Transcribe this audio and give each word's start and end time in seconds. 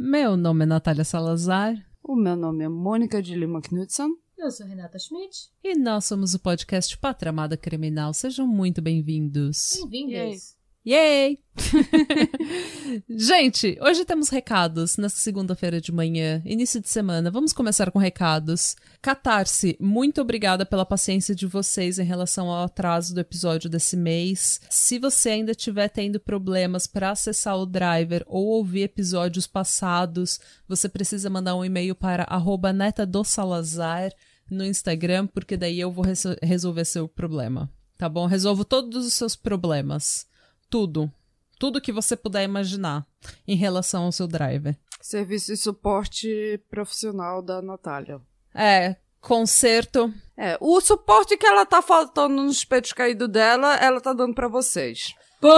Meu 0.00 0.36
nome 0.36 0.64
é 0.64 0.66
Natália 0.66 1.04
Salazar 1.04 1.74
O 2.04 2.14
meu 2.14 2.36
nome 2.36 2.62
é 2.64 2.68
Mônica 2.68 3.22
de 3.22 3.34
Lima 3.34 3.62
Knudsen. 3.62 4.27
Eu 4.38 4.52
sou 4.52 4.64
Renata 4.64 5.00
Schmidt. 5.00 5.50
e 5.64 5.74
nós 5.76 6.04
somos 6.04 6.32
o 6.32 6.38
podcast 6.38 6.96
Pátria 6.96 7.30
Amada 7.30 7.56
Criminal. 7.56 8.14
Sejam 8.14 8.46
muito 8.46 8.80
bem-vindos. 8.80 9.80
Bem-vindos. 9.90 10.56
Yay! 10.86 11.38
Gente, 13.10 13.76
hoje 13.82 14.06
temos 14.06 14.30
recados 14.30 14.96
nessa 14.96 15.16
segunda-feira 15.16 15.82
de 15.82 15.92
manhã, 15.92 16.40
início 16.46 16.80
de 16.80 16.88
semana. 16.88 17.30
Vamos 17.30 17.52
começar 17.52 17.90
com 17.90 17.98
recados. 17.98 18.74
Catarse, 19.02 19.76
muito 19.78 20.22
obrigada 20.22 20.64
pela 20.64 20.86
paciência 20.86 21.34
de 21.34 21.46
vocês 21.46 21.98
em 21.98 22.04
relação 22.04 22.48
ao 22.48 22.64
atraso 22.64 23.12
do 23.12 23.20
episódio 23.20 23.68
desse 23.68 23.98
mês. 23.98 24.62
Se 24.70 24.98
você 24.98 25.30
ainda 25.30 25.50
estiver 25.50 25.88
tendo 25.88 26.18
problemas 26.18 26.86
para 26.86 27.10
acessar 27.10 27.58
o 27.58 27.66
driver 27.66 28.24
ou 28.26 28.46
ouvir 28.46 28.84
episódios 28.84 29.46
passados, 29.46 30.40
você 30.66 30.88
precisa 30.88 31.28
mandar 31.28 31.54
um 31.54 31.64
e-mail 31.64 31.94
para 31.94 32.22
arroba 32.22 32.72
neta 32.72 33.04
do 33.04 33.22
Salazar 33.24 34.10
no 34.50 34.64
Instagram, 34.64 35.26
porque 35.26 35.56
daí 35.56 35.78
eu 35.80 35.90
vou 35.92 36.04
reso- 36.04 36.36
resolver 36.42 36.84
seu 36.84 37.06
problema. 37.08 37.70
Tá 37.96 38.08
bom? 38.08 38.26
Resolvo 38.26 38.64
todos 38.64 39.06
os 39.06 39.14
seus 39.14 39.34
problemas. 39.36 40.26
Tudo. 40.70 41.10
Tudo 41.58 41.80
que 41.80 41.90
você 41.92 42.16
puder 42.16 42.44
imaginar 42.44 43.04
em 43.46 43.56
relação 43.56 44.04
ao 44.04 44.12
seu 44.12 44.26
driver. 44.28 44.76
Serviço 45.00 45.46
de 45.52 45.56
suporte 45.56 46.60
profissional 46.70 47.42
da 47.42 47.60
Natália. 47.60 48.20
É, 48.54 48.96
conserto. 49.20 50.12
É, 50.36 50.56
o 50.60 50.80
suporte 50.80 51.36
que 51.36 51.46
ela 51.46 51.66
tá 51.66 51.82
faltando 51.82 52.42
nos 52.42 52.64
peitos 52.64 52.92
caídos 52.92 53.28
dela, 53.28 53.74
ela 53.76 54.00
tá 54.00 54.12
dando 54.12 54.34
pra 54.34 54.46
vocês. 54.46 55.14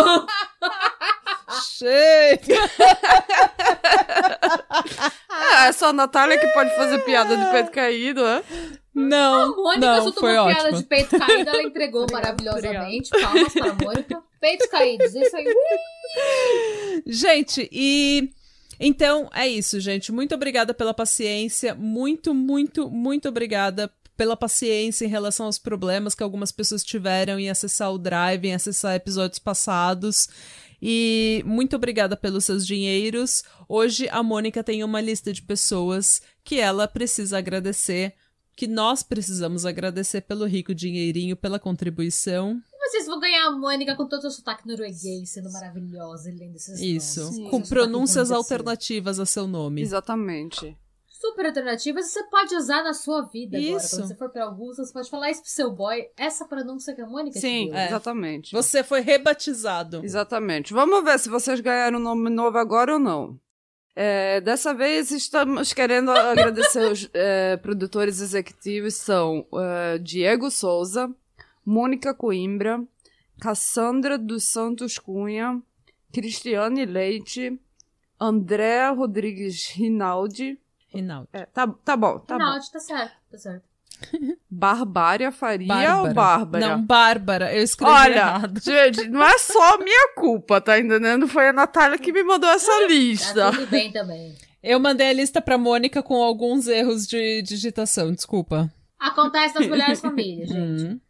Cheio! 1.77 2.39
É, 5.31 5.67
é 5.69 5.73
só 5.73 5.89
a 5.89 5.93
Natália 5.93 6.39
que 6.39 6.47
pode 6.49 6.75
fazer 6.77 6.99
piada 7.05 7.37
de 7.37 7.51
peito 7.51 7.71
caído, 7.71 8.25
é? 8.25 8.43
Não, 8.95 9.43
A 9.43 9.57
Mônica 9.57 9.87
não, 9.87 10.03
soltou 10.03 10.21
foi 10.21 10.37
uma 10.37 10.47
piada 10.47 10.63
ótimo. 10.65 10.79
de 10.79 10.85
peito 10.85 11.19
caído, 11.19 11.51
ela 11.51 11.63
entregou 11.63 12.07
maravilhosamente. 12.11 13.11
Palmas 13.11 13.53
para 13.53 13.71
a 13.71 13.75
Mônica. 13.75 14.23
Peitos 14.41 14.67
caídos, 14.69 15.15
isso 15.15 15.37
aí. 15.37 15.45
Gente, 17.07 17.69
e 17.71 18.31
então 18.79 19.29
é 19.35 19.47
isso, 19.47 19.79
gente. 19.79 20.11
Muito 20.11 20.35
obrigada 20.35 20.73
pela 20.73 20.95
paciência. 20.95 21.75
Muito, 21.75 22.33
muito, 22.33 22.91
muito 22.91 23.29
obrigada 23.29 23.93
pela 24.17 24.37
paciência 24.37 25.05
em 25.05 25.09
relação 25.09 25.47
aos 25.47 25.59
problemas 25.59 26.15
que 26.15 26.23
algumas 26.23 26.51
pessoas 26.51 26.83
tiveram 26.83 27.39
em 27.39 27.49
acessar 27.51 27.93
o 27.93 27.99
Drive, 27.99 28.47
em 28.47 28.55
acessar 28.55 28.95
episódios 28.95 29.39
passados. 29.39 30.29
E 30.81 31.43
muito 31.47 31.77
obrigada 31.77 32.17
pelos 32.17 32.47
seus 32.47 32.67
dinheiros. 32.67 33.43
Hoje 33.69 34.09
a 34.11 34.23
Mônica 34.23 34.65
tem 34.65 34.83
uma 34.83 35.01
lista 35.01 35.33
de 35.33 35.43
pessoas 35.43 36.23
que 36.43 36.59
ela 36.59 36.89
precisa 36.89 37.37
agradecer, 37.39 38.15
que 38.61 38.67
nós 38.67 39.03
precisamos 39.03 39.65
agradecer 39.65 40.21
pelo 40.21 40.45
rico 40.45 40.75
dinheirinho, 40.75 41.35
pela 41.35 41.59
contribuição. 41.59 42.61
Vocês 42.79 43.07
vão 43.07 43.19
ganhar 43.19 43.47
a 43.47 43.53
Mônica 43.53 43.97
com 43.97 44.07
todo 44.07 44.25
o 44.25 44.31
sotaque 44.31 44.69
norueguês, 44.69 45.31
sendo 45.31 45.51
maravilhosa 45.51 46.31
e 46.31 46.37
lendo 46.37 46.57
esses 46.57 46.79
Isso, 46.79 47.25
nomes. 47.25 47.51
com 47.51 47.63
pronúncias 47.63 48.31
alternativas 48.31 49.19
a 49.19 49.25
seu 49.25 49.47
nome. 49.47 49.81
Exatamente. 49.81 50.77
Super 51.09 51.47
alternativas 51.47 52.13
você 52.13 52.23
pode 52.25 52.55
usar 52.55 52.83
na 52.83 52.93
sua 52.93 53.23
vida 53.23 53.57
agora. 53.57 53.77
Isso. 53.79 53.97
Quando 53.97 54.09
você 54.09 54.15
for 54.17 54.29
pra 54.29 54.45
Augusta, 54.45 54.85
você 54.85 54.93
pode 54.93 55.09
falar 55.09 55.31
isso 55.31 55.41
pro 55.41 55.51
seu 55.51 55.71
boy. 55.71 56.05
Essa 56.15 56.45
pronúncia 56.45 56.95
que 56.95 57.01
a 57.01 57.07
Mônica 57.07 57.39
te 57.39 57.41
Sim, 57.41 57.69
deu. 57.69 57.77
É. 57.77 57.87
exatamente. 57.87 58.53
Você 58.53 58.85
foi 58.85 59.01
rebatizado. 59.01 60.05
Exatamente. 60.05 60.75
Vamos 60.75 61.03
ver 61.03 61.19
se 61.19 61.31
vocês 61.31 61.61
ganharam 61.61 61.99
um 61.99 62.03
nome 62.03 62.29
novo 62.29 62.59
agora 62.59 62.93
ou 62.93 62.99
não. 62.99 63.41
É, 63.95 64.41
dessa 64.41 64.73
vez 64.73 65.11
estamos 65.11 65.73
querendo 65.73 66.11
agradecer 66.11 66.91
os 66.91 67.11
é, 67.13 67.57
produtores 67.57 68.21
executivos 68.21 68.95
são 68.95 69.47
é, 69.55 69.99
Diego 69.99 70.51
Souza, 70.51 71.13
Mônica 71.65 72.15
Coimbra, 72.15 72.83
Cassandra 73.41 74.17
dos 74.17 74.45
Santos 74.45 74.99
Cunha, 74.99 75.61
Cristiane 76.13 76.85
Leite, 76.85 77.61
Andréa 78.19 78.91
Rodrigues 78.91 79.71
Rinaldi. 79.73 80.61
Rinaldi. 80.89 81.29
É, 81.33 81.47
tá, 81.47 81.67
tá 81.67 81.97
bom, 81.97 82.19
tá 82.19 82.37
bom. 82.39 82.45
Rinaldi, 82.45 82.71
tá 82.71 82.81
certo, 82.81 83.17
tá 83.31 83.39
certo. 83.39 83.70
Barbária 84.51 85.31
Faria 85.33 85.97
ou 85.99 86.13
Bárbara? 86.13 86.69
Não, 86.69 86.83
Bárbara. 86.83 87.55
Eu 87.55 87.63
escrevi 87.63 87.93
Olha, 87.93 88.15
errado. 88.17 88.61
gente, 88.61 89.09
não 89.09 89.23
é 89.23 89.39
só 89.39 89.79
minha 89.79 90.15
culpa, 90.17 90.61
tá 90.61 90.79
entendendo? 90.79 91.27
Foi 91.29 91.49
a 91.49 91.53
Natália 91.53 91.99
que 91.99 92.13
me 92.13 92.23
mandou 92.23 92.51
essa 92.51 92.71
Tá 92.71 92.87
lista. 92.87 93.51
tudo 93.53 93.67
bem 93.67 93.91
também. 93.93 94.35
Eu 94.63 94.79
mandei 94.79 95.09
a 95.09 95.13
lista 95.13 95.41
pra 95.41 95.57
Mônica 95.57 96.03
com 96.03 96.23
alguns 96.23 96.67
erros 96.69 97.07
de 97.07 97.43
digitação, 97.43 98.13
desculpa. 98.13 98.71
Acontece 98.99 99.55
nas 99.59 99.67
mulheres 99.67 100.01
famílias, 100.01 100.49
gente. 100.51 100.83
Hum. 100.85 101.01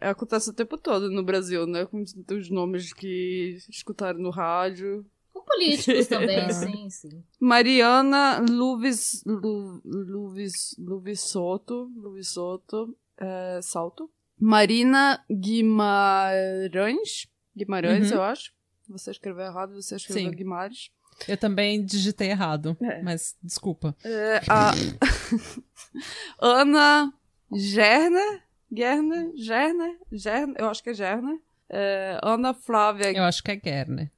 É, 0.00 0.08
acontece 0.08 0.50
o 0.50 0.52
tempo 0.52 0.76
todo 0.76 1.08
no 1.08 1.22
Brasil, 1.22 1.64
né? 1.64 1.86
Com 1.86 2.02
os 2.02 2.50
nomes 2.50 2.92
que 2.92 3.56
escutaram 3.70 4.18
no 4.18 4.30
rádio. 4.30 5.06
Políticos 5.48 6.06
também, 6.08 6.50
sim, 6.52 6.90
sim. 6.90 7.22
Mariana 7.40 8.38
Luvis, 8.48 9.22
Lu, 9.26 9.80
Luvis, 9.84 10.74
Luvissoto, 10.78 11.90
Luvissoto, 11.96 12.96
é, 13.18 13.60
Salto. 13.62 14.10
Marina 14.40 15.24
Guimarães, 15.30 17.26
Guimarães, 17.56 18.10
Uhum. 18.10 18.18
eu 18.18 18.22
acho. 18.22 18.52
Você 18.88 19.10
escreveu 19.10 19.44
errado, 19.46 19.74
você 19.74 19.96
escreveu 19.96 20.30
Sim. 20.30 20.36
Guimarães. 20.36 20.90
Eu 21.26 21.36
também 21.36 21.84
digitei 21.84 22.30
errado, 22.30 22.76
É. 22.80 23.02
mas 23.02 23.36
desculpa. 23.42 23.96
É, 24.04 24.40
a 24.48 24.70
Ana 26.40 27.12
Gerner, 27.52 28.42
Gerner, 28.70 29.32
Gerner, 29.36 29.98
Gerner, 30.12 30.56
eu 30.58 30.68
acho 30.68 30.82
que 30.82 30.90
é 30.90 30.94
Gerner. 30.94 31.38
É, 31.70 32.18
Ana 32.22 32.54
Flávia, 32.54 33.12
Eu 33.12 33.24
acho 33.24 33.42
que 33.42 33.50
é 33.50 33.60
Gerner. 33.62 34.10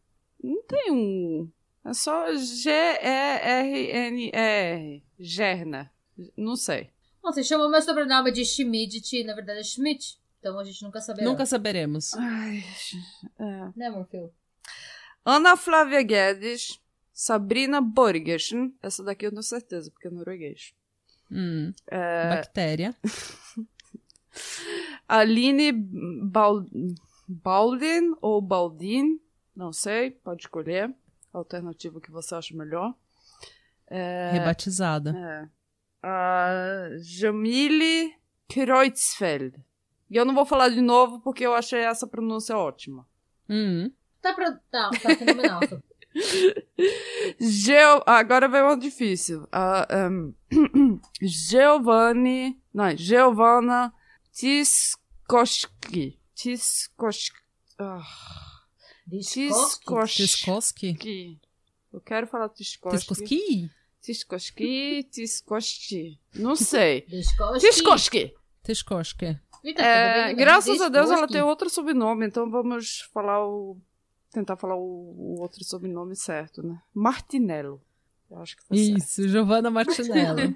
Não 0.43 0.63
tem 0.65 0.91
um, 0.91 1.51
é 1.85 1.93
só 1.93 2.35
G-E-R-N-E-R, 2.35 3.03
Gerner, 5.19 5.91
não 6.37 6.57
sei. 6.57 6.91
Bom, 7.23 7.33
você 7.33 7.45
chamou 7.45 7.71
meu 7.71 7.83
sobrenome 7.83 8.33
de 8.33 8.45
Schmidt, 8.45 9.17
e 9.17 9.25
na 9.25 9.35
verdade 9.35 9.61
é 9.61 9.65
Schmidt. 9.65 10.19
Então 10.39 10.59
a 10.59 10.65
gente 10.65 10.83
nunca 10.83 11.01
saberá. 11.01 11.29
Nunca 11.29 11.45
saberemos. 11.45 12.15
Ai, 12.15 12.65
é. 13.39 13.69
Né, 13.77 13.91
Morfeu? 13.91 14.33
Ana 15.25 15.57
Flávia 15.57 16.03
Guedes, 16.03 16.81
Sabrina 17.13 17.81
Borgersen, 17.81 18.75
essa 18.83 19.05
daqui 19.05 19.27
eu 19.27 19.31
tenho 19.31 19.43
certeza, 19.43 19.91
porque 19.91 20.09
é 20.09 20.11
norueguês. 20.11 20.73
Hum. 21.31 21.73
É. 21.87 22.37
Bactéria. 22.37 22.97
Aline 25.07 25.73
Bal... 25.73 26.65
Baldin 27.29 28.15
ou 28.21 28.41
Baldin, 28.41 29.21
não 29.55 29.73
sei, 29.73 30.11
pode 30.11 30.43
escolher 30.43 30.95
a 31.33 31.39
alternativa 31.39 32.01
que 32.01 32.11
você 32.11 32.35
acha 32.35 32.57
melhor. 32.57 32.95
Rebatizada. 34.33 35.15
É. 35.17 35.49
A 36.03 36.89
Jamile 37.03 38.15
Kreutzfeld. 38.49 39.63
E 40.09 40.17
eu 40.17 40.25
não 40.25 40.35
vou 40.35 40.47
falar 40.47 40.69
de 40.69 40.81
novo 40.81 41.21
porque 41.21 41.45
eu 41.45 41.55
achei 41.55 41.81
essa 41.81 42.07
pronúncia 42.07 42.57
ótima. 42.57 43.07
Hum. 43.49 43.93
Tá 44.21 44.33
pra... 44.35 44.53
Tá, 44.71 44.91
tá 44.91 45.17
fenomenal. 45.17 45.61
Geo... 47.41 48.03
Agora 48.07 48.49
vem 48.49 48.63
uma 48.63 48.77
difícil. 48.77 49.47
A, 49.53 49.87
um, 50.11 50.35
Giovanni... 51.23 52.61
Não, 52.73 52.97
Giovanna 52.97 53.93
Tiskoski. 54.33 56.19
Tiskoski. 56.35 57.39
Ah, 57.79 58.01
Discoski. 58.01 58.50
Tiskoski? 59.19 60.17
Tiskoski. 60.17 61.41
Eu 61.93 62.01
quero 62.01 62.27
falar 62.27 62.49
Tiskoski. 62.51 62.99
Tiskoski? 62.99 63.71
Tiskoski, 64.01 65.09
Tiskoski. 65.11 66.19
Não 66.35 66.57
sei. 66.57 67.03
Tiskoski. 67.03 68.35
Tiskoski. 68.63 69.39
Tá 69.77 69.83
É, 69.83 70.35
graças 70.35 70.81
a 70.81 70.89
Deus 70.89 71.11
ela 71.11 71.29
tem 71.29 71.43
outro 71.43 71.69
sobrenome, 71.69 72.27
então 72.27 72.51
vamos 72.51 73.03
falar 73.13 73.47
o. 73.47 73.77
Tentar 74.33 74.57
falar 74.57 74.77
o, 74.77 74.81
o 74.81 75.41
outro 75.41 75.63
sobrenome 75.65 76.15
certo, 76.15 76.63
né? 76.63 76.81
Martinello. 76.95 77.83
Eu 78.31 78.39
acho 78.39 78.57
que 78.57 78.65
tá 78.65 78.77
certo. 78.77 78.97
Isso, 78.99 79.29
Giovanna 79.29 79.71
Martinello. 79.71 80.39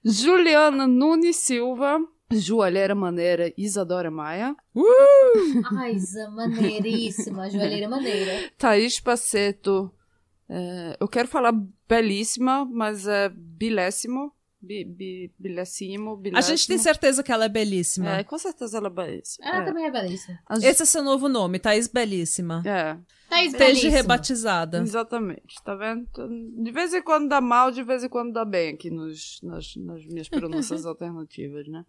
Juliana 0.02 0.86
Nunes 0.86 1.36
Silva. 1.36 2.00
Joalheira 2.32 2.94
Maneira 2.94 3.52
Isadora 3.56 4.10
Maia. 4.10 4.54
Ai, 5.76 5.98
Zé, 5.98 6.28
maneiríssima. 6.28 7.50
Joalheira 7.50 7.88
maneira. 7.88 8.50
Thaís 8.56 9.00
Paceto. 9.00 9.92
é, 10.48 10.96
eu 11.00 11.08
quero 11.08 11.26
falar 11.28 11.52
belíssima, 11.88 12.64
mas 12.64 13.06
é 13.06 13.28
bilésimo. 13.28 14.32
Bi, 14.62 14.84
bi, 14.84 15.32
bilésimo, 15.38 16.12
A 16.12 16.16
bilésimo. 16.16 16.56
gente 16.56 16.66
tem 16.68 16.76
certeza 16.78 17.22
que 17.22 17.32
ela 17.32 17.46
é 17.46 17.48
belíssima. 17.48 18.18
É, 18.18 18.24
com 18.24 18.36
certeza 18.38 18.76
ela 18.76 18.88
é 18.88 18.90
belíssima. 18.90 19.46
Ela 19.48 19.62
é. 19.62 19.64
também 19.64 19.84
é 19.86 19.90
belíssima. 19.90 20.38
A 20.46 20.54
gente- 20.56 20.66
Esse 20.66 20.82
é 20.82 20.86
seu 20.86 21.02
novo 21.02 21.28
nome, 21.28 21.58
Thaís 21.58 21.88
Belíssima. 21.88 22.62
É, 22.66 22.96
Thaís 23.40 23.52
Esteja 23.52 23.66
belíssima. 23.68 23.92
rebatizada. 23.96 24.78
exatamente. 24.80 25.62
Tá 25.64 25.74
vendo? 25.74 26.06
De 26.62 26.70
vez 26.70 26.92
em 26.92 27.02
quando 27.02 27.28
dá 27.28 27.40
mal, 27.40 27.70
de 27.70 27.82
vez 27.82 28.04
em 28.04 28.08
quando 28.08 28.32
dá 28.32 28.44
bem 28.44 28.74
aqui 28.74 28.90
nos, 28.90 29.40
nas, 29.42 29.74
nas 29.76 30.04
minhas 30.06 30.28
pronúncias 30.28 30.84
alternativas, 30.86 31.66
né? 31.68 31.84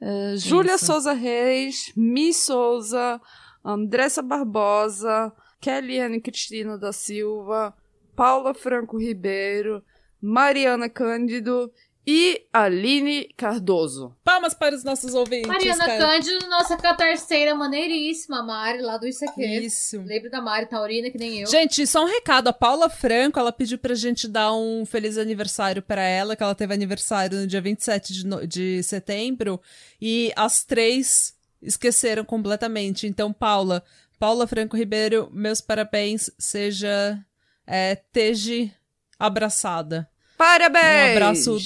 É, 0.00 0.34
Júlia. 0.36 0.78
Souza 0.78 1.12
Reis, 1.12 1.92
Mi 1.96 2.32
Souza, 2.34 3.20
Andressa 3.64 4.22
Barbosa, 4.22 5.32
Kellyanne 5.60 6.20
Cristina 6.20 6.76
da 6.78 6.92
Silva, 6.92 7.74
Paula 8.16 8.54
Franco 8.54 8.98
Ribeiro, 8.98 9.82
Mariana 10.20 10.88
Cândido 10.88 11.70
e 12.12 12.44
Aline 12.52 13.28
Cardoso. 13.36 14.16
Palmas 14.24 14.52
para 14.52 14.74
os 14.74 14.82
nossos 14.82 15.14
ouvintes. 15.14 15.46
Mariana 15.46 15.86
cara. 15.86 15.98
Cândido, 15.98 16.48
nossa 16.48 16.76
catarceira 16.76 17.54
maneiríssima, 17.54 18.42
Mari, 18.42 18.82
lá 18.82 18.96
do 18.98 19.06
Isso 19.06 19.24
Aqui. 19.24 19.46
Isso. 19.46 20.02
Lembra 20.02 20.28
da 20.28 20.40
Mari, 20.42 20.66
taurina, 20.66 21.08
que 21.08 21.16
nem 21.16 21.38
eu. 21.42 21.46
Gente, 21.46 21.86
só 21.86 22.02
um 22.02 22.08
recado. 22.08 22.48
A 22.48 22.52
Paula 22.52 22.90
Franco, 22.90 23.38
ela 23.38 23.52
pediu 23.52 23.78
pra 23.78 23.94
gente 23.94 24.26
dar 24.26 24.52
um 24.52 24.84
feliz 24.84 25.16
aniversário 25.16 25.80
pra 25.82 26.02
ela, 26.02 26.34
que 26.34 26.42
ela 26.42 26.54
teve 26.54 26.74
aniversário 26.74 27.38
no 27.38 27.46
dia 27.46 27.60
27 27.60 28.12
de, 28.12 28.26
no- 28.26 28.44
de 28.44 28.82
setembro, 28.82 29.60
e 30.00 30.32
as 30.34 30.64
três 30.64 31.32
esqueceram 31.62 32.24
completamente. 32.24 33.06
Então, 33.06 33.32
Paula, 33.32 33.84
Paula 34.18 34.48
Franco 34.48 34.76
Ribeiro, 34.76 35.28
meus 35.32 35.60
parabéns, 35.60 36.28
seja 36.36 37.16
é, 37.64 37.94
teje 37.94 38.72
abraçada. 39.16 40.08
Parabéns! 40.36 41.10
Um 41.10 41.12
abraço. 41.12 41.58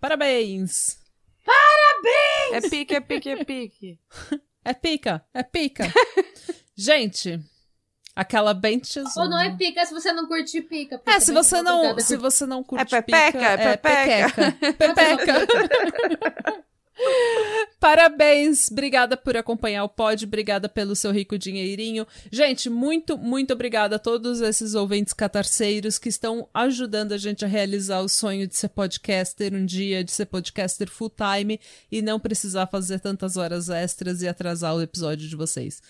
Parabéns! 0.00 0.98
É 2.52 2.60
pique, 2.68 2.94
é 2.94 3.00
pique, 3.00 3.28
é 3.30 3.44
pique. 3.44 3.98
É 4.62 4.74
pica, 4.74 5.24
é 5.32 5.42
pica. 5.42 5.84
gente, 6.76 7.40
aquela 8.14 8.52
bem. 8.52 8.78
Ou 9.16 9.26
não 9.26 9.40
é 9.40 9.56
pica 9.56 9.86
se 9.86 9.94
você 9.94 10.12
não 10.12 10.28
curte 10.28 10.60
pica. 10.60 11.00
É, 11.06 11.18
se 11.18 11.32
você 11.32 11.62
não, 11.62 11.98
se 11.98 12.14
você 12.18 12.44
não 12.44 12.62
curte 12.62 12.90
pepeca, 12.90 13.32
pica, 13.32 13.46
é 13.46 13.76
pepeca. 13.78 14.52
pepeca. 14.76 15.16
Pepeca. 15.46 16.64
Parabéns, 17.80 18.70
obrigada 18.70 19.16
por 19.16 19.36
acompanhar 19.36 19.84
o 19.84 19.88
pod, 19.88 20.26
obrigada 20.26 20.68
pelo 20.68 20.94
seu 20.94 21.10
rico 21.10 21.38
dinheirinho. 21.38 22.06
Gente, 22.30 22.68
muito, 22.68 23.16
muito 23.16 23.54
obrigada 23.54 23.96
a 23.96 23.98
todos 23.98 24.42
esses 24.42 24.74
ouvintes 24.74 25.14
catarceiros 25.14 25.98
que 25.98 26.10
estão 26.10 26.46
ajudando 26.52 27.12
a 27.12 27.18
gente 27.18 27.42
a 27.42 27.48
realizar 27.48 28.00
o 28.00 28.08
sonho 28.08 28.46
de 28.46 28.54
ser 28.54 28.68
podcaster 28.68 29.54
um 29.54 29.64
dia, 29.64 30.04
de 30.04 30.12
ser 30.12 30.26
podcaster 30.26 30.90
full 30.90 31.10
time 31.10 31.58
e 31.90 32.02
não 32.02 32.20
precisar 32.20 32.66
fazer 32.66 33.00
tantas 33.00 33.38
horas 33.38 33.70
extras 33.70 34.20
e 34.20 34.28
atrasar 34.28 34.76
o 34.76 34.82
episódio 34.82 35.26
de 35.26 35.34
vocês. 35.34 35.82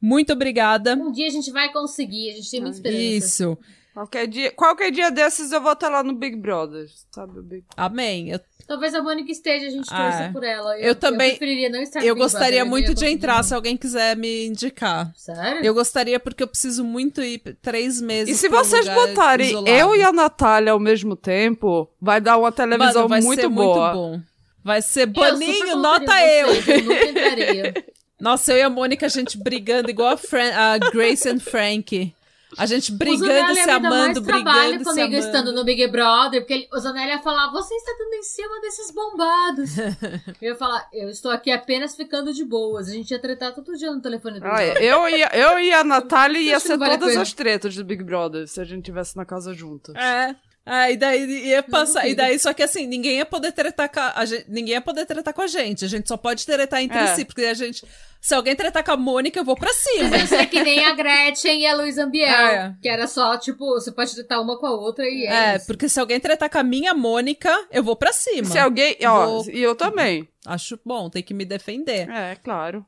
Muito 0.00 0.32
obrigada. 0.32 0.94
Um 0.94 1.10
dia 1.10 1.26
a 1.26 1.30
gente 1.30 1.50
vai 1.50 1.72
conseguir, 1.72 2.30
a 2.30 2.34
gente 2.34 2.50
tem 2.50 2.60
muita 2.60 2.76
esperança. 2.76 3.00
Isso. 3.00 3.58
Qualquer 3.94 4.26
dia, 4.26 4.50
qualquer 4.52 4.90
dia 4.90 5.10
desses 5.10 5.52
eu 5.52 5.60
vou 5.60 5.72
estar 5.72 5.88
lá 5.90 6.02
no 6.02 6.14
Big 6.14 6.36
Brother, 6.36 6.86
sabe? 7.10 7.38
O 7.38 7.42
Big... 7.42 7.64
Amém. 7.76 8.30
Eu 8.30 8.40
Talvez 8.66 8.94
a 8.94 9.02
Mônica 9.02 9.30
esteja, 9.30 9.66
a 9.66 9.70
gente 9.70 9.88
Ah, 9.90 9.96
torça 10.02 10.22
é. 10.24 10.32
por 10.32 10.44
ela. 10.44 10.78
Eu 10.78 10.94
também- 10.94 11.32
Eu 11.32 11.36
preferiria 11.36 11.68
não 11.68 11.82
estar 11.82 12.02
Eu 12.02 12.14
gostaria 12.16 12.46
Brother, 12.48 12.60
eu 12.64 12.66
muito 12.70 12.88
ia 12.90 12.94
de 12.94 13.06
entrar, 13.06 13.42
se 13.42 13.52
alguém 13.54 13.76
quiser 13.76 14.16
me 14.16 14.46
indicar. 14.46 15.12
Sério? 15.16 15.62
Eu 15.64 15.74
gostaria 15.74 16.18
porque 16.20 16.42
eu 16.42 16.46
preciso 16.48 16.84
muito 16.84 17.20
ir 17.20 17.38
três 17.60 18.00
meses. 18.00 18.34
E 18.34 18.38
se 18.38 18.46
um 18.48 18.50
vocês 18.50 18.86
lugar 18.86 19.08
botarem 19.08 19.48
isolado. 19.48 19.68
eu 19.68 19.96
e 19.96 20.02
a 20.02 20.12
Natália 20.12 20.72
ao 20.72 20.78
mesmo 20.80 21.16
tempo, 21.16 21.90
vai 22.00 22.20
dar 22.20 22.38
uma 22.38 22.52
televisão 22.52 22.94
Mano, 23.02 23.08
vai 23.08 23.20
muito 23.20 23.40
ser 23.42 23.48
boa. 23.48 23.92
muito 23.94 23.96
bom. 23.98 24.20
Vai 24.64 24.80
ser 24.80 25.02
Eu 25.02 25.12
Boninho, 25.12 25.76
nota 25.76 26.22
eu. 26.24 26.46
vocês, 26.54 26.68
Eu 26.68 26.84
nunca 26.84 27.04
entraria. 27.10 27.74
Nossa, 28.20 28.52
eu 28.52 28.58
e 28.58 28.62
a 28.62 28.70
Mônica, 28.70 29.04
a 29.04 29.08
gente 29.08 29.36
brigando 29.36 29.90
igual 29.90 30.10
a, 30.10 30.16
Fran 30.16 30.52
a 30.54 30.78
Grace 30.78 31.28
and 31.28 31.40
Frank. 31.40 32.14
A 32.58 32.66
gente 32.66 32.92
brigando, 32.92 33.26
Zanelli 33.26 33.54
se 33.60 33.66
ia 33.68 33.76
amando, 33.76 34.22
trabalho 34.22 34.78
brigando, 34.78 34.84
se 34.84 34.90
comigo 34.90 35.06
amando. 35.16 35.26
estando 35.26 35.52
no 35.52 35.64
Big 35.64 35.86
Brother, 35.88 36.40
porque 36.40 36.52
ele, 36.52 36.68
o 36.72 36.78
Zanelli 36.78 37.10
ia 37.12 37.18
falar, 37.20 37.50
você 37.50 37.74
está 37.74 37.92
dando 37.98 38.14
em 38.14 38.22
cima 38.22 38.60
desses 38.60 38.90
bombados. 38.92 39.70
eu 40.40 40.50
ia 40.50 40.56
falar, 40.56 40.88
eu 40.92 41.08
estou 41.08 41.30
aqui 41.30 41.50
apenas 41.50 41.94
ficando 41.96 42.32
de 42.32 42.44
boas. 42.44 42.88
A 42.88 42.92
gente 42.92 43.10
ia 43.10 43.18
tretar 43.18 43.54
todo 43.54 43.72
dia 43.76 43.90
no 43.90 44.00
telefone 44.00 44.40
do 44.40 44.46
Ah, 44.46 44.56
Big 44.56 44.64
Brother. 44.70 44.82
eu, 44.82 45.08
e, 45.08 45.22
eu 45.22 45.58
e 45.58 45.72
a 45.72 45.82
Natália 45.84 46.38
ia 46.38 46.60
ser 46.60 46.76
vale 46.76 46.98
todas 46.98 47.16
as 47.16 47.32
tretas 47.32 47.74
do 47.74 47.84
Big 47.84 48.02
Brother, 48.04 48.46
se 48.46 48.60
a 48.60 48.64
gente 48.64 48.84
tivesse 48.84 49.16
na 49.16 49.24
casa 49.24 49.52
juntas. 49.54 49.94
É. 49.96 50.34
É, 50.64 50.92
e 50.92 50.96
daí 50.96 51.48
ia 51.48 51.60
passar, 51.62 52.06
e 52.08 52.14
daí, 52.14 52.38
só 52.38 52.52
que 52.54 52.62
assim, 52.62 52.86
ninguém 52.86 53.16
ia 53.16 53.26
poder 53.26 53.50
tretar 53.50 53.88
com 53.90 53.98
a, 53.98 54.12
a 54.14 54.24
gente, 54.24 54.44
ninguém 54.48 54.74
ia 54.74 54.80
poder 54.80 55.04
tretar 55.06 55.34
com 55.34 55.42
a 55.42 55.46
gente, 55.48 55.84
a 55.84 55.88
gente 55.88 56.06
só 56.06 56.16
pode 56.16 56.46
tretar 56.46 56.80
entre 56.80 56.96
É. 56.98 57.14
si, 57.16 57.24
porque 57.24 57.44
a 57.46 57.52
gente, 57.54 57.84
se 58.20 58.32
alguém 58.32 58.54
tretar 58.54 58.84
com 58.84 58.92
a 58.92 58.96
Mônica, 58.96 59.40
eu 59.40 59.44
vou 59.44 59.56
pra 59.56 59.72
cima. 59.72 60.08
Vocês 60.10 60.28
ser 60.28 60.46
que 60.46 60.62
nem 60.62 60.84
a 60.84 60.94
Gretchen 60.94 61.62
e 61.62 61.66
a 61.66 61.74
Luísa 61.74 62.04
Ambiel. 62.04 62.28
É. 62.28 62.76
Que 62.80 62.88
era 62.88 63.08
só, 63.08 63.36
tipo, 63.36 63.66
você 63.74 63.90
pode 63.90 64.14
tretar 64.14 64.40
uma 64.40 64.56
com 64.56 64.66
a 64.66 64.70
outra 64.70 65.04
e 65.04 65.26
é, 65.26 65.54
É, 65.54 65.56
isso. 65.56 65.66
porque 65.66 65.88
se 65.88 65.98
alguém 65.98 66.20
tretar 66.20 66.48
com 66.48 66.58
a 66.58 66.62
minha 66.62 66.94
Mônica, 66.94 67.52
eu 67.72 67.82
vou 67.82 67.96
pra 67.96 68.12
cima. 68.12 68.44
Se 68.48 68.56
alguém. 68.56 68.96
Ó, 69.04 69.26
Vou- 69.42 69.50
e 69.50 69.60
eu 69.60 69.74
também. 69.74 70.28
Acho 70.46 70.78
bom, 70.84 71.10
tem 71.10 71.24
que 71.24 71.34
me 71.34 71.44
defender. 71.44 72.08
É, 72.08 72.36
claro. 72.36 72.86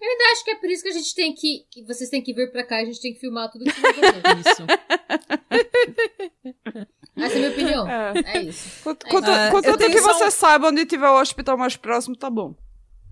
Eu 0.00 0.08
ainda 0.10 0.24
acho 0.32 0.44
que 0.44 0.50
é 0.50 0.54
por 0.56 0.70
isso 0.70 0.82
que 0.82 0.90
a 0.90 0.92
gente 0.92 1.12
tem 1.14 1.34
que... 1.34 1.64
Vocês 1.86 2.08
têm 2.08 2.22
que 2.22 2.32
vir 2.32 2.52
pra 2.52 2.62
cá 2.64 2.80
e 2.80 2.82
a 2.82 2.86
gente 2.86 3.00
tem 3.00 3.12
que 3.14 3.18
filmar 3.18 3.50
tudo 3.50 3.64
que 3.64 3.70
você. 3.80 4.50
Isso. 4.50 4.66
Essa 7.20 7.34
é 7.34 7.36
a 7.36 7.38
minha 7.38 7.50
opinião. 7.50 7.88
É. 7.88 8.12
É 8.24 8.42
isso. 8.42 8.82
Contanto, 8.84 9.30
É, 9.30 9.50
contanto 9.50 9.78
tenho 9.78 9.92
que 9.92 10.00
só 10.00 10.14
você 10.14 10.30
saiba 10.30 10.68
onde 10.68 10.86
tiver 10.86 11.08
o 11.08 11.20
hospital 11.20 11.56
mais 11.56 11.76
próximo, 11.76 12.16
tá 12.16 12.30
bom. 12.30 12.54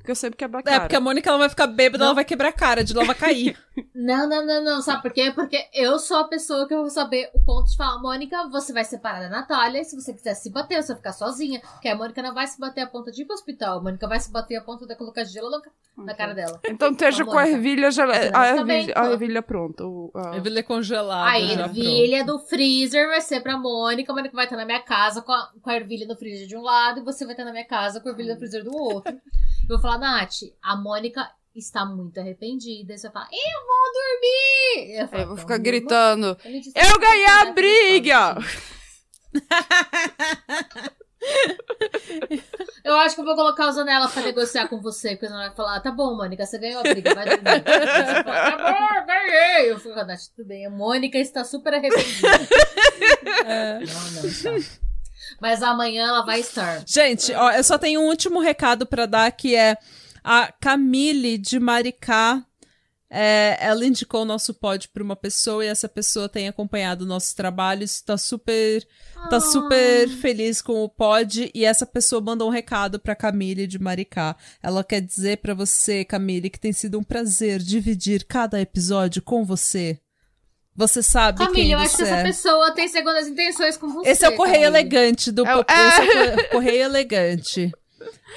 Porque 0.07 0.13
eu 0.13 0.17
sempre 0.17 0.37
quebro 0.37 0.61
a 0.61 0.63
cara. 0.63 0.77
É, 0.77 0.81
porque 0.81 0.95
a 0.95 1.01
Mônica 1.01 1.29
ela 1.29 1.39
vai 1.39 1.49
ficar 1.49 1.67
bêbada, 1.67 1.99
Não. 1.99 2.07
ela 2.07 2.15
vai 2.15 2.25
quebrar 2.25 2.51
a 2.51 2.53
cara, 2.53 2.85
de 2.85 2.95
lá 2.95 3.03
vai 3.03 3.15
cair. 3.17 3.59
Não, 3.95 4.27
não, 4.27 4.47
não, 4.47 4.65
não. 4.65 4.81
Sabe 4.81 5.03
por 5.03 5.13
quê? 5.13 5.31
Porque 5.35 5.67
eu 5.75 5.99
sou 5.99 6.17
a 6.17 6.25
pessoa 6.29 6.67
que 6.67 6.73
eu 6.73 6.81
vou 6.81 6.89
saber 6.89 7.29
o 7.35 7.45
ponto 7.45 7.71
de 7.71 7.77
falar, 7.77 8.01
Mônica, 8.01 8.49
você 8.49 8.73
vai 8.73 8.85
separar 8.85 9.21
da 9.21 9.29
Natália. 9.29 9.83
E 9.83 9.85
se 9.85 9.95
você 9.95 10.15
quiser 10.15 10.33
se 10.33 10.49
bater, 10.49 10.83
você 10.83 10.89
vai 10.95 10.97
ficar 10.97 11.13
sozinha. 11.13 11.61
Porque 11.61 11.87
a 11.89 11.95
Mônica 11.95 12.23
não 12.23 12.33
vai 12.33 12.47
se 12.47 12.59
bater 12.59 12.81
a 12.81 12.87
ponta 12.87 13.13
de 13.13 13.21
ir 13.21 13.25
pro 13.27 13.35
hospital. 13.35 13.79
A 13.79 13.83
Mônica 13.83 14.09
vai 14.09 14.19
se 14.19 14.33
bater 14.33 14.57
a 14.57 14.63
ponta 14.63 14.87
de 14.87 14.97
colocar 14.97 15.25
gelo 15.25 15.51
na, 15.51 15.61
na 16.07 16.15
cara 16.15 16.33
dela. 16.33 16.59
Então 16.67 16.91
esteja 16.91 17.23
com 17.27 17.37
a 17.37 17.47
ervilha, 17.47 17.91
não 17.91 18.11
a, 18.41 18.47
ervilha, 18.49 18.95
a 18.97 19.11
ervilha 19.13 19.43
pronta. 19.43 19.85
A- 20.15 20.37
Ervilha 20.37 20.63
congelada. 20.63 21.31
A 21.33 21.39
ervilha 21.39 22.25
do 22.25 22.39
freezer 22.39 23.09
vai 23.09 23.21
ser 23.21 23.41
pra 23.43 23.59
Mônica. 23.59 24.11
A 24.11 24.15
Mônica 24.15 24.35
vai 24.35 24.45
estar 24.47 24.57
na 24.57 24.65
minha 24.65 24.81
casa 24.81 25.21
com 25.21 25.33
a, 25.33 25.51
com 25.61 25.69
a 25.69 25.77
ervilha 25.77 26.07
no 26.07 26.17
freezer 26.17 26.47
de 26.47 26.57
um 26.57 26.63
lado. 26.63 27.01
E 27.01 27.05
você 27.05 27.27
vai 27.27 27.35
estar 27.35 27.45
na 27.45 27.53
minha 27.53 27.67
casa 27.67 28.01
com 28.01 28.09
a 28.09 28.13
ervilha 28.13 28.33
no 28.33 28.39
freezer 28.39 28.65
do 28.65 28.75
outro. 28.75 29.15
Eu 29.69 29.77
vou 29.77 29.81
falar, 29.81 29.99
Nath, 29.99 30.43
a 30.63 30.77
Mônica 30.77 31.29
está 31.55 31.85
muito 31.85 32.21
arrependida. 32.21 32.95
E 32.95 32.99
você 32.99 33.09
vai 33.09 33.25
falar, 33.25 33.29
eu 33.33 33.67
vou 33.67 33.93
dormir! 33.93 35.01
Eu, 35.01 35.09
falo, 35.09 35.23
eu 35.23 35.27
vou 35.27 35.35
"Então, 35.35 35.45
ficar 35.45 35.57
durma." 35.59 35.65
gritando. 35.65 36.39
Gente 36.45 36.73
Eu 36.75 36.99
ganhei 37.01 37.27
a 37.27 37.53
briga! 37.53 38.37
Eu 42.85 42.95
acho 42.99 43.17
que 43.17 43.21
eu 43.21 43.25
vou 43.25 43.35
colocar 43.35 43.67
o 43.67 43.73
Zanella 43.73 44.09
pra 44.09 44.23
negociar 44.23 44.69
com 44.69 44.81
você, 44.81 45.11
porque 45.11 45.27
Zanella 45.27 45.49
vai 45.49 45.57
falar, 45.57 45.81
tá 45.81 45.91
bom, 45.91 46.15
Mônica, 46.17 46.47
você 46.47 46.57
ganhou 46.59 46.79
a 46.79 46.83
briga, 46.85 47.15
vai 47.17 47.25
dormir. 47.25 47.65
Fala, 48.25 48.51
tá 48.53 48.57
bom, 48.73 48.95
eu 49.01 49.07
ganhei. 49.07 49.73
Eu 49.73 49.79
fico, 49.81 49.95
Nath, 50.05 50.21
tudo 50.37 50.47
bem, 50.47 50.67
a 50.67 50.71
Mônica 50.71 51.19
está 51.19 51.43
super 51.45 51.75
arrependida. 51.75 52.29
É. 53.45 53.75
Não, 53.81 54.11
não 54.13 54.25
está. 54.27 54.51
Mas 55.41 55.63
amanhã 55.63 56.09
ela 56.09 56.25
vai 56.25 56.41
estar. 56.41 56.83
Gente, 56.87 57.33
ó, 57.33 57.51
eu 57.53 57.63
só 57.65 57.77
tenho 57.79 58.01
um 58.01 58.07
último 58.09 58.41
recado 58.41 58.87
pra 58.87 59.07
dar, 59.07 59.31
que 59.33 59.55
é 59.55 59.77
a 60.25 60.51
Camille 60.61 61.39
de 61.39 61.59
Maricá. 61.61 62.43
é, 63.09 63.57
ela 63.61 63.87
indicou 63.87 64.23
o 64.23 64.25
nosso 64.25 64.53
pod 64.53 64.89
pra 64.89 65.01
uma 65.03 65.15
pessoa 65.15 65.65
e 65.65 65.69
essa 65.69 65.89
pessoa 65.89 66.29
tem 66.29 66.49
acompanhado 66.49 67.07
nossos 67.07 67.33
trabalhos, 67.35 68.01
tá 68.03 68.19
super, 68.19 68.85
tá 69.31 69.37
Ah. 69.37 69.41
super 69.41 70.09
feliz 70.09 70.61
com 70.61 70.83
o 70.83 70.89
pod 70.89 71.49
e 71.55 71.65
essa 71.65 71.87
pessoa 71.87 72.21
mandou 72.21 72.49
um 72.49 72.51
recado 72.53 72.99
pra 72.99 73.15
Camille 73.15 73.65
de 73.69 73.79
Maricá. 73.79 74.35
Ela 74.61 74.83
quer 74.83 75.01
dizer 75.01 75.37
pra 75.39 75.55
você, 75.55 76.05
Camille, 76.05 76.51
que 76.51 76.59
tem 76.59 76.73
sido 76.73 76.99
um 76.99 77.05
prazer 77.05 77.61
dividir 77.61 78.25
cada 78.25 78.61
episódio 78.61 79.23
com 79.23 79.45
você. 79.45 80.01
Você 80.77 81.03
sabe 81.03 81.39
Camille, 81.39 81.55
quem 81.63 81.73
eu 81.73 81.79
acho 81.79 81.97
que 81.97 82.03
é. 82.03 82.07
essa 82.07 82.23
pessoa 82.23 82.71
tem 82.73 82.87
segundas 82.89 83.27
intenções 83.27 83.77
com 83.77 83.89
você. 83.89 84.11
Esse 84.11 84.25
é 84.25 84.29
o 84.29 84.37
correio 84.37 84.65
Camille. 84.65 84.79
elegante 84.79 85.33
do. 85.33 85.47
É 85.47 85.57
o- 85.57 85.61
Esse 85.69 86.01
é 86.19 86.35
o 86.35 86.37
co- 86.37 86.49
correio 86.51 86.83
elegante. 86.83 87.73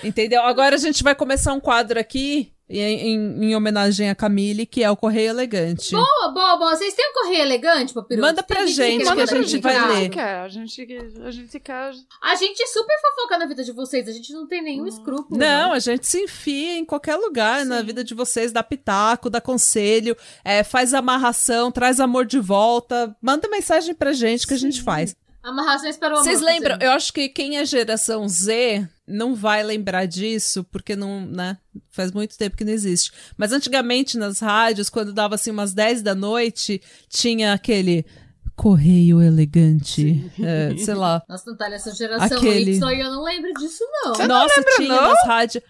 Entendeu? 0.03 0.41
Agora 0.43 0.75
a 0.75 0.79
gente 0.79 1.03
vai 1.03 1.13
começar 1.13 1.51
um 1.53 1.59
quadro 1.59 1.99
aqui 1.99 2.51
em, 2.69 3.15
em, 3.15 3.45
em 3.45 3.55
homenagem 3.55 4.09
a 4.09 4.15
Camille, 4.15 4.65
que 4.65 4.83
é 4.83 4.91
o 4.91 4.95
Correio 4.95 5.29
Elegante. 5.29 5.91
Boa, 5.91 6.31
boa, 6.31 6.57
boa. 6.57 6.75
Vocês 6.75 6.93
têm 6.93 7.09
um 7.09 7.13
correio 7.13 7.41
elegante, 7.41 7.93
Papiroto? 7.93 8.27
Manda 8.27 8.43
pra 8.43 8.57
Tem 8.57 8.67
gente, 8.67 9.05
que 9.05 9.15
que 9.15 9.21
a 9.21 9.25
gente 9.25 9.57
vai 9.57 9.75
cara. 9.75 9.93
ler. 9.93 10.09
quer, 10.09 10.35
a 10.41 10.47
gente, 10.47 10.87
a 11.23 11.31
gente 11.31 11.59
quer. 11.59 11.91
A 12.21 12.35
gente 12.35 12.61
é 12.61 12.67
super 12.67 12.95
fofoca 13.01 13.37
na 13.39 13.47
vida 13.47 13.63
de 13.63 13.71
vocês. 13.71 14.07
A 14.07 14.11
gente 14.11 14.31
não 14.33 14.47
tem 14.47 14.61
nenhum 14.61 14.85
escrúpulo. 14.85 15.39
Não, 15.39 15.69
né? 15.69 15.75
a 15.75 15.79
gente 15.79 16.05
se 16.05 16.21
enfia 16.21 16.77
em 16.77 16.85
qualquer 16.85 17.15
lugar 17.15 17.65
na 17.65 17.79
Sim. 17.79 17.85
vida 17.85 18.03
de 18.03 18.13
vocês, 18.13 18.51
dá 18.51 18.61
pitaco, 18.61 19.29
dá 19.29 19.41
conselho, 19.41 20.15
é, 20.45 20.63
faz 20.63 20.93
amarração, 20.93 21.71
traz 21.71 21.99
amor 21.99 22.25
de 22.25 22.39
volta, 22.39 23.15
manda 23.21 23.49
mensagem 23.49 23.95
pra 23.95 24.13
gente 24.13 24.45
que 24.45 24.53
a 24.53 24.57
gente 24.57 24.81
faz. 24.83 25.15
Amarrações 25.41 25.97
para 25.97 26.09
o 26.09 26.17
amor. 26.17 26.23
Vocês 26.23 26.41
lembram? 26.41 26.77
Eu 26.81 26.91
acho 26.91 27.13
que 27.13 27.29
quem 27.29 27.57
é 27.57 27.65
geração 27.65 28.27
Z 28.27 28.87
não 29.07 29.33
vai 29.33 29.63
lembrar 29.63 30.05
disso, 30.05 30.63
porque 30.65 30.95
não, 30.95 31.21
né? 31.25 31.57
Faz 31.91 32.11
muito 32.11 32.37
tempo 32.37 32.57
que 32.57 32.65
não 32.65 32.73
existe. 32.73 33.11
Mas 33.37 33.51
antigamente 33.51 34.17
nas 34.17 34.39
rádios, 34.39 34.89
quando 34.89 35.13
dava 35.13 35.35
assim 35.35 35.51
umas 35.51 35.73
10 35.73 36.01
da 36.01 36.13
noite, 36.13 36.81
tinha 37.07 37.53
aquele 37.53 38.05
correio 38.55 39.21
elegante, 39.21 40.29
é, 40.43 40.75
sei 40.77 40.93
lá. 40.93 41.23
Nossa, 41.29 41.49
Natália, 41.49 41.77
essa 41.77 41.95
geração 41.95 42.37
Aquele- 42.37 42.71
Y 42.75 42.91
e 42.97 42.99
eu 42.99 43.09
não 43.11 43.23
lembro 43.23 43.53
disso, 43.53 43.83
não. 44.03 44.27
Nossa, 44.27 44.61
tinha 44.75 44.89
não? 44.89 45.01
nas 45.13 45.25
rádios. 45.25 45.63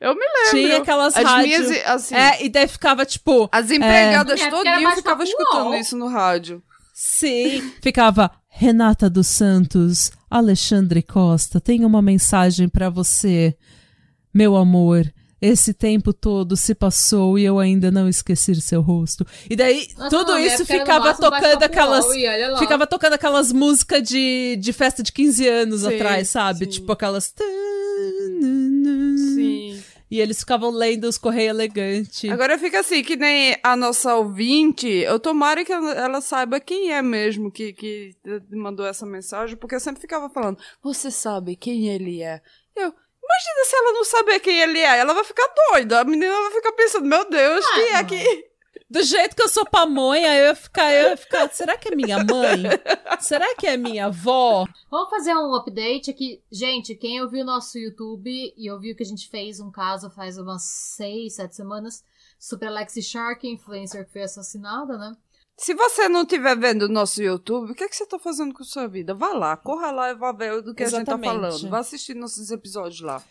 Eu 0.00 0.16
me 0.16 0.20
lembro. 0.26 0.50
Tinha 0.50 0.76
aquelas 0.78 1.16
As 1.16 1.22
rádios. 1.24 1.68
minhas, 1.68 1.86
assim, 1.86 2.14
É, 2.16 2.44
e 2.44 2.48
daí 2.48 2.66
ficava 2.66 3.06
tipo, 3.06 3.48
as 3.52 3.70
empregadas 3.70 4.40
É, 4.40 4.50
porque 4.50 4.66
era 4.68 4.74
todinho 4.78 4.96
ficavam 4.96 5.22
escutando 5.24 5.74
isso 5.76 5.96
no 5.96 6.08
rádio. 6.08 6.60
Sim. 6.92 7.72
Ficava 7.80 8.28
Renata 8.54 9.08
dos 9.08 9.28
Santos, 9.28 10.12
Alexandre 10.30 11.02
Costa, 11.02 11.58
tenho 11.58 11.86
uma 11.86 12.02
mensagem 12.02 12.68
pra 12.68 12.90
você. 12.90 13.56
Meu 14.32 14.56
amor, 14.56 15.10
esse 15.40 15.72
tempo 15.72 16.12
todo 16.12 16.54
se 16.56 16.74
passou 16.74 17.38
e 17.38 17.44
eu 17.44 17.58
ainda 17.58 17.90
não 17.90 18.08
esqueci 18.08 18.54
seu 18.60 18.82
rosto. 18.82 19.26
E 19.50 19.56
daí 19.56 19.88
Nossa, 19.96 20.10
tudo 20.10 20.38
isso 20.38 20.66
ficava 20.66 21.06
máximo 21.06 21.30
tocando 21.30 21.62
aquelas 21.62 22.06
ficava 22.58 22.86
tocando 22.86 23.14
aquelas 23.14 23.52
músicas 23.52 24.06
de, 24.06 24.56
de 24.60 24.72
festa 24.72 25.02
de 25.02 25.10
15 25.10 25.48
anos 25.48 25.80
Sim, 25.80 25.94
atrás, 25.94 26.28
sabe? 26.28 26.66
sim. 26.66 26.70
Tipo 26.70 26.92
aquelas 26.92 27.34
Sim. 29.34 29.61
E 30.12 30.20
eles 30.20 30.40
ficavam 30.40 30.70
lendo 30.70 31.04
os 31.04 31.16
Correio 31.16 31.48
Elegante. 31.48 32.28
Agora 32.28 32.58
fica 32.58 32.80
assim, 32.80 33.02
que 33.02 33.16
nem 33.16 33.56
a 33.62 33.74
nossa 33.74 34.14
ouvinte, 34.14 34.86
eu 34.86 35.18
tomara 35.18 35.64
que 35.64 35.72
ela 35.72 36.20
saiba 36.20 36.60
quem 36.60 36.92
é 36.92 37.00
mesmo 37.00 37.50
que, 37.50 37.72
que 37.72 38.14
mandou 38.50 38.84
essa 38.84 39.06
mensagem, 39.06 39.56
porque 39.56 39.74
eu 39.74 39.80
sempre 39.80 40.02
ficava 40.02 40.28
falando, 40.28 40.58
você 40.82 41.10
sabe 41.10 41.56
quem 41.56 41.88
ele 41.88 42.22
é? 42.22 42.42
Eu, 42.76 42.88
imagina 42.88 43.64
se 43.64 43.74
ela 43.74 43.92
não 43.94 44.04
saber 44.04 44.40
quem 44.40 44.60
ele 44.60 44.80
é, 44.80 44.98
ela 44.98 45.14
vai 45.14 45.24
ficar 45.24 45.48
doida, 45.70 46.00
a 46.00 46.04
menina 46.04 46.30
vai 46.30 46.50
ficar 46.50 46.72
pensando, 46.72 47.06
meu 47.06 47.24
Deus, 47.30 47.66
quem 47.70 47.94
é 47.94 48.04
que... 48.04 48.51
Do 48.92 49.02
jeito 49.02 49.34
que 49.34 49.42
eu 49.42 49.48
sou 49.48 49.64
pamonha, 49.64 50.36
eu 50.36 50.48
ia 50.48 50.54
ficar, 50.54 50.92
eu 50.92 51.08
ia 51.08 51.16
ficar, 51.16 51.50
será 51.50 51.78
que 51.78 51.88
é 51.88 51.96
minha 51.96 52.22
mãe? 52.22 52.64
Será 53.20 53.54
que 53.54 53.66
é 53.66 53.74
minha 53.74 54.06
avó? 54.06 54.66
Vamos 54.90 55.08
fazer 55.08 55.34
um 55.34 55.54
update 55.54 56.10
aqui. 56.10 56.42
Gente, 56.52 56.94
quem 56.94 57.22
ouviu 57.22 57.40
o 57.40 57.46
nosso 57.46 57.78
YouTube 57.78 58.52
e 58.54 58.70
ouviu 58.70 58.94
que 58.94 59.02
a 59.02 59.06
gente 59.06 59.30
fez 59.30 59.60
um 59.60 59.70
caso 59.70 60.10
faz 60.10 60.36
umas 60.36 60.64
seis, 60.64 61.36
sete 61.36 61.56
semanas 61.56 62.04
sobre 62.38 62.68
a 62.68 62.70
Lexi 62.70 63.02
Shark, 63.02 63.48
influencer 63.48 64.04
que 64.04 64.12
foi 64.12 64.24
assassinada, 64.24 64.98
né? 64.98 65.16
Se 65.56 65.72
você 65.72 66.06
não 66.06 66.20
estiver 66.20 66.54
vendo 66.58 66.82
o 66.82 66.88
nosso 66.88 67.22
YouTube, 67.22 67.72
o 67.72 67.74
que, 67.74 67.84
é 67.84 67.88
que 67.88 67.96
você 67.96 68.04
tá 68.04 68.18
fazendo 68.18 68.52
com 68.52 68.62
sua 68.62 68.86
vida? 68.86 69.14
Vá 69.14 69.32
lá, 69.32 69.56
corra 69.56 69.90
lá 69.90 70.10
e 70.10 70.14
vá 70.14 70.32
ver 70.32 70.60
do 70.60 70.74
que 70.74 70.82
a 70.82 70.86
gente 70.86 71.06
tá 71.06 71.12
Exatamente. 71.12 71.32
falando. 71.32 71.70
Vá 71.70 71.78
assistir 71.78 72.14
nossos 72.14 72.50
episódios 72.50 73.00
lá. 73.00 73.22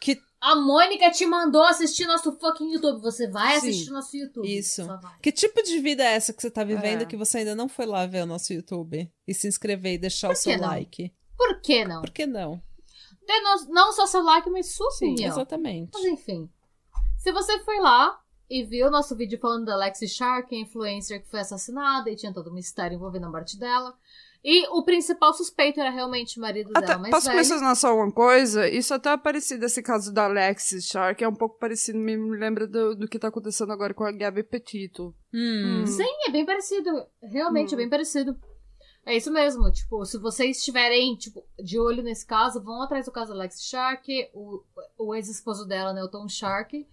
Que 0.00 0.20
A 0.40 0.54
Mônica 0.54 1.10
te 1.10 1.26
mandou 1.26 1.62
assistir 1.64 2.06
nosso 2.06 2.32
fucking 2.38 2.72
YouTube. 2.72 3.00
Você 3.00 3.26
vai 3.28 3.58
Sim. 3.60 3.68
assistir 3.70 3.90
nosso 3.90 4.16
YouTube. 4.16 4.46
Isso. 4.58 4.86
Que 5.22 5.32
tipo 5.32 5.62
de 5.62 5.78
vida 5.80 6.04
é 6.04 6.14
essa 6.14 6.32
que 6.32 6.40
você 6.40 6.50
tá 6.50 6.62
vivendo 6.62 7.02
É. 7.02 7.06
que 7.06 7.16
você 7.16 7.38
ainda 7.38 7.54
não 7.54 7.68
foi 7.68 7.86
lá 7.86 8.06
ver 8.06 8.22
o 8.22 8.26
nosso 8.26 8.52
YouTube? 8.52 9.10
E 9.26 9.34
se 9.34 9.48
inscrever 9.48 9.94
e 9.94 9.98
deixar 9.98 10.30
o 10.30 10.34
seu 10.36 10.56
não? 10.58 10.66
like? 10.68 11.12
Por 11.36 11.60
que 11.60 11.84
não? 11.84 12.00
Por 12.02 12.10
que 12.10 12.26
não? 12.26 12.62
No- 13.28 13.72
Não 13.74 13.92
só 13.92 14.06
seu 14.06 14.22
like, 14.22 14.48
mas 14.50 14.72
sua 14.74 14.90
Sim, 14.92 15.12
opinião. 15.12 15.32
Exatamente. 15.32 15.90
Mas 15.94 16.04
enfim. 16.04 16.48
Se 17.18 17.32
você 17.32 17.58
foi 17.64 17.80
lá 17.80 18.16
e 18.48 18.62
viu 18.62 18.88
nosso 18.90 19.16
vídeo 19.16 19.38
falando 19.40 19.64
da 19.64 19.74
Lexi 19.74 20.06
Shark, 20.06 20.54
a 20.54 20.58
influencer 20.58 21.20
que 21.22 21.28
foi 21.28 21.40
assassinada 21.40 22.08
e 22.08 22.14
tinha 22.14 22.32
todo 22.32 22.50
um 22.50 22.54
mistério 22.54 22.94
envolvendo 22.94 23.26
a 23.26 23.30
morte 23.30 23.58
dela. 23.58 23.96
E 24.48 24.64
o 24.68 24.84
principal 24.84 25.34
suspeito 25.34 25.80
era 25.80 25.90
realmente 25.90 26.38
o 26.38 26.40
marido 26.40 26.70
Até, 26.72 26.86
dela 26.86 27.00
mais 27.00 27.10
posso 27.10 27.26
velho. 27.26 27.36
mencionar 27.38 27.74
só 27.74 27.92
uma 27.92 28.12
coisa? 28.12 28.68
Isso 28.68 28.94
até 28.94 29.10
é 29.10 29.16
parecido, 29.16 29.66
esse 29.66 29.82
caso 29.82 30.14
da 30.14 30.26
Alexis 30.26 30.84
Shark, 30.86 31.24
é 31.24 31.28
um 31.28 31.34
pouco 31.34 31.58
parecido, 31.58 31.98
me 31.98 32.14
lembra 32.16 32.64
do, 32.68 32.94
do 32.94 33.08
que 33.08 33.18
tá 33.18 33.26
acontecendo 33.26 33.72
agora 33.72 33.92
com 33.92 34.04
a 34.04 34.12
Gabi 34.12 34.44
Petito. 34.44 35.12
Hum. 35.34 35.80
Hum. 35.82 35.86
Sim, 35.86 36.06
é 36.28 36.30
bem 36.30 36.46
parecido. 36.46 36.90
Realmente 37.20 37.72
Hum. 37.72 37.74
é 37.74 37.76
bem 37.78 37.88
parecido. 37.90 38.38
É 39.04 39.16
isso 39.16 39.32
mesmo. 39.32 39.68
Tipo, 39.72 40.04
se 40.04 40.16
vocês 40.16 40.58
estiverem 40.58 41.16
tipo, 41.16 41.42
de 41.58 41.76
olho 41.76 42.04
nesse 42.04 42.24
caso, 42.24 42.62
vão 42.62 42.82
atrás 42.82 43.06
do 43.06 43.10
caso 43.12 43.32
da 43.32 43.38
Lexi 43.38 43.64
Shark, 43.68 44.06
o, 44.32 44.62
o 44.96 45.12
ex-esposo 45.16 45.66
dela, 45.66 45.92
né, 45.92 46.04
o 46.04 46.08
Tom 46.08 46.28
Shark. 46.28 46.86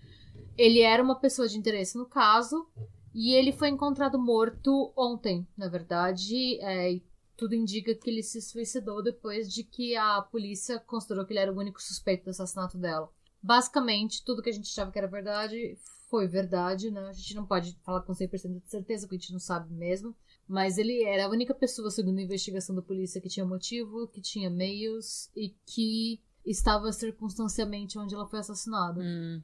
Ele 0.58 0.80
era 0.82 1.04
uma 1.04 1.20
pessoa 1.20 1.48
de 1.48 1.56
interesse 1.58 2.00
no 2.00 2.08
caso. 2.08 2.68
E 3.14 3.36
ele 3.36 3.52
foi 3.52 3.70
encontrado 3.70 4.18
morto 4.18 4.92
ontem, 4.98 5.48
na 5.56 5.70
verdade. 5.70 6.60
É, 6.62 7.00
tudo 7.36 7.56
indica 7.56 7.96
que 7.96 8.10
ele 8.10 8.24
se 8.24 8.42
suicidou 8.42 9.02
depois 9.02 9.52
de 9.52 9.64
que 9.64 9.96
a 9.96 10.22
polícia 10.22 10.80
considerou 10.80 11.26
que 11.26 11.34
ele 11.34 11.40
era 11.40 11.52
o 11.52 11.58
único 11.58 11.82
suspeito 11.82 12.26
do 12.26 12.30
assassinato 12.30 12.78
dela. 12.78 13.10
Basicamente, 13.42 14.24
tudo 14.24 14.42
que 14.42 14.50
a 14.50 14.54
gente 14.54 14.70
achava 14.70 14.92
que 14.92 14.98
era 14.98 15.08
verdade 15.08 15.78
foi 16.10 16.28
verdade, 16.28 16.92
né? 16.92 17.02
A 17.10 17.14
gente 17.14 17.36
não 17.36 17.46
pode 17.46 17.78
falar 17.84 18.02
com 18.02 18.14
100% 18.14 18.62
de 18.62 18.70
certeza, 18.70 19.08
porque 19.08 19.16
a 19.16 19.20
gente 19.20 19.34
não 19.34 19.40
sabe 19.40 19.74
mesmo. 19.74 20.16
Mas 20.48 20.78
ele 20.78 21.04
era 21.04 21.26
a 21.26 21.30
única 21.30 21.54
pessoa, 21.54 21.90
segundo 21.90 22.20
a 22.20 22.22
investigação 22.22 22.76
da 22.76 22.82
polícia, 22.82 23.20
que 23.20 23.30
tinha 23.30 23.46
motivo, 23.46 24.08
que 24.08 24.22
tinha 24.22 24.50
meios 24.50 25.30
e 25.36 25.50
que 25.66 26.22
estava 26.46 26.92
circunstancialmente 26.92 27.98
onde 27.98 28.14
ela 28.14 28.28
foi 28.28 28.40
assassinada. 28.40 29.02
Hum. 29.02 29.42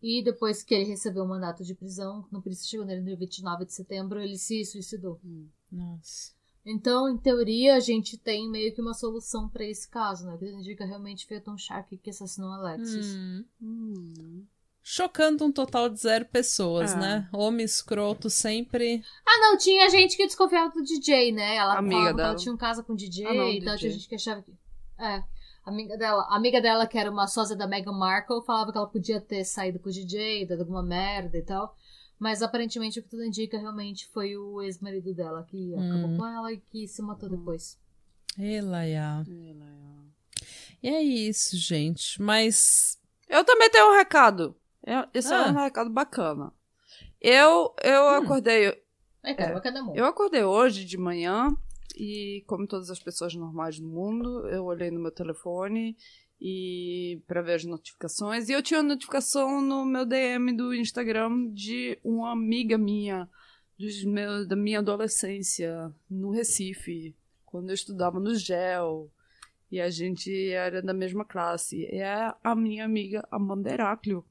E 0.00 0.22
depois 0.22 0.62
que 0.62 0.74
ele 0.74 0.84
recebeu 0.84 1.24
o 1.24 1.28
mandato 1.28 1.64
de 1.64 1.74
prisão, 1.74 2.28
a 2.32 2.40
polícia 2.40 2.68
chegou 2.68 2.84
nele 2.84 3.00
no 3.00 3.06
dia 3.06 3.16
29 3.16 3.64
de 3.64 3.72
setembro, 3.72 4.20
ele 4.20 4.38
se 4.38 4.64
suicidou. 4.64 5.18
Nossa. 5.72 6.32
Então, 6.66 7.08
em 7.08 7.16
teoria, 7.18 7.74
a 7.76 7.80
gente 7.80 8.16
tem 8.16 8.48
meio 8.50 8.74
que 8.74 8.80
uma 8.80 8.94
solução 8.94 9.48
pra 9.48 9.64
esse 9.64 9.88
caso, 9.88 10.24
né? 10.26 10.36
Que 10.38 10.46
indica 10.46 10.84
realmente 10.86 11.26
foi 11.26 11.38
Tom 11.40 11.58
Shark 11.58 11.96
que 11.98 12.10
assassinou 12.10 12.50
a 12.50 12.56
Alexis. 12.56 13.14
Hum. 13.14 13.44
Hum. 13.62 14.44
Chocando 14.82 15.44
um 15.44 15.52
total 15.52 15.88
de 15.88 15.98
zero 15.98 16.26
pessoas, 16.26 16.92
É. 16.92 16.96
né? 16.96 17.28
Homem 17.32 17.64
escroto 17.64 18.28
sempre. 18.28 19.02
Ah, 19.26 19.38
não, 19.40 19.56
tinha 19.56 19.88
gente 19.88 20.16
que 20.16 20.26
desconfiava 20.26 20.70
do 20.72 20.82
DJ, 20.82 21.32
né? 21.32 21.56
Ela 21.56 21.78
Amiga 21.78 21.96
falava 21.96 22.14
que 22.14 22.20
ela 22.20 22.28
dela. 22.30 22.38
tinha 22.38 22.54
um 22.54 22.58
caso 22.58 22.84
com 22.84 22.92
o 22.92 22.96
DJ 22.96 23.26
Ah, 23.26 23.34
não, 23.34 23.48
e 23.48 23.62
tal, 23.64 23.74
DJ. 23.74 23.78
tinha 23.78 23.92
gente 23.92 24.08
que 24.08 24.14
achava 24.14 24.42
que. 24.42 24.52
É. 24.98 25.22
Amiga 25.64 25.96
dela, 25.96 26.22
a 26.28 26.36
amiga 26.36 26.60
dela, 26.60 26.86
que 26.86 26.98
era 26.98 27.10
uma 27.10 27.26
sósia 27.26 27.56
da 27.56 27.66
Meghan 27.66 27.92
Markle, 27.92 28.44
falava 28.44 28.70
que 28.70 28.76
ela 28.76 28.86
podia 28.86 29.18
ter 29.18 29.42
saído 29.44 29.78
com 29.78 29.88
o 29.88 29.92
DJ, 29.92 30.44
dado 30.46 30.60
alguma 30.60 30.82
merda 30.82 31.38
e 31.38 31.42
tal. 31.42 31.74
Mas 32.18 32.42
aparentemente 32.42 32.98
o 32.98 33.02
que 33.02 33.08
tudo 33.08 33.24
indica 33.24 33.58
realmente 33.58 34.08
foi 34.08 34.36
o 34.36 34.62
ex-marido 34.62 35.12
dela 35.14 35.42
que 35.44 35.74
acabou 35.74 36.10
Hum. 36.10 36.16
com 36.16 36.26
ela 36.26 36.52
e 36.52 36.58
que 36.58 36.86
se 36.88 37.02
matou 37.02 37.28
depois. 37.28 37.78
Elaiá. 38.38 39.24
E 40.82 40.88
é 40.88 41.02
isso, 41.02 41.56
gente. 41.56 42.20
Mas. 42.20 42.98
Eu 43.28 43.44
também 43.44 43.70
tenho 43.70 43.90
um 43.90 43.96
recado. 43.96 44.54
Eu- 44.86 45.06
Esse 45.14 45.32
é 45.32 45.36
Ah. 45.36 45.48
um 45.48 45.54
recado 45.54 45.90
bacana. 45.90 46.52
Eu, 47.20 47.74
eu 47.82 48.02
Hum. 48.02 48.08
acordei 48.22 48.82
É, 49.22 49.32
cara, 49.32 49.58
É. 49.64 49.82
um. 49.82 49.94
Eu 49.96 50.04
acordei 50.04 50.44
hoje 50.44 50.84
de 50.84 50.98
manhã 50.98 51.48
e, 51.96 52.44
como 52.46 52.66
todas 52.66 52.90
as 52.90 52.98
pessoas 53.00 53.34
normais 53.34 53.80
do 53.80 53.88
mundo, 53.88 54.46
eu 54.48 54.66
olhei 54.66 54.90
no 54.90 55.00
meu 55.00 55.10
telefone 55.10 55.96
e 56.46 57.22
para 57.26 57.40
ver 57.40 57.54
as 57.54 57.64
notificações 57.64 58.50
e 58.50 58.52
eu 58.52 58.62
tinha 58.62 58.78
uma 58.78 58.90
notificação 58.90 59.62
no 59.62 59.82
meu 59.86 60.04
DM 60.04 60.54
do 60.54 60.74
Instagram 60.74 61.50
de 61.54 61.98
uma 62.04 62.32
amiga 62.32 62.76
minha 62.76 63.26
dos 63.78 64.04
meus, 64.04 64.46
da 64.46 64.54
minha 64.54 64.80
adolescência 64.80 65.90
no 66.08 66.30
Recife, 66.30 67.16
quando 67.46 67.70
eu 67.70 67.74
estudava 67.74 68.20
no 68.20 68.34
GEL 68.34 69.10
e 69.72 69.80
a 69.80 69.88
gente 69.88 70.50
era 70.50 70.82
da 70.82 70.92
mesma 70.92 71.24
classe. 71.24 71.86
É 71.86 72.34
a 72.44 72.54
minha 72.54 72.84
amiga 72.84 73.26
Amanda 73.30 73.72
Heráclio 73.72 74.22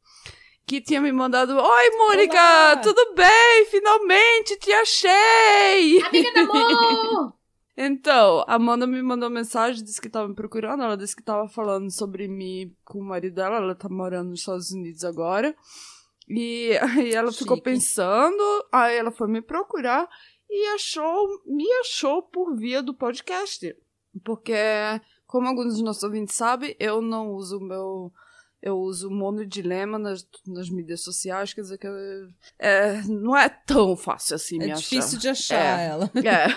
que 0.67 0.79
tinha 0.79 1.01
me 1.01 1.11
mandado: 1.11 1.57
Oi, 1.57 1.89
Mônica, 1.97 2.35
Olá! 2.35 2.77
tudo 2.77 3.15
bem? 3.15 3.65
Finalmente 3.71 4.55
te 4.59 4.71
achei! 4.71 5.99
Amiga 6.03 6.41
amor! 6.41 7.33
Então, 7.75 8.43
a 8.47 8.55
Amanda 8.55 8.85
me 8.85 9.01
mandou 9.01 9.29
mensagem, 9.29 9.83
disse 9.83 9.99
que 9.99 10.09
tava 10.09 10.27
me 10.27 10.35
procurando. 10.35 10.83
Ela 10.83 10.95
disse 10.95 11.15
que 11.15 11.23
tava 11.23 11.47
falando 11.47 11.89
sobre 11.91 12.27
mim 12.27 12.75
com 12.85 12.99
o 12.99 13.03
marido 13.03 13.35
dela. 13.35 13.57
Ela 13.57 13.75
tá 13.75 13.89
morando 13.89 14.29
nos 14.29 14.41
Estados 14.41 14.71
Unidos 14.71 15.03
agora. 15.03 15.55
E 16.27 16.77
aí 16.81 17.13
ela 17.13 17.31
ficou 17.31 17.57
Chique. 17.57 17.69
pensando, 17.69 18.65
aí 18.71 18.95
ela 18.95 19.11
foi 19.11 19.27
me 19.27 19.41
procurar 19.41 20.07
e 20.49 20.67
achou, 20.75 21.27
me 21.45 21.69
achou 21.81 22.21
por 22.21 22.55
via 22.55 22.81
do 22.83 22.93
podcast. 22.93 23.75
Porque, 24.23 24.53
como 25.25 25.47
alguns 25.47 25.73
dos 25.73 25.81
nossos 25.81 26.03
ouvintes 26.03 26.35
sabem, 26.35 26.75
eu 26.79 27.01
não 27.01 27.31
uso 27.31 27.57
o 27.57 27.63
meu. 27.63 28.13
Eu 28.65 28.77
uso 28.79 29.11
monodilema 29.11 29.99
nas, 29.99 30.25
nas 30.47 30.69
mídias 30.69 31.01
sociais, 31.03 31.53
quer 31.53 31.61
dizer 31.61 31.77
que 31.77 31.85
eu- 31.85 32.29
é, 32.57 33.01
não 33.03 33.35
é 33.35 33.49
tão 33.49 33.95
fácil 33.97 34.35
assim 34.37 34.55
É 34.61 34.67
me 34.67 34.73
difícil 34.73 35.17
achar. 35.17 35.19
de 35.19 35.27
achar 35.29 35.79
É. 35.81 35.85
ela. 35.87 36.11
É. 36.15 36.47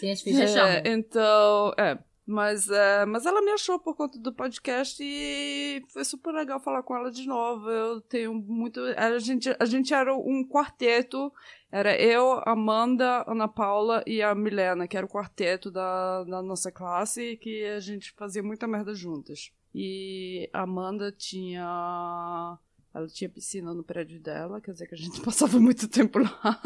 Sim, 0.00 0.08
é 0.10 0.14
difícil 0.14 0.36
de 0.38 0.42
achar. 0.42 0.68
É, 0.68 0.82
então, 0.92 1.72
é. 1.78 1.98
Mas, 2.24 2.68
é, 2.68 3.04
mas 3.04 3.26
ela 3.26 3.42
me 3.42 3.50
achou 3.50 3.80
por 3.80 3.96
conta 3.96 4.16
do 4.16 4.32
podcast 4.32 5.02
e 5.02 5.82
foi 5.92 6.04
super 6.04 6.32
legal 6.32 6.60
falar 6.60 6.82
com 6.84 6.96
ela 6.96 7.10
de 7.10 7.26
novo. 7.26 7.68
Eu 7.68 8.00
tenho 8.00 8.32
muito. 8.32 8.80
A 8.96 9.18
gente, 9.18 9.54
a 9.58 9.64
gente 9.64 9.92
era 9.92 10.14
um 10.14 10.46
quarteto. 10.48 11.32
Era 11.70 12.00
eu, 12.00 12.40
Amanda, 12.46 13.24
Ana 13.26 13.48
Paula 13.48 14.04
e 14.06 14.22
a 14.22 14.34
Milena, 14.36 14.86
que 14.86 14.96
era 14.96 15.04
o 15.04 15.08
quarteto 15.08 15.68
da, 15.70 16.22
da 16.24 16.40
nossa 16.42 16.70
classe, 16.70 17.36
que 17.38 17.64
a 17.64 17.80
gente 17.80 18.12
fazia 18.16 18.42
muita 18.42 18.68
merda 18.68 18.94
juntas. 18.94 19.50
E 19.74 20.48
a 20.52 20.62
Amanda 20.62 21.10
tinha. 21.12 22.58
Ela 22.94 23.06
tinha 23.06 23.30
piscina 23.30 23.72
no 23.72 23.82
prédio 23.82 24.20
dela, 24.20 24.60
quer 24.60 24.72
dizer 24.72 24.86
que 24.86 24.94
a 24.94 24.98
gente 24.98 25.20
passava 25.24 25.58
muito 25.58 25.88
tempo 25.88 26.18
lá. 26.18 26.60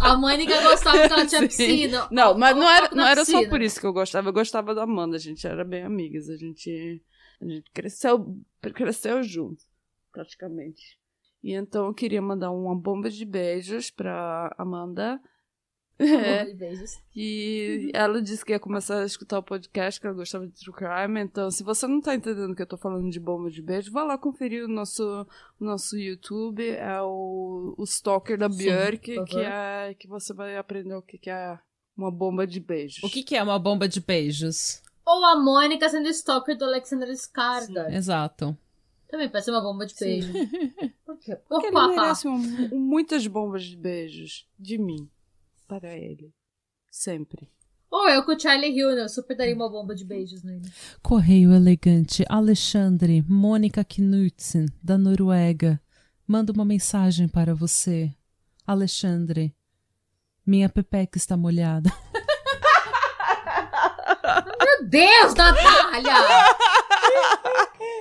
A 0.00 0.16
Mônica 0.16 0.60
gostava 0.62 1.06
que 1.06 1.12
ela 1.12 1.26
tinha 1.26 1.40
Sim. 1.50 1.66
piscina. 1.66 2.08
Não, 2.10 2.36
mas 2.36 2.56
não 2.56 2.68
era, 2.68 2.94
não 2.94 3.06
era 3.06 3.24
só 3.24 3.46
por 3.48 3.60
isso 3.60 3.78
que 3.78 3.86
eu 3.86 3.92
gostava. 3.92 4.28
Eu 4.28 4.32
gostava 4.32 4.74
da 4.74 4.84
Amanda, 4.84 5.16
a 5.16 5.20
gente 5.20 5.46
era 5.46 5.64
bem 5.64 5.82
amigas. 5.82 6.28
A 6.30 6.36
gente, 6.36 7.02
a 7.40 7.44
gente 7.44 7.70
cresceu, 7.72 8.38
cresceu 8.74 9.22
junto, 9.22 9.62
praticamente. 10.10 10.98
E 11.42 11.52
então 11.52 11.86
eu 11.86 11.94
queria 11.94 12.22
mandar 12.22 12.50
uma 12.52 12.74
bomba 12.74 13.10
de 13.10 13.24
beijos 13.24 13.90
pra 13.90 14.54
Amanda. 14.56 15.20
É, 16.04 16.52
beijos. 16.54 16.98
e 17.14 17.90
ela 17.94 18.20
disse 18.20 18.44
que 18.44 18.52
ia 18.52 18.58
começar 18.60 19.00
a 19.02 19.06
escutar 19.06 19.38
o 19.38 19.42
podcast, 19.42 20.00
que 20.00 20.06
ela 20.06 20.16
gostava 20.16 20.46
de 20.46 20.52
True 20.52 20.74
Crime. 20.74 21.20
Então, 21.20 21.50
se 21.50 21.62
você 21.62 21.86
não 21.86 22.00
tá 22.00 22.14
entendendo 22.14 22.54
que 22.54 22.62
eu 22.62 22.66
tô 22.66 22.76
falando 22.76 23.10
de 23.10 23.20
bomba 23.20 23.50
de 23.50 23.62
beijo, 23.62 23.92
vá 23.92 24.02
lá 24.04 24.18
conferir 24.18 24.64
o 24.64 24.68
nosso, 24.68 25.26
o 25.60 25.64
nosso 25.64 25.96
YouTube. 25.98 26.66
É 26.68 27.00
o, 27.02 27.74
o 27.76 27.84
Stalker 27.84 28.36
da 28.38 28.50
Sim, 28.50 28.56
Björk, 28.58 29.14
por 29.14 29.24
que, 29.26 29.38
é, 29.40 29.94
que 29.98 30.08
você 30.08 30.32
vai 30.32 30.56
aprender 30.56 30.94
o 30.94 31.02
que, 31.02 31.18
que 31.18 31.30
é 31.30 31.58
uma 31.96 32.10
bomba 32.10 32.46
de 32.46 32.58
beijos. 32.60 33.02
O 33.02 33.08
que, 33.10 33.22
que 33.22 33.36
é 33.36 33.42
uma 33.42 33.58
bomba 33.58 33.88
de 33.88 34.00
beijos? 34.00 34.82
Ou 35.04 35.24
a 35.24 35.36
Mônica 35.36 35.88
sendo 35.88 36.08
stalker 36.08 36.56
do 36.56 36.64
Alexander 36.64 37.08
Skarsgård. 37.10 37.92
Exato. 37.94 38.56
Também 39.10 39.28
parece 39.28 39.50
uma 39.50 39.60
bomba 39.60 39.84
de 39.84 39.92
Sim. 39.92 40.04
beijo. 40.06 40.32
Por 41.04 41.18
quê? 41.18 41.36
Porque 41.46 41.66
ele 41.66 41.76
Opa, 41.76 41.88
merece 41.88 42.26
um- 42.26 42.68
um- 42.72 42.78
muitas 42.78 43.26
bombas 43.26 43.64
de 43.64 43.76
beijos 43.76 44.48
de 44.58 44.78
mim 44.78 45.06
para 45.72 45.96
ele. 45.96 46.34
Sempre. 46.90 47.48
Ou 47.90 48.06
eu 48.10 48.22
com 48.24 48.32
o 48.32 48.38
Charlie 48.38 48.76
Hill, 48.76 48.94
né? 48.94 49.04
Eu 49.04 49.08
super 49.08 49.34
daria 49.34 49.54
uma 49.54 49.70
bomba 49.70 49.94
de 49.94 50.04
beijos 50.04 50.42
nele. 50.42 50.70
Correio 51.02 51.50
elegante 51.50 52.22
Alexandre 52.28 53.24
Mônica 53.26 53.82
Knudsen, 53.82 54.66
da 54.82 54.98
Noruega. 54.98 55.80
Manda 56.26 56.52
uma 56.52 56.64
mensagem 56.64 57.26
para 57.26 57.54
você. 57.54 58.14
Alexandre, 58.66 59.56
minha 60.44 60.68
pepeca 60.68 61.16
está 61.16 61.38
molhada. 61.38 61.90
Meu 64.60 64.88
Deus, 64.90 65.34
Natália! 65.34 66.12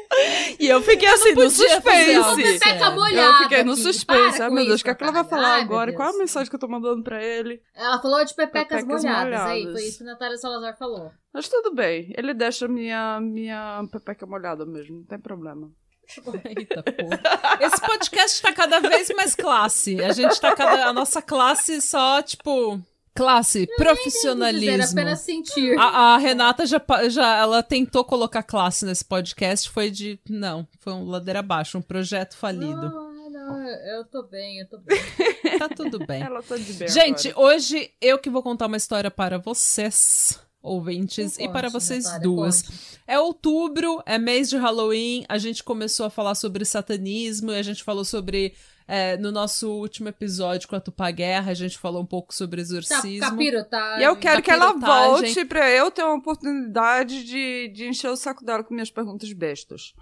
E 0.59 0.67
eu 0.67 0.81
fiquei 0.81 1.07
assim, 1.07 1.33
no 1.33 1.49
suspense. 1.49 1.81
Pepeca 1.81 2.79
sério. 2.79 2.95
molhada. 2.95 3.37
Eu 3.37 3.43
fiquei 3.43 3.63
no 3.63 3.75
suspense. 3.75 4.41
Ai, 4.41 4.49
com 4.49 4.55
meu 4.55 4.65
Deus, 4.65 4.81
o 4.81 4.83
que, 4.83 4.89
é 4.89 4.95
que 4.95 5.03
ela 5.03 5.11
vai 5.11 5.23
falar 5.23 5.53
Ai, 5.55 5.61
agora? 5.61 5.93
Qual 5.93 6.09
é 6.09 6.13
a 6.13 6.17
mensagem 6.17 6.49
que 6.49 6.55
eu 6.55 6.59
tô 6.59 6.67
mandando 6.67 7.03
pra 7.03 7.23
ele? 7.23 7.61
Ela 7.73 8.01
falou 8.01 8.23
de 8.23 8.33
pepecas, 8.33 8.81
Pepecas 8.81 9.03
molhadas. 9.03 9.39
Aí, 9.41 9.59
molhadas. 9.61 9.79
foi 9.79 9.89
isso 9.89 9.97
que 9.99 10.03
a 10.03 10.07
Natália 10.07 10.37
Salazar 10.37 10.77
falou. 10.77 11.11
Mas 11.33 11.47
tudo 11.47 11.73
bem. 11.73 12.13
Ele 12.17 12.33
deixa 12.33 12.67
minha, 12.67 13.19
minha 13.21 13.83
pepeca 13.91 14.25
molhada 14.25 14.65
mesmo. 14.65 14.97
Não 14.97 15.05
tem 15.05 15.19
problema. 15.19 15.71
Eita 16.43 16.83
porra. 16.83 17.57
Esse 17.61 17.81
podcast 17.81 18.41
tá 18.41 18.53
cada 18.53 18.79
vez 18.79 19.09
mais 19.15 19.33
classe. 19.33 20.03
A 20.03 20.11
gente 20.11 20.39
tá 20.39 20.53
cada. 20.55 20.87
A 20.87 20.93
nossa 20.93 21.21
classe 21.21 21.81
só, 21.81 22.21
tipo. 22.21 22.81
Classe, 23.13 23.65
Dizer, 23.65 23.75
profissionalismo. 23.75 24.83
apenas 24.91 25.19
sentir. 25.19 25.77
A, 25.77 26.13
a 26.13 26.17
Renata 26.17 26.65
já, 26.65 26.81
já 27.09 27.37
ela 27.37 27.61
tentou 27.61 28.05
colocar 28.05 28.41
classe 28.43 28.85
nesse 28.85 29.03
podcast, 29.03 29.69
foi 29.69 29.91
de. 29.91 30.19
Não, 30.29 30.67
foi 30.79 30.93
um 30.93 31.05
ladeira 31.05 31.39
abaixo, 31.39 31.77
um 31.77 31.81
projeto 31.81 32.37
falido. 32.37 32.89
Não, 32.89 33.29
não, 33.29 33.67
eu 33.67 34.05
tô 34.05 34.23
bem, 34.23 34.59
eu 34.59 34.67
tô 34.69 34.77
bem. 34.77 34.97
Tá 35.59 35.67
tudo 35.69 35.99
bem. 36.05 36.23
Ela 36.23 36.41
tá 36.41 36.55
de 36.57 36.73
bem 36.73 36.87
Gente, 36.87 37.29
agora. 37.29 37.47
hoje 37.55 37.91
eu 38.01 38.17
que 38.17 38.29
vou 38.29 38.41
contar 38.41 38.67
uma 38.67 38.77
história 38.77 39.11
para 39.11 39.37
vocês, 39.37 40.39
ouvintes, 40.61 41.35
e 41.37 41.41
Conte, 41.41 41.51
para 41.51 41.69
vocês 41.69 42.05
Natália, 42.05 42.23
duas. 42.23 42.61
conte. 42.61 42.79
É 43.05 43.19
outubro, 43.19 44.01
é 44.05 44.17
mês 44.17 44.49
de 44.49 44.57
Halloween, 44.57 45.25
a 45.27 45.37
gente 45.37 45.63
começou 45.63 46.05
a 46.05 46.09
falar 46.09 46.35
sobre 46.35 46.63
satanismo 46.65 47.51
e 47.51 47.55
a 47.57 47.61
gente 47.63 47.83
falou 47.83 48.05
sobre. 48.05 48.53
É, 48.93 49.15
no 49.15 49.31
nosso 49.31 49.71
último 49.71 50.09
episódio 50.09 50.67
com 50.67 50.75
a 50.75 50.81
Tupá 50.81 51.09
Guerra, 51.11 51.51
a 51.51 51.53
gente 51.53 51.77
falou 51.77 52.01
um 52.01 52.05
pouco 52.05 52.35
sobre 52.35 52.59
exorcismo. 52.59 53.21
capirotagem. 53.21 54.01
E 54.01 54.03
eu 54.03 54.17
quero 54.17 54.41
que 54.43 54.51
ela 54.51 54.73
volte 54.73 55.45
pra 55.45 55.71
eu 55.71 55.89
ter 55.89 56.03
uma 56.03 56.15
oportunidade 56.15 57.23
de, 57.23 57.69
de 57.69 57.87
encher 57.87 58.09
o 58.09 58.17
saco 58.17 58.43
dela 58.43 58.65
com 58.65 58.73
minhas 58.73 58.91
perguntas 58.91 59.31
bestas. 59.31 59.93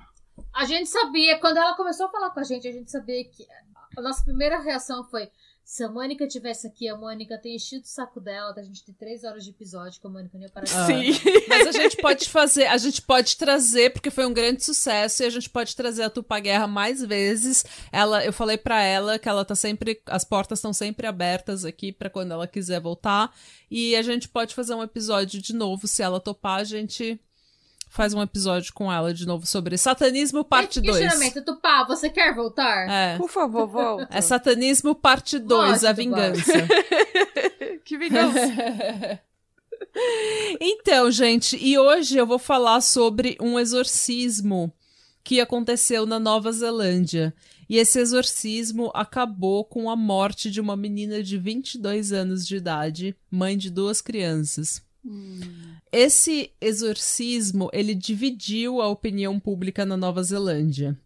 A 0.51 0.65
gente 0.65 0.89
sabia, 0.89 1.37
quando 1.37 1.57
ela 1.57 1.75
começou 1.75 2.07
a 2.07 2.09
falar 2.09 2.31
com 2.31 2.39
a 2.39 2.43
gente, 2.43 2.67
a 2.67 2.71
gente 2.71 2.89
sabia 2.89 3.23
que. 3.25 3.45
A 3.95 4.01
nossa 4.01 4.23
primeira 4.23 4.59
reação 4.59 5.07
foi: 5.07 5.29
se 5.69 5.83
a 5.83 5.87
Mônica 5.87 6.27
tivesse 6.27 6.65
aqui, 6.65 6.89
a 6.89 6.97
Mônica 6.97 7.37
tem 7.37 7.55
enchido 7.55 7.83
o 7.83 7.87
saco 7.87 8.19
dela, 8.19 8.51
da 8.51 8.63
gente 8.63 8.83
ter 8.83 8.93
três 8.93 9.23
horas 9.23 9.43
de 9.43 9.51
episódio, 9.51 10.01
que 10.01 10.07
a 10.07 10.09
Mônica 10.09 10.35
não 10.35 10.43
ia 10.43 10.49
parar 10.49 10.65
de 10.65 10.73
Ah. 10.73 10.85
Sim. 10.87 11.11
Mas 11.47 11.67
a 11.67 11.71
gente 11.71 11.97
pode 11.97 12.27
fazer, 12.27 12.65
a 12.65 12.77
gente 12.77 13.03
pode 13.03 13.37
trazer, 13.37 13.93
porque 13.93 14.09
foi 14.09 14.25
um 14.25 14.33
grande 14.33 14.63
sucesso, 14.63 15.21
e 15.21 15.27
a 15.27 15.29
gente 15.29 15.47
pode 15.47 15.75
trazer 15.75 16.01
a 16.01 16.09
Tupá 16.09 16.39
Guerra 16.39 16.65
mais 16.65 17.05
vezes. 17.05 17.63
Ela, 17.91 18.25
eu 18.25 18.33
falei 18.33 18.57
pra 18.57 18.81
ela 18.81 19.19
que 19.19 19.29
ela 19.29 19.45
tá 19.45 19.53
sempre, 19.53 20.01
as 20.07 20.23
portas 20.23 20.57
estão 20.57 20.73
sempre 20.73 21.05
abertas 21.05 21.63
aqui 21.63 21.91
pra 21.91 22.09
quando 22.09 22.31
ela 22.31 22.47
quiser 22.47 22.81
voltar. 22.81 23.31
E 23.69 23.95
a 23.95 24.01
gente 24.01 24.27
pode 24.27 24.55
fazer 24.55 24.73
um 24.73 24.81
episódio 24.81 25.39
de 25.39 25.53
novo, 25.53 25.87
se 25.87 26.01
ela 26.01 26.19
topar, 26.19 26.61
a 26.61 26.63
gente 26.63 27.21
faz 27.89 28.13
um 28.13 28.21
episódio 28.21 28.73
com 28.73 28.91
ela 28.91 29.13
de 29.13 29.25
novo 29.25 29.45
sobre 29.45 29.77
satanismo 29.77 30.45
parte 30.45 30.79
2. 30.79 30.97
Questionamento, 30.97 31.43
Tupá, 31.43 31.83
você 31.83 32.09
quer 32.09 32.33
voltar? 32.33 32.87
É. 32.89 33.17
Por 33.17 33.29
favor, 33.29 33.67
volta. 33.67 34.07
É 34.11 34.21
satanismo 34.21 34.95
parte 34.95 35.37
2, 35.39 35.69
Volte, 35.69 35.87
a 35.87 35.91
vingança. 35.91 36.53
Que 37.83 37.97
vingança. 37.97 38.39
Então, 40.61 41.09
gente, 41.09 41.57
e 41.57 41.77
hoje 41.77 42.17
eu 42.17 42.25
vou 42.25 42.37
falar 42.37 42.79
sobre 42.81 43.35
um 43.41 43.57
exorcismo 43.57 44.71
que 45.23 45.39
aconteceu 45.39 46.05
na 46.05 46.19
Nova 46.19 46.51
Zelândia. 46.51 47.33
E 47.67 47.77
esse 47.77 47.99
exorcismo 47.99 48.91
acabou 48.93 49.63
com 49.63 49.89
a 49.89 49.95
morte 49.95 50.51
de 50.51 50.59
uma 50.61 50.75
menina 50.75 51.23
de 51.23 51.37
22 51.37 52.11
anos 52.11 52.47
de 52.47 52.55
idade, 52.57 53.15
mãe 53.31 53.57
de 53.57 53.69
duas 53.69 54.01
crianças. 54.01 54.81
Esse 55.91 56.51
exorcismo, 56.59 57.69
ele 57.73 57.95
dividiu 57.95 58.81
a 58.81 58.87
opinião 58.87 59.39
pública 59.39 59.85
na 59.85 59.97
Nova 59.97 60.21
Zelândia. 60.23 60.97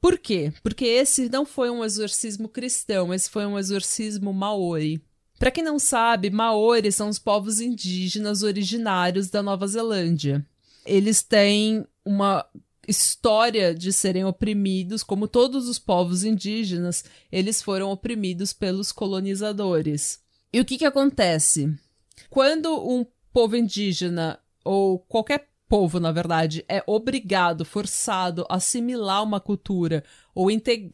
Por 0.00 0.18
quê? 0.18 0.52
Porque 0.62 0.84
esse 0.84 1.28
não 1.28 1.46
foi 1.46 1.70
um 1.70 1.84
exorcismo 1.84 2.48
cristão, 2.48 3.12
esse 3.12 3.28
foi 3.28 3.46
um 3.46 3.58
exorcismo 3.58 4.32
maori. 4.32 5.02
Para 5.38 5.50
quem 5.50 5.64
não 5.64 5.78
sabe, 5.78 6.30
Maori 6.30 6.90
são 6.92 7.08
os 7.08 7.18
povos 7.18 7.60
indígenas 7.60 8.42
originários 8.42 9.28
da 9.28 9.42
Nova 9.42 9.66
Zelândia. 9.66 10.46
Eles 10.86 11.22
têm 11.22 11.84
uma 12.04 12.46
história 12.86 13.74
de 13.74 13.92
serem 13.92 14.24
oprimidos, 14.24 15.02
como 15.02 15.26
todos 15.26 15.68
os 15.68 15.78
povos 15.78 16.22
indígenas, 16.22 17.04
eles 17.32 17.62
foram 17.62 17.90
oprimidos 17.90 18.52
pelos 18.52 18.92
colonizadores. 18.92 20.20
E 20.52 20.60
o 20.60 20.64
que 20.64 20.78
que 20.78 20.84
acontece? 20.84 21.72
Quando 22.30 22.68
um 22.86 23.04
povo 23.34 23.56
indígena 23.56 24.38
ou 24.64 25.00
qualquer 25.00 25.48
povo, 25.68 25.98
na 25.98 26.12
verdade, 26.12 26.64
é 26.68 26.84
obrigado, 26.86 27.64
forçado 27.64 28.46
a 28.48 28.54
assimilar 28.54 29.24
uma 29.24 29.40
cultura 29.40 30.04
ou, 30.32 30.46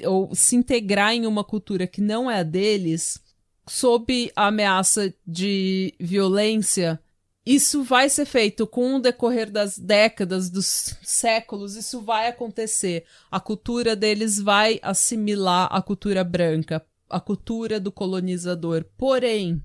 ou 0.06 0.34
se 0.34 0.56
integrar 0.56 1.12
em 1.12 1.26
uma 1.26 1.44
cultura 1.44 1.86
que 1.86 2.00
não 2.00 2.30
é 2.30 2.40
a 2.40 2.42
deles, 2.42 3.20
sob 3.68 4.32
a 4.34 4.46
ameaça 4.46 5.12
de 5.26 5.94
violência, 6.00 6.98
isso 7.44 7.82
vai 7.82 8.08
ser 8.08 8.24
feito 8.24 8.66
com 8.66 8.94
o 8.94 9.00
decorrer 9.00 9.50
das 9.50 9.78
décadas, 9.78 10.48
dos 10.48 10.96
séculos, 11.02 11.76
isso 11.76 12.00
vai 12.00 12.28
acontecer. 12.28 13.04
A 13.30 13.38
cultura 13.38 13.94
deles 13.94 14.38
vai 14.38 14.80
assimilar 14.82 15.68
a 15.70 15.82
cultura 15.82 16.24
branca, 16.24 16.82
a 17.08 17.20
cultura 17.20 17.78
do 17.78 17.92
colonizador. 17.92 18.84
Porém, 18.96 19.62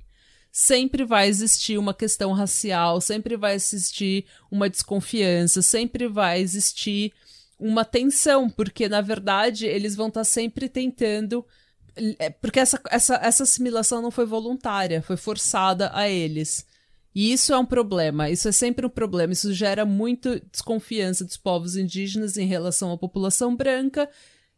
sempre 0.58 1.04
vai 1.04 1.28
existir 1.28 1.78
uma 1.78 1.94
questão 1.94 2.32
racial, 2.32 3.02
sempre 3.02 3.36
vai 3.36 3.56
existir 3.56 4.24
uma 4.50 4.70
desconfiança, 4.70 5.62
sempre 5.62 6.08
vai 6.08 6.39
existir 6.39 7.12
uma 7.60 7.84
tensão, 7.84 8.50
porque 8.50 8.88
na 8.88 9.02
verdade 9.02 9.65
eles 9.65 9.98
vão 9.98 10.08
estar 10.08 10.24
sempre 10.24 10.70
tentando 10.70 11.46
é, 12.18 12.30
porque 12.30 12.62
essa, 12.62 12.82
essa, 12.89 13.15
essa 13.15 13.44
assimilação 13.44 14.02
não 14.02 14.10
foi 14.10 14.26
voluntária, 14.26 15.02
foi 15.02 15.18
forçada 15.18 15.91
a 15.94 16.08
eles. 16.08 16.65
E 17.13 17.34
isso 17.34 17.54
é 17.54 17.58
um 17.58 17.65
problema, 17.65 18.30
isso 18.30 18.48
é 18.48 18.52
sempre 18.54 18.86
um 18.86 18.89
problema, 18.89 19.34
isso 19.34 19.54
gera 19.54 19.86
muito 19.86 20.39
desconfiança 20.52 21.26
dos 21.26 21.36
povos 21.36 21.76
indígenas 21.76 22.38
em 22.38 22.48
relação 22.48 22.94
à 22.94 22.98
população 22.98 23.54
branca. 23.54 24.10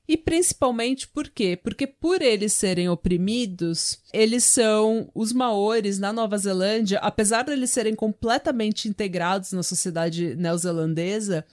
E 0.07 0.15
principalmente 0.15 1.05
por 1.07 1.29
quê? 1.29 1.59
Porque 1.61 1.85
por 1.85 2.21
eles 2.21 2.53
serem 2.53 2.87
oprimidos, 2.87 3.99
eles 4.13 4.45
são 4.45 5.11
os 5.13 5.33
maores 5.33 5.99
na 5.99 6.13
Nova 6.13 6.37
Zelândia, 6.37 6.99
apesar 6.99 7.43
de 7.43 7.51
eles 7.51 7.71
serem 7.71 7.93
completamente 7.93 8.87
integrados 8.87 9.51
na 9.51 9.61
sociedade 9.61 10.33
neozelandesa, 10.35 11.45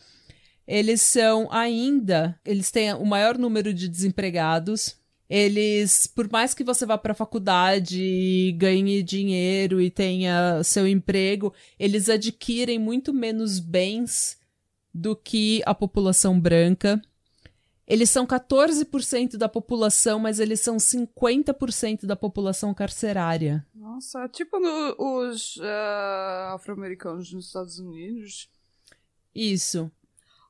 eles 0.66 1.02
são 1.02 1.48
ainda, 1.50 2.38
eles 2.44 2.70
têm 2.70 2.92
o 2.94 3.04
maior 3.04 3.36
número 3.36 3.74
de 3.74 3.88
desempregados, 3.88 4.96
eles, 5.28 6.06
por 6.06 6.30
mais 6.30 6.54
que 6.54 6.62
você 6.62 6.86
vá 6.86 6.96
para 6.96 7.12
a 7.12 7.16
faculdade, 7.16 8.54
ganhe 8.56 9.02
dinheiro 9.02 9.80
e 9.80 9.90
tenha 9.90 10.62
seu 10.62 10.86
emprego, 10.86 11.52
eles 11.78 12.08
adquirem 12.08 12.78
muito 12.78 13.12
menos 13.12 13.58
bens 13.58 14.38
do 14.92 15.16
que 15.16 15.60
a 15.66 15.74
população 15.74 16.38
branca. 16.38 17.02
Eles 17.86 18.08
são 18.08 18.26
14% 18.26 19.36
da 19.36 19.48
população, 19.48 20.18
mas 20.18 20.40
eles 20.40 20.60
são 20.60 20.76
50% 20.78 22.06
da 22.06 22.16
população 22.16 22.72
carcerária. 22.72 23.66
Nossa, 23.74 24.24
é 24.24 24.28
tipo 24.28 24.58
no, 24.58 24.96
os 24.98 25.56
uh, 25.56 26.54
afro-americanos 26.54 27.30
nos 27.32 27.46
Estados 27.46 27.78
Unidos. 27.78 28.48
Isso. 29.34 29.90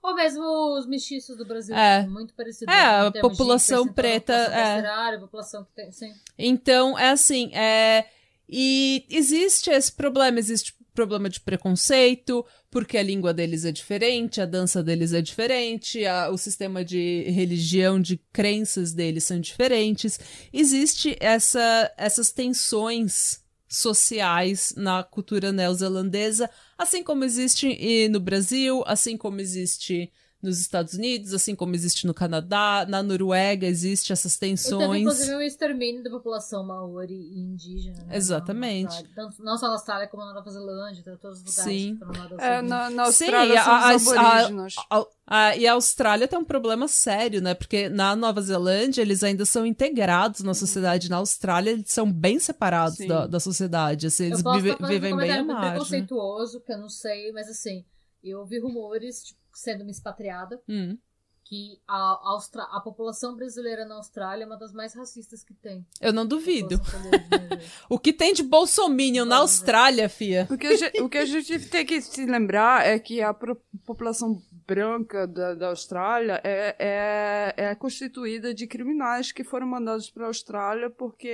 Ou 0.01 0.15
mesmo 0.15 0.45
os 0.79 0.87
mestiços 0.87 1.37
do 1.37 1.47
Brasil, 1.47 1.75
É. 1.75 2.07
muito 2.07 2.35
parecido. 2.35 2.71
É, 2.71 3.07
a 3.07 3.11
população 3.11 3.89
preta, 3.89 4.35
é. 4.35 4.51
carcerária, 4.51 5.19
população 5.19 5.65
que 5.65 5.73
tem, 5.73 5.91
sim. 5.91 6.13
Então, 6.39 6.97
é 6.99 7.11
assim, 7.11 7.51
é... 7.55 8.07
E 8.47 9.07
existe 9.09 9.71
esse 9.71 9.91
problema, 9.91 10.39
existe 10.39 10.77
problema 10.95 11.29
de 11.31 11.41
preconceito, 11.41 12.45
porque 12.75 12.99
a 12.99 13.03
língua 13.05 13.33
deles 13.33 13.65
é 13.65 13.71
diferente, 13.71 14.41
a 14.41 14.45
dança 14.47 14.83
deles 14.83 15.13
é 15.13 15.23
diferente, 15.23 16.05
a- 16.05 16.29
o 16.29 16.37
sistema 16.37 16.85
de 16.85 17.23
religião, 17.31 18.01
de 18.01 18.21
crenças 18.33 18.93
deles 18.93 19.23
são 19.23 19.39
diferentes. 19.39 20.19
Existe 20.53 21.17
essa, 21.21 21.95
essas 21.97 22.33
tensões 22.33 23.41
sociais 23.69 24.75
na 24.77 25.05
cultura 25.05 25.53
neozelandesa, 25.53 26.51
assim 26.77 27.05
como 27.05 27.23
existe 27.23 28.09
no 28.09 28.19
Brasil, 28.19 28.83
assim 28.89 29.17
como 29.17 29.41
existe 29.41 30.13
nos 30.45 30.61
Estados 30.61 30.95
Unidos, 30.95 31.33
assim 31.35 31.55
como 31.55 31.75
existe 31.75 32.07
no 32.07 32.15
Canadá, 32.15 32.87
na 32.89 33.03
Noruega 33.03 33.67
existe 33.67 34.13
essas 34.13 34.35
E 34.37 34.39
teve, 34.41 34.53
tensões. 34.53 35.01
inclusive, 35.03 35.35
um 35.35 35.41
extermínio 35.41 36.03
da 36.05 36.11
população 36.11 36.65
maori 36.65 37.15
e 37.15 37.41
indígena. 37.41 38.05
né, 38.05 38.17
Exatamente. 38.17 39.05
Tanto- 39.15 39.43
não 39.43 39.57
só 39.57 39.67
na 39.69 39.73
Austrália, 39.75 40.07
como 40.07 40.25
na 40.25 40.35
Nova 40.35 40.51
Zelândia, 40.51 41.01
em 41.01 41.17
todos 41.17 41.39
os 41.41 41.45
lugares. 41.45 41.65
Sim. 41.73 41.95
que 41.95 41.99
foram 42.05 42.13
lá 42.21 42.27
da 42.29 42.35
É, 42.35 42.37
Oceania. 42.37 42.63
na, 42.63 42.91
na 42.91 43.05
Sim, 43.13 43.25
Austrália 43.25 43.61
a- 43.61 43.65
são 43.65 43.75
a- 43.75 43.95
os 43.97 44.09
a-. 44.13 44.85
A- 44.91 45.07
a- 45.27 45.57
e 45.57 45.67
a 45.67 45.73
Austrália 45.73 46.29
tem 46.29 46.39
um 46.39 46.45
problema 46.45 46.87
sério, 46.87 47.41
né? 47.41 47.55
Porque 47.55 47.89
na 47.89 48.15
Nova 48.15 48.41
Zelândia 48.43 49.01
eles 49.03 49.23
ainda 49.25 49.45
são 49.47 49.65
integrados 49.65 50.41
na 50.43 50.53
sociedade. 50.55 51.09
Na 51.09 51.17
Austrália 51.17 51.71
eles 51.71 51.91
são 51.91 52.11
bem 52.13 52.39
separados 52.39 52.99
Sim. 52.99 53.07
da, 53.09 53.27
da 53.27 53.41
sociedade. 53.41 54.07
Assim, 54.07 54.27
eles 54.27 54.43
vive- 54.43 54.77
vivem 54.87 55.15
um 55.15 55.17
bem 55.17 55.31
à 55.31 55.43
margem. 55.43 55.71
preconceituoso, 55.71 56.61
que 56.61 56.73
eu 56.73 56.79
não 56.79 56.89
sei, 56.91 57.33
mas 57.33 57.49
assim, 57.49 57.85
eu 58.23 58.41
ouvi 58.41 58.59
rumores, 58.61 59.23
tipo, 59.25 59.41
sendo 59.55 59.83
uma 59.83 59.91
expatriada, 59.91 60.61
Hum. 60.69 60.97
que 61.45 61.79
a, 61.87 61.97
Austra... 62.31 62.63
a 62.73 62.81
população 62.81 63.35
brasileira 63.37 63.85
na 63.85 63.97
Austrália 63.97 64.45
é 64.45 64.47
uma 64.47 64.57
das 64.59 64.73
mais 64.73 64.95
racistas 64.95 65.45
que 65.45 65.53
tem. 65.55 65.87
Eu 66.01 66.13
não 66.13 66.27
duvido. 66.27 66.81
O 67.89 67.99
que 67.99 68.13
tem 68.13 68.33
de 68.35 68.43
bolsominion 68.43 69.25
na 69.25 69.37
ver. 69.37 69.43
Austrália, 69.43 70.09
fia? 70.09 70.47
O 70.51 70.59
que, 70.59 70.67
a 70.67 70.77
gente, 70.77 71.03
o 71.03 71.09
que 71.09 71.19
a 71.19 71.25
gente 71.25 71.59
tem 71.71 71.87
que 71.87 72.01
se 72.01 72.27
lembrar 72.27 72.85
é 72.87 72.99
que 72.99 73.23
a 73.23 73.33
pro- 73.33 73.61
população 73.87 74.43
branca 74.67 75.27
da, 75.27 75.55
da 75.55 75.69
Austrália 75.69 76.41
é, 76.45 76.75
é, 76.79 77.55
é 77.71 77.75
constituída 77.75 78.53
de 78.55 78.67
criminais 78.67 79.31
que 79.33 79.45
foram 79.45 79.67
mandados 79.67 80.11
para 80.11 80.25
a 80.25 80.29
Austrália 80.29 80.91
porque 80.91 81.29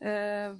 é, 0.00 0.52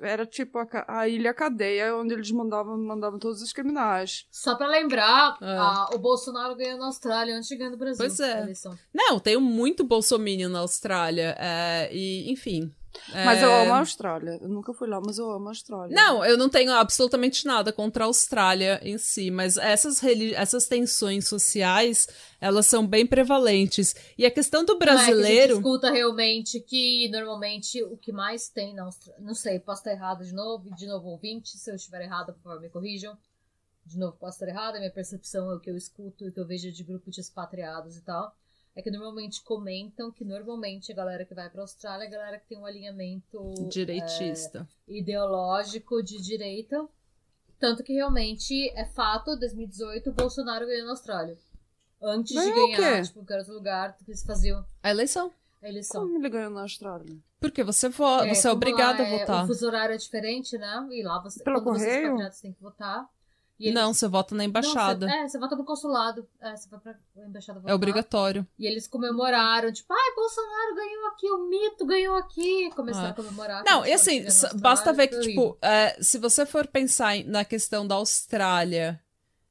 era 0.00 0.24
tipo 0.26 0.58
a, 0.58 0.66
a 0.86 1.08
ilha 1.08 1.34
cadeia 1.34 1.96
onde 1.96 2.14
eles 2.14 2.30
mandavam, 2.30 2.76
mandavam 2.78 3.18
todos 3.18 3.42
os 3.42 3.52
criminais. 3.52 4.26
Só 4.30 4.54
pra 4.54 4.66
lembrar, 4.68 5.36
É. 5.40 5.56
a- 5.56 5.88
o 5.94 5.98
Bolsonaro 5.98 6.54
ganhou 6.56 6.78
na 6.78 6.86
Austrália 6.86 7.36
antes 7.36 7.48
de 7.48 7.56
ganhar 7.56 7.70
no 7.70 7.76
Brasil. 7.76 7.98
Pois 7.98 8.20
é. 8.20 8.46
Não, 8.94 9.18
tem 9.18 9.36
muito 9.38 9.82
bolsominion 9.84 10.48
na 10.50 10.60
Austrália. 10.60 11.34
é, 11.38 11.88
e, 11.92 12.30
enfim. 12.30 12.72
Mas 13.12 13.42
eu 13.42 13.50
é, 13.50 13.62
amo 13.62 13.74
a 13.74 13.78
Austrália. 13.78 14.38
Eu 14.40 14.48
nunca 14.48 14.72
fui 14.72 14.88
lá, 14.88 15.00
mas 15.00 15.18
eu 15.18 15.30
amo 15.30 15.46
a 15.46 15.50
Austrália. 15.50 15.94
Não, 15.94 16.24
eu 16.24 16.36
não 16.36 16.48
tenho 16.48 16.72
absolutamente 16.72 17.46
nada 17.46 17.72
contra 17.72 18.04
a 18.04 18.06
Austrália 18.06 18.80
em 18.82 18.98
si, 18.98 19.30
mas 19.30 19.56
essas, 19.56 20.00
reli- 20.00 20.34
essas 20.34 20.66
tensões 20.66 21.28
sociais, 21.28 22.08
elas 22.40 22.66
são 22.66 22.86
bem 22.86 23.06
prevalentes. 23.06 23.94
E 24.16 24.26
a 24.26 24.30
questão 24.30 24.64
do 24.64 24.72
Não 24.74 24.80
é 24.82 24.84
que 24.84 24.90
a 24.90 24.96
gente 24.98 25.06
brasileiro. 25.14 25.56
escuta 25.56 25.90
realmente 25.90 26.60
que 26.60 27.08
normalmente 27.10 27.82
o 27.84 27.96
que 27.96 28.12
mais 28.12 28.48
tem 28.48 28.74
na 28.74 28.84
Austrália. 28.84 29.22
Não 29.24 29.34
sei, 29.34 29.58
posso 29.60 29.80
estar 29.80 29.92
errado 29.92 30.24
de 30.24 30.32
novo, 30.34 30.74
de 30.74 30.86
novo 30.86 31.08
ouvinte, 31.08 31.56
se 31.56 31.70
eu 31.70 31.76
estiver 31.76 32.02
errado, 32.02 32.32
por 32.32 32.42
favor, 32.42 32.60
me 32.60 32.68
corrijam. 32.68 33.16
De 33.86 33.98
novo, 33.98 34.16
posso 34.18 34.36
estar 34.36 34.48
errada, 34.48 34.78
minha 34.78 34.90
percepção 34.90 35.50
é 35.50 35.54
o 35.54 35.60
que 35.60 35.70
eu 35.70 35.76
escuto 35.76 36.24
e 36.24 36.28
o 36.28 36.32
que 36.32 36.38
eu 36.40 36.46
vejo 36.46 36.70
de 36.70 36.84
grupo 36.84 37.10
de 37.10 37.20
expatriados 37.20 37.96
e 37.96 38.02
tal. 38.02 38.34
É 38.78 38.82
que 38.82 38.92
normalmente 38.92 39.42
comentam 39.42 40.12
que 40.12 40.24
normalmente 40.24 40.92
a 40.92 40.94
galera 40.94 41.24
que 41.24 41.34
vai 41.34 41.50
pra 41.50 41.62
Austrália 41.62 42.04
é 42.04 42.06
a 42.06 42.10
galera 42.12 42.38
que 42.38 42.46
tem 42.46 42.56
um 42.56 42.64
alinhamento 42.64 43.52
direitista. 43.68 44.68
é, 44.88 44.92
ideológico 44.98 46.00
de 46.00 46.22
direita. 46.22 46.86
Tanto 47.58 47.82
que 47.82 47.92
realmente 47.92 48.70
é 48.76 48.84
fato, 48.84 49.36
2018, 49.36 50.10
o 50.10 50.12
Bolsonaro 50.12 50.64
ganhou 50.64 50.84
na 50.84 50.92
Austrália. 50.92 51.36
Antes 52.00 52.32
de 52.32 52.38
Ganhou 52.52 52.68
o 52.68 52.76
ganhar, 52.76 53.02
tipo, 53.04 53.18
em 53.18 53.22
qualquer 53.24 53.38
outro 53.40 53.54
lugar, 53.54 53.96
que 53.98 54.08
eles 54.08 54.22
faziam 54.22 54.64
A 54.80 54.90
eleição. 54.92 55.32
a 55.60 55.68
eleição. 55.68 56.02
Como 56.02 56.16
ele 56.16 56.28
ganhou 56.28 56.50
na 56.50 56.60
Austrália? 56.62 57.16
Porque 57.40 57.64
você, 57.64 57.88
vo 57.88 58.18
você 58.18 58.28
é 58.28 58.42
como 58.42 58.52
obrigado 58.52 59.00
lá 59.00 59.04
a 59.04 59.08
é- 59.08 59.18
votar. 59.18 59.44
O 59.44 59.46
fuso 59.48 59.66
horário 59.66 59.96
é 59.96 59.98
diferente, 59.98 60.56
né? 60.56 60.86
E 60.92 61.02
lá 61.02 61.20
você, 61.20 61.42
Pelo 61.42 61.60
quando 61.62 61.80
você 61.80 61.84
é 61.84 61.86
correio? 61.88 62.04
expatriado, 62.04 62.34
você 62.36 62.42
tem 62.42 62.52
que 62.52 62.62
votar. 62.62 63.08
Eles- 63.60 63.74
Não, 63.74 63.92
você 63.92 64.06
vota 64.06 64.34
na 64.34 64.42
Não, 64.44 64.48
embaixada. 64.50 65.06
você- 65.08 65.14
é, 65.14 65.28
você 65.28 65.38
vota 65.38 65.56
no 65.56 65.64
consulado. 65.64 66.28
É, 66.40 66.54
você 66.56 66.68
vai 66.68 66.78
pra 66.80 66.94
embaixada 67.26 67.58
votar. 67.58 67.72
é 67.72 67.74
obrigatório. 67.74 68.46
E 68.58 68.66
eles 68.66 68.86
comemoraram, 68.86 69.72
tipo, 69.72 69.92
ai, 69.92 70.14
Bolsonaro 70.14 70.74
ganhou 70.76 71.06
aqui, 71.08 71.30
o 71.30 71.48
mito 71.48 71.84
ganhou 71.86 72.14
aqui. 72.16 72.70
Começaram 72.76 73.08
Ah. 73.08 73.10
a 73.10 73.14
comemorar. 73.14 73.64
Não, 73.64 73.82
que 73.82 73.88
e 73.90 73.92
assim, 73.92 74.24
basta 74.60 74.92
ver 74.92 75.08
que, 75.08 75.16
Austrália, 75.16 75.34
foi 75.40 75.44
tipo, 75.44 75.58
é, 75.60 75.96
se 76.02 76.18
você 76.18 76.46
for 76.46 76.66
pensar 76.68 77.16
na 77.24 77.44
questão 77.44 77.86
da 77.86 77.96
Austrália 77.96 79.00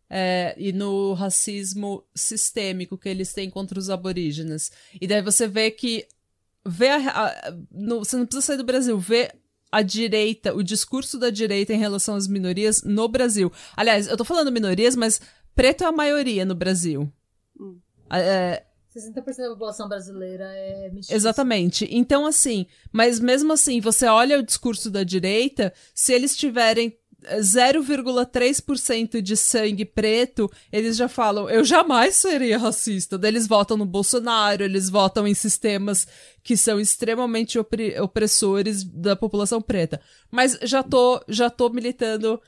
é, 0.10 0.56
e 0.58 0.72
no 0.72 1.14
racismo 1.14 2.02
sistêmico 2.16 2.98
que 2.98 3.10
eles 3.10 3.34
têm 3.34 3.50
contra 3.50 3.78
os 3.78 3.90
aborígenes, 3.90 4.72
e 5.02 5.06
daí 5.06 5.22
você 5.22 5.48
vê 5.48 5.70
que. 5.70 6.08
Vê 6.66 6.90
a- 6.90 7.26
a- 7.26 7.52
no- 7.72 8.00
você 8.06 8.16
não 8.18 8.26
precisa 8.26 8.46
sair 8.46 8.58
do 8.58 8.64
Brasil, 8.64 8.98
vê 9.00 9.34
a 9.72 9.82
direita, 9.82 10.54
o 10.54 10.64
discurso 10.64 11.20
da 11.20 11.30
direita 11.30 11.74
em 11.74 11.78
relação 11.78 12.16
às 12.16 12.28
minorias 12.28 12.84
no 12.84 13.08
Brasil. 13.08 13.52
Aliás, 13.76 14.08
eu 14.08 14.18
tô 14.18 14.24
falando 14.24 14.52
minorias, 14.52 14.96
mas 14.96 15.20
preto 15.54 15.84
é 15.84 15.88
a 15.88 15.92
maioria 15.92 16.46
no 16.46 16.56
Brasil. 16.56 17.12
Hum. 17.60 17.80
É, 18.12 18.64
60% 18.96 19.38
da 19.38 19.50
população 19.50 19.88
brasileira 19.88 20.46
é 20.46 20.90
mestiça. 20.90 21.16
Exatamente. 21.16 21.88
Então, 21.92 22.26
assim, 22.26 22.66
mas 22.92 23.20
mesmo 23.20 23.54
assim, 23.54 23.80
você 23.80 24.08
olha 24.08 24.40
o 24.40 24.44
discurso 24.44 24.90
da 24.90 25.04
direita, 25.04 25.74
se 25.94 26.14
eles 26.14 26.36
tiverem 26.36 26.98
0,3% 27.24 29.22
de 29.22 29.36
sangue 29.36 29.86
preto, 29.86 30.50
eles 30.72 30.96
já 30.96 31.08
falam, 31.08 31.50
eu 31.50 31.64
jamais 31.64 32.16
seria 32.16 32.58
racista. 32.58 33.18
Daí 33.18 33.32
eles 33.32 33.48
votam 33.48 33.76
no 33.76 33.86
Bolsonaro, 33.86 34.64
eles 34.64 34.90
votam 34.90 35.28
em 35.28 35.34
sistemas 35.34 36.08
que 36.44 36.56
são 36.56 36.80
extremamente 36.80 37.58
opressores 37.60 38.84
da 38.84 39.16
população 39.16 39.62
preta. 39.62 40.00
Mas 40.32 40.58
já 40.62 40.84
tô, 40.84 41.22
já 41.28 41.50
tô 41.50 41.70
militando, 41.70 42.40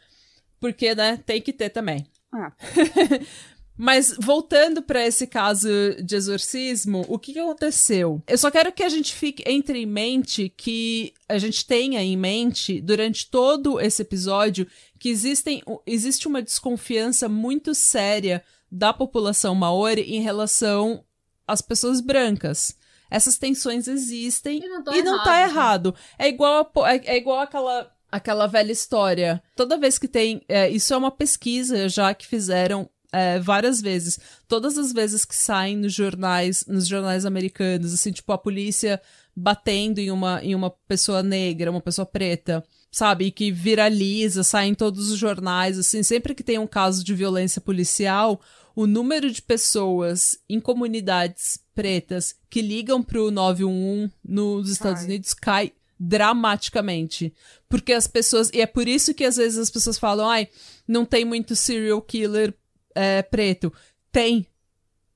porque, 0.60 0.94
né, 0.94 1.18
tem 1.26 1.42
que 1.42 1.52
ter 1.52 1.70
também. 1.70 2.06
Ah. 2.32 2.52
Mas 3.82 4.14
voltando 4.20 4.82
para 4.82 5.08
esse 5.08 5.26
caso 5.26 5.70
de 6.04 6.14
exorcismo, 6.14 7.06
o 7.08 7.18
que, 7.18 7.32
que 7.32 7.40
aconteceu? 7.40 8.22
Eu 8.28 8.38
só 8.38 8.52
quero 8.52 8.74
que 8.74 8.84
a 8.84 8.90
gente 8.90 9.16
fique 9.16 9.42
entre 9.48 9.80
em 9.80 9.86
mente 9.86 10.50
que 10.50 11.14
a 11.30 11.38
gente 11.38 11.66
tenha 11.66 12.04
em 12.04 12.18
mente 12.18 12.82
durante 12.82 13.30
todo 13.30 13.80
esse 13.80 14.02
episódio 14.02 14.68
que 15.00 15.08
existem, 15.08 15.64
existe 15.88 16.28
uma 16.28 16.42
desconfiança 16.42 17.30
muito 17.30 17.74
séria 17.74 18.44
da 18.70 18.92
população 18.92 19.56
maori 19.56 20.02
em 20.02 20.20
relação 20.20 21.06
às 21.48 21.62
pessoas 21.62 22.02
brancas. 22.02 22.76
Essas 23.10 23.38
tensões 23.38 23.88
existem 23.88 24.62
E 24.62 24.68
não 24.68 24.84
tá 24.84 24.98
e 24.98 25.02
não 25.02 25.24
tá 25.24 25.42
errado, 25.42 25.46
né? 25.46 25.54
errado. 25.54 25.96
É 26.20 26.28
igual, 26.28 26.70
a 26.84 26.96
é, 26.96 27.02
é 27.06 27.18
igual 27.18 27.40
aquela, 27.40 27.90
aquela 28.12 28.46
velha 28.46 28.74
história. 28.74 29.42
Toda 29.56 29.78
vez 29.78 29.98
que 29.98 30.10
tem. 30.10 30.42
é, 30.50 30.70
isso 30.70 30.94
é 30.94 30.98
uma 30.98 31.12
pesquisa 31.12 31.88
já 31.88 32.14
que 32.14 32.28
fizeram 32.28 32.90
é, 33.12 33.40
várias 33.40 33.82
vezes. 33.82 34.20
Todas 34.48 34.78
as 34.78 34.94
vezes 34.94 35.26
que 35.26 35.36
saem 35.36 35.78
nos 35.78 35.94
jornais, 35.94 36.66
nos 36.68 36.88
jornais 36.88 37.26
americanos, 37.26 37.94
assim, 37.94 38.12
tipo, 38.12 38.32
a 38.32 38.38
polícia 38.38 39.02
batendo 39.36 40.00
em 40.00 40.12
uma, 40.12 40.44
em 40.44 40.54
uma 40.54 40.70
pessoa 40.70 41.24
negra, 41.24 41.72
uma 41.72 41.82
pessoa 41.82 42.06
preta. 42.06 42.64
sabe, 42.92 43.26
e 43.26 43.32
que 43.32 43.52
viraliza, 43.52 44.44
sai 44.44 44.68
em 44.68 44.74
todos 44.74 45.12
os 45.12 45.18
jornais, 45.18 45.78
assim, 45.78 46.02
sempre 46.02 46.34
que 46.34 46.44
tem 46.44 46.58
um 46.58 46.68
caso 46.68 47.04
de 47.04 47.14
violência 47.14 47.62
policial, 47.62 48.42
o 48.76 48.88
número 48.88 49.32
de 49.32 49.42
pessoas 49.42 50.40
em 50.50 50.60
comunidades 50.60 51.60
pretas 51.76 52.36
que 52.50 52.62
ligam 52.62 53.04
pro 53.04 53.30
911 53.30 54.12
nos 54.24 54.70
Estados 54.70 55.02
Ai. 55.02 55.08
Unidos 55.08 55.34
cai 55.34 55.74
dramaticamente. 56.00 57.34
Porque 57.68 57.92
as 57.92 58.08
pessoas. 58.08 58.50
E 58.54 58.62
é 58.62 58.66
por 58.66 58.88
isso 58.88 59.14
que 59.14 59.26
às 59.26 59.36
vezes 59.36 59.58
as 59.58 59.70
pessoas 59.70 60.00
falam, 60.00 60.30
ai, 60.30 60.48
não 60.88 61.06
tem 61.06 61.26
muito 61.26 61.56
serial 61.56 62.02
killer 62.02 62.54
é, 62.96 63.22
preto. 63.22 63.72
Tem. 64.12 64.46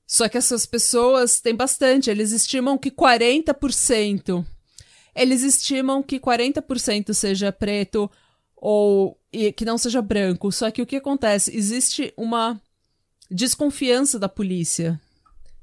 Só 0.06 0.28
que 0.28 0.38
essas 0.38 0.66
pessoas 0.66 1.40
têm 1.40 1.54
bastante. 1.54 2.10
Eles 2.10 2.32
estimam 2.32 2.78
que 2.78 2.90
40%. 2.90 4.44
Eles 5.14 5.42
estimam 5.42 6.02
que 6.02 6.18
40% 6.18 7.14
seja 7.14 7.52
preto 7.52 8.10
ou 8.56 9.18
e 9.32 9.52
que 9.52 9.64
não 9.64 9.76
seja 9.76 10.00
branco. 10.00 10.50
Só 10.52 10.70
que 10.70 10.82
o 10.82 10.86
que 10.86 10.96
acontece? 10.96 11.56
Existe 11.56 12.12
uma 12.16 12.60
desconfiança 13.30 14.18
da 14.18 14.28
polícia. 14.28 15.00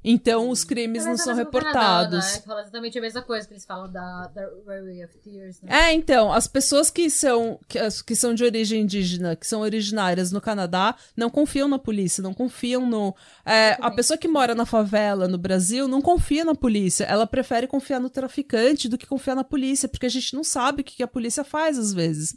Então 0.04 0.50
os 0.50 0.64
crimes 0.64 1.06
não 1.06 1.16
são 1.16 1.34
no 1.36 1.46
Canadá, 1.46 1.58
reportados. 1.60 2.32
né? 2.32 2.38
Que 2.40 2.46
fala 2.46 2.60
exatamente 2.62 2.98
a 2.98 3.00
mesma 3.00 3.22
coisa 3.22 3.46
que 3.46 3.54
eles 3.54 3.64
falam 3.64 3.90
da, 3.90 4.26
da 4.34 4.42
Rary 4.66 5.04
of 5.04 5.16
Tears, 5.18 5.60
né? 5.62 5.90
É, 5.90 5.92
então, 5.92 6.32
as 6.32 6.46
pessoas 6.48 6.90
que 6.90 7.08
são, 7.08 7.60
que, 7.68 7.78
as- 7.78 8.02
que 8.02 8.16
são 8.16 8.34
de 8.34 8.42
origem 8.44 8.82
indígena, 8.82 9.36
que 9.36 9.46
são 9.46 9.60
originárias 9.60 10.32
no 10.32 10.40
Canadá, 10.40 10.96
não 11.16 11.30
confiam 11.30 11.68
na 11.68 11.78
polícia, 11.78 12.22
não 12.22 12.34
confiam 12.34 12.84
no. 12.84 13.14
é, 13.46 13.76
a 13.80 13.90
pessoa 13.90 14.18
que 14.18 14.26
mora 14.26 14.54
na 14.54 14.66
favela, 14.66 15.28
no 15.28 15.38
Brasil, 15.38 15.86
não 15.86 16.02
confia 16.02 16.44
na 16.44 16.54
polícia. 16.54 17.04
Ela 17.04 17.26
prefere 17.26 17.66
confiar 17.66 18.00
no 18.00 18.10
traficante 18.10 18.88
do 18.88 18.98
que 18.98 19.06
confiar 19.06 19.36
na 19.36 19.44
polícia, 19.44 19.88
porque 19.88 20.06
a 20.06 20.10
gente 20.10 20.34
não 20.34 20.42
sabe 20.42 20.82
o 20.82 20.84
que, 20.84 20.96
que 20.96 21.02
a 21.02 21.08
polícia 21.08 21.44
faz 21.44 21.78
às 21.78 21.92
vezes. 21.92 22.34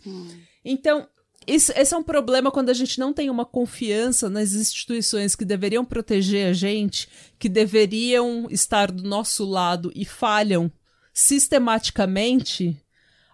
Então, 0.64 1.08
isso- 1.48 1.72
esse 1.76 1.94
é 1.94 1.98
um 1.98 2.04
problema 2.04 2.52
quando 2.52 2.70
a 2.70 2.74
gente 2.74 3.00
não 3.00 3.14
tem 3.14 3.30
uma 3.30 3.46
confiança 3.46 4.30
nas 4.30 4.54
instituições 4.54 5.36
que 5.36 5.46
deveriam 5.46 5.84
proteger 5.86 6.48
a 6.48 6.54
gente, 6.54 7.08
que 7.40 7.50
deveriam 7.50 8.48
estar 8.50 8.92
do 8.92 9.04
nosso 9.04 9.46
lado 9.46 9.92
e 9.96 10.06
falham 10.06 10.72
sistematicamente. 11.14 12.78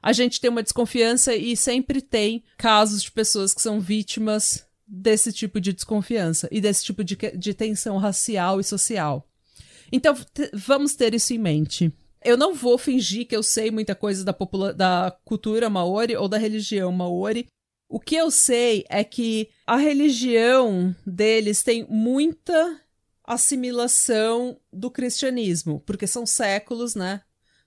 A 0.02 0.14
gente 0.14 0.40
tem 0.42 0.50
uma 0.50 0.64
desconfiança 0.64 1.36
e 1.36 1.56
sempre 1.56 2.02
tem 2.02 2.44
casos 2.58 3.04
de 3.04 3.12
pessoas 3.12 3.54
que 3.54 3.62
são 3.62 3.80
vítimas 3.80 4.66
desse 4.88 5.32
tipo 5.32 5.62
de 5.62 5.72
desconfiança 5.72 6.48
e 6.52 6.60
desse 6.60 6.84
tipo 6.84 7.04
de, 7.04 7.16
de 7.38 7.54
tensão 7.54 7.98
racial 7.98 8.60
e 8.60 8.64
social. 8.64 9.28
Então, 9.92 10.16
vamos 10.54 10.96
ter 10.96 11.14
isso 11.14 11.34
em 11.34 11.38
mente. 11.38 11.92
Eu 12.24 12.38
não 12.38 12.54
vou 12.54 12.78
fingir 12.78 13.28
que 13.28 13.36
eu 13.36 13.44
sei 13.44 13.72
muita 13.72 13.96
coisa 13.96 14.24
da, 14.24 14.36
da 14.76 15.18
cultura 15.26 15.70
maori 15.70 16.16
ou 16.16 16.28
da 16.28 16.38
religião 16.38 16.92
maori. 16.92 17.48
O 17.92 18.00
que 18.00 18.16
eu 18.16 18.32
sei 18.32 18.86
é 18.88 19.04
que 19.04 19.50
a 19.68 19.76
religião 19.76 20.96
deles 21.06 21.62
tem 21.62 21.86
muita 21.90 22.80
assimilação 23.22 24.58
do 24.72 24.90
cristianismo, 24.90 25.84
porque 25.86 26.08
são 26.08 26.26
séculos, 26.26 26.96
né? 26.96 27.20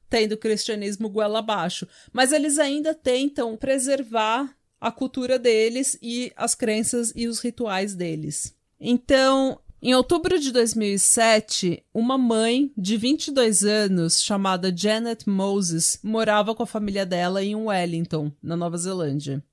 Tendo 0.09 0.33
o 0.33 0.39
cristianismo 0.39 1.11
goela 1.11 1.41
abaixo. 1.41 1.87
Mas 2.11 2.33
eles 2.33 2.59
ainda 2.59 2.95
tentam 2.95 3.55
preservar 3.55 4.57
a 4.81 4.91
cultura 4.91 5.39
deles 5.39 5.99
e 6.01 6.33
as 6.37 6.55
crenças 6.55 7.13
e 7.15 7.29
os 7.29 7.39
rituais 7.41 7.95
deles. 7.95 8.57
Então, 8.81 9.61
em 9.83 9.95
outubro 9.95 10.39
de 10.39 10.51
2007, 10.53 11.85
uma 11.93 12.17
mãe 12.17 12.73
de 12.79 12.97
22 12.97 13.63
anos, 13.63 14.23
chamada 14.23 14.75
Janet 14.75 15.29
Moses, 15.29 15.99
morava 16.03 16.55
com 16.55 16.63
a 16.63 16.67
família 16.67 17.05
dela 17.05 17.45
em 17.45 17.55
Wellington, 17.55 18.33
na 18.43 18.57
Nova 18.57 18.79
Zelândia. 18.79 19.45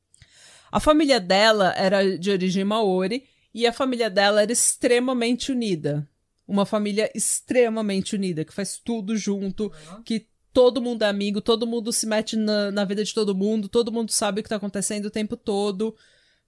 A 0.71 0.79
família 0.79 1.19
dela 1.19 1.73
era 1.75 2.17
de 2.17 2.31
origem 2.31 2.63
maori 2.63 3.25
e 3.53 3.67
a 3.67 3.73
família 3.73 4.09
dela 4.09 4.41
era 4.41 4.51
extremamente 4.51 5.51
unida. 5.51 6.07
Uma 6.47 6.65
família 6.65 7.11
extremamente 7.13 8.15
unida, 8.15 8.43
que 8.45 8.53
faz 8.53 8.77
tudo 8.77 9.15
junto, 9.15 9.71
que 10.03 10.27
todo 10.53 10.81
mundo 10.81 11.03
é 11.03 11.07
amigo, 11.07 11.41
todo 11.41 11.67
mundo 11.67 11.91
se 11.91 12.05
mete 12.05 12.35
na, 12.35 12.71
na 12.71 12.85
vida 12.85 13.03
de 13.03 13.13
todo 13.13 13.35
mundo, 13.35 13.69
todo 13.69 13.91
mundo 13.91 14.11
sabe 14.11 14.41
o 14.41 14.43
que 14.43 14.49
tá 14.49 14.57
acontecendo 14.57 15.05
o 15.05 15.11
tempo 15.11 15.37
todo, 15.37 15.95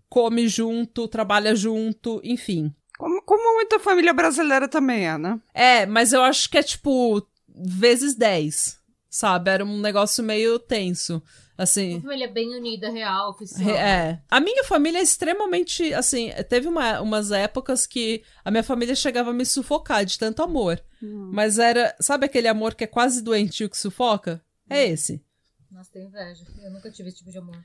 come 0.10 0.48
junto, 0.48 1.08
trabalha 1.08 1.56
junto, 1.56 2.22
enfim. 2.24 2.74
Como, 2.98 3.22
como 3.24 3.56
muita 3.56 3.80
família 3.80 4.14
brasileira 4.14 4.68
também 4.68 5.08
é, 5.08 5.18
né? 5.18 5.40
É, 5.54 5.86
mas 5.86 6.14
eu 6.14 6.22
acho 6.22 6.50
que 6.50 6.58
é 6.58 6.64
tipo 6.64 7.26
vezes 7.48 8.16
10, 8.16 8.80
sabe? 9.14 9.52
Era 9.52 9.64
um 9.64 9.80
negócio 9.80 10.24
meio 10.24 10.58
tenso. 10.58 11.22
Assim. 11.56 11.94
Uma 11.98 12.02
família 12.02 12.28
bem 12.28 12.50
unida, 12.58 12.90
real, 12.90 13.30
oficial. 13.30 13.64
Re- 13.64 13.74
É. 13.78 14.20
A 14.30 14.40
minha 14.40 14.64
família 14.64 14.98
é 14.98 15.04
extremamente. 15.04 15.94
Assim, 15.94 16.32
teve 16.50 16.68
uma- 16.68 17.00
umas 17.00 17.32
épocas 17.32 17.86
que 17.86 18.24
a 18.44 18.50
minha 18.50 18.64
família 18.64 18.96
chegava 18.96 19.30
a 19.30 19.34
me 19.34 19.46
sufocar 19.46 20.04
de 20.04 20.18
tanto 20.18 20.42
amor. 20.42 20.82
Mas 21.00 21.60
era. 21.60 21.96
Sabe 22.00 22.26
aquele 22.26 22.48
amor 22.48 22.74
que 22.74 22.86
é 22.86 22.88
quase 22.88 23.22
doentio 23.22 23.70
que 23.70 23.78
sufoca? 23.78 24.42
É 24.70 24.84
esse. 24.88 25.24
Nossa, 25.72 25.92
tenho 25.92 26.08
inveja. 26.08 26.44
Eu 26.64 26.72
nunca 26.72 26.90
tive 26.90 27.10
esse 27.10 27.20
tipo 27.20 27.30
de 27.30 27.38
amor. 27.38 27.56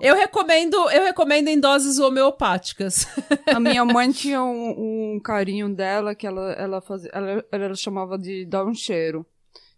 Eu 0.00 0.14
recomendo, 0.14 0.76
eu 0.90 1.02
recomendo 1.04 1.48
em 1.48 1.58
doses 1.60 1.98
homeopáticas. 1.98 3.06
A 3.54 3.58
minha 3.60 3.84
mãe 3.84 4.10
tinha 4.12 4.42
um, 4.42 5.14
um 5.16 5.20
carinho 5.20 5.68
dela 5.74 6.14
que 6.14 6.26
ela, 6.26 6.52
ela 6.52 6.80
fazia. 6.80 7.10
Ela, 7.12 7.44
ela 7.50 7.74
chamava 7.74 8.16
de 8.18 8.44
dar 8.46 8.64
um 8.64 8.74
cheiro. 8.74 9.26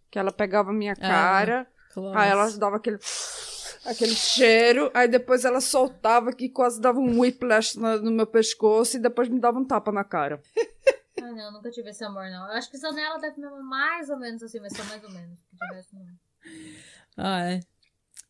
Que 0.09 0.17
ela 0.19 0.31
pegava 0.31 0.71
a 0.71 0.73
minha 0.73 0.95
cara, 0.95 1.67
aí 2.15 2.29
ela 2.29 2.49
dava 2.57 2.77
aquele. 2.77 2.97
Aquele 3.85 4.13
cheiro, 4.13 4.91
aí 4.93 5.07
depois 5.07 5.45
ela 5.45 5.61
soltava 5.61 6.33
que 6.33 6.49
quase 6.49 6.81
dava 6.81 6.99
um 6.99 7.19
whiplash 7.21 7.77
no, 7.79 8.01
no 8.01 8.11
meu 8.11 8.27
pescoço 8.27 8.97
e 8.97 8.99
depois 8.99 9.29
me 9.29 9.39
dava 9.39 9.57
um 9.57 9.63
tapa 9.65 9.89
na 9.91 10.03
cara. 10.03 10.41
Ah, 11.21 11.31
não, 11.31 11.53
nunca 11.53 11.71
tive 11.71 11.89
esse 11.89 12.03
amor, 12.03 12.25
não. 12.29 12.45
Eu 12.47 12.53
acho 12.57 12.69
que 12.69 12.77
só 12.77 12.91
nela 12.91 13.17
deve 13.19 13.39
me 13.39 13.45
amar 13.47 13.63
mais 13.63 14.09
ou 14.09 14.17
menos 14.19 14.43
assim, 14.43 14.59
mas 14.59 14.75
só 14.75 14.83
mais 14.83 15.01
ou 15.03 15.09
menos. 15.11 15.39
Não. 15.93 16.07
Ah, 17.17 17.51
é. 17.51 17.59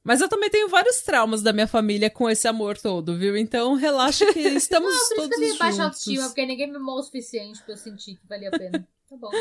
Mas 0.03 0.21
eu 0.21 0.29
também 0.29 0.49
tenho 0.49 0.69
vários 0.69 1.01
traumas 1.01 1.41
da 1.41 1.51
minha 1.51 1.67
família 1.67 2.09
com 2.09 2.29
esse 2.29 2.47
amor 2.47 2.77
todo, 2.77 3.17
viu? 3.17 3.35
Então 3.35 3.73
relaxa 3.73 4.31
que 4.31 4.39
estamos 4.55 4.91
Não, 4.91 4.97
por 4.99 5.03
isso 5.03 5.15
todos 5.15 5.29
que 5.29 5.35
eu 5.35 5.39
tenho 5.47 5.57
baixa 5.57 5.71
juntos. 5.71 5.85
autoestima, 5.85 6.25
porque 6.27 6.45
ninguém 6.45 6.69
me 6.69 6.77
amou 6.77 6.99
o 6.99 7.03
suficiente 7.03 7.61
pra 7.63 7.73
eu 7.73 7.77
sentir 7.77 8.15
que 8.17 8.27
valia 8.27 8.49
a 8.49 8.57
pena. 8.57 8.87
Tá 9.09 9.17
bom. 9.17 9.31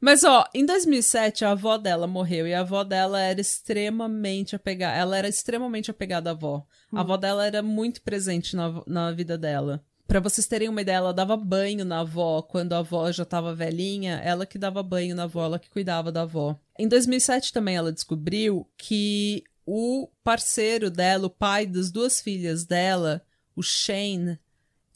Mas 0.00 0.22
ó, 0.22 0.48
em 0.54 0.64
2007 0.64 1.44
a 1.44 1.50
avó 1.50 1.76
dela 1.76 2.06
morreu 2.06 2.46
e 2.46 2.54
a 2.54 2.60
avó 2.60 2.84
dela 2.84 3.20
era 3.20 3.40
extremamente 3.40 4.54
apegada. 4.54 4.96
Ela 4.96 5.18
era 5.18 5.28
extremamente 5.28 5.90
apegada 5.90 6.30
à 6.30 6.32
avó. 6.32 6.64
A 6.92 7.00
avó 7.00 7.16
dela 7.16 7.44
era 7.44 7.60
muito 7.60 8.02
presente 8.02 8.54
na, 8.54 8.82
na 8.86 9.10
vida 9.10 9.36
dela. 9.36 9.84
Pra 10.06 10.20
vocês 10.20 10.46
terem 10.46 10.68
uma 10.68 10.80
ideia, 10.80 10.96
ela 10.96 11.14
dava 11.14 11.36
banho 11.36 11.84
na 11.84 12.00
avó 12.00 12.42
quando 12.42 12.72
a 12.72 12.78
avó 12.78 13.10
já 13.10 13.24
tava 13.24 13.54
velhinha. 13.54 14.20
Ela 14.24 14.46
que 14.46 14.58
dava 14.58 14.82
banho 14.82 15.14
na 15.14 15.24
avó, 15.24 15.44
ela 15.44 15.58
que 15.58 15.70
cuidava 15.70 16.12
da 16.12 16.22
avó. 16.22 16.58
Em 16.78 16.86
2007 16.86 17.52
também 17.52 17.76
ela 17.76 17.92
descobriu 17.92 18.68
que 18.76 19.44
o 19.66 20.08
parceiro 20.22 20.90
dela, 20.90 21.26
o 21.26 21.30
pai 21.30 21.66
das 21.66 21.90
duas 21.90 22.20
filhas 22.20 22.64
dela, 22.64 23.24
o 23.54 23.62
Shane, 23.62 24.38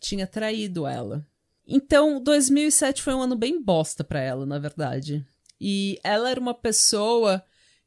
tinha 0.00 0.26
traído 0.26 0.86
ela. 0.86 1.26
Então, 1.66 2.20
2007 2.20 3.02
foi 3.02 3.14
um 3.14 3.22
ano 3.22 3.36
bem 3.36 3.62
bosta 3.62 4.04
pra 4.04 4.20
ela, 4.20 4.44
na 4.44 4.58
verdade. 4.58 5.26
E 5.60 5.98
ela 6.04 6.30
era 6.30 6.40
uma 6.40 6.54
pessoa 6.54 7.42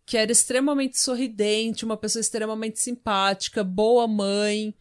que 0.06 0.18
era 0.18 0.32
extremamente 0.32 1.00
sorridente, 1.00 1.86
uma 1.86 1.98
pessoa 1.98 2.22
extremamente 2.22 2.80
simpática, 2.80 3.64
boa 3.64 4.08
mãe, 4.08 4.74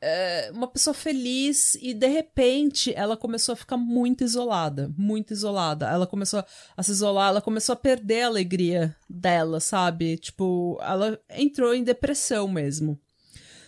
é, 0.00 0.50
uma 0.52 0.66
pessoa 0.66 0.92
feliz 0.92 1.76
e 1.76 1.94
de 1.94 2.08
repente 2.08 2.92
ela 2.94 3.16
começou 3.16 3.52
a 3.52 3.56
ficar 3.56 3.76
muito 3.76 4.24
isolada, 4.24 4.92
muito 4.96 5.32
isolada. 5.32 5.88
Ela 5.88 6.08
começou 6.08 6.44
a 6.76 6.82
se 6.82 6.90
isolar, 6.90 7.28
ela 7.28 7.40
começou 7.40 7.72
a 7.72 7.76
perder 7.76 8.22
a 8.22 8.26
alegria 8.26 8.96
dela, 9.08 9.60
sabe? 9.60 10.16
Tipo, 10.16 10.76
ela 10.82 11.20
entrou 11.30 11.72
em 11.72 11.84
depressão 11.84 12.48
mesmo. 12.48 12.98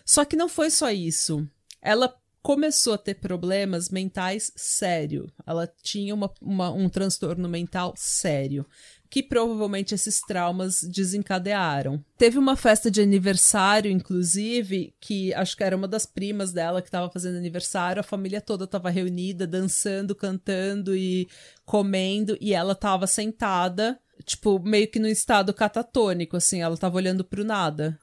Só 0.05 0.25
que 0.25 0.37
não 0.37 0.49
foi 0.49 0.71
só 0.71 0.91
isso. 0.91 1.49
Ela 1.81 2.13
começou 2.45 2.93
a 2.93 2.99
ter 2.99 3.15
problemas 3.15 3.89
mentais 3.89 4.53
sério. 4.55 5.33
Ela 5.47 5.67
tinha 5.83 6.15
uma, 6.15 6.31
uma- 6.43 6.71
um 6.71 6.91
transtorno 6.91 7.49
mental 7.49 7.95
sério. 7.97 8.67
Que 9.09 9.23
provavelmente 9.23 9.95
esses 9.95 10.21
traumas 10.21 10.83
desencadearam. 10.83 12.05
Teve 12.19 12.37
uma 12.37 12.55
festa 12.55 12.91
de 12.91 13.01
aniversário, 13.01 13.91
inclusive, 13.91 14.93
que 15.01 15.33
acho 15.33 15.57
que 15.57 15.65
era 15.65 15.75
uma 15.77 15.89
das 15.89 16.05
primas 16.05 16.53
dela 16.53 16.83
que 16.83 16.89
estava 16.89 17.11
fazendo 17.11 17.39
aniversário. 17.39 18.01
A 18.01 18.03
família 18.03 18.43
toda 18.43 18.65
estava 18.65 18.91
reunida, 18.91 19.47
dançando, 19.47 20.15
cantando 20.15 20.95
e 20.95 21.27
comendo. 21.65 22.37
E 22.41 22.53
ela 22.53 22.73
estava 22.73 23.07
sentada, 23.07 23.99
tipo, 24.27 24.59
meio 24.59 24.91
que 24.91 24.99
no 24.99 25.09
estado 25.09 25.55
catatônico, 25.55 26.37
assim. 26.37 26.61
Ela 26.61 26.75
estava 26.75 26.97
olhando 26.97 27.25
pro 27.25 27.45
nada. 27.45 27.99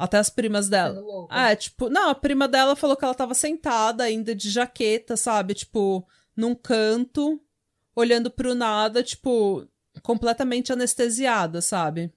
Até 0.00 0.16
as 0.16 0.30
primas 0.30 0.66
dela. 0.66 0.98
Ah, 1.28 1.50
é, 1.50 1.56
tipo, 1.56 1.90
não, 1.90 2.08
a 2.08 2.14
prima 2.14 2.48
dela 2.48 2.74
falou 2.74 2.96
que 2.96 3.04
ela 3.04 3.14
tava 3.14 3.34
sentada 3.34 4.02
ainda 4.02 4.34
de 4.34 4.48
jaqueta, 4.48 5.14
sabe? 5.14 5.52
Tipo, 5.52 6.08
num 6.34 6.54
canto, 6.54 7.38
olhando 7.94 8.30
pro 8.30 8.54
nada, 8.54 9.02
tipo, 9.02 9.68
completamente 10.02 10.72
anestesiada, 10.72 11.60
sabe? 11.60 12.10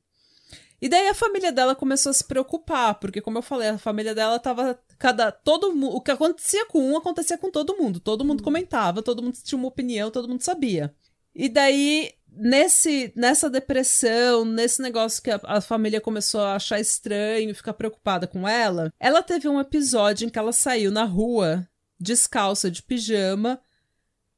E 0.82 0.88
daí 0.88 1.10
a 1.10 1.14
família 1.14 1.52
dela 1.52 1.76
começou 1.76 2.10
a 2.10 2.14
se 2.14 2.24
preocupar, 2.24 2.96
porque 2.96 3.20
como 3.20 3.38
eu 3.38 3.42
falei, 3.42 3.68
a 3.68 3.78
família 3.78 4.16
dela 4.16 4.40
tava 4.40 4.80
cada 4.98 5.30
todo 5.30 5.74
o 5.94 6.00
que 6.00 6.12
acontecia 6.12 6.66
com 6.68 6.80
um 6.80 6.96
acontecia 6.96 7.38
com 7.38 7.52
todo 7.52 7.76
mundo, 7.76 8.00
todo 8.00 8.24
mundo 8.24 8.42
comentava, 8.42 9.02
todo 9.02 9.22
mundo 9.22 9.38
tinha 9.44 9.60
uma 9.60 9.68
opinião, 9.68 10.10
todo 10.10 10.30
mundo 10.30 10.42
sabia. 10.42 10.96
E 11.36 11.50
daí 11.50 12.14
nesse 12.36 13.12
nessa 13.16 13.50
depressão, 13.50 14.46
nesse 14.46 14.82
negócio 14.82 15.22
que 15.22 15.32
a, 15.32 15.40
a 15.44 15.62
família 15.62 16.02
começou 16.02 16.42
a 16.42 16.56
achar 16.56 16.80
estranho, 16.80 17.56
ficar 17.56 17.74
preocupada 17.74 18.28
com 18.28 18.48
ela, 18.48 18.94
ela 19.00 19.22
teve 19.22 19.48
um 19.48 19.60
episódio 19.60 20.26
em 20.26 20.30
que 20.30 20.40
ela 20.40 20.54
saiu 20.54 20.92
na 20.92 21.04
rua 21.04 21.68
descalça 22.00 22.70
de 22.70 22.82
pijama, 22.82 23.60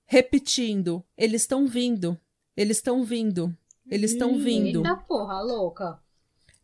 repetindo: 0.05 1.03
"Eles 1.17 1.41
estão 1.41 1.67
vindo, 1.67 2.19
eles 2.55 2.77
estão 2.77 3.03
vindo, 3.03 3.55
eles 3.89 4.11
estão 4.11 4.37
vindo". 4.37 4.79
Eita 4.79 4.95
porra, 4.97 5.41
louca. 5.41 5.99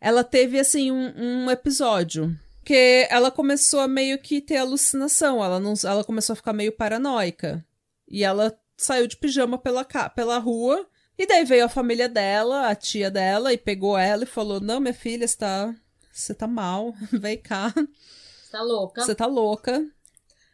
Ela 0.01 0.23
teve, 0.23 0.59
assim, 0.59 0.91
um, 0.91 1.13
um 1.15 1.51
episódio 1.51 2.35
que 2.65 3.07
ela 3.07 3.29
começou 3.29 3.79
a 3.79 3.87
meio 3.87 4.17
que 4.17 4.41
ter 4.41 4.57
alucinação. 4.57 5.43
Ela, 5.43 5.59
não, 5.59 5.73
ela 5.83 6.03
começou 6.03 6.33
a 6.33 6.35
ficar 6.35 6.53
meio 6.53 6.71
paranoica. 6.71 7.63
E 8.07 8.23
ela 8.23 8.57
saiu 8.75 9.05
de 9.05 9.15
pijama 9.15 9.59
pela, 9.59 9.85
pela 10.15 10.39
rua. 10.39 10.87
E 11.21 11.27
daí 11.27 11.45
veio 11.45 11.65
a 11.65 11.69
família 11.69 12.09
dela, 12.09 12.67
a 12.67 12.73
tia 12.73 13.11
dela, 13.11 13.53
e 13.53 13.57
pegou 13.57 13.95
ela 13.95 14.23
e 14.23 14.25
falou: 14.25 14.59
Não, 14.59 14.79
minha 14.79 14.91
filha, 14.91 15.27
você 15.27 15.37
tá, 15.37 15.75
você 16.11 16.33
tá 16.33 16.47
mal, 16.47 16.95
vem 17.13 17.37
cá, 17.37 17.71
Você 17.75 18.51
tá 18.51 18.63
louca. 18.63 19.01
você 19.03 19.13
tá 19.13 19.25
louca. 19.27 19.85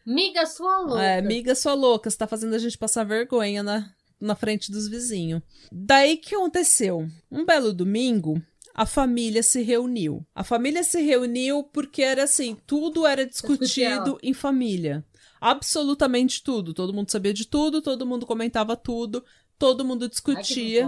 Miga 0.04 0.44
sua 0.44 0.80
louca. 0.80 1.02
É, 1.02 1.20
amiga 1.20 1.54
sua 1.54 1.72
louca, 1.72 2.10
você 2.10 2.18
tá 2.18 2.26
fazendo 2.26 2.54
a 2.54 2.58
gente 2.58 2.76
passar 2.76 3.02
vergonha 3.04 3.62
na, 3.62 3.90
na 4.20 4.36
frente 4.36 4.70
dos 4.70 4.88
vizinhos. 4.88 5.40
Daí 5.72 6.18
que 6.18 6.34
aconteceu? 6.34 7.08
Um 7.32 7.46
belo 7.46 7.72
domingo, 7.72 8.38
a 8.74 8.84
família 8.84 9.42
se 9.42 9.62
reuniu. 9.62 10.22
A 10.34 10.44
família 10.44 10.84
se 10.84 11.00
reuniu 11.00 11.62
porque 11.62 12.02
era 12.02 12.24
assim, 12.24 12.58
tudo 12.66 13.06
era 13.06 13.24
discutido 13.24 14.18
em 14.22 14.34
família. 14.34 15.02
Absolutamente 15.40 16.42
tudo. 16.42 16.74
Todo 16.74 16.92
mundo 16.92 17.10
sabia 17.10 17.32
de 17.32 17.46
tudo, 17.46 17.80
todo 17.80 18.06
mundo 18.06 18.26
comentava 18.26 18.76
tudo, 18.76 19.24
todo 19.58 19.84
mundo 19.84 20.08
discutia. 20.08 20.86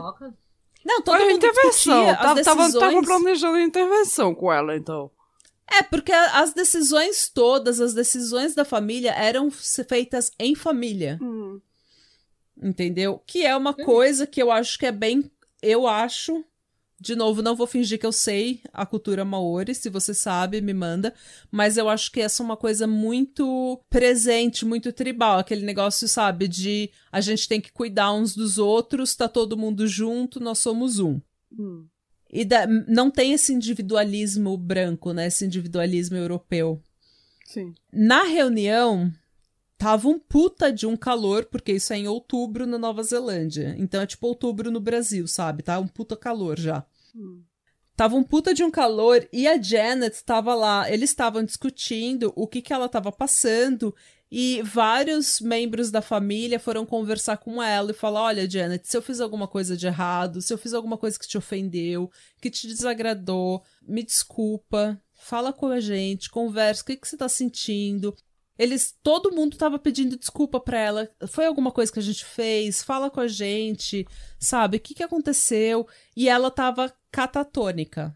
Não, 0.85 1.03
todo 1.03 1.15
Olha 1.17 1.25
mundo 1.27 1.37
intervenção. 1.37 2.05
discutia 2.05 2.17
Tava, 2.17 2.43
tava, 2.43 2.63
decisões. 2.65 2.93
tava 2.93 3.03
planejando 3.03 3.57
a 3.57 3.63
intervenção 3.63 4.35
com 4.35 4.53
ela, 4.53 4.77
então. 4.77 5.11
É, 5.73 5.83
porque 5.83 6.11
as 6.13 6.53
decisões 6.53 7.29
todas, 7.29 7.81
as 7.81 7.95
decisões 7.95 8.55
da 8.55 8.65
família 8.65 9.13
eram 9.13 9.51
feitas 9.51 10.33
em 10.39 10.55
família. 10.55 11.19
Hum. 11.23 11.61
Entendeu? 12.61 13.23
Que 13.27 13.47
é 13.47 13.55
uma 13.57 13.75
Uhum. 13.79 13.85
coisa 13.85 14.27
que 14.27 14.43
eu 14.43 14.51
acho 14.51 14.79
que 14.79 14.87
é 14.87 14.93
bem. 14.93 15.31
Eu 15.63 15.87
acho. 15.87 16.45
De 17.03 17.17
novo, 17.17 17.41
não 17.41 17.57
vou 17.57 17.67
fingir 17.67 17.99
que 17.99 18.05
eu 18.05 18.13
sei 18.13 18.61
a 18.75 18.85
cultura 18.85 19.25
maori. 19.25 19.75
Se 19.75 19.89
você 19.89 20.13
sabe, 20.13 20.61
me 20.61 20.75
manda. 20.75 21.15
Mas 21.51 21.79
eu 21.79 21.89
acho 21.89 22.13
que 22.13 22.21
essa 22.21 22.43
é 22.43 22.45
uma 22.45 22.59
coisa 22.59 22.87
muito 22.87 23.83
presente, 23.89 24.67
muito 24.67 24.93
tribal. 24.93 25.39
Aquele 25.39 25.65
negócio, 25.65 26.07
sabe, 26.07 26.47
de 26.47 26.91
a 27.11 27.23
gente 27.23 27.49
tem 27.49 27.59
que 27.59 27.73
cuidar 27.73 28.13
uns 28.13 28.35
dos 28.35 28.59
outros, 28.59 29.17
tá 29.17 29.29
todo 29.29 29.57
mundo 29.57 29.87
junto, 29.87 30.39
nós 30.39 30.59
somos 30.59 30.99
um. 30.99 31.19
Hum. 31.59 31.87
E 32.31 32.45
da- 32.45 32.67
não 32.67 33.11
tem 33.11 33.33
esse 33.33 33.53
individualismo 33.53 34.55
branco, 34.59 35.13
né? 35.15 35.27
Esse 35.29 35.47
individualismo 35.47 36.19
europeu. 36.19 36.83
Sim. 37.47 37.75
Na 37.91 38.25
reunião, 38.25 39.11
tava 39.81 40.09
um 40.09 40.19
puta 40.19 40.71
de 40.71 40.87
um 40.87 40.95
calor, 40.95 41.47
porque 41.47 41.73
isso 41.73 41.95
é 41.95 41.97
em 41.97 42.07
outubro 42.07 42.67
na 42.67 42.77
Nova 42.77 43.03
Zelândia. 43.03 43.75
Então 43.79 44.03
é 44.03 44.07
tipo 44.07 44.27
outubro 44.27 44.71
no 44.71 44.79
Brasil, 44.79 45.27
sabe? 45.27 45.63
Tá 45.63 45.79
um 45.79 45.89
puta 45.89 46.15
calor 46.15 46.61
já. 46.61 46.85
Hum. 47.17 47.43
Tava 47.97 48.15
um 48.15 48.23
puta 48.23 48.53
de 48.53 48.63
um 48.63 48.71
calor 48.71 49.27
e 49.33 49.49
a 49.49 49.61
Janet 49.61 50.23
tava 50.23 50.55
lá. 50.55 50.91
Eles 50.93 51.09
estavam 51.09 51.43
discutindo 51.43 52.31
o 52.37 52.47
que 52.47 52.61
que 52.61 52.75
ela 52.75 52.91
tava 52.91 53.11
passando 53.11 53.95
e 54.31 54.61
vários 54.63 55.41
membros 55.41 55.91
da 55.91 56.03
família 56.03 56.61
foram 56.61 56.85
conversar 56.85 57.39
com 57.39 57.63
ela 57.63 57.91
e 57.91 57.95
falar: 57.95 58.25
Olha, 58.25 58.49
Janet, 58.49 58.87
se 58.87 58.95
eu 58.99 59.01
fiz 59.01 59.19
alguma 59.19 59.49
coisa 59.49 59.75
de 59.79 59.87
errado, 59.87 60.43
se 60.43 60.53
eu 60.53 60.59
fiz 60.59 60.75
alguma 60.75 60.99
coisa 60.99 61.19
que 61.19 61.27
te 61.27 61.39
ofendeu, 61.39 62.11
que 62.39 62.51
te 62.51 62.67
desagradou, 62.67 63.63
me 63.81 64.03
desculpa, 64.03 65.01
fala 65.15 65.55
com 65.55 65.69
a 65.69 65.81
gente, 65.81 66.29
conversa, 66.29 66.83
o 66.83 66.85
que, 66.85 66.97
que 66.97 67.09
você 67.09 67.17
tá 67.17 67.31
sentindo. 67.31 68.15
Eles, 68.61 68.95
todo 69.03 69.33
mundo 69.33 69.57
tava 69.57 69.79
pedindo 69.79 70.19
desculpa 70.19 70.61
pra 70.61 70.79
ela. 70.79 71.11
Foi 71.29 71.47
alguma 71.47 71.73
coisa 71.73 71.91
que 71.91 71.99
a 71.99 72.03
gente 72.03 72.27
fez? 72.27 72.83
Fala 72.83 73.11
com 73.11 73.19
a 73.19 73.27
gente, 73.27 74.07
sabe? 74.39 74.77
O 74.77 74.81
que 74.81 74.93
que 74.93 75.03
aconteceu? 75.03 75.89
E 76.15 76.29
ela 76.29 76.51
tava 76.51 76.93
catatônica. 77.11 78.15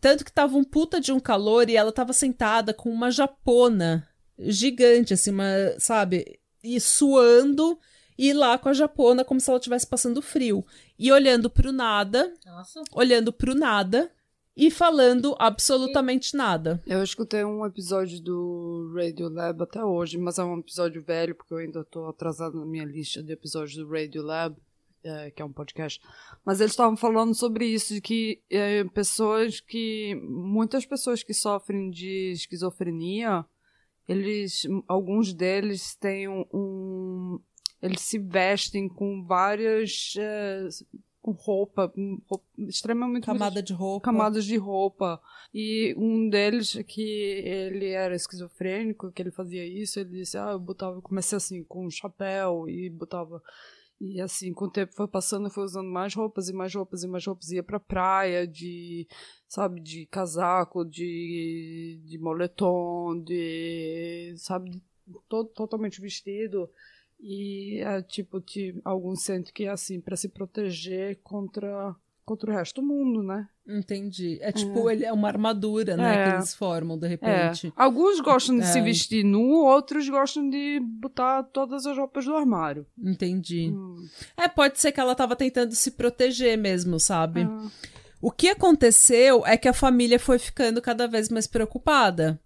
Tanto 0.00 0.24
que 0.24 0.32
tava 0.32 0.56
um 0.56 0.64
puta 0.64 1.00
de 1.00 1.12
um 1.12 1.20
calor 1.20 1.70
e 1.70 1.76
ela 1.76 1.92
tava 1.92 2.12
sentada 2.12 2.74
com 2.74 2.90
uma 2.90 3.12
japona 3.12 4.08
gigante, 4.36 5.14
assim, 5.14 5.30
uma, 5.30 5.46
sabe? 5.78 6.40
E 6.64 6.80
suando 6.80 7.78
e 8.18 8.32
lá 8.32 8.58
com 8.58 8.70
a 8.70 8.72
japona 8.74 9.24
como 9.24 9.38
se 9.38 9.48
ela 9.50 9.58
estivesse 9.60 9.86
passando 9.86 10.20
frio. 10.20 10.66
E 10.98 11.12
olhando 11.12 11.48
pro 11.48 11.70
nada, 11.70 12.34
Nossa. 12.44 12.82
olhando 12.92 13.32
pro 13.32 13.54
nada 13.54 14.10
e 14.60 14.70
falando 14.70 15.34
absolutamente 15.38 16.36
nada. 16.36 16.82
Eu 16.86 17.02
escutei 17.02 17.42
um 17.44 17.64
episódio 17.64 18.20
do 18.20 18.92
Radio 18.94 19.28
Lab 19.28 19.62
até 19.62 19.82
hoje, 19.82 20.18
mas 20.18 20.38
é 20.38 20.44
um 20.44 20.58
episódio 20.58 21.02
velho, 21.02 21.34
porque 21.34 21.54
eu 21.54 21.58
ainda 21.58 21.84
tô 21.84 22.06
atrasada 22.06 22.56
na 22.58 22.66
minha 22.66 22.84
lista 22.84 23.22
de 23.22 23.32
episódios 23.32 23.76
do 23.76 23.88
Radio 23.90 24.22
Lab, 24.22 24.54
é, 25.02 25.30
que 25.30 25.40
é 25.40 25.44
um 25.44 25.52
podcast. 25.52 26.00
Mas 26.44 26.60
eles 26.60 26.72
estavam 26.72 26.96
falando 26.96 27.34
sobre 27.34 27.64
isso, 27.66 27.94
de 27.94 28.00
que 28.00 28.42
é, 28.50 28.84
pessoas 28.84 29.60
que. 29.60 30.14
Muitas 30.28 30.84
pessoas 30.84 31.22
que 31.22 31.32
sofrem 31.32 31.90
de 31.90 32.32
esquizofrenia, 32.32 33.44
eles. 34.06 34.62
Alguns 34.86 35.32
deles 35.32 35.94
têm 35.94 36.28
um. 36.28 36.44
um- 36.52 37.40
eles 37.82 38.02
se 38.02 38.18
vestem 38.18 38.90
com 38.90 39.24
várias. 39.24 40.12
é, 40.18 40.68
roupa, 41.22 41.88
com 41.88 42.20
roupa 42.28 42.44
extremamente 42.58 43.24
Camada 43.24 43.62
de 43.62 43.72
roupa. 43.72 44.04
camadas 44.04 44.44
de 44.44 44.56
roupa. 44.56 45.20
E 45.52 45.94
um 45.96 46.28
deles, 46.28 46.78
que 46.86 47.02
ele 47.02 47.88
era 47.88 48.14
esquizofrênico, 48.14 49.12
que 49.12 49.20
ele 49.20 49.30
fazia 49.30 49.66
isso, 49.66 50.00
ele 50.00 50.20
disse, 50.20 50.38
ah, 50.38 50.52
eu 50.52 50.58
botava, 50.58 51.00
comecei 51.02 51.36
assim, 51.36 51.62
com 51.64 51.86
um 51.86 51.90
chapéu, 51.90 52.68
e 52.68 52.88
botava... 52.88 53.42
E 54.02 54.18
assim, 54.18 54.50
com 54.54 54.64
o 54.64 54.70
tempo 54.70 54.94
foi 54.94 55.06
passando, 55.06 55.48
eu 55.48 55.50
fui 55.50 55.62
usando 55.62 55.90
mais 55.90 56.14
roupas 56.14 56.48
e 56.48 56.54
mais 56.54 56.74
roupas 56.74 57.02
e 57.02 57.06
mais 57.06 57.26
roupas. 57.26 57.50
Ia 57.50 57.62
pra 57.62 57.78
praia 57.78 58.46
de, 58.46 59.06
sabe, 59.46 59.78
de 59.78 60.06
casaco, 60.06 60.86
de, 60.86 62.00
de 62.06 62.18
moletom, 62.18 63.22
de, 63.22 64.32
sabe, 64.38 64.70
de, 64.70 64.82
to, 65.28 65.44
totalmente 65.54 66.00
vestido. 66.00 66.66
E 67.22 67.80
é 67.80 68.00
tipo, 68.02 68.40
te, 68.40 68.74
alguns 68.84 69.22
sentem 69.22 69.52
que 69.52 69.64
é 69.64 69.68
assim, 69.70 70.00
pra 70.00 70.16
se 70.16 70.28
proteger 70.28 71.18
contra, 71.22 71.94
contra 72.24 72.50
o 72.50 72.54
resto 72.54 72.80
do 72.80 72.86
mundo, 72.86 73.22
né? 73.22 73.46
Entendi. 73.68 74.38
É 74.40 74.50
tipo, 74.50 74.88
ele 74.90 75.04
é 75.04 75.12
uma 75.12 75.28
armadura, 75.28 75.96
né? 75.96 76.14
É. 76.14 76.28
Que 76.30 76.36
eles 76.36 76.54
formam, 76.54 76.98
de 76.98 77.06
É. 77.06 77.10
repente. 77.10 77.72
Alguns 77.76 78.20
gostam 78.20 78.58
de 78.58 78.66
se 78.66 78.78
É. 78.78 78.82
vestir 78.82 79.22
nu, 79.24 79.64
outros 79.64 80.08
gostam 80.08 80.48
de 80.48 80.80
botar 80.80 81.42
todas 81.44 81.86
as 81.86 81.96
roupas 81.96 82.24
do 82.24 82.34
armário. 82.34 82.86
Entendi. 82.98 83.70
Hum. 83.70 83.96
É, 84.36 84.48
pode 84.48 84.80
ser 84.80 84.90
que 84.90 84.98
ela 84.98 85.14
tava 85.14 85.36
tentando 85.36 85.72
se 85.74 85.90
proteger 85.92 86.56
mesmo, 86.58 86.98
sabe? 86.98 87.46
O 88.20 88.30
que 88.30 88.48
aconteceu 88.48 89.46
é 89.46 89.56
que 89.56 89.68
a 89.68 89.72
família 89.72 90.18
foi 90.18 90.38
ficando 90.38 90.82
cada 90.82 91.06
vez 91.06 91.28
mais 91.28 91.46
preocupada. 91.46 92.40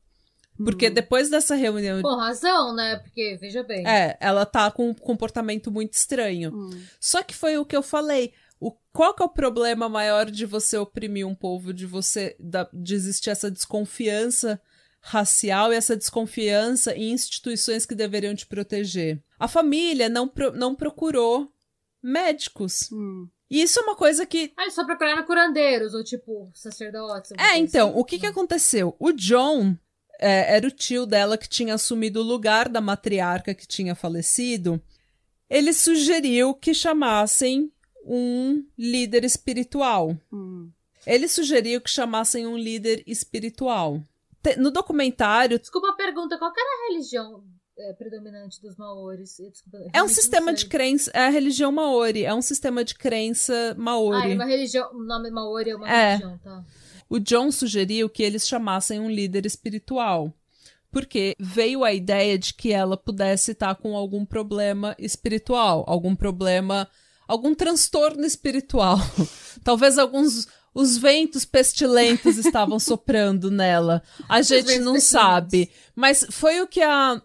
Porque 0.57 0.89
depois 0.89 1.29
dessa 1.29 1.55
reunião. 1.55 2.01
Com 2.03 2.17
razão, 2.17 2.75
né? 2.75 2.97
Porque, 2.97 3.37
veja 3.41 3.63
bem. 3.63 3.87
É, 3.87 4.17
ela 4.21 4.47
tá 4.47 4.71
com 4.71 4.91
um 4.91 4.95
comportamento 4.95 5.71
muito 5.71 5.95
estranho. 5.95 6.53
Hum. 6.55 6.71
Só 7.01 7.23
que 7.23 7.35
foi 7.35 7.59
o 7.59 7.65
que 7.65 7.77
eu 7.77 7.83
falei. 7.83 8.33
O, 8.61 8.71
qual 8.93 9.13
que 9.15 9.23
é 9.23 9.27
o 9.27 9.29
problema 9.29 9.89
maior 9.89 10.31
de 10.31 10.47
você 10.47 10.79
oprimir 10.79 11.27
um 11.27 11.35
povo, 11.35 11.75
de 11.75 11.87
você 11.87 12.37
da, 12.39 12.69
de 12.73 12.95
existir 12.95 13.31
essa 13.31 13.51
desconfiança 13.51 14.61
racial 15.01 15.73
e 15.73 15.77
essa 15.77 15.97
desconfiança 15.97 16.95
em 16.95 17.11
instituições 17.11 17.85
que 17.85 17.95
deveriam 17.95 18.35
te 18.35 18.47
proteger? 18.47 19.21
A 19.39 19.49
família 19.49 20.09
não, 20.09 20.29
pro- 20.29 20.53
não 20.53 20.75
procurou 20.75 21.53
médicos. 22.03 22.89
Hum. 22.93 23.29
E 23.51 23.63
isso 23.63 23.79
é 23.79 23.83
uma 23.83 23.95
coisa 23.97 24.25
que 24.25 24.53
Ah, 24.57 24.63
eles 24.63 24.75
só 24.75 24.85
procuraram 24.85 25.23
curandeiros, 25.25 25.95
ou 25.95 26.03
tipo, 26.03 26.51
sacerdotes. 26.55 27.33
É, 27.39 27.59
então, 27.59 27.91
assim. 27.91 27.99
o 27.99 28.05
que 28.05 28.19
que 28.19 28.27
aconteceu? 28.27 28.97
O 28.99 29.13
John 29.13 29.77
é, 30.25 30.57
era 30.57 30.67
o 30.67 30.71
tio 30.71 31.05
dela 31.07 31.37
que 31.37 31.49
tinha 31.49 31.75
assumido 31.75 32.21
o 32.21 32.25
lugar 32.25 32.69
da 32.69 32.81
matriarca 32.81 33.55
que 33.55 33.67
tinha 33.67 33.95
falecido. 33.95 34.81
Ele 35.49 35.73
sugeriu 35.73 36.55
que 36.55 36.73
chamassem 36.75 37.71
um 38.07 38.65
líder 38.79 39.25
espiritual. 39.25 40.17
Hum. 40.33 40.71
Ele 41.07 41.29
sugeriu 41.29 41.81
que 41.81 41.91
chamassem 41.91 42.47
um 42.47 42.57
líder 42.57 43.03
espiritual. 43.07 44.01
Te- 44.43 44.57
No 44.57 44.71
documentário, 44.71 45.59
Desculpa 45.59 45.91
a 45.91 45.93
pergunta, 45.95 46.39
qual 46.39 46.51
era 46.57 46.87
a 46.87 46.89
religião 46.93 47.45
é, 47.79 47.93
predominante 47.93 48.61
dos 48.63 48.77
maores? 48.77 49.37
Desculpa, 49.39 49.79
é 49.93 50.03
um 50.03 50.09
sistema 50.09 50.53
de 50.55 50.67
crença. 50.67 51.11
É 51.15 51.27
a 51.27 51.31
religião 51.31 51.73
Maori. 51.73 52.25
É 52.25 52.33
um 52.35 52.43
sistema 52.43 52.85
de 52.85 52.95
crença 52.95 53.53
Ah, 53.73 53.75
Maori. 53.81 54.33
é 54.33 54.35
uma 54.35 54.45
religião. 54.47 54.91
O 54.95 55.03
nome 55.03 55.31
Maori 55.31 55.71
é 55.71 55.77
uma 55.77 55.89
É. 55.91 56.11
religião, 56.17 56.39
tá? 56.39 56.65
O 57.09 57.19
John 57.19 57.51
sugeriu 57.51 58.09
que 58.09 58.23
eles 58.23 58.47
chamassem 58.47 59.01
um 59.01 59.11
líder 59.11 59.47
espiritual. 59.47 60.33
Porque 60.91 61.35
veio 61.39 61.83
a 61.83 61.93
ideia 61.93 62.39
de 62.39 62.55
que 62.55 62.73
ela 62.73 62.97
pudesse 62.97 63.51
estar 63.51 63.75
com 63.75 63.97
algum 63.97 64.25
problema 64.25 64.95
espiritual, 64.99 65.85
algum 65.89 66.15
problema, 66.15 66.89
algum 67.27 67.55
transtorno 67.55 68.25
espiritual. 68.25 68.99
Talvez 69.65 69.99
alguns 69.99 70.47
os 70.75 70.97
ventos 70.97 71.45
pestilentos 71.45 72.37
estavam 72.37 72.79
soprando 72.81 73.51
nela. 73.51 74.03
A 74.29 74.43
gente 74.43 74.79
não 74.81 75.01
sabe. 75.01 75.71
Mas 75.95 76.27
foi 76.31 76.61
o 76.61 76.67
que 76.67 76.83
a 76.83 77.23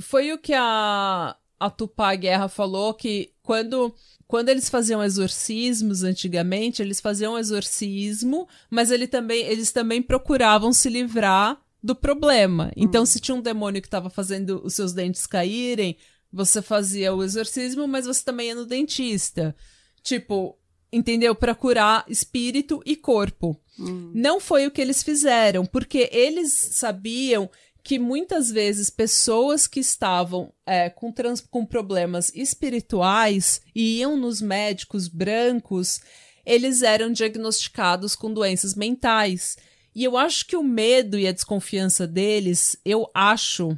foi 0.00 0.32
o 0.32 0.38
que 0.38 0.54
a 0.54 1.36
a 1.58 1.70
Tupá 1.70 2.14
Guerra 2.14 2.48
falou 2.48 2.92
que 2.94 3.32
quando 3.42 3.94
quando 4.32 4.48
eles 4.48 4.70
faziam 4.70 5.04
exorcismos 5.04 6.02
antigamente, 6.02 6.80
eles 6.80 7.02
faziam 7.02 7.38
exorcismo, 7.38 8.48
mas 8.70 8.90
ele 8.90 9.06
também, 9.06 9.44
eles 9.44 9.72
também 9.72 10.00
procuravam 10.00 10.72
se 10.72 10.88
livrar 10.88 11.60
do 11.82 11.94
problema. 11.94 12.72
Então, 12.74 13.02
hum. 13.02 13.06
se 13.06 13.20
tinha 13.20 13.34
um 13.34 13.42
demônio 13.42 13.82
que 13.82 13.88
estava 13.88 14.08
fazendo 14.08 14.62
os 14.64 14.72
seus 14.72 14.94
dentes 14.94 15.26
caírem, 15.26 15.98
você 16.32 16.62
fazia 16.62 17.14
o 17.14 17.22
exorcismo, 17.22 17.86
mas 17.86 18.06
você 18.06 18.24
também 18.24 18.46
ia 18.46 18.54
no 18.54 18.64
dentista. 18.64 19.54
Tipo, 20.02 20.58
entendeu? 20.90 21.34
Para 21.34 21.54
curar 21.54 22.02
espírito 22.08 22.82
e 22.86 22.96
corpo. 22.96 23.60
Hum. 23.78 24.12
Não 24.14 24.40
foi 24.40 24.66
o 24.66 24.70
que 24.70 24.80
eles 24.80 25.02
fizeram, 25.02 25.66
porque 25.66 26.08
eles 26.10 26.54
sabiam 26.54 27.50
que 27.82 27.98
muitas 27.98 28.50
vezes 28.50 28.88
pessoas 28.88 29.66
que 29.66 29.80
estavam 29.80 30.52
é, 30.64 30.88
com, 30.88 31.10
trans, 31.10 31.40
com 31.40 31.66
problemas 31.66 32.32
espirituais 32.34 33.60
e 33.74 33.98
iam 33.98 34.16
nos 34.16 34.40
médicos 34.40 35.08
brancos, 35.08 36.00
eles 36.46 36.82
eram 36.82 37.12
diagnosticados 37.12 38.14
com 38.14 38.32
doenças 38.32 38.74
mentais. 38.74 39.56
E 39.94 40.04
eu 40.04 40.16
acho 40.16 40.46
que 40.46 40.56
o 40.56 40.62
medo 40.62 41.18
e 41.18 41.26
a 41.26 41.32
desconfiança 41.32 42.06
deles, 42.06 42.76
eu 42.84 43.10
acho 43.12 43.76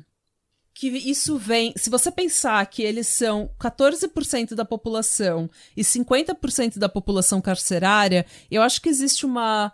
que 0.74 0.88
isso 0.88 1.38
vem. 1.38 1.72
Se 1.76 1.88
você 1.88 2.10
pensar 2.10 2.64
que 2.66 2.82
eles 2.82 3.06
são 3.06 3.50
14% 3.58 4.54
da 4.54 4.64
população 4.64 5.48
e 5.76 5.82
50% 5.82 6.78
da 6.78 6.88
população 6.88 7.40
carcerária, 7.40 8.26
eu 8.50 8.60
acho 8.60 8.82
que 8.82 8.88
existe 8.88 9.24
uma 9.24 9.72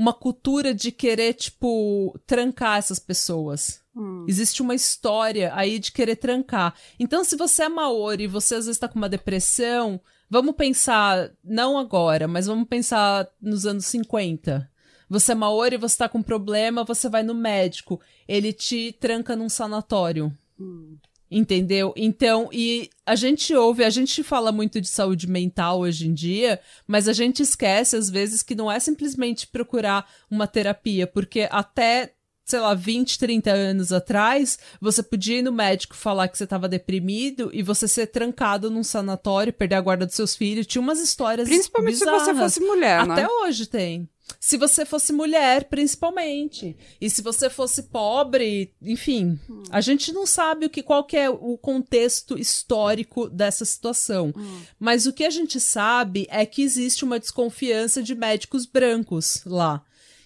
uma 0.00 0.14
cultura 0.14 0.72
de 0.72 0.90
querer, 0.90 1.34
tipo, 1.34 2.18
trancar 2.26 2.78
essas 2.78 2.98
pessoas. 2.98 3.82
Hum. 3.94 4.24
Existe 4.26 4.62
uma 4.62 4.74
história 4.74 5.52
aí 5.54 5.78
de 5.78 5.92
querer 5.92 6.16
trancar. 6.16 6.74
Então, 6.98 7.22
se 7.22 7.36
você 7.36 7.64
é 7.64 7.68
maori 7.68 8.24
e 8.24 8.26
você 8.26 8.54
às 8.54 8.64
vezes 8.64 8.78
tá 8.78 8.88
com 8.88 8.98
uma 8.98 9.10
depressão, 9.10 10.00
vamos 10.30 10.56
pensar, 10.56 11.30
não 11.44 11.76
agora, 11.76 12.26
mas 12.26 12.46
vamos 12.46 12.66
pensar 12.66 13.28
nos 13.38 13.66
anos 13.66 13.84
50. 13.84 14.70
Você 15.06 15.32
é 15.32 15.34
maori 15.34 15.74
e 15.74 15.78
você 15.78 15.98
tá 15.98 16.08
com 16.08 16.22
problema, 16.22 16.82
você 16.82 17.06
vai 17.10 17.22
no 17.22 17.34
médico. 17.34 18.00
Ele 18.26 18.54
te 18.54 18.96
tranca 18.98 19.36
num 19.36 19.50
sanatório. 19.50 20.34
Hum. 20.58 20.96
Entendeu? 21.30 21.92
Então, 21.96 22.48
e 22.52 22.90
a 23.06 23.14
gente 23.14 23.54
ouve, 23.54 23.84
a 23.84 23.90
gente 23.90 24.22
fala 24.22 24.50
muito 24.50 24.80
de 24.80 24.88
saúde 24.88 25.28
mental 25.28 25.78
hoje 25.80 26.08
em 26.08 26.12
dia, 26.12 26.58
mas 26.88 27.06
a 27.06 27.12
gente 27.12 27.40
esquece 27.40 27.94
às 27.94 28.10
vezes 28.10 28.42
que 28.42 28.54
não 28.54 28.70
é 28.70 28.80
simplesmente 28.80 29.46
procurar 29.46 30.10
uma 30.28 30.48
terapia, 30.48 31.06
porque 31.06 31.46
até 31.50 32.14
sei 32.50 32.58
lá, 32.58 32.74
20, 32.74 33.16
30 33.16 33.52
anos 33.52 33.92
atrás, 33.92 34.58
você 34.80 35.04
podia 35.04 35.38
ir 35.38 35.42
no 35.42 35.52
médico 35.52 35.94
falar 35.94 36.26
que 36.26 36.36
você 36.36 36.42
estava 36.42 36.68
deprimido 36.68 37.48
e 37.52 37.62
você 37.62 37.86
ser 37.86 38.08
trancado 38.08 38.68
num 38.68 38.82
sanatório, 38.82 39.52
perder 39.52 39.76
a 39.76 39.80
guarda 39.80 40.04
dos 40.04 40.16
seus 40.16 40.34
filhos. 40.34 40.66
Tinha 40.66 40.82
umas 40.82 40.98
histórias 41.00 41.48
Principalmente 41.48 42.00
bizarras. 42.00 42.22
se 42.22 42.32
você 42.32 42.34
fosse 42.34 42.60
mulher, 42.60 42.98
Até 42.98 43.22
né? 43.22 43.28
hoje 43.28 43.66
tem. 43.66 44.08
Se 44.38 44.56
você 44.56 44.84
fosse 44.84 45.12
mulher, 45.12 45.64
principalmente. 45.64 46.76
E 47.00 47.08
se 47.08 47.22
você 47.22 47.48
fosse 47.50 47.84
pobre, 47.84 48.74
enfim. 48.80 49.38
Hum. 49.48 49.62
A 49.70 49.80
gente 49.80 50.12
não 50.12 50.26
sabe 50.26 50.66
o 50.66 50.70
que 50.70 50.82
qual 50.82 51.04
que 51.04 51.16
é 51.16 51.28
o 51.28 51.56
contexto 51.58 52.38
histórico 52.38 53.28
dessa 53.28 53.64
situação. 53.64 54.32
Hum. 54.36 54.60
Mas 54.78 55.06
o 55.06 55.12
que 55.12 55.24
a 55.24 55.30
gente 55.30 55.58
sabe 55.58 56.26
é 56.30 56.44
que 56.46 56.62
existe 56.62 57.04
uma 57.04 57.18
desconfiança 57.18 58.02
de 58.02 58.14
médicos 58.14 58.66
brancos 58.66 59.42
lá. 59.44 59.84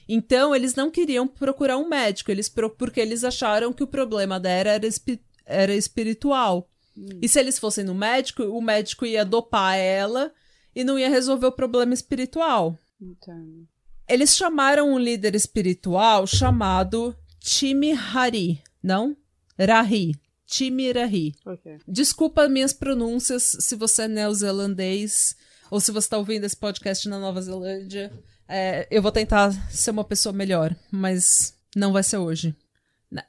Então, 0.08 0.54
eles 0.54 0.74
não 0.74 0.90
queriam 0.90 1.26
procurar 1.26 1.78
um 1.78 1.88
médico, 1.88 2.30
eles 2.30 2.52
porque 2.76 3.00
eles 3.00 3.24
acharam 3.24 3.72
que 3.72 3.82
o 3.82 3.86
problema 3.86 4.38
dela 4.38 4.70
era, 4.70 4.86
espi 4.86 5.20
era 5.46 5.74
espiritual. 5.74 6.68
Hum. 6.96 7.20
E 7.22 7.28
se 7.28 7.40
eles 7.40 7.58
fossem 7.58 7.84
no 7.84 7.94
médico, 7.94 8.42
o 8.44 8.60
médico 8.60 9.06
ia 9.06 9.24
dopar 9.24 9.76
ela 9.76 10.32
e 10.74 10.84
não 10.84 10.98
ia 10.98 11.08
resolver 11.08 11.46
o 11.46 11.52
problema 11.52 11.94
espiritual. 11.94 12.78
Entendo. 13.00 13.66
Eles 14.08 14.36
chamaram 14.36 14.92
um 14.92 14.98
líder 14.98 15.34
espiritual 15.34 16.26
chamado 16.26 17.16
Timihari, 17.40 18.62
não? 18.82 19.16
Rahi. 19.58 20.14
Timirahi. 20.46 21.34
Okay. 21.44 21.78
Desculpa 21.88 22.48
minhas 22.48 22.72
pronúncias 22.72 23.56
se 23.60 23.74
você 23.74 24.02
é 24.02 24.08
neozelandês 24.08 25.36
ou 25.70 25.80
se 25.80 25.90
você 25.90 26.06
está 26.06 26.18
ouvindo 26.18 26.44
esse 26.44 26.56
podcast 26.56 27.08
na 27.08 27.18
Nova 27.18 27.40
Zelândia. 27.40 28.12
É, 28.46 28.86
eu 28.90 29.00
vou 29.00 29.10
tentar 29.10 29.52
ser 29.70 29.90
uma 29.90 30.04
pessoa 30.04 30.32
melhor, 30.32 30.76
mas 30.90 31.54
não 31.74 31.92
vai 31.92 32.02
ser 32.02 32.18
hoje. 32.18 32.54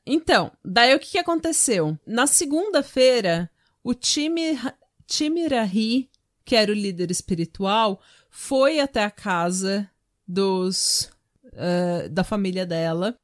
Então, 0.06 0.52
daí 0.64 0.94
o 0.94 1.00
que, 1.00 1.12
que 1.12 1.18
aconteceu? 1.18 1.98
Na 2.06 2.28
segunda-feira, 2.28 3.50
o 3.84 3.94
time 3.94 4.60
Timirahi, 5.08 6.10
que 6.44 6.56
era 6.56 6.72
o 6.72 6.76
líder 6.76 7.12
espiritual, 7.12 8.02
foi 8.30 8.80
até 8.80 9.04
a 9.04 9.12
casa 9.12 9.90
dos 10.28 11.12
uh, 11.46 12.10
da 12.10 12.24
família 12.24 12.66
dela 12.66 13.18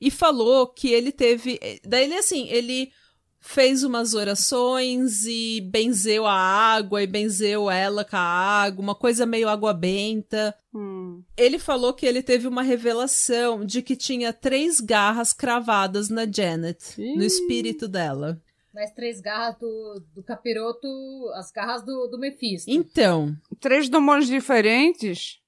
e 0.00 0.10
falou 0.10 0.66
que 0.66 0.92
ele 0.92 1.12
teve. 1.12 1.58
Daí 1.84 2.04
ele 2.04 2.14
assim, 2.14 2.48
ele 2.48 2.92
fez 3.40 3.84
umas 3.84 4.14
orações 4.14 5.26
e 5.26 5.60
benzeu 5.60 6.26
a 6.26 6.32
água 6.32 7.02
e 7.02 7.06
benzeu 7.06 7.70
ela 7.70 8.02
com 8.02 8.16
a 8.16 8.20
água, 8.20 8.82
uma 8.82 8.94
coisa 8.94 9.26
meio 9.26 9.50
água 9.50 9.74
benta. 9.74 10.54
Hum. 10.74 11.22
Ele 11.36 11.58
falou 11.58 11.92
que 11.92 12.06
ele 12.06 12.22
teve 12.22 12.48
uma 12.48 12.62
revelação 12.62 13.64
de 13.64 13.82
que 13.82 13.96
tinha 13.96 14.32
três 14.32 14.80
garras 14.80 15.34
cravadas 15.34 16.08
na 16.08 16.26
Janet, 16.30 16.98
Ih. 16.98 17.16
no 17.16 17.22
espírito 17.22 17.86
dela. 17.86 18.40
Mas 18.74 18.92
três 18.92 19.20
garras 19.20 19.56
do, 19.58 20.02
do 20.14 20.22
capiroto, 20.22 20.88
as 21.34 21.52
garras 21.52 21.84
do, 21.84 22.08
do 22.08 22.18
Mephisto. 22.18 22.70
Então. 22.70 23.36
Três 23.60 23.88
demônios 23.88 24.26
diferentes? 24.26 25.38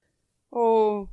Ou. 0.51 1.09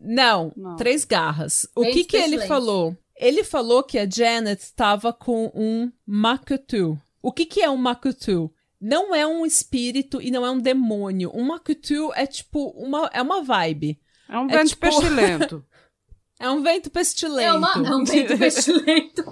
Não, 0.00 0.52
Não. 0.56 0.76
três 0.76 1.04
garras. 1.04 1.66
O 1.74 1.82
que, 1.82 2.04
que 2.04 2.16
ele 2.16 2.38
falou? 2.46 2.96
Ele 3.16 3.44
falou 3.44 3.82
que 3.82 3.98
a 3.98 4.08
Janet 4.08 4.62
estava 4.62 5.12
com 5.12 5.50
um 5.54 5.90
Makutu. 6.06 7.00
O 7.20 7.32
que, 7.32 7.46
que 7.46 7.60
é 7.62 7.70
um 7.70 7.76
Makutu? 7.76 8.52
Não 8.80 9.14
é 9.14 9.26
um 9.26 9.46
espírito 9.46 10.20
e 10.20 10.30
não 10.30 10.44
é 10.44 10.50
um 10.50 10.58
demônio. 10.58 11.30
Um 11.34 11.44
Makutu 11.44 12.12
é 12.14 12.26
tipo 12.26 12.70
uma, 12.70 13.08
é 13.12 13.22
uma 13.22 13.42
vibe. 13.42 14.00
É 14.28 14.38
um 14.38 14.46
vento 14.46 14.58
é, 14.58 14.64
tipo... 14.64 14.80
pestilento. 14.80 15.64
é 16.42 16.50
um 16.50 16.60
vento 16.60 16.90
pestilento. 16.90 17.40
É, 17.40 17.52
uma, 17.52 17.72
é 17.74 17.94
um 17.94 18.04
vento 18.04 18.36
pestilento. 18.38 19.24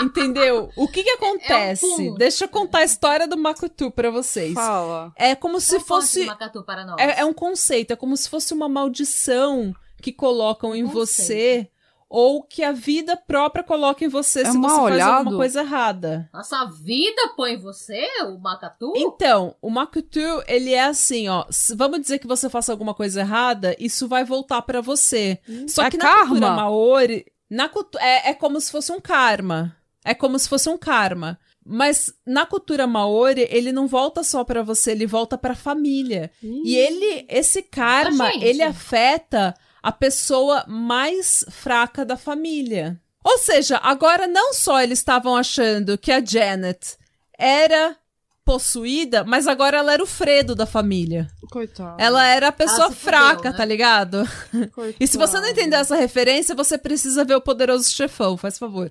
Entendeu? 0.00 0.70
O 0.76 0.86
que 0.86 1.02
que 1.02 1.10
acontece? 1.10 1.84
É 1.84 2.10
um 2.10 2.14
Deixa 2.14 2.44
eu 2.44 2.48
contar 2.48 2.78
a 2.78 2.84
história 2.84 3.26
do 3.26 3.36
Makutu 3.36 3.90
para 3.90 4.10
vocês. 4.10 4.54
Fala. 4.54 5.12
É 5.16 5.34
como 5.34 5.60
se 5.60 5.80
fosse. 5.80 6.24
para 6.64 6.84
nós. 6.86 6.96
É, 7.00 7.20
é, 7.20 7.24
um 7.24 7.32
conceito, 7.32 7.92
é 7.92 7.96
como 7.96 8.16
se 8.16 8.28
fosse 8.28 8.54
uma 8.54 8.68
maldição 8.68 9.74
que 10.00 10.12
colocam 10.12 10.72
em 10.72 10.86
conceito. 10.86 10.94
você 10.94 11.70
ou 12.18 12.42
que 12.42 12.64
a 12.64 12.72
vida 12.72 13.14
própria 13.14 13.62
coloca 13.62 14.02
em 14.02 14.08
você 14.08 14.40
é 14.40 14.50
se 14.50 14.56
você 14.56 14.80
olhado. 14.80 14.98
faz 14.98 15.02
alguma 15.02 15.36
coisa 15.36 15.60
errada. 15.60 16.30
Nossa, 16.32 16.56
a 16.56 16.64
vida 16.64 17.34
põe 17.36 17.52
em 17.52 17.60
você, 17.60 18.08
o 18.22 18.38
Makatu? 18.38 18.94
Então, 18.96 19.54
o 19.60 19.68
Makatu, 19.68 20.42
ele 20.48 20.72
é 20.72 20.84
assim, 20.84 21.28
ó, 21.28 21.44
vamos 21.74 22.00
dizer 22.00 22.18
que 22.18 22.26
você 22.26 22.48
faça 22.48 22.72
alguma 22.72 22.94
coisa 22.94 23.20
errada, 23.20 23.76
isso 23.78 24.08
vai 24.08 24.24
voltar 24.24 24.62
para 24.62 24.80
você. 24.80 25.38
Hum, 25.46 25.68
Só 25.68 25.82
é 25.82 25.90
que 25.90 25.98
na 25.98 26.04
karma. 26.04 26.26
cultura 26.28 26.50
Maori, 26.52 27.26
na 27.50 27.68
cultu 27.68 27.98
é, 27.98 28.30
é 28.30 28.32
como 28.32 28.58
se 28.62 28.72
fosse 28.72 28.90
um 28.92 29.00
karma. 29.00 29.76
É 30.02 30.14
como 30.14 30.38
se 30.38 30.48
fosse 30.48 30.70
um 30.70 30.78
karma. 30.78 31.38
Mas 31.62 32.14
na 32.24 32.46
cultura 32.46 32.86
maori, 32.86 33.46
ele 33.50 33.72
não 33.72 33.86
volta 33.88 34.22
só 34.22 34.42
para 34.44 34.62
você, 34.62 34.92
ele 34.92 35.04
volta 35.04 35.36
para 35.36 35.52
a 35.52 35.56
família. 35.56 36.30
Hum. 36.42 36.62
E 36.64 36.76
ele, 36.76 37.26
esse 37.28 37.60
karma, 37.60 38.32
ele 38.36 38.62
afeta 38.62 39.52
a 39.86 39.92
pessoa 39.92 40.64
mais 40.66 41.44
fraca 41.48 42.04
da 42.04 42.16
família. 42.16 43.00
Ou 43.22 43.38
seja, 43.38 43.76
agora 43.76 44.26
não 44.26 44.52
só 44.52 44.82
eles 44.82 44.98
estavam 44.98 45.36
achando 45.36 45.96
que 45.96 46.10
a 46.10 46.24
Janet 46.24 46.96
era 47.38 47.96
possuída, 48.44 49.22
mas 49.22 49.46
agora 49.46 49.78
ela 49.78 49.92
era 49.92 50.02
o 50.02 50.06
Fredo 50.06 50.56
da 50.56 50.66
família. 50.66 51.28
Coitada. 51.52 52.02
Ela 52.02 52.26
era 52.26 52.48
a 52.48 52.52
pessoa 52.52 52.90
fraca, 52.90 53.36
fudeu, 53.36 53.52
né? 53.52 53.56
tá 53.56 53.64
ligado? 53.64 54.28
Coitada. 54.74 54.96
E 54.98 55.06
se 55.06 55.16
você 55.16 55.38
não 55.38 55.46
entender 55.46 55.76
essa 55.76 55.94
referência, 55.94 56.52
você 56.52 56.76
precisa 56.76 57.24
ver 57.24 57.36
o 57.36 57.40
Poderoso 57.40 57.88
Chefão, 57.88 58.36
faz 58.36 58.58
favor. 58.58 58.90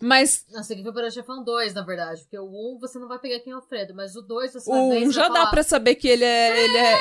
Mas. 0.00 0.44
Não, 0.52 0.62
você 0.62 0.68
tem 0.68 0.76
que 0.76 0.82
ver 0.84 0.90
o 0.90 0.92
Poderoso 0.92 1.16
Chefão 1.16 1.42
2, 1.42 1.74
na 1.74 1.82
verdade. 1.82 2.20
Porque 2.22 2.38
o 2.38 2.76
1 2.76 2.78
você 2.78 3.00
não 3.00 3.08
vai 3.08 3.18
pegar 3.18 3.40
quem 3.40 3.52
é 3.52 3.56
o 3.56 3.62
Fredo, 3.62 3.96
mas 3.96 4.14
o 4.14 4.22
2 4.22 4.52
você 4.52 4.70
vai 4.70 4.88
ver. 4.90 5.06
O 5.06 5.08
1 5.08 5.10
já 5.10 5.26
dá 5.26 5.34
falar, 5.34 5.50
pra 5.50 5.62
saber 5.64 5.96
que 5.96 6.06
ele 6.06 6.24
é. 6.24 6.64
Ele 6.64 6.78
é, 6.78 7.00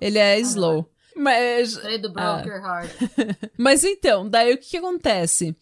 ele 0.00 0.18
é 0.18 0.40
slow. 0.40 0.90
Mas, 1.16 1.74
Fredo 1.74 2.12
Broker 2.12 2.60
Hard. 2.60 2.90
mas 3.56 3.82
então, 3.84 4.28
daí 4.28 4.52
o 4.52 4.58
que, 4.58 4.70
que 4.70 4.76
acontece? 4.76 5.56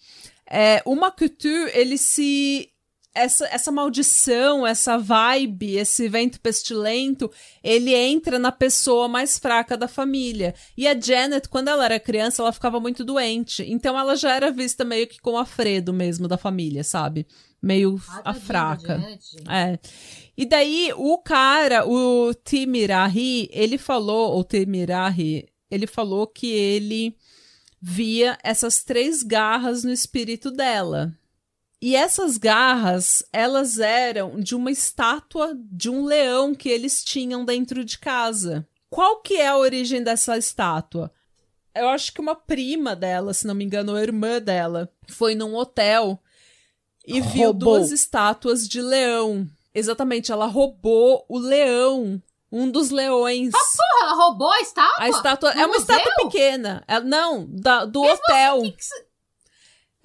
É, 0.50 0.82
o 0.84 0.94
Makutu, 0.94 1.48
ele 1.72 1.96
se. 1.96 2.70
Essa, 3.16 3.46
essa 3.46 3.70
maldição, 3.70 4.66
essa 4.66 4.98
vibe, 4.98 5.76
esse 5.76 6.08
vento 6.08 6.40
pestilento, 6.40 7.30
ele 7.62 7.94
entra 7.94 8.40
na 8.40 8.50
pessoa 8.50 9.06
mais 9.06 9.38
fraca 9.38 9.76
da 9.76 9.86
família. 9.86 10.52
E 10.76 10.88
a 10.88 10.98
Janet, 11.00 11.48
quando 11.48 11.68
ela 11.68 11.84
era 11.84 12.00
criança, 12.00 12.42
ela 12.42 12.52
ficava 12.52 12.80
muito 12.80 13.04
doente. 13.04 13.62
Então 13.68 13.96
ela 13.96 14.16
já 14.16 14.34
era 14.34 14.50
vista 14.50 14.84
meio 14.84 15.06
que 15.06 15.20
como 15.20 15.38
a 15.38 15.44
Fredo 15.44 15.92
mesmo 15.92 16.26
da 16.26 16.36
família, 16.36 16.82
sabe? 16.82 17.24
Meio 17.62 18.02
Ah, 18.08 18.32
a 18.32 18.34
fraca. 18.34 18.98
Janet. 18.98 19.24
É. 19.48 19.78
E 20.36 20.44
daí 20.44 20.92
o 20.96 21.18
cara, 21.18 21.86
o 21.86 22.34
Timirahi, 22.34 23.48
ele 23.52 23.78
falou, 23.78 24.32
ou 24.32 24.42
Timirahi, 24.42 25.48
ele 25.70 25.86
falou 25.86 26.26
que 26.26 26.50
ele 26.50 27.16
via 27.80 28.38
essas 28.42 28.82
três 28.82 29.22
garras 29.22 29.84
no 29.84 29.92
espírito 29.92 30.50
dela. 30.50 31.12
E 31.80 31.94
essas 31.94 32.38
garras, 32.38 33.22
elas 33.32 33.78
eram 33.78 34.40
de 34.40 34.54
uma 34.56 34.70
estátua 34.70 35.54
de 35.70 35.90
um 35.90 36.04
leão 36.04 36.54
que 36.54 36.68
eles 36.68 37.04
tinham 37.04 37.44
dentro 37.44 37.84
de 37.84 37.98
casa. 37.98 38.66
Qual 38.88 39.20
que 39.20 39.34
é 39.34 39.48
a 39.48 39.58
origem 39.58 40.02
dessa 40.02 40.38
estátua? 40.38 41.12
Eu 41.74 41.88
acho 41.88 42.12
que 42.12 42.20
uma 42.20 42.34
prima 42.34 42.96
dela, 42.96 43.34
se 43.34 43.46
não 43.46 43.54
me 43.54 43.64
engano, 43.64 43.94
a 43.94 44.02
irmã 44.02 44.40
dela, 44.40 44.90
foi 45.08 45.34
num 45.34 45.54
hotel 45.54 46.18
e 47.06 47.20
viu 47.20 47.46
Roubou. 47.46 47.76
duas 47.76 47.90
estátuas 47.90 48.66
de 48.66 48.80
leão. 48.80 49.46
Exatamente, 49.74 50.30
ela 50.30 50.46
roubou 50.46 51.24
o 51.28 51.38
leão, 51.38 52.22
um 52.52 52.70
dos 52.70 52.90
leões. 52.90 53.50
Porra, 53.50 54.02
ela 54.02 54.14
roubou 54.14 54.50
a 54.50 54.60
estátua? 54.60 55.04
A 55.04 55.08
estátua 55.08 55.54
No 55.54 55.60
é 55.60 55.66
uma 55.66 55.78
museu? 55.78 55.96
estátua 55.96 56.24
pequena. 56.24 56.84
É- 56.86 57.00
não, 57.00 57.46
da- 57.50 57.84
do 57.84 58.02
hotel. 58.02 58.62
Que 58.62 58.70
que 58.72 59.04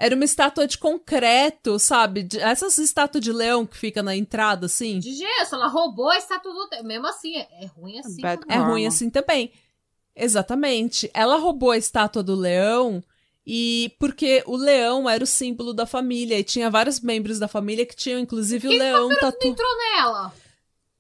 Era 0.02 0.16
uma 0.16 0.24
estátua 0.24 0.66
de 0.66 0.78
concreto, 0.78 1.78
sabe? 1.78 2.24
De- 2.24 2.40
essas 2.40 2.78
estátuas 2.78 3.22
de 3.22 3.34
leão 3.34 3.66
que 3.66 3.78
fica 3.78 4.02
na 4.02 4.16
entrada, 4.16 4.66
assim. 4.66 4.98
De 4.98 5.14
gesso, 5.14 5.56
ela 5.56 5.68
roubou 5.68 6.10
a 6.10 6.18
estátua 6.18 6.54
do 6.54 6.60
hotel. 6.62 6.84
Mesmo 6.86 7.06
assim, 7.06 7.36
é, 7.36 7.48
é 7.64 7.66
ruim 7.66 8.00
assim. 8.00 8.22
É 8.48 8.56
ruim 8.56 8.88
assim 8.88 9.10
também. 9.10 9.52
Exatamente. 10.16 11.12
Ela 11.14 11.36
roubou 11.38 11.72
a 11.72 11.78
estátua 11.78 12.24
do 12.24 12.34
leão 12.34 13.04
e 13.52 13.96
porque 13.98 14.44
o 14.46 14.56
leão 14.56 15.10
era 15.10 15.24
o 15.24 15.28
símbolo 15.28 15.74
da 15.74 15.88
família 15.88 16.38
e 16.38 16.44
tinha 16.44 16.70
vários 16.70 17.00
membros 17.00 17.40
da 17.40 17.48
família 17.48 17.84
que 17.84 17.96
tinham 17.96 18.20
inclusive 18.20 18.68
o 18.68 18.70
Quem 18.70 18.78
leão 18.78 19.10
Não 19.10 19.20
tatu. 19.20 19.48
entrou 19.48 19.68
nela. 19.78 20.32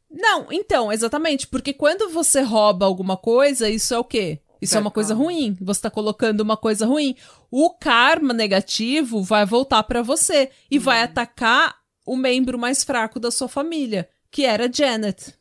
Não, 0.09 0.47
então, 0.51 0.91
exatamente, 0.91 1.45
porque 1.45 1.71
quando 1.73 2.09
você 2.09 2.41
rouba 2.41 2.87
alguma 2.87 3.15
coisa, 3.15 3.69
isso 3.69 3.93
é 3.93 3.99
o 3.99 4.03
quê? 4.03 4.39
Isso 4.59 4.75
é 4.75 4.79
uma 4.79 4.89
coisa 4.89 5.13
ruim. 5.13 5.55
Você 5.61 5.81
tá 5.81 5.91
colocando 5.91 6.41
uma 6.41 6.57
coisa 6.57 6.87
ruim. 6.87 7.15
O 7.51 7.69
karma 7.69 8.33
negativo 8.33 9.21
vai 9.21 9.45
voltar 9.45 9.83
pra 9.83 10.01
você 10.01 10.49
e 10.71 10.79
vai 10.79 11.03
atacar 11.03 11.75
o 12.03 12.17
membro 12.17 12.57
mais 12.57 12.83
fraco 12.83 13.19
da 13.19 13.29
sua 13.29 13.47
família, 13.47 14.09
que 14.31 14.43
era 14.43 14.67
Janet. 14.73 15.35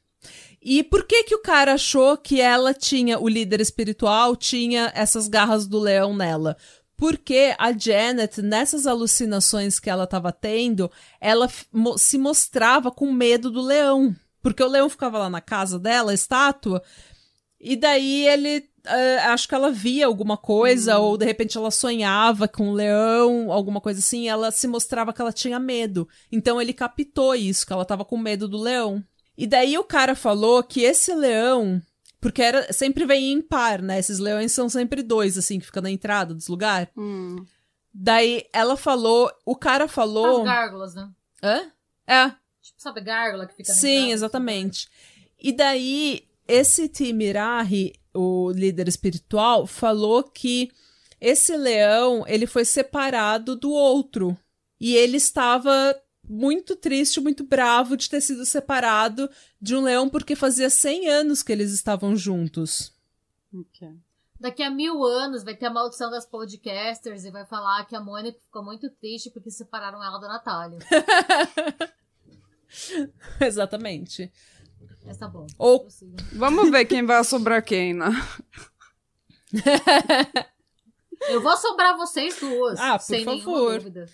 E 0.61 0.83
por 0.83 1.05
que 1.05 1.25
que 1.25 1.35
o 1.35 1.41
cara 1.41 1.75
achou 1.75 2.17
que 2.17 2.41
ela 2.41 2.75
tinha, 2.75 3.19
o 3.19 3.29
líder 3.29 3.61
espiritual, 3.61 4.37
tinha 4.37 4.93
essas 4.95 5.29
garras 5.29 5.67
do 5.67 5.79
leão 5.79 6.15
nela? 6.15 6.57
Porque 6.99 7.55
a 7.59 7.73
Janet, 7.73 8.43
nessas 8.43 8.85
alucinações 8.85 9.79
que 9.79 9.89
ela 9.89 10.03
estava 10.03 10.33
tendo, 10.33 10.91
ela 11.21 11.49
se 11.97 12.19
mostrava 12.19 12.91
com 12.91 13.13
medo 13.13 13.53
do 13.53 13.63
leão. 13.63 14.15
Porque 14.43 14.63
o 14.63 14.69
leão 14.69 14.91
ficava 14.91 15.17
lá 15.17 15.31
na 15.31 15.41
casa 15.41 15.79
dela, 15.79 16.13
estátua, 16.13 16.83
e 17.61 17.77
daí 17.77 18.27
ele. 18.27 18.69
eh, 18.85 19.19
acho 19.27 19.49
que 19.49 19.55
ela 19.55 19.71
via 19.71 20.07
alguma 20.07 20.37
coisa, 20.37 20.99
ou 20.99 21.17
de 21.17 21.25
repente 21.25 21.57
ela 21.57 21.71
sonhava 21.71 22.49
com 22.49 22.71
o 22.71 22.75
leão, 22.75 23.53
alguma 23.53 23.81
coisa 23.81 24.01
assim, 24.01 24.25
e 24.25 24.29
ela 24.29 24.51
se 24.51 24.67
mostrava 24.67 25.13
que 25.13 25.21
ela 25.21 25.33
tinha 25.33 25.59
medo. 25.61 26.09
Então 26.33 26.61
ele 26.61 26.73
captou 26.73 27.35
isso, 27.35 27.65
que 27.67 27.73
ela 27.73 27.85
tava 27.85 28.05
com 28.05 28.19
medo 28.19 28.49
do 28.49 28.59
leão. 28.59 29.05
E 29.37 29.47
daí 29.47 29.79
o 29.79 29.85
cara 29.85 30.17
falou 30.17 30.63
que 30.65 30.83
esse 30.83 31.15
leão. 31.15 31.81
Porque 32.21 32.43
era, 32.43 32.73
sempre 32.73 33.07
vem 33.07 33.33
em 33.33 33.41
par, 33.41 33.81
né? 33.81 33.99
Esses 33.99 34.19
leões 34.19 34.53
são 34.53 34.69
sempre 34.69 35.03
dois, 35.03 35.39
assim, 35.39 35.59
que 35.61 35.67
fica 35.67 35.81
na 35.81 35.91
entrada 35.91 36.35
dos 36.35 36.49
lugares. 36.49 36.89
Hum. 36.97 37.45
Daí 37.95 38.45
ela 38.53 38.77
falou. 38.77 39.31
O 39.47 39.55
cara 39.57 39.87
falou. 39.89 40.39
As 40.41 40.45
gárgulas, 40.45 40.95
né? 40.95 41.11
Hã? 41.43 41.73
É, 42.07 42.33
Tipo, 42.69 42.83
sabe 42.83 43.01
gárgula 43.01 43.47
que 43.47 43.55
fica 43.55 43.73
na 43.73 43.79
Sim, 43.79 43.95
entrada? 43.97 44.13
exatamente. 44.13 44.89
E 45.41 45.53
daí, 45.53 46.25
esse 46.47 46.89
Timirahi, 46.89 47.95
o 48.15 48.51
líder 48.51 48.89
espiritual, 48.89 49.67
falou 49.67 50.23
que 50.23 50.71
esse 51.21 51.57
leão, 51.57 52.25
ele 52.27 52.47
foi 52.47 52.65
separado 52.65 53.57
do 53.57 53.71
outro. 53.71 54.37
E 54.81 54.95
ele 54.95 55.17
estava 55.17 55.97
muito 56.29 56.77
triste, 56.77 57.21
muito 57.21 57.45
bravo 57.45 57.97
de 57.97 58.09
ter 58.09 58.21
sido 58.21 58.45
separado 58.45 59.29
de 59.61 59.75
um 59.75 59.83
leão 59.83 60.09
porque 60.09 60.37
fazia 60.37 60.69
100 60.69 61.09
anos 61.09 61.43
que 61.43 61.53
eles 61.53 61.73
estavam 61.73 62.15
juntos. 62.15 62.93
Ok. 63.53 63.89
Daqui 64.41 64.63
a 64.63 64.71
mil 64.71 65.05
anos 65.05 65.43
vai 65.43 65.57
ter 65.57 65.67
a 65.67 65.71
maldição 65.71 66.11
das 66.11 66.25
podcasters 66.25 67.25
e 67.25 67.31
vai 67.31 67.45
falar 67.45 67.85
que 67.87 67.97
a 67.97 68.01
Mônica 68.01 68.39
ficou 68.41 68.63
muito 68.63 68.89
triste 68.91 69.31
porque 69.31 69.51
separaram 69.51 70.03
ela 70.03 70.19
da 70.19 70.29
Natália. 70.29 70.79
Exatamente. 73.41 74.31
Mas 75.05 75.17
tá 75.17 75.27
bom. 75.27 75.47
Ou-. 75.59 75.89
Vamos 76.35 76.71
ver 76.71 76.85
quem 76.85 77.05
vai 77.05 77.25
sobrar 77.25 77.65
quem, 77.65 77.95
né? 77.95 78.11
Eu 81.29 81.43
vou 81.43 81.57
sobrar 81.57 81.97
vocês 81.97 82.39
duas. 82.39 82.79
Ah, 82.79 82.99
por 82.99 83.05
sem 83.05 83.25
favor. 83.25 83.45
nenhuma 83.45 83.79
dúvida. 83.79 84.07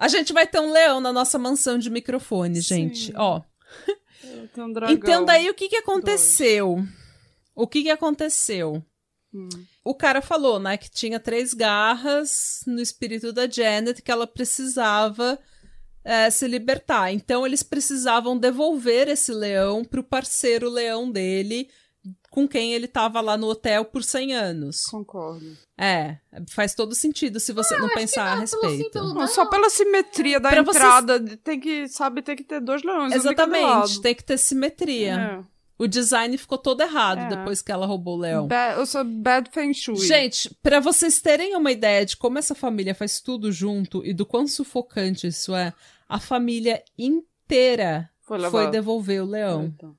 A 0.00 0.08
gente 0.08 0.32
vai 0.32 0.46
ter 0.46 0.58
um 0.58 0.72
leão 0.72 0.98
na 0.98 1.12
nossa 1.12 1.38
mansão 1.38 1.78
de 1.78 1.90
microfone, 1.90 2.58
gente. 2.62 3.08
Sim. 3.08 3.12
Ó. 3.16 3.42
Um. 4.56 4.90
Então, 4.90 5.24
daí 5.26 5.50
o 5.50 5.54
que 5.54 5.68
que 5.68 5.76
aconteceu? 5.76 6.82
O 7.54 7.66
que 7.66 7.82
que 7.82 7.90
aconteceu? 7.90 8.82
Hum. 9.32 9.48
O 9.84 9.94
cara 9.94 10.22
falou, 10.22 10.58
né, 10.58 10.78
que 10.78 10.90
tinha 10.90 11.20
três 11.20 11.52
garras 11.52 12.62
no 12.66 12.80
espírito 12.80 13.30
da 13.30 13.46
Janet 13.46 14.00
que 14.00 14.10
ela 14.10 14.26
precisava 14.26 15.38
é, 16.02 16.30
se 16.30 16.48
libertar. 16.48 17.12
Então, 17.12 17.46
eles 17.46 17.62
precisavam 17.62 18.38
devolver 18.38 19.06
esse 19.06 19.32
leão 19.32 19.84
pro 19.84 20.02
parceiro 20.02 20.70
leão 20.70 21.10
dele, 21.10 21.68
com 22.30 22.46
quem 22.46 22.72
ele 22.72 22.86
tava 22.86 23.20
lá 23.20 23.36
no 23.36 23.48
hotel 23.48 23.84
por 23.84 24.04
100 24.04 24.32
anos. 24.34 24.84
Concordo. 24.86 25.44
É, 25.76 26.16
faz 26.48 26.74
todo 26.74 26.94
sentido 26.94 27.40
se 27.40 27.52
você 27.52 27.76
não 27.76 27.88
pensar 27.88 28.32
a 28.32 28.36
não, 28.36 28.46
sim, 28.46 28.56
respeito. 28.62 28.90
pelo- 28.92 29.12
Não, 29.14 29.26
só 29.26 29.46
pela 29.46 29.68
simetria 29.68 30.38
da 30.38 30.48
Pra 30.48 30.60
entrada, 30.60 31.18
tem 31.38 31.58
que, 31.58 31.88
sabe, 31.88 32.22
tem 32.22 32.36
que 32.36 32.44
ter 32.44 32.60
dois 32.60 32.82
leões. 32.84 33.12
um 33.12 33.16
Exatamente, 33.16 33.62
lado. 33.64 34.00
tem 34.00 34.14
que 34.14 34.22
ter 34.24 34.38
simetria. 34.38 35.42
É. 35.46 35.60
O 35.76 35.88
design 35.88 36.36
ficou 36.36 36.58
todo 36.58 36.82
errado 36.82 37.20
É. 37.20 37.28
depois 37.36 37.62
que 37.62 37.72
ela 37.72 37.86
roubou 37.86 38.16
o 38.16 38.20
leão. 38.20 38.46
Eu 38.76 38.84
sou 38.84 39.02
bad 39.02 39.48
feng 39.50 39.72
shui. 39.72 39.96
Gente, 39.96 40.54
pra 40.62 40.78
vocês 40.78 41.20
terem 41.22 41.56
uma 41.56 41.72
ideia 41.72 42.04
de 42.04 42.16
como 42.18 42.38
essa 42.38 42.54
família 42.54 42.94
faz 42.94 43.18
tudo 43.20 43.50
junto 43.50 44.04
e 44.04 44.12
do 44.12 44.26
quão 44.26 44.46
sufocante 44.46 45.26
isso 45.26 45.54
é, 45.54 45.72
a 46.06 46.20
família 46.20 46.82
inteira 46.98 48.10
foi, 48.20 48.38
foi, 48.50 48.70
devolver 48.70 49.22
o 49.22 49.26
leão. 49.26 49.64
Então. 49.64 49.96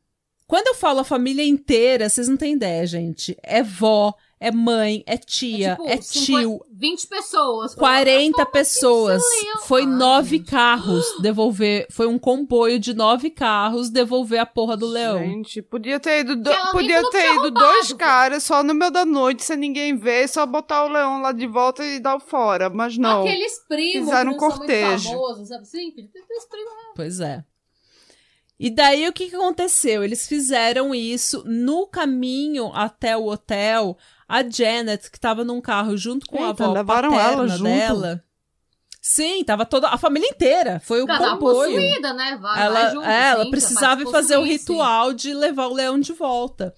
Quando 0.52 0.68
eu 0.68 0.76
falo 0.76 1.00
a 1.00 1.04
família 1.06 1.46
inteira, 1.46 2.10
vocês 2.10 2.28
não 2.28 2.36
têm 2.36 2.56
ideia, 2.56 2.86
gente. 2.86 3.38
É 3.42 3.64
vó, 3.64 4.14
é 4.38 4.52
mãe, 4.52 5.02
é 5.08 5.16
tia, 5.18 5.78
tipo, 5.78 5.88
é 5.88 6.02
50 6.02 6.42
tio. 6.42 6.66
20 6.74 7.08
pessoas. 7.08 7.74
40 7.74 8.46
pessoas. 8.48 9.24
Foi 9.62 9.86
nove 9.86 10.42
carros 10.42 11.06
devolver. 11.22 11.88
Foi 11.90 12.06
um 12.06 12.20
comboio 12.20 12.78
de 12.80 12.94
nove 12.94 13.30
carros 13.30 13.90
devolver 13.90 14.42
a 14.42 14.46
porra 14.46 14.76
do 14.76 14.88
leão. 14.88 15.20
Gente, 15.20 15.62
podia 15.62 16.02
ter 16.02 16.20
ido, 16.20 16.36
do- 16.36 16.52
podia 16.74 17.02
ter 17.12 17.34
ido 17.36 17.50
dois 17.52 17.94
caras 17.94 18.44
só 18.44 18.62
no 18.62 18.74
meio 18.74 18.92
da 18.92 19.06
noite, 19.06 19.46
sem 19.46 19.56
ninguém 19.56 19.96
ver, 19.96 20.28
só 20.28 20.46
botar 20.46 20.84
o 20.84 20.90
leão 20.90 21.22
lá 21.22 21.32
de 21.32 21.48
volta 21.48 21.82
e 21.82 21.98
dar 21.98 22.18
o 22.18 22.20
fora. 22.20 22.70
Mas 22.70 22.98
não. 22.98 23.22
Aqueles 23.22 23.58
primos 23.70 24.10
Fizeram 24.10 24.32
que 24.32 24.36
um 24.36 24.50
cortejo. 24.50 24.90
muito 24.90 25.22
famosos, 25.22 25.48
sabe? 25.48 25.66
Sim, 25.66 25.92
podia 25.92 26.10
ter 26.12 26.48
primos. 26.50 26.74
Pois 26.94 27.20
é. 27.22 27.42
E 28.64 28.70
daí 28.70 29.08
o 29.08 29.12
que, 29.12 29.28
que 29.28 29.36
aconteceu? 29.36 30.04
Eles 30.04 30.28
fizeram 30.28 30.94
isso 30.94 31.44
no 31.48 31.88
caminho 31.88 32.72
até 32.76 33.18
o 33.18 33.26
hotel. 33.26 33.98
A 34.30 34.48
Janet, 34.48 35.10
que 35.10 35.20
tava 35.20 35.44
num 35.44 35.60
carro 35.60 35.98
junto 35.98 36.28
com 36.28 36.38
a 36.44 36.50
Eita, 36.50 36.66
avó 36.66 36.74
levaram 36.74 37.10
paterna 37.10 37.32
ela 37.32 37.48
junto? 37.48 37.64
dela. 37.64 38.24
Sim, 39.02 39.44
tava 39.44 39.66
toda 39.66 39.88
a 39.88 39.98
família 39.98 40.30
inteira. 40.30 40.80
Foi 40.86 41.02
o 41.02 41.08
tava 41.08 41.40
comboio. 41.40 41.72
possuída, 41.72 42.14
né? 42.14 42.38
Vai, 42.40 42.40
vai 42.40 42.64
Ela, 42.64 42.90
junto, 42.92 43.08
é, 43.08 43.30
ela 43.32 43.44
sim, 43.46 43.50
precisava 43.50 44.12
fazer 44.12 44.36
o 44.36 44.42
possuir, 44.42 44.60
sim. 44.60 44.72
ritual 44.74 45.12
de 45.12 45.34
levar 45.34 45.66
o 45.66 45.74
leão 45.74 46.00
de 46.00 46.14
volta. 46.14 46.72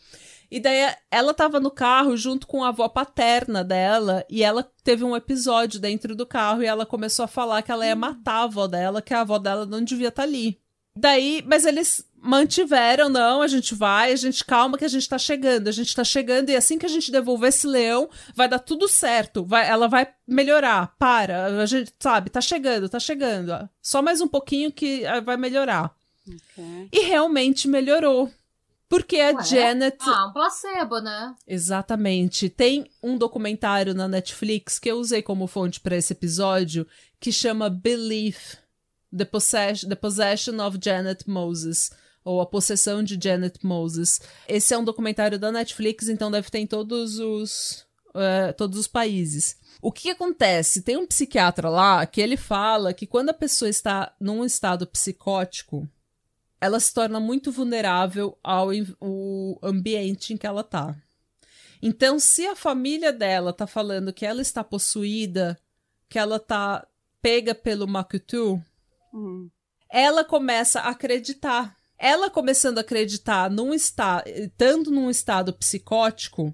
E 0.49 0.61
daí 0.61 0.89
ela 1.11 1.33
tava 1.33 1.59
no 1.59 1.69
carro 1.69 2.15
junto 2.15 2.47
com 2.47 2.63
a 2.63 2.69
avó 2.69 2.87
paterna 2.87 3.61
dela 3.61 4.23
e 4.29 4.41
ela 4.41 4.63
teve 4.85 5.03
um 5.03 5.17
episódio 5.17 5.81
dentro 5.81 6.15
do 6.15 6.25
carro 6.25 6.63
e 6.63 6.65
ela 6.65 6.85
começou 6.85 7.25
a 7.25 7.27
falar 7.27 7.61
que 7.61 7.73
ela 7.73 7.85
ia 7.85 7.93
matar 7.95 8.35
a 8.35 8.43
avó 8.43 8.67
dela, 8.67 9.01
que 9.01 9.13
a 9.13 9.19
avó 9.19 9.37
dela 9.37 9.65
não 9.65 9.83
devia 9.83 10.07
estar 10.07 10.23
ali. 10.23 10.62
Daí, 10.95 11.43
mas 11.45 11.65
eles 11.65 12.05
mantiveram, 12.23 13.09
não, 13.09 13.41
a 13.41 13.47
gente 13.47 13.75
vai, 13.75 14.13
a 14.13 14.15
gente 14.15 14.45
calma 14.45 14.77
que 14.77 14.85
a 14.85 14.89
gente 14.89 15.09
tá 15.09 15.17
chegando, 15.17 15.67
a 15.67 15.71
gente 15.71 15.93
tá 15.93 16.03
chegando 16.05 16.49
e 16.49 16.55
assim 16.55 16.77
que 16.77 16.85
a 16.85 16.89
gente 16.89 17.11
devolver 17.11 17.49
esse 17.49 17.67
leão, 17.67 18.09
vai 18.33 18.47
dar 18.47 18.59
tudo 18.59 18.87
certo, 18.87 19.43
vai, 19.43 19.67
ela 19.67 19.89
vai 19.89 20.07
melhorar, 20.25 20.95
para, 20.97 21.47
a 21.61 21.65
gente, 21.65 21.93
sabe, 21.99 22.29
tá 22.29 22.39
chegando, 22.39 22.87
tá 22.87 22.99
chegando, 22.99 23.69
só 23.81 24.01
mais 24.01 24.21
um 24.21 24.27
pouquinho 24.27 24.71
que 24.71 25.05
ah, 25.05 25.19
vai 25.19 25.35
melhorar. 25.35 25.93
Ok. 26.25 26.89
E 26.93 26.99
realmente 27.01 27.67
melhorou. 27.67 28.31
Porque 28.87 29.19
a 29.19 29.31
Ué? 29.31 29.43
Janet. 29.43 29.97
Ah, 30.01 30.27
um 30.27 30.33
placebo, 30.33 30.99
né? 30.99 31.35
Exatamente. 31.47 32.47
Tem 32.47 32.85
um 33.01 33.17
documentário 33.17 33.93
na 33.95 34.07
Netflix 34.07 34.77
que 34.77 34.89
eu 34.91 34.97
usei 34.97 35.23
como 35.23 35.47
fonte 35.47 35.79
para 35.79 35.97
esse 35.97 36.13
episódio 36.13 36.85
que 37.19 37.31
chama 37.31 37.71
Belief 37.71 38.57
The, 39.15 39.25
The 39.87 39.95
Possession 39.95 40.59
of 40.65 40.79
Janet 40.81 41.29
Moses. 41.29 41.91
Ou 42.25 42.39
A 42.39 42.45
Possessão 42.45 43.03
de 43.03 43.19
Janet 43.21 43.59
Moses. 43.65 44.21
Esse 44.47 44.73
é 44.73 44.77
um 44.77 44.83
documentário 44.83 45.37
da 45.37 45.51
Netflix, 45.51 46.07
então 46.07 46.31
deve 46.31 46.49
ter 46.49 46.59
em 46.59 46.67
todos 46.67 47.19
os, 47.19 47.85
eh, 48.15 48.53
todos 48.53 48.79
os 48.79 48.87
países. 48.87 49.57
O 49.81 49.91
que, 49.91 50.03
que 50.03 50.09
acontece? 50.11 50.81
Tem 50.83 50.95
um 50.95 51.05
psiquiatra 51.05 51.69
lá 51.69 52.05
que 52.05 52.21
ele 52.21 52.37
fala 52.37 52.93
que 52.93 53.05
quando 53.05 53.29
a 53.29 53.33
pessoa 53.33 53.67
está 53.67 54.15
num 54.21 54.45
estado 54.45 54.87
psicótico, 54.87 55.85
ela 56.61 56.79
se 56.79 56.93
torna 56.93 57.19
muito 57.19 57.51
vulnerável 57.51 58.37
ao 58.41 58.73
en- 58.73 58.95
o 59.01 59.59
ambiente 59.61 60.33
em 60.33 60.37
que 60.37 60.47
ela 60.47 60.63
tá. 60.63 60.95
Então, 61.81 62.17
se 62.17 62.45
a 62.47 62.55
família 62.55 63.11
dela 63.11 63.51
tá 63.51 63.67
falando 63.67 64.13
que 64.13 64.25
ela 64.25 64.41
está 64.41 64.63
possuída, 64.63 65.59
que 66.07 66.17
ela 66.17 66.39
tá 66.39 66.87
pega 67.21 67.53
pelo 67.53 67.85
Makutu, 67.85 68.63
Hum. 69.13 69.49
ela 69.91 70.23
começa 70.23 70.79
a 70.79 70.89
acreditar. 70.89 71.75
Ela 71.97 72.29
começando 72.29 72.79
a 72.79 72.81
acreditar 72.81 73.49
num 73.49 73.73
estado, 73.73 74.27
estando 74.27 74.89
num 74.89 75.09
estado 75.09 75.53
psicótico, 75.53 76.53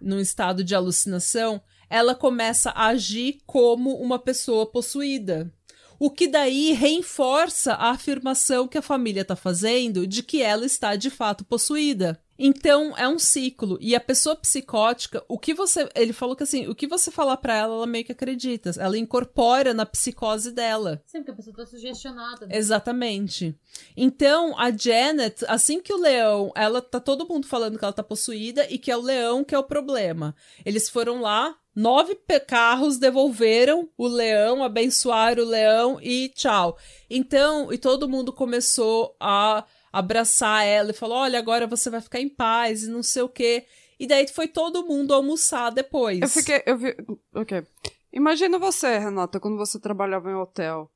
num 0.00 0.18
estado 0.18 0.64
de 0.64 0.74
alucinação, 0.74 1.62
ela 1.88 2.14
começa 2.14 2.70
a 2.70 2.86
agir 2.86 3.38
como 3.46 3.94
uma 3.96 4.18
pessoa 4.18 4.66
possuída. 4.70 5.52
O 5.98 6.10
que 6.10 6.26
daí 6.26 6.72
reforça 6.72 7.74
a 7.74 7.90
afirmação 7.90 8.66
que 8.66 8.78
a 8.78 8.82
família 8.82 9.22
está 9.22 9.36
fazendo 9.36 10.06
de 10.06 10.22
que 10.22 10.42
ela 10.42 10.66
está 10.66 10.96
de 10.96 11.10
fato 11.10 11.44
possuída. 11.44 12.20
Então 12.38 12.96
é 12.96 13.08
um 13.08 13.18
ciclo. 13.18 13.78
E 13.80 13.94
a 13.94 14.00
pessoa 14.00 14.36
psicótica, 14.36 15.24
o 15.28 15.38
que 15.38 15.54
você. 15.54 15.88
Ele 15.94 16.12
falou 16.12 16.34
que 16.34 16.42
assim, 16.42 16.66
o 16.66 16.74
que 16.74 16.86
você 16.86 17.10
falar 17.10 17.36
pra 17.36 17.56
ela, 17.56 17.74
ela 17.74 17.86
meio 17.86 18.04
que 18.04 18.12
acredita. 18.12 18.70
Ela 18.78 18.98
incorpora 18.98 19.72
na 19.72 19.86
psicose 19.86 20.50
dela. 20.50 21.02
Sempre 21.06 21.26
que 21.26 21.30
a 21.30 21.34
pessoa 21.34 21.56
tá 21.56 21.66
sugestionada. 21.66 22.46
né? 22.46 22.56
Exatamente. 22.56 23.54
Então, 23.96 24.58
a 24.58 24.70
Janet, 24.70 25.44
assim 25.48 25.80
que 25.80 25.92
o 25.92 25.98
leão, 25.98 26.52
ela 26.54 26.82
tá 26.82 27.00
todo 27.00 27.28
mundo 27.28 27.46
falando 27.46 27.78
que 27.78 27.84
ela 27.84 27.92
tá 27.92 28.02
possuída 28.02 28.66
e 28.70 28.78
que 28.78 28.90
é 28.90 28.96
o 28.96 29.02
leão 29.02 29.44
que 29.44 29.54
é 29.54 29.58
o 29.58 29.64
problema. 29.64 30.34
Eles 30.64 30.88
foram 30.88 31.20
lá, 31.20 31.56
nove 31.74 32.16
carros 32.46 32.98
devolveram 32.98 33.88
o 33.96 34.06
leão, 34.06 34.62
abençoaram 34.62 35.42
o 35.42 35.48
leão 35.48 35.98
e 36.00 36.28
tchau. 36.30 36.76
Então, 37.08 37.72
e 37.72 37.78
todo 37.78 38.08
mundo 38.08 38.32
começou 38.32 39.16
a 39.20 39.64
abraçar 39.98 40.64
ela 40.66 40.90
e 40.90 40.94
falou: 40.94 41.18
"Olha, 41.18 41.38
agora 41.38 41.66
você 41.66 41.88
vai 41.90 42.00
ficar 42.00 42.20
em 42.20 42.28
paz" 42.28 42.82
e 42.84 42.90
não 42.90 43.02
sei 43.02 43.22
o 43.22 43.28
quê. 43.28 43.64
E 43.98 44.06
daí 44.06 44.26
foi 44.28 44.48
todo 44.48 44.86
mundo 44.86 45.14
almoçar 45.14 45.70
depois. 45.70 46.20
Eu 46.20 46.28
fiquei. 46.28 46.62
Eu 46.66 46.76
vi. 46.76 46.96
Ok. 47.34 47.64
Imagina 48.12 48.58
você, 48.58 48.98
Renata, 48.98 49.40
quando 49.40 49.56
você 49.56 49.80
trabalhava 49.80 50.30
em 50.30 50.34
hotel. 50.34 50.90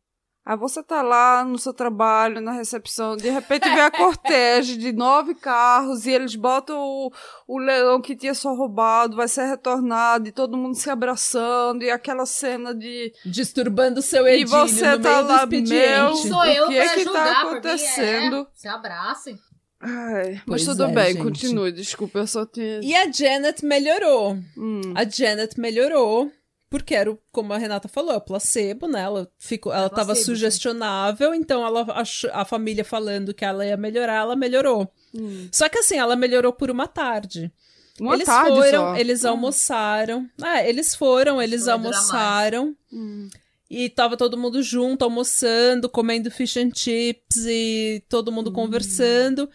Aí 0.49 0.57
você 0.57 0.83
tá 0.83 1.03
lá 1.03 1.45
no 1.45 1.59
seu 1.59 1.75
trabalho, 1.75 2.41
na 2.41 2.53
recepção, 2.53 3.19
de 3.19 3.29
repente 3.29 3.69
vem 3.69 3.81
a 3.83 3.91
cortege 3.91 4.79
de 4.79 4.93
nove 4.93 5.35
carros 5.35 6.07
e 6.07 6.11
eles 6.11 6.35
botam 6.35 6.79
o, 6.81 7.13
o 7.47 7.59
leão 7.59 8.01
que 8.01 8.17
tinha 8.17 8.33
só 8.33 8.55
roubado, 8.55 9.15
vai 9.15 9.29
ser 9.29 9.45
retornado, 9.45 10.27
e 10.27 10.33
todo 10.33 10.57
mundo 10.57 10.75
se 10.75 10.89
abraçando, 10.89 11.83
e 11.85 11.91
aquela 11.91 12.25
cena 12.25 12.75
de. 12.75 13.13
disturbando 13.27 14.01
seu 14.01 14.27
E 14.27 14.41
edílio 14.41 14.49
você 14.49 14.97
no 14.97 15.03
tá 15.03 15.11
meio 15.11 15.23
do 15.25 15.29
lá, 15.29 15.47
meu- 15.47 16.15
Sou 16.17 16.39
O 16.41 16.45
eu 16.47 16.67
que 16.69 16.79
é 16.79 16.89
que 16.95 17.05
tá 17.05 17.13
julgar, 17.13 17.43
acontecendo? 17.47 18.31
Por 18.31 18.45
mim, 18.45 18.47
é, 18.55 18.59
se 18.59 18.69
abracem. 18.69 19.39
Ai, 19.81 20.43
Pois 20.47 20.65
mas 20.67 20.77
tudo 20.77 20.85
é, 20.91 20.93
bem, 20.95 21.13
gente. 21.13 21.23
continue, 21.23 21.71
desculpa, 21.73 22.19
eu 22.21 22.27
só 22.27 22.45
tinha. 22.47 22.81
E 22.83 22.97
a 22.97 23.13
Janet 23.13 23.65
melhorou. 23.65 24.37
Hum. 24.57 24.81
A 24.97 25.05
Janet 25.05 25.61
melhorou. 25.61 26.33
Porque 26.71 26.95
era, 26.95 27.11
o- 27.11 27.19
como 27.33 27.53
a 27.53 27.59
Renata 27.59 27.89
falou, 27.89 28.15
é 28.15 28.21
placebo, 28.21 28.87
né? 28.87 29.01
Ela, 29.01 29.27
ficou, 29.39 29.73
ela 29.73 29.89
tava 29.89 30.07
placebo, 30.13 30.27
sugestionável, 30.27 31.35
então 31.35 31.65
ela 31.67 31.87
ach- 31.95 32.27
a 32.33 32.45
família 32.45 32.85
falando 32.85 33.33
que 33.33 33.45
ela 33.45 33.65
ia 33.65 33.77
melhorar, 33.77 34.17
ela 34.17 34.37
melhorou. 34.37 34.93
Hum. 35.15 35.49
Só 35.51 35.69
que 35.69 35.79
assim, 35.79 35.97
ela 35.99 36.15
melhorou 36.15 36.53
por 36.53 36.71
uma 36.71 36.87
tarde. 36.87 37.51
Uma 37.99 38.15
eles 38.15 38.27
tarde 38.27 38.51
foram, 38.55 38.71
só. 38.71 38.97
eles 38.97 39.25
almoçaram. 39.25 40.29
Ah, 40.41 40.63
eles 40.63 40.95
foram, 40.95 41.41
eles 41.43 41.65
Vai 41.65 41.73
almoçaram. 41.75 42.77
Hum. 42.93 43.29
E 43.71 43.89
tava 43.91 44.17
todo 44.17 44.37
mundo 44.39 44.63
junto, 44.63 45.03
almoçando, 45.05 45.89
comendo 45.89 46.31
fish 46.31 46.57
and 46.59 46.71
chips 46.75 47.45
e 47.47 48.03
todo 48.09 48.31
mundo 48.33 48.53
conversando. 48.53 49.49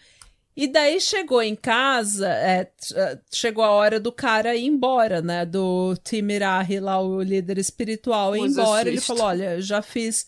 E 0.56 0.68
daí 0.68 1.00
chegou 1.00 1.42
em 1.42 1.56
casa, 1.56 2.28
é, 2.28 2.70
é, 2.94 3.18
chegou 3.32 3.64
a 3.64 3.70
hora 3.70 3.98
do 3.98 4.12
cara 4.12 4.54
ir 4.54 4.66
embora, 4.66 5.20
né? 5.20 5.44
Do 5.44 5.96
Timirahi 6.04 6.78
lá, 6.78 7.00
o 7.00 7.20
líder 7.20 7.58
espiritual, 7.58 8.36
ir 8.36 8.42
embora. 8.42 8.88
Ele 8.88 9.00
falou: 9.00 9.24
olha, 9.24 9.60
já 9.60 9.82
fiz, 9.82 10.26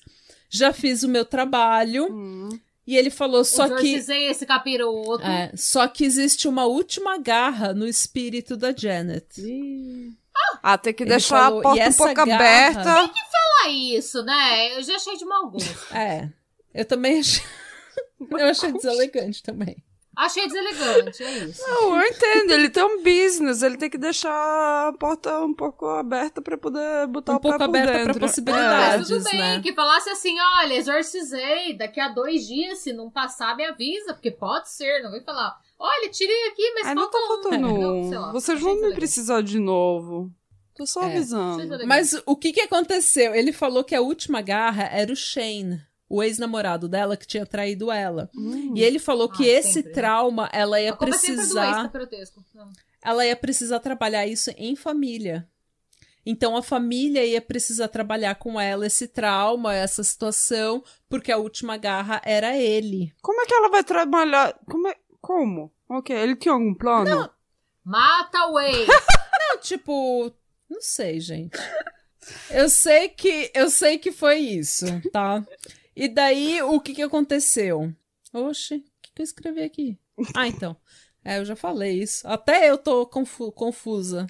já 0.51 0.73
fiz 0.73 1.05
o 1.05 1.09
meu 1.09 1.25
trabalho. 1.25 2.09
Hum. 2.11 2.49
E 2.85 2.97
ele 2.97 3.11
falou: 3.11 3.45
só 3.45 3.69
que. 3.69 3.75
Exorcizei 3.75 4.27
esse 4.29 4.45
capiroto. 4.45 5.25
É, 5.25 5.53
só 5.55 5.87
que 5.87 6.05
existe 6.05 6.49
uma 6.49 6.67
última 6.67 7.19
garra 7.19 7.73
no 7.73 7.87
espírito 7.87 8.57
da 8.57 8.75
Janet. 8.77 9.41
Ih. 9.41 10.13
Ah, 10.63 10.77
tem 10.77 10.93
que 10.93 11.05
Ele 11.05 11.11
deixar 11.11 11.45
falou, 11.45 11.61
a 11.61 11.63
porta 11.63 11.85
"E 11.85 11.89
um 11.89 11.93
pouco 11.93 12.15
garra?" 12.15 12.35
aberta. 12.35 12.83
Fala 12.85 13.69
isso, 13.71 14.23
né? 14.23 14.77
Eu 14.77 14.83
já 14.83 14.97
achei 14.97 15.17
de 15.17 15.25
mau 15.25 15.51
gosto. 15.51 15.95
É. 15.95 16.29
Eu 16.75 16.85
também 16.85 17.21
achei. 17.21 17.45
Eu 18.31 18.47
achei 18.47 18.73
deselegante 18.73 19.43
também. 19.43 19.77
Achei 20.17 20.47
deselegante, 20.47 21.23
é 21.23 21.39
isso. 21.45 21.63
Não, 21.69 22.01
eu 22.01 22.07
entendo, 22.09 22.51
ele 22.53 22.71
tem 22.71 22.83
um 22.83 23.03
business, 23.03 23.63
ele 23.63 23.77
tem 23.77 23.91
que 23.91 23.99
deixar 23.99 24.33
a 24.89 24.93
porta 24.99 25.41
um 25.45 25.53
pouco 25.53 25.87
aberta 25.87 26.41
pra 26.41 26.57
poder 26.57 27.07
botar 27.09 27.33
Um 27.33 27.37
o 27.37 27.41
pé 27.41 27.49
pouco 27.51 27.65
aberta 27.65 27.93
pra 27.93 28.05
dentro. 28.05 28.21
possibilidades. 28.21 28.99
Mas 28.99 29.09
tudo 29.09 29.31
bem, 29.31 29.39
né? 29.41 29.61
que 29.63 29.75
falasse 29.75 30.09
assim, 30.09 30.35
olha, 30.59 30.73
exorcizei, 30.75 31.77
daqui 31.77 32.01
a 32.01 32.09
dois 32.09 32.47
dias, 32.47 32.79
se 32.79 32.93
não 32.95 33.11
passar, 33.11 33.55
me 33.57 33.65
avisa, 33.67 34.15
porque 34.15 34.31
pode 34.31 34.71
ser, 34.71 35.03
não 35.03 35.11
vem 35.11 35.23
falar, 35.23 35.55
olha, 35.79 36.09
tirei 36.11 36.49
aqui, 36.49 36.73
mas 36.75 36.87
É. 36.87 36.89
Ai, 36.89 36.95
não 36.95 37.11
tá 37.11 37.19
falta 37.19 37.35
um. 37.35 37.43
faltando 37.53 37.69
Não, 37.79 38.01
um. 38.01 38.09
sei 38.09 38.19
lá, 38.19 38.33
Vocês 38.33 38.61
vão 38.61 38.81
me 38.81 38.95
precisar 38.95 39.43
de 39.43 39.59
novo. 39.59 40.31
Tô 40.75 40.87
só 40.87 41.03
É. 41.03 41.07
Avisando. 41.07 41.87
Mas 41.87 42.19
o 42.27 42.35
que 42.37 42.53
que 42.53 42.61
aconteceu? 42.63 43.35
Ele 43.35 43.53
falou 43.53 43.85
que 43.85 43.95
a 43.95 44.01
última 44.01 44.41
garra 44.43 44.85
era 44.85 45.13
o 45.13 45.17
Shane, 45.17 45.81
o 46.09 46.23
ex-namorado 46.23 46.89
dela 46.89 47.17
que 47.17 47.27
tinha 47.27 47.45
traído 47.45 47.91
ela. 47.91 48.31
Hum. 48.35 48.73
E 48.77 48.83
ele 48.83 48.99
falou 48.99 49.29
que 49.29 49.45
Ah, 49.51 49.59
esse 49.59 49.73
sempre, 49.75 49.89
né? 49.91 49.95
trauma 49.95 50.49
ela 50.53 50.81
ia 50.81 50.91
é 50.91 50.93
precisar. 50.97 51.91
Não. 52.55 52.73
ela 53.03 53.27
ia 53.27 53.37
precisar 53.37 53.81
trabalhar 53.81 54.27
isso 54.27 54.51
em 54.57 54.77
família. 54.77 55.49
Então 56.25 56.57
a 56.57 56.63
família 56.63 57.25
ia 57.25 57.41
precisar 57.41 57.87
trabalhar 57.89 58.35
com 58.35 58.61
ela 58.61 58.87
esse 58.87 59.07
trauma, 59.07 59.73
essa 59.75 60.03
situação, 60.03 60.83
porque 61.09 61.31
a 61.31 61.37
última 61.39 61.77
garra 61.77 62.21
era 62.25 62.57
ele. 62.57 63.13
Como 63.23 63.41
é 63.41 63.47
que 63.47 63.55
ela 63.55 63.69
vai 63.69 63.85
trabalhar? 63.85 64.59
Como? 64.69 64.89
É... 64.89 64.97
Como? 65.21 65.73
Ok, 65.89 66.15
ele 66.17 66.35
tinha 66.37 66.53
algum 66.53 66.75
plano? 66.75 67.31
Mata 67.85 68.47
o 68.49 68.59
ex! 68.59 68.87
Não, 69.39 69.61
tipo, 69.61 70.33
não 70.69 70.81
sei, 70.81 71.21
gente. 71.21 71.57
Eu 72.51 72.69
sei 72.69 73.09
que 73.09 73.51
eu 73.55 73.71
sei 73.71 73.97
que 73.99 74.11
foi 74.11 74.39
isso, 74.39 74.85
tá? 75.13 75.47
E 75.97 76.09
daí 76.09 76.61
o 76.63 76.79
que 76.81 76.95
que 76.95 77.03
aconteceu? 77.03 77.91
Oxe, 78.33 78.75
o 78.77 78.83
que, 79.03 79.13
que 79.15 79.23
eu 79.23 79.25
escrevi 79.25 79.63
aqui? 79.63 79.99
Ah, 80.35 80.47
então. 80.47 80.77
É, 81.25 81.39
eu 81.39 81.45
já 81.45 81.57
falei 81.57 82.01
isso. 82.03 82.27
Até 82.29 82.71
eu 82.71 82.79
tô 82.79 83.07
confu- 83.07 83.51
confusa 83.51 84.27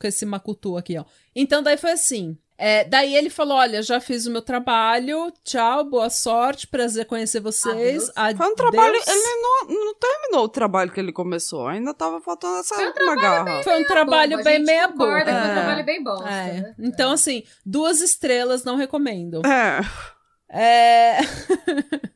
com 0.00 0.06
esse 0.06 0.24
macutu 0.24 0.76
aqui, 0.76 0.96
ó. 0.96 1.04
Então 1.34 1.62
daí 1.62 1.76
foi 1.76 1.92
assim. 1.92 2.38
é, 2.56 2.84
daí 2.84 3.14
ele 3.14 3.28
falou: 3.28 3.56
Olha, 3.58 3.82
já 3.82 4.00
fiz 4.00 4.24
o 4.26 4.30
meu 4.30 4.40
trabalho, 4.40 5.32
tchau, 5.44 5.84
boa 5.84 6.08
sorte, 6.08 6.66
prazer 6.68 7.04
conhecer 7.06 7.40
vocês. 7.40 8.10
Foi 8.36 8.46
um 8.48 8.54
trabalho. 8.54 8.94
Adeus." 8.94 9.06
Ele 9.08 9.42
não, 9.42 9.66
não 9.84 9.94
terminou 9.96 10.44
o 10.44 10.48
trabalho 10.48 10.90
que 10.92 10.98
ele 11.00 11.12
começou. 11.12 11.66
Ainda 11.66 11.92
tava 11.92 12.20
faltando 12.20 12.58
essa 12.58 12.74
Foi 12.74 12.86
um 12.88 13.16
garra. 13.20 13.62
Foi 13.62 13.80
um 13.80 13.84
trabalho 13.84 14.36
Bom, 14.36 14.40
a 14.40 14.44
bem 14.44 14.56
gente 14.58 14.66
meia 14.66 14.88
concorda 14.88 15.24
boca. 15.24 15.24
que 15.24 15.40
foi 15.42 15.48
um 15.48 15.50
É. 15.50 15.54
trabalho 15.54 15.84
bem 15.84 16.02
bosta, 16.02 16.30
É. 16.30 16.52
né? 16.60 16.74
Então, 16.78 17.12
assim, 17.12 17.42
duas 17.66 18.00
estrelas 18.00 18.64
não 18.64 18.76
recomendo. 18.76 19.42
É. 19.44 19.80
É... 20.56 21.18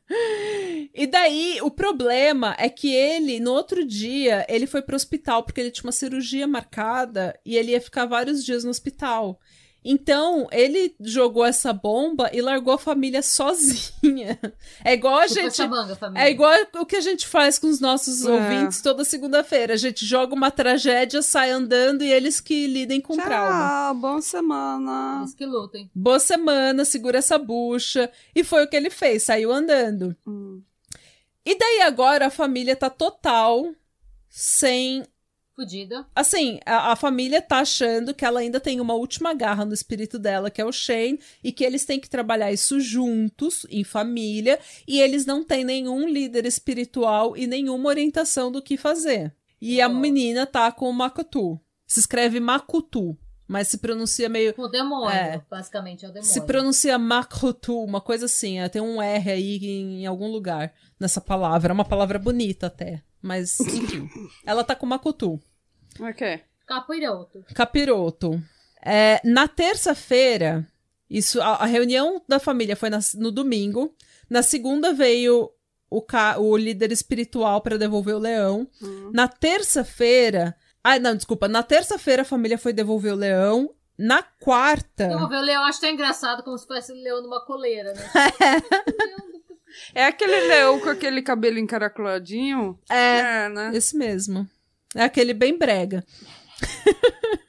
e 0.95 1.05
daí, 1.05 1.59
o 1.61 1.69
problema 1.69 2.55
é 2.57 2.69
que 2.69 2.93
ele, 2.93 3.37
no 3.41 3.51
outro 3.51 3.85
dia, 3.85 4.45
ele 4.47 4.65
foi 4.65 4.81
pro 4.81 4.95
hospital 4.95 5.43
porque 5.43 5.59
ele 5.59 5.71
tinha 5.71 5.83
uma 5.83 5.91
cirurgia 5.91 6.47
marcada 6.47 7.37
e 7.45 7.57
ele 7.57 7.71
ia 7.71 7.81
ficar 7.81 8.05
vários 8.05 8.45
dias 8.45 8.63
no 8.63 8.69
hospital. 8.69 9.37
Então, 9.83 10.47
ele 10.51 10.93
jogou 10.99 11.45
essa 11.45 11.71
bomba 11.71 12.29
e 12.33 12.41
largou 12.41 12.73
a 12.73 12.77
família 12.77 13.21
sozinha. 13.23 14.37
É 14.83 14.93
igual 14.93 15.17
a 15.17 15.27
gente. 15.27 15.47
essa 15.47 15.67
manga. 15.67 15.97
É 16.15 16.29
igual 16.29 16.53
o 16.75 16.85
que 16.85 16.97
a 16.97 17.01
gente 17.01 17.25
faz 17.25 17.57
com 17.57 17.67
os 17.67 17.79
nossos 17.79 18.25
É. 18.25 18.29
ouvintes 18.29 18.81
toda 18.81 19.05
segunda-feira. 19.05 19.73
A 19.73 19.77
gente 19.77 20.05
joga 20.05 20.35
uma 20.35 20.51
tragédia, 20.51 21.21
sai 21.21 21.49
andando 21.51 22.03
e 22.03 22.11
eles 22.11 22.41
que 22.41 22.67
lidem 22.67 22.99
com 22.99 23.15
trauma. 23.15 23.47
Tchau, 23.69 23.95
boa 23.95 24.21
semana. 24.21 25.19
Eles 25.21 25.33
que 25.33 25.45
lutem. 25.45 25.89
Boa 25.95 26.19
semana, 26.19 26.83
segura 26.83 27.19
essa 27.19 27.37
bucha. 27.37 28.11
E 28.35 28.43
foi 28.43 28.65
o 28.65 28.67
que 28.69 28.75
ele 28.75 28.89
fez, 28.89 29.23
saiu 29.23 29.51
andando. 29.51 30.15
Hum. 30.27 30.61
E 31.45 31.57
daí 31.57 31.81
agora 31.81 32.27
a 32.27 32.29
família 32.29 32.75
tá 32.75 32.89
total 32.89 33.73
sem. 34.29 35.03
Fudida. 35.59 36.05
Assim, 36.15 36.59
a, 36.65 36.93
a 36.93 36.95
família 36.95 37.41
tá 37.41 37.59
achando 37.59 38.13
que 38.13 38.23
ela 38.23 38.39
ainda 38.39 38.59
tem 38.59 38.79
uma 38.79 38.93
última 38.93 39.33
garra 39.33 39.65
no 39.65 39.73
espírito 39.73 40.17
dela, 40.17 40.49
que 40.49 40.61
é 40.61 40.65
o 40.65 40.71
Shane, 40.71 41.19
e 41.43 41.51
que 41.51 41.63
eles 41.65 41.83
têm 41.85 41.99
que 41.99 42.09
trabalhar 42.09 42.51
isso 42.51 42.79
juntos, 42.79 43.65
em 43.69 43.83
família, 43.83 44.57
e 44.87 45.01
eles 45.01 45.25
não 45.25 45.43
têm 45.43 45.63
nenhum 45.65 46.07
líder 46.07 46.45
espiritual 46.45 47.35
e 47.35 47.45
nenhuma 47.45 47.89
orientação 47.89 48.51
do 48.51 48.61
que 48.61 48.77
fazer. 48.77 49.33
E 49.61 49.81
a 49.81 49.87
Oh. 49.87 49.93
menina 49.93 50.45
tá 50.45 50.71
com 50.71 50.89
o 50.89 50.93
Makutu. 50.93 51.59
Se 51.85 51.99
escreve 51.99 52.39
Makutu, 52.39 53.17
mas 53.47 53.67
se 53.67 53.79
pronuncia 53.79 54.29
meio. 54.29 54.53
O 54.57 54.67
demônio, 54.67 55.09
É. 55.09 55.41
basicamente, 55.49 56.05
é 56.05 56.07
o 56.07 56.11
demônio. 56.13 56.31
Se 56.31 56.39
pronuncia 56.41 56.97
Makutu, 56.97 57.83
uma 57.83 57.99
coisa 57.99 58.27
assim, 58.27 58.59
é, 58.59 58.69
tem 58.69 58.81
um 58.81 59.01
R 59.01 59.31
aí 59.31 59.57
em, 59.57 60.03
em 60.03 60.05
algum 60.05 60.31
lugar 60.31 60.73
nessa 60.99 61.19
palavra. 61.19 61.71
É 61.71 61.73
uma 61.73 61.83
palavra 61.83 62.17
bonita 62.17 62.67
até. 62.67 63.01
Mas, 63.21 63.59
enfim. 63.59 64.07
ela 64.45 64.63
tá 64.63 64.73
com 64.75 64.85
Makutu. 64.85 65.41
Ok. 65.99 66.41
Capiroto. 66.67 67.43
Capiroto. 67.55 68.41
É, 68.85 69.19
na 69.23 69.47
terça-feira, 69.47 70.65
isso, 71.09 71.41
a, 71.41 71.55
a 71.55 71.65
reunião 71.65 72.21
da 72.27 72.39
família 72.39 72.75
foi 72.75 72.89
na- 72.89 72.99
no 73.15 73.31
domingo. 73.31 73.93
Na 74.29 74.43
segunda 74.43 74.93
veio 74.93 75.49
o, 75.89 76.01
ca- 76.01 76.37
o 76.37 76.55
líder 76.55 76.91
espiritual 76.91 77.61
para 77.61 77.77
devolver 77.77 78.15
o 78.15 78.19
leão. 78.19 78.67
Hum. 78.81 79.11
Na 79.13 79.27
terça-feira. 79.27 80.55
Ah, 80.83 80.99
não, 80.99 81.15
desculpa. 81.15 81.47
Na 81.47 81.63
terça-feira 81.63 82.21
a 82.21 82.25
família 82.25 82.57
foi 82.57 82.71
devolver 82.71 83.13
o 83.13 83.17
leão. 83.17 83.73
Na 83.97 84.23
quarta. 84.23 85.05
Eu 85.11 85.19
vou 85.19 85.27
ver 85.27 85.37
o 85.37 85.41
leão, 85.41 85.63
acho 85.65 85.81
tão 85.81 85.89
engraçado, 85.89 86.41
como 86.43 86.57
se 86.57 86.65
fosse 86.65 86.93
o 86.93 86.95
leão 86.95 87.21
numa 87.21 87.43
coleira, 87.45 87.93
né? 87.93 88.01
É 89.93 90.05
aquele 90.05 90.47
leão 90.47 90.79
com 90.79 90.89
aquele 90.89 91.21
cabelo 91.21 91.57
encaracoladinho? 91.59 92.77
É, 92.89 93.19
É, 93.45 93.49
né? 93.49 93.71
esse 93.73 93.95
mesmo. 93.95 94.47
É 94.95 95.03
aquele 95.03 95.33
bem 95.33 95.57
brega. 95.57 96.03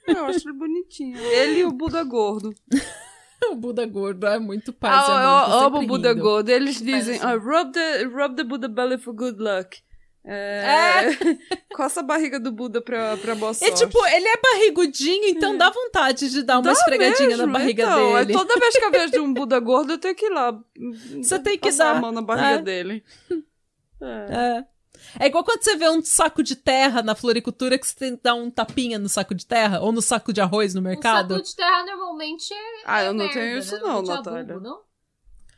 Eu 0.06 0.24
acho 0.26 0.48
ele 0.48 0.58
bonitinho. 0.58 1.18
Ele 1.18 1.60
e 1.60 1.64
o 1.64 1.72
Buda 1.72 2.02
gordo. 2.04 2.54
O 3.50 3.54
Buda 3.54 3.86
gordo 3.86 4.26
é 4.26 4.38
muito 4.38 4.70
paz 4.70 5.06
Ah, 5.08 5.46
eu 5.48 5.58
amo 5.60 5.78
o 5.78 5.86
Buda 5.86 6.10
rindo. 6.10 6.20
gordo. 6.20 6.50
Eles 6.50 6.76
dizem, 6.78 7.18
ah, 7.22 7.36
rub, 7.36 7.72
the, 7.72 8.02
rub 8.04 8.36
the 8.36 8.44
Buddha 8.44 8.68
belly 8.68 8.98
for 8.98 9.14
good 9.14 9.42
luck. 9.42 9.78
É... 10.22 11.04
Coça 11.74 12.00
a 12.00 12.02
barriga 12.02 12.38
do 12.38 12.52
Buda 12.52 12.82
pra, 12.82 13.16
pra 13.16 13.34
boa 13.34 13.52
E 13.52 13.54
sorte. 13.54 13.76
tipo, 13.86 13.98
ele 14.08 14.28
é 14.28 14.36
barrigudinho, 14.36 15.24
então 15.24 15.56
dá 15.56 15.70
vontade 15.70 16.28
de 16.30 16.42
dar 16.42 16.56
uma 16.58 16.64
Dá 16.64 16.72
esfregadinha 16.72 17.28
mesmo, 17.30 17.46
na 17.46 17.52
barriga 17.54 17.82
então, 17.84 18.12
dele. 18.18 18.32
É 18.32 18.36
toda 18.36 18.54
vez 18.60 18.76
que 18.76 18.84
eu 18.84 18.90
vejo 18.90 19.22
um 19.24 19.32
Buda 19.32 19.58
gordo, 19.58 19.92
eu 19.94 19.98
tenho 19.98 20.14
que 20.14 20.26
ir 20.26 20.30
lá. 20.34 20.60
Você 21.22 21.38
tem 21.38 21.56
que 21.58 21.72
dar. 21.72 21.96
a 21.96 22.00
mão 22.00 22.12
na 22.12 22.20
barriga 22.20 22.58
É. 22.58 22.62
dele. 22.62 23.02
É. 24.02 24.26
É. 24.58 24.64
É 25.18 25.26
igual 25.26 25.42
quando 25.44 25.62
você 25.62 25.76
vê 25.76 25.88
um 25.88 26.02
saco 26.02 26.42
de 26.42 26.54
terra 26.56 27.02
na 27.02 27.14
floricultura 27.14 27.78
que 27.78 27.86
você 27.86 27.94
tem 27.94 28.16
que 28.16 28.22
dar 28.22 28.34
um 28.34 28.50
tapinha 28.50 28.98
no 28.98 29.08
saco 29.08 29.34
de 29.34 29.44
terra 29.46 29.80
ou 29.80 29.92
no 29.92 30.00
saco 30.02 30.32
de 30.32 30.40
arroz 30.40 30.74
no 30.74 30.80
Um 30.80 30.84
mercado. 30.84 31.34
saco 31.34 31.46
de 31.46 31.56
terra 31.56 31.84
normalmente 31.84 32.52
é. 32.52 32.82
Ah, 32.84 33.02
eu 33.02 33.10
é 33.10 33.12
não 33.12 33.24
merda, 33.24 33.40
tenho 33.40 33.58
isso 33.58 33.74
né? 33.76 33.80
não, 33.82 33.98
é 33.98 34.02
Natália. 34.02 34.60
não? 34.60 34.80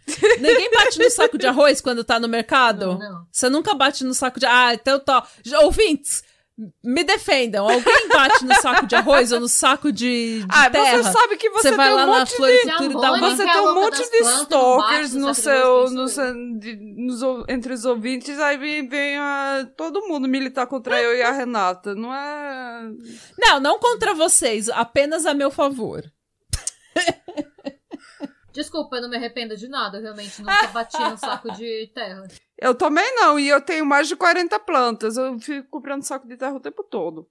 Ninguém 0.40 0.70
bate 0.70 0.98
no 0.98 1.11
saco 1.11 1.38
de 1.38 1.46
arroz 1.46 1.80
quando 1.80 2.03
tá 2.03 2.18
no 2.18 2.28
mercado? 2.28 2.86
Não, 2.86 2.98
não. 2.98 3.26
Você 3.30 3.48
nunca 3.48 3.72
bate 3.74 4.03
no 4.05 4.12
saco 4.14 4.40
de. 4.40 4.46
Ah, 4.46 4.74
então 4.74 4.98
tá. 4.98 5.24
Ouvintes, 5.62 6.24
me 6.84 7.03
defendam. 7.03 7.68
Alguém 7.68 8.09
bate 8.09 8.44
no 8.44 8.55
saco 8.57 8.86
de 8.86 8.94
arroz 8.94 9.32
ou 9.32 9.40
no 9.40 9.48
saco 9.48 9.90
de, 9.90 10.40
de 10.40 10.46
Ah, 10.48 10.68
terra? 10.70 11.03
você 11.03 11.12
sabe 11.12 11.36
que 11.36 11.48
você, 11.50 11.70
Você 11.70 11.76
vai 11.76 11.86
tem 11.88 11.94
um 11.94 11.96
lá 11.98 12.07
na 12.18 12.26
floricultura 12.26 12.92
e 12.92 12.94
dá 13.00 13.18
Você 13.18 13.42
é 13.42 13.48
a 13.48 13.53
tem 13.53 13.61
um 13.61 13.64
louca 13.64 13.80
monte 13.80 14.11
de 14.11 14.16
stalkers 14.18 15.14
no 15.14 15.34
seu, 15.34 15.90
no 15.90 16.09
seu, 16.09 16.34
de- 16.59 16.76
nos 16.96 17.20
entre 17.48 17.72
os 17.72 17.84
ouvintes, 17.84 18.38
aí 18.38 18.57
vem, 18.59 18.86
vem 18.88 19.16
ah, 19.16 19.66
todo 19.76 20.07
mundo 20.07 20.28
militar 20.28 20.66
contra 20.66 21.00
eu 21.00 21.16
e 21.16 21.22
a 21.22 21.32
Renata. 21.32 21.94
Não 21.94 22.14
é. 22.14 22.82
Não, 23.38 23.59
não 23.61 23.78
contra 23.78 24.14
vocês, 24.14 24.68
apenas 24.68 25.26
a 25.26 25.34
meu 25.34 25.50
favor. 25.50 26.03
Desculpa, 28.53 28.96
eu 28.96 29.03
não 29.03 29.09
me 29.09 29.16
arrependo 29.16 29.57
de 29.57 29.66
nada. 29.68 29.98
Eu 29.98 30.03
realmente 30.03 30.40
nunca 30.42 30.66
bati 30.68 30.98
no 30.98 31.16
saco 31.16 31.50
de 31.53 31.90
terra. 31.94 32.26
Eu 32.59 32.76
também 32.76 33.12
não, 33.16 33.40
e 33.40 33.48
eu 33.48 33.61
tenho 33.61 33.84
mais 33.84 34.07
de 34.07 34.14
40 34.14 34.57
plantas. 34.61 35.16
Eu 35.16 35.36
fico 35.40 35.68
comprando 35.68 36.05
saco 36.05 36.28
de 36.28 36.36
terra 36.36 36.55
o 36.55 36.61
tempo 36.61 36.84
todo. 36.84 37.28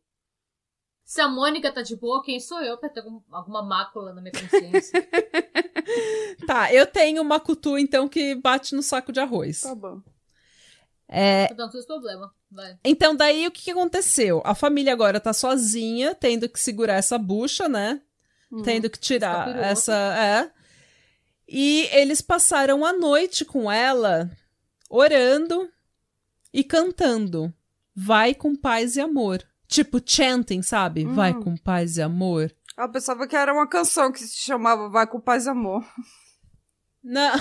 Se 1.05 1.21
a 1.21 1.27
Mônica 1.29 1.71
tá 1.71 1.81
de 1.81 1.95
boa, 1.95 2.21
quem 2.21 2.37
sou 2.37 2.61
eu 2.61 2.77
pra 2.77 2.89
ter 2.89 2.99
algum- 2.99 3.21
alguma 3.31 3.63
mácula 3.63 4.13
na 4.13 4.21
minha 4.21 4.33
consciência? 4.33 5.07
Tá, 6.47 6.73
eu 6.73 6.85
tenho 6.85 7.21
uma 7.21 7.39
cutu, 7.39 7.77
então, 7.77 8.07
que 8.07 8.35
bate 8.35 8.75
no 8.75 8.81
saco 8.81 9.11
de 9.11 9.19
arroz. 9.19 9.61
Tá 9.61 9.75
bom. 9.75 10.01
É, 11.07 11.47
todos 11.53 11.75
os 11.75 11.85
problemas. 11.85 12.29
Vai. 12.49 12.77
então, 12.83 13.15
daí 13.15 13.47
o 13.47 13.51
que, 13.51 13.63
que 13.63 13.71
aconteceu? 13.71 14.41
A 14.45 14.53
família 14.55 14.91
agora 14.93 15.19
tá 15.19 15.33
sozinha, 15.33 16.13
tendo 16.15 16.47
que 16.49 16.59
segurar 16.59 16.95
essa 16.95 17.17
bucha, 17.17 17.67
né? 17.69 18.01
Uhum. 18.51 18.63
Tendo 18.63 18.89
que 18.89 18.99
tirar 18.99 19.49
essa. 19.57 19.93
É. 19.93 20.60
E 21.53 21.89
eles 21.91 22.21
passaram 22.21 22.85
a 22.85 22.93
noite 22.93 23.43
com 23.43 23.69
ela, 23.69 24.31
orando 24.89 25.69
e 26.53 26.63
cantando. 26.63 27.53
Vai 27.93 28.33
com 28.33 28.55
paz 28.55 28.95
e 28.95 29.01
amor. 29.01 29.45
Tipo, 29.67 29.99
chanting, 30.03 30.61
sabe? 30.61 31.05
Hum. 31.05 31.13
Vai 31.13 31.33
com 31.33 31.57
paz 31.57 31.97
e 31.97 32.01
amor. 32.01 32.55
Eu 32.77 32.89
pensava 32.89 33.27
que 33.27 33.35
era 33.35 33.51
uma 33.53 33.67
canção 33.67 34.13
que 34.13 34.19
se 34.19 34.37
chamava 34.37 34.87
Vai 34.87 35.05
com 35.05 35.19
Paz 35.19 35.45
e 35.45 35.49
Amor. 35.49 35.85
Não. 37.03 37.33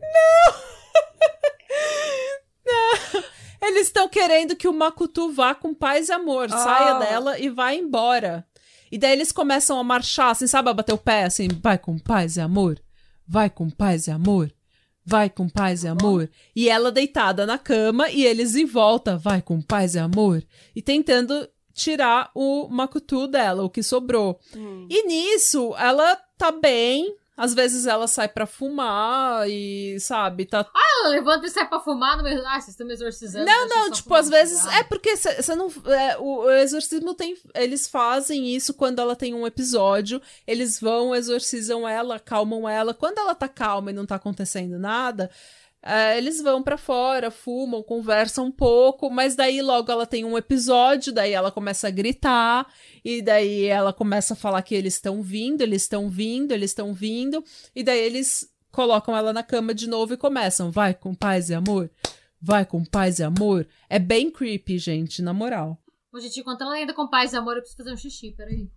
Não. 0.00 0.54
Não. 2.66 3.22
Eles 3.60 3.86
estão 3.86 4.08
querendo 4.08 4.56
que 4.56 4.66
o 4.66 4.72
Makutu 4.72 5.30
vá 5.30 5.54
com 5.54 5.72
paz 5.74 6.08
e 6.08 6.12
amor, 6.12 6.48
Ah. 6.50 6.58
saia 6.58 6.98
dela 6.98 7.38
e 7.38 7.48
vá 7.48 7.72
embora. 7.74 8.46
E 8.92 8.98
daí 8.98 9.12
eles 9.12 9.32
começam 9.32 9.78
a 9.78 9.82
marchar, 9.82 10.32
assim, 10.32 10.46
sabe, 10.46 10.68
a 10.68 10.74
bater 10.74 10.92
o 10.92 10.98
pé, 10.98 11.24
assim, 11.24 11.48
vai 11.62 11.78
com 11.78 11.98
paz 11.98 12.36
e 12.36 12.42
amor, 12.42 12.78
vai 13.26 13.48
com 13.48 13.70
paz 13.70 14.06
e 14.06 14.10
amor, 14.10 14.52
vai 15.02 15.30
com 15.30 15.48
paz 15.48 15.82
e 15.82 15.88
amor. 15.88 16.30
E 16.54 16.68
ela 16.68 16.92
deitada 16.92 17.46
na 17.46 17.56
cama 17.56 18.10
e 18.10 18.22
eles 18.22 18.54
em 18.54 18.66
volta, 18.66 19.16
vai 19.16 19.40
com 19.40 19.62
paz 19.62 19.94
e 19.94 19.98
amor. 19.98 20.44
E 20.76 20.82
tentando 20.82 21.48
tirar 21.72 22.30
o 22.34 22.68
Makutu 22.68 23.26
dela, 23.26 23.64
o 23.64 23.70
que 23.70 23.82
sobrou. 23.82 24.38
Hum. 24.54 24.86
E 24.90 25.06
nisso, 25.06 25.74
ela 25.78 26.14
tá 26.36 26.52
bem. 26.52 27.16
Às 27.34 27.54
vezes 27.54 27.86
ela 27.86 28.06
sai 28.06 28.28
pra 28.28 28.44
fumar 28.44 29.48
e, 29.48 29.98
sabe, 29.98 30.44
tá. 30.44 30.68
Ela 30.74 31.08
levanta 31.08 31.46
e 31.46 31.50
sai 31.50 31.66
pra 31.66 31.80
fumar 31.80 32.16
no 32.18 32.22
meio. 32.22 32.42
Ah, 32.46 32.60
vocês 32.60 32.68
estão 32.68 32.86
me 32.86 32.92
exorcizando. 32.92 33.46
Não, 33.46 33.66
não, 33.66 33.90
tipo, 33.90 34.14
às 34.14 34.28
vezes. 34.28 34.64
É 34.66 34.82
porque 34.82 35.16
você 35.16 35.54
não. 35.54 35.72
é, 35.86 36.18
o, 36.18 36.42
o 36.44 36.50
exorcismo 36.50 37.14
tem. 37.14 37.36
Eles 37.54 37.88
fazem 37.88 38.54
isso 38.54 38.74
quando 38.74 39.00
ela 39.00 39.16
tem 39.16 39.32
um 39.34 39.46
episódio. 39.46 40.20
Eles 40.46 40.78
vão, 40.78 41.14
exorcizam 41.14 41.88
ela, 41.88 42.16
acalmam 42.16 42.68
ela. 42.68 42.92
Quando 42.92 43.18
ela 43.18 43.34
tá 43.34 43.48
calma 43.48 43.90
e 43.90 43.94
não 43.94 44.04
tá 44.04 44.16
acontecendo 44.16 44.78
nada. 44.78 45.30
É, 45.82 46.16
eles 46.16 46.40
vão 46.40 46.62
pra 46.62 46.76
fora, 46.76 47.30
fumam, 47.30 47.82
conversam 47.82 48.46
um 48.46 48.52
pouco, 48.52 49.10
mas 49.10 49.34
daí 49.34 49.60
logo 49.60 49.90
ela 49.90 50.06
tem 50.06 50.24
um 50.24 50.38
episódio, 50.38 51.12
daí 51.12 51.32
ela 51.32 51.50
começa 51.50 51.88
a 51.88 51.90
gritar, 51.90 52.72
e 53.04 53.20
daí 53.20 53.64
ela 53.64 53.92
começa 53.92 54.34
a 54.34 54.36
falar 54.36 54.62
que 54.62 54.74
eles 54.74 54.94
estão 54.94 55.22
vindo, 55.22 55.60
eles 55.60 55.82
estão 55.82 56.08
vindo, 56.08 56.52
eles 56.52 56.70
estão 56.70 56.94
vindo, 56.94 57.42
e 57.74 57.82
daí 57.82 57.98
eles 57.98 58.48
colocam 58.70 59.16
ela 59.16 59.32
na 59.32 59.42
cama 59.42 59.74
de 59.74 59.88
novo 59.88 60.14
e 60.14 60.16
começam, 60.16 60.70
vai 60.70 60.94
com 60.94 61.14
paz 61.14 61.50
e 61.50 61.54
amor, 61.54 61.90
vai 62.40 62.64
com 62.64 62.84
paz 62.84 63.18
e 63.18 63.24
amor. 63.24 63.66
É 63.90 63.98
bem 63.98 64.30
creepy, 64.30 64.78
gente, 64.78 65.20
na 65.20 65.32
moral. 65.32 65.78
Ô, 66.12 66.20
gente, 66.20 66.38
enquanto 66.38 66.62
ela 66.62 66.74
ainda 66.74 66.94
com 66.94 67.08
paz 67.08 67.32
e 67.32 67.36
amor, 67.36 67.56
eu 67.56 67.62
preciso 67.62 67.78
fazer 67.78 67.92
um 67.92 67.96
xixi. 67.96 68.32
Peraí. 68.32 68.70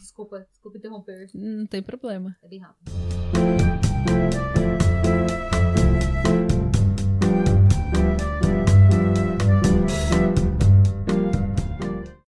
Desculpa, 0.00 0.46
desculpa 0.50 0.78
interromper. 0.78 1.26
Não 1.34 1.66
tem 1.66 1.82
problema. 1.82 2.36
É 2.42 2.48
bem 2.48 2.60
rápido. 2.60 2.92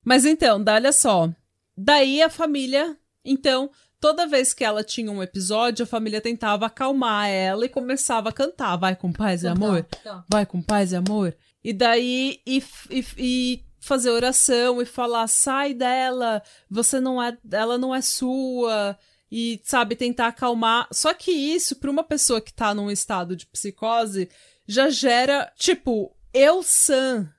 Mas 0.03 0.25
então, 0.25 0.63
dá, 0.63 0.75
olha 0.75 0.91
só. 0.91 1.29
Daí 1.77 2.21
a 2.21 2.29
família, 2.29 2.97
então, 3.23 3.69
toda 3.99 4.27
vez 4.27 4.53
que 4.53 4.63
ela 4.63 4.83
tinha 4.83 5.11
um 5.11 5.21
episódio, 5.21 5.83
a 5.83 5.87
família 5.87 6.21
tentava 6.21 6.65
acalmar 6.65 7.29
ela 7.29 7.65
e 7.65 7.69
começava 7.69 8.29
a 8.29 8.33
cantar, 8.33 8.75
vai 8.77 8.95
com 8.95 9.11
paz 9.11 9.43
e 9.43 9.47
amor. 9.47 9.85
Vai 10.27 10.45
com 10.45 10.61
paz 10.61 10.91
e 10.91 10.95
amor. 10.95 11.35
E 11.63 11.73
daí, 11.73 12.41
e, 12.45 12.63
e, 12.89 13.05
e 13.17 13.63
fazer 13.79 14.09
oração 14.09 14.81
e 14.81 14.85
falar: 14.85 15.27
sai 15.27 15.73
dela, 15.73 16.41
você 16.69 16.99
não 16.99 17.21
é, 17.21 17.37
ela 17.51 17.77
não 17.77 17.93
é 17.93 18.01
sua. 18.01 18.97
E, 19.31 19.61
sabe, 19.63 19.95
tentar 19.95 20.27
acalmar. 20.27 20.87
Só 20.91 21.13
que 21.13 21.31
isso, 21.31 21.75
para 21.75 21.91
uma 21.91 22.03
pessoa 22.03 22.41
que 22.41 22.51
tá 22.51 22.73
num 22.73 22.89
estado 22.89 23.35
de 23.35 23.45
psicose, 23.45 24.27
já 24.67 24.89
gera, 24.89 25.51
tipo, 25.55 26.15
eu, 26.33 26.63
Sam, 26.63 27.31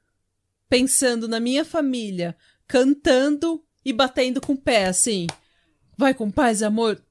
pensando 0.68 1.26
na 1.26 1.40
minha 1.40 1.64
família, 1.64 2.36
cantando 2.70 3.60
e 3.84 3.92
batendo 3.92 4.40
com 4.40 4.52
o 4.52 4.60
pé, 4.60 4.86
assim. 4.86 5.26
Vai 5.98 6.14
com 6.14 6.30
paz 6.30 6.60
e 6.60 6.64
amor 6.64 7.02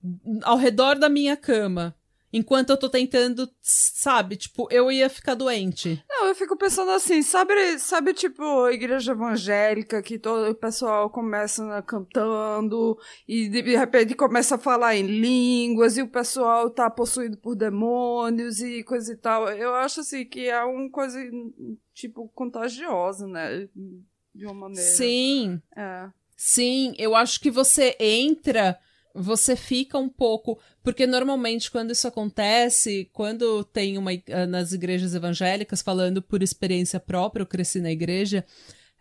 ao 0.43 0.57
redor 0.57 0.97
da 0.97 1.09
minha 1.09 1.35
cama. 1.35 1.93
Enquanto 2.31 2.69
eu 2.69 2.77
tô 2.77 2.87
tentando, 2.87 3.49
sabe, 3.59 4.37
tipo, 4.37 4.67
eu 4.71 4.91
ia 4.91 5.09
ficar 5.09 5.33
doente. 5.33 6.01
Não, 6.07 6.27
eu 6.27 6.35
fico 6.35 6.55
pensando 6.55 6.91
assim, 6.91 7.23
sabe, 7.23 7.79
sabe 7.79 8.13
tipo, 8.13 8.69
igreja 8.69 9.13
evangélica 9.13 10.01
que 10.01 10.19
todo 10.19 10.51
o 10.51 10.55
pessoal 10.55 11.09
começa 11.09 11.81
cantando 11.81 12.95
e 13.27 13.49
de 13.49 13.75
repente 13.75 14.13
começa 14.13 14.55
a 14.55 14.59
falar 14.59 14.95
em 14.95 15.07
línguas 15.07 15.97
e 15.97 16.03
o 16.03 16.07
pessoal 16.07 16.69
tá 16.69 16.87
possuído 16.87 17.35
por 17.37 17.55
demônios 17.55 18.61
e 18.61 18.83
coisa 18.83 19.11
e 19.11 19.17
tal. 19.17 19.49
Eu 19.49 19.73
acho 19.73 20.01
assim 20.01 20.23
que 20.23 20.47
é 20.47 20.63
uma 20.63 20.89
coisa 20.91 21.19
tipo 21.95 22.29
contagiosa, 22.29 23.27
né? 23.27 23.67
De 24.39 24.45
uma 24.45 24.53
maneira. 24.53 24.89
Sim. 24.89 25.61
É. 25.75 26.09
Sim, 26.35 26.95
eu 26.97 27.15
acho 27.15 27.39
que 27.39 27.51
você 27.51 27.95
entra 27.99 28.79
você 29.13 29.55
fica 29.55 29.97
um 29.97 30.09
pouco. 30.09 30.59
Porque 30.83 31.05
normalmente, 31.05 31.69
quando 31.69 31.91
isso 31.91 32.07
acontece, 32.07 33.09
quando 33.13 33.63
tem 33.63 33.97
uma. 33.97 34.13
Eh, 34.13 34.45
nas 34.47 34.71
igrejas 34.71 35.13
evangélicas, 35.13 35.81
falando 35.81 36.21
por 36.21 36.41
experiência 36.41 36.99
própria, 36.99 37.41
eu 37.43 37.47
cresci 37.47 37.79
na 37.81 37.91
igreja, 37.91 38.45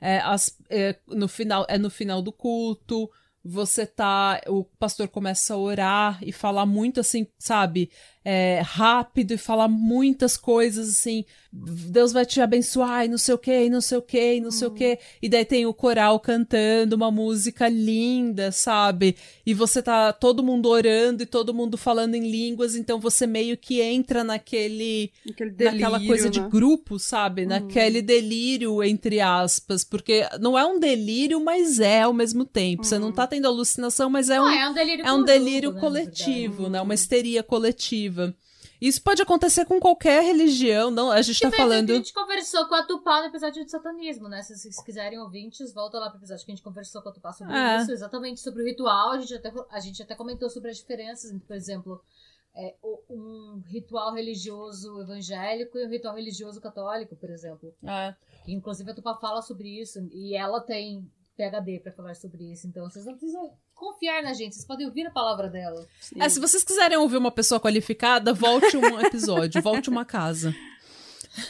é, 0.01 0.19
as, 0.19 0.57
é, 0.71 0.97
no 1.07 1.29
final, 1.29 1.67
é 1.69 1.79
no 1.79 1.91
final 1.91 2.23
do 2.23 2.33
culto, 2.33 3.11
você 3.45 3.87
tá. 3.87 4.41
O 4.49 4.65
pastor 4.65 5.09
começa 5.09 5.55
a 5.55 5.59
orar 5.59 6.19
e 6.23 6.33
falar 6.33 6.67
muito 6.67 7.01
assim, 7.01 7.27
sabe? 7.39 7.91
É, 8.25 8.61
rápido 8.63 9.33
e 9.33 9.39
falar 9.39 9.69
muitas 9.69 10.37
coisas 10.37 10.89
assim. 10.89 11.25
Deus 11.51 12.13
vai 12.13 12.27
te 12.27 12.43
abençoar 12.43 13.07
e 13.07 13.09
não 13.09 13.17
sei 13.17 13.35
o 13.35 13.39
que, 13.39 13.65
e 13.65 13.71
não 13.71 13.81
sei 13.81 13.97
o 13.97 14.03
que, 14.03 14.35
e 14.35 14.41
não 14.41 14.51
sei 14.51 14.69
o 14.69 14.71
que. 14.71 14.91
Uhum. 14.91 14.97
E 15.23 15.29
daí 15.31 15.45
tem 15.47 15.65
o 15.65 15.73
coral 15.73 16.21
cantando 16.21 16.95
uma 16.95 17.11
música 17.11 17.69
linda, 17.69 18.53
sabe? 18.53 19.17
E 19.47 19.55
você 19.55 19.83
tá 19.83 20.13
todo 20.13 20.43
mundo 20.43 20.69
orando 20.69 21.23
e 21.23 21.27
todo 21.27 21.55
mundo 21.55 21.79
falando 21.79 22.15
em 22.15 22.31
línguas, 22.31 22.77
então 22.77 23.01
você 23.01 23.27
meio 23.27 23.57
que 23.57 23.81
entra 23.81 24.23
naquele. 24.23 25.11
Delírio, 25.25 25.65
naquela 25.65 26.07
coisa 26.07 26.25
né? 26.25 26.31
de 26.31 26.41
grupo, 26.41 26.99
sabe? 26.99 27.43
Uhum. 27.43 27.49
Naquele 27.49 28.03
delírio, 28.03 28.83
entre 28.83 29.19
aspas. 29.21 29.85
Porque 29.85 30.29
não 30.39 30.59
é 30.59 30.67
um 30.67 30.79
delírio, 30.79 31.43
mas 31.43 31.81
é 31.81 32.03
ao 32.03 32.13
mesmo 32.13 32.45
tempo. 32.45 32.85
Você 32.85 32.99
não 32.99 33.11
tá 33.11 33.27
tendo 33.27 33.47
alucinação, 33.47 34.11
mas 34.11 34.29
é 34.29 34.39
um. 34.39 34.45
Não, 34.45 34.53
é 34.53 34.69
um 34.69 34.75
delírio 34.75 35.07
É 35.07 35.13
um 35.13 35.25
delírio 35.25 35.73
né, 35.73 35.81
coletivo, 35.81 36.55
verdade. 36.55 36.73
né? 36.73 36.83
Uma 36.83 36.95
histeria 36.95 37.43
coletiva. 37.43 38.08
Isso 38.81 39.03
pode 39.03 39.21
acontecer 39.21 39.65
com 39.65 39.81
qualquer 39.81 40.23
religião, 40.23 40.91
não? 40.91 41.11
A 41.11 41.21
gente 41.21 41.41
tá 41.41 41.49
aquilo 41.49 41.63
falando. 41.63 41.91
a 41.91 41.95
gente 41.95 42.13
conversou 42.13 42.67
com 42.67 42.75
a 42.77 42.83
Tupá 42.85 43.21
no 43.23 43.27
episódio 43.27 43.65
de 43.65 43.71
satanismo, 43.71 44.29
né? 44.29 44.43
Se 44.43 44.57
vocês 44.57 44.81
quiserem 44.83 45.19
ouvintes, 45.19 45.73
volta 45.73 45.99
lá 45.99 46.09
pro 46.11 46.19
episódio 46.21 46.45
que 46.45 46.53
a 46.53 46.55
gente 46.55 46.65
conversou 46.65 47.03
com 47.03 47.09
a 47.09 47.13
Tupá 47.13 47.33
sobre 47.33 47.55
É. 47.57 47.79
isso, 47.83 47.91
exatamente 47.91 48.41
sobre 48.41 48.63
o 48.63 48.67
ritual. 48.67 49.11
A 49.13 49.21
gente 49.21 49.35
até, 49.35 49.53
a 49.71 49.81
gente 49.81 50.03
até 50.03 50.15
comentou 50.15 50.49
sobre 50.49 50.71
as 50.71 50.77
diferenças 50.77 51.33
entre, 51.33 51.47
por 51.47 51.57
exemplo, 51.57 52.01
é, 52.55 52.75
um 53.11 53.63
ritual 53.67 54.13
religioso 54.15 55.01
evangélico 55.03 55.77
e 55.79 55.85
um 55.87 55.91
ritual 55.91 56.15
religioso 56.15 56.61
católico, 56.61 57.17
por 57.17 57.31
exemplo. 57.31 57.75
É. 57.85 58.15
Inclusive 58.47 58.91
a 58.91 58.95
Tupá 58.95 59.15
fala 59.17 59.43
sobre 59.43 59.69
isso 59.81 59.99
e 60.13 60.37
ela 60.37 60.61
tem 60.61 61.09
PHD 61.39 61.79
pra 61.81 61.93
falar 61.93 62.15
sobre 62.17 62.53
isso. 62.53 62.67
Então 62.67 62.91
vocês 62.91 63.07
não 63.07 63.13
precisam 63.15 63.53
confiar 63.75 64.23
na 64.25 64.35
gente, 64.35 64.55
vocês 64.57 64.67
podem 64.67 64.87
ouvir 64.87 65.07
a 65.07 65.11
palavra 65.11 65.49
dela. 65.49 65.87
É, 66.19 66.29
se 66.29 66.41
vocês 66.41 66.65
quiserem 66.65 66.99
ouvir 66.99 67.17
uma 67.17 67.31
pessoa 67.31 67.61
qualificada, 67.61 68.35
volte 68.35 68.77
um 68.77 69.01
episódio, 69.01 69.63
volte 69.63 69.89
uma 69.89 70.05
casa. 70.05 70.53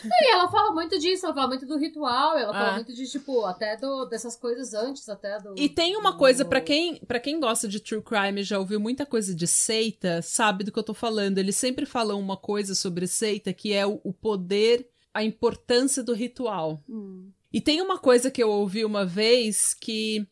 E 0.05 0.32
ela 0.34 0.51
fala 0.51 0.72
muito 0.74 0.99
disso, 0.99 1.24
ela 1.24 1.34
fala 1.34 1.49
muito 1.49 1.64
do 1.64 1.78
ritual, 1.78 2.36
ela 2.36 2.53
fala 2.53 2.70
Ah. 2.72 2.74
muito 2.74 2.93
de, 2.93 3.07
tipo, 3.11 3.45
até 3.47 3.74
do, 3.76 4.05
dessas 4.05 4.36
coisas 4.36 4.74
antes, 4.74 5.09
até 5.09 5.39
do. 5.41 5.55
E 5.57 5.66
tem 5.66 5.97
uma 5.97 6.12
do- 6.12 6.18
coisa, 6.18 6.45
pra 6.45 6.61
quem, 6.61 6.97
pra 7.07 7.18
quem 7.18 7.41
gosta 7.41 7.66
de 7.66 7.80
true 7.80 8.03
crime 8.03 8.43
e 8.43 8.45
já 8.45 8.59
ouviu 8.59 8.78
muita 8.78 9.07
coisa 9.07 9.34
de 9.34 9.47
seita, 9.47 10.20
sabe 10.20 10.64
do 10.64 10.70
que 10.72 10.78
eu 10.78 10.82
tô 10.82 10.93
falando. 10.93 11.39
Eles 11.39 11.57
sempre 11.57 11.86
falam 11.86 12.20
uma 12.20 12.36
coisa 12.36 12.74
sobre 12.74 13.07
seita 13.07 13.51
que 13.55 13.72
é 13.72 13.86
o, 13.86 13.99
o 14.05 14.12
poder, 14.12 14.86
a 15.14 15.24
importância 15.24 16.03
do 16.03 16.12
ritual. 16.12 16.78
Hum. 16.86 17.30
E 17.53 17.61
tem 17.61 17.80
uma 17.80 17.99
coisa 17.99 18.30
que 18.30 18.42
eu 18.42 18.51
ouvi 18.51 18.84
uma 18.84 19.05
vez 19.05 19.74
que 19.74 20.26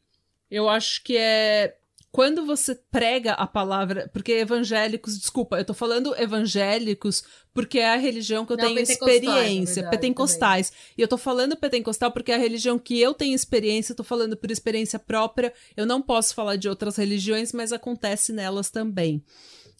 eu 0.50 0.68
acho 0.68 1.02
que 1.02 1.16
é 1.16 1.76
quando 2.16 2.46
você 2.46 2.74
prega 2.74 3.32
a 3.32 3.46
palavra, 3.46 4.08
porque 4.10 4.32
evangélicos, 4.32 5.18
desculpa, 5.18 5.58
eu 5.58 5.64
tô 5.66 5.74
falando 5.74 6.16
evangélicos 6.16 7.22
porque 7.52 7.78
é 7.78 7.92
a 7.92 7.96
religião 7.96 8.46
que 8.46 8.54
eu 8.54 8.56
Não, 8.56 8.64
tenho 8.64 8.80
experiência, 8.80 9.82
verdade, 9.82 9.96
pentecostais. 9.98 10.72
E 10.96 11.02
eu 11.02 11.06
tô 11.06 11.18
falando 11.18 11.58
pentecostal 11.58 12.10
porque 12.10 12.32
é 12.32 12.36
a 12.36 12.38
religião 12.38 12.78
que 12.78 12.98
eu 12.98 13.12
tenho 13.12 13.34
experiência, 13.34 13.92
eu 13.92 13.96
tô 13.96 14.02
falando 14.02 14.34
por 14.34 14.50
experiência 14.50 14.98
própria. 14.98 15.52
Eu 15.76 15.84
não 15.84 16.00
posso 16.00 16.34
falar 16.34 16.56
de 16.56 16.70
outras 16.70 16.96
religiões, 16.96 17.52
mas 17.52 17.70
acontece 17.70 18.32
nelas 18.32 18.70
também. 18.70 19.22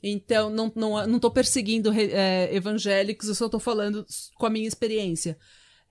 Então, 0.03 0.51
não, 0.51 0.71
não, 0.77 1.07
não 1.07 1.19
tô 1.19 1.31
perseguindo 1.31 1.91
é, 1.91 2.55
evangélicos, 2.55 3.29
eu 3.31 3.35
só 3.35 3.49
tô 3.49 3.59
falando 3.59 4.05
com 4.35 4.45
a 4.45 4.51
minha 4.51 4.69
experiência. 4.69 5.39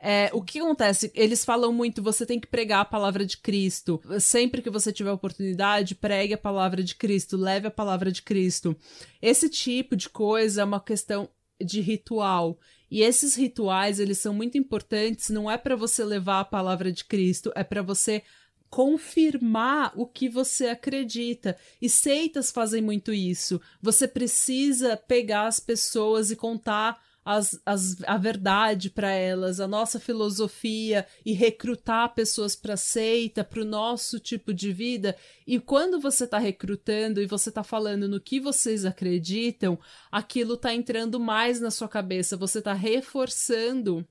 É, 0.07 0.29
o 0.33 0.41
que 0.43 0.59
acontece? 0.59 1.11
Eles 1.15 1.43
falam 1.43 1.73
muito, 1.73 1.99
você 1.99 2.27
tem 2.27 2.39
que 2.39 2.45
pregar 2.45 2.81
a 2.81 2.85
palavra 2.85 3.25
de 3.25 3.37
Cristo. 3.37 3.99
Sempre 4.19 4.61
que 4.61 4.69
você 4.69 4.93
tiver 4.93 5.11
oportunidade, 5.11 5.95
pregue 5.95 6.35
a 6.35 6.37
palavra 6.37 6.83
de 6.83 6.93
Cristo, 6.93 7.35
leve 7.35 7.65
a 7.65 7.71
palavra 7.71 8.11
de 8.11 8.21
Cristo. 8.21 8.77
Esse 9.19 9.49
tipo 9.49 9.95
de 9.95 10.07
coisa 10.07 10.61
é 10.61 10.63
uma 10.63 10.79
questão 10.79 11.27
de 11.59 11.81
ritual. 11.81 12.59
E 12.91 13.01
esses 13.01 13.33
rituais, 13.33 13.99
eles 13.99 14.19
são 14.19 14.31
muito 14.31 14.59
importantes, 14.59 15.31
não 15.31 15.49
é 15.49 15.57
para 15.57 15.75
você 15.75 16.03
levar 16.03 16.41
a 16.41 16.45
palavra 16.45 16.91
de 16.91 17.03
Cristo, 17.03 17.51
é 17.55 17.63
para 17.63 17.81
você 17.81 18.21
confirmar 18.69 19.91
o 19.95 20.05
que 20.05 20.29
você 20.29 20.67
acredita. 20.67 21.57
E 21.81 21.89
seitas 21.89 22.51
fazem 22.51 22.79
muito 22.79 23.11
isso. 23.11 23.59
Você 23.81 24.07
precisa 24.07 24.95
pegar 24.95 25.47
as 25.47 25.59
pessoas 25.59 26.29
e 26.29 26.35
contar 26.35 27.03
as, 27.25 27.59
as, 27.65 27.97
a 28.03 28.17
verdade 28.17 28.91
para 28.91 29.09
elas, 29.09 29.59
a 29.59 29.67
nossa 29.67 29.99
filosofia 29.99 31.07
e 31.25 31.33
recrutar 31.33 32.13
pessoas 32.13 32.55
para 32.55 32.77
seita, 32.77 33.43
para 33.43 33.61
o 33.61 33.65
nosso 33.65 34.19
tipo 34.19 34.53
de 34.53 34.71
vida. 34.71 35.17
E 35.47 35.59
quando 35.59 35.99
você 35.99 36.25
está 36.25 36.37
recrutando 36.37 37.19
e 37.19 37.25
você 37.25 37.49
está 37.49 37.63
falando 37.63 38.07
no 38.07 38.21
que 38.21 38.39
vocês 38.39 38.85
acreditam, 38.85 39.79
aquilo 40.11 40.53
está 40.53 40.71
entrando 40.71 41.19
mais 41.19 41.59
na 41.59 41.71
sua 41.71 41.89
cabeça. 41.89 42.37
Você 42.37 42.59
está 42.59 42.73
reforçando 42.73 44.07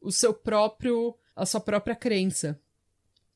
o 0.00 0.10
seu 0.10 0.34
próprio, 0.34 1.14
a 1.36 1.46
sua 1.46 1.60
própria 1.60 1.94
crença. 1.94 2.60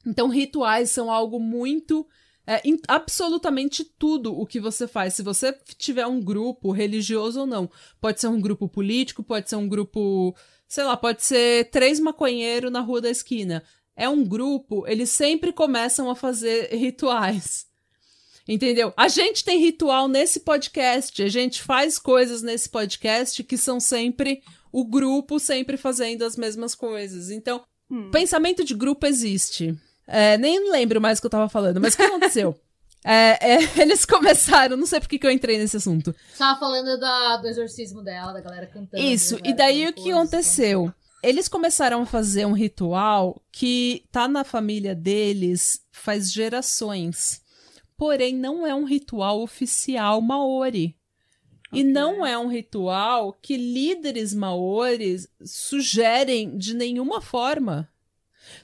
Então, 0.04 0.28
rituais 0.28 0.90
são 0.90 1.08
algo 1.08 1.38
muito. 1.38 2.04
É, 2.46 2.60
em 2.62 2.78
absolutamente 2.86 3.84
tudo 3.84 4.38
o 4.38 4.46
que 4.46 4.60
você 4.60 4.86
faz. 4.86 5.14
Se 5.14 5.22
você 5.22 5.56
tiver 5.78 6.06
um 6.06 6.20
grupo, 6.20 6.72
religioso 6.72 7.40
ou 7.40 7.46
não, 7.46 7.70
pode 8.00 8.20
ser 8.20 8.28
um 8.28 8.40
grupo 8.40 8.68
político, 8.68 9.22
pode 9.22 9.48
ser 9.48 9.56
um 9.56 9.68
grupo. 9.68 10.34
Sei 10.68 10.84
lá, 10.84 10.96
pode 10.96 11.24
ser 11.24 11.70
três 11.70 11.98
maconheiros 11.98 12.70
na 12.70 12.80
rua 12.80 13.00
da 13.00 13.08
esquina. 13.10 13.62
É 13.96 14.08
um 14.08 14.24
grupo, 14.24 14.86
eles 14.86 15.08
sempre 15.10 15.52
começam 15.52 16.10
a 16.10 16.14
fazer 16.16 16.68
rituais. 16.76 17.66
Entendeu? 18.46 18.92
A 18.94 19.08
gente 19.08 19.42
tem 19.42 19.58
ritual 19.58 20.06
nesse 20.06 20.40
podcast, 20.40 21.22
a 21.22 21.28
gente 21.28 21.62
faz 21.62 21.98
coisas 21.98 22.42
nesse 22.42 22.68
podcast 22.68 23.42
que 23.42 23.56
são 23.56 23.80
sempre 23.80 24.42
o 24.70 24.84
grupo 24.84 25.38
sempre 25.38 25.78
fazendo 25.78 26.24
as 26.24 26.36
mesmas 26.36 26.74
coisas. 26.74 27.30
Então, 27.30 27.62
Hum. 27.90 28.10
pensamento 28.10 28.64
de 28.64 28.74
grupo 28.74 29.06
existe. 29.06 29.74
É, 30.06 30.36
nem 30.38 30.70
lembro 30.70 31.00
mais 31.00 31.18
o 31.18 31.20
que 31.22 31.26
eu 31.26 31.30
tava 31.30 31.48
falando, 31.48 31.80
mas 31.80 31.94
o 31.94 31.96
que 31.96 32.02
aconteceu? 32.02 32.54
É, 33.06 33.56
é, 33.56 33.82
eles 33.82 34.06
começaram, 34.06 34.78
não 34.78 34.86
sei 34.86 34.98
por 34.98 35.10
que 35.10 35.18
que 35.18 35.26
eu 35.26 35.30
entrei 35.30 35.58
nesse 35.58 35.76
assunto. 35.76 36.14
Tava 36.38 36.58
falando 36.58 36.98
da, 36.98 37.36
do 37.36 37.46
exorcismo 37.46 38.02
dela, 38.02 38.32
da 38.32 38.40
galera 38.40 38.66
cantando. 38.66 39.02
Isso, 39.02 39.34
da 39.34 39.40
e 39.40 39.52
galera 39.52 39.56
daí 39.58 39.86
o 39.88 39.92
que 39.92 40.10
aconteceu? 40.10 40.90
Eles 41.22 41.46
começaram 41.46 42.00
a 42.00 42.06
fazer 42.06 42.46
um 42.46 42.54
ritual 42.54 43.42
que 43.52 44.06
tá 44.10 44.26
na 44.26 44.42
família 44.42 44.94
deles 44.94 45.82
faz 45.92 46.32
gerações. 46.32 47.42
Porém, 47.94 48.34
não 48.34 48.66
é 48.66 48.74
um 48.74 48.84
ritual 48.84 49.42
oficial 49.42 50.22
maori. 50.22 50.96
E 51.74 51.80
Ok. 51.80 51.84
não 51.84 52.24
é 52.24 52.38
um 52.38 52.48
ritual 52.48 53.34
que 53.34 53.58
líderes 53.58 54.32
maores 54.32 55.28
sugerem 55.44 56.56
de 56.56 56.72
nenhuma 56.74 57.20
forma. 57.20 57.86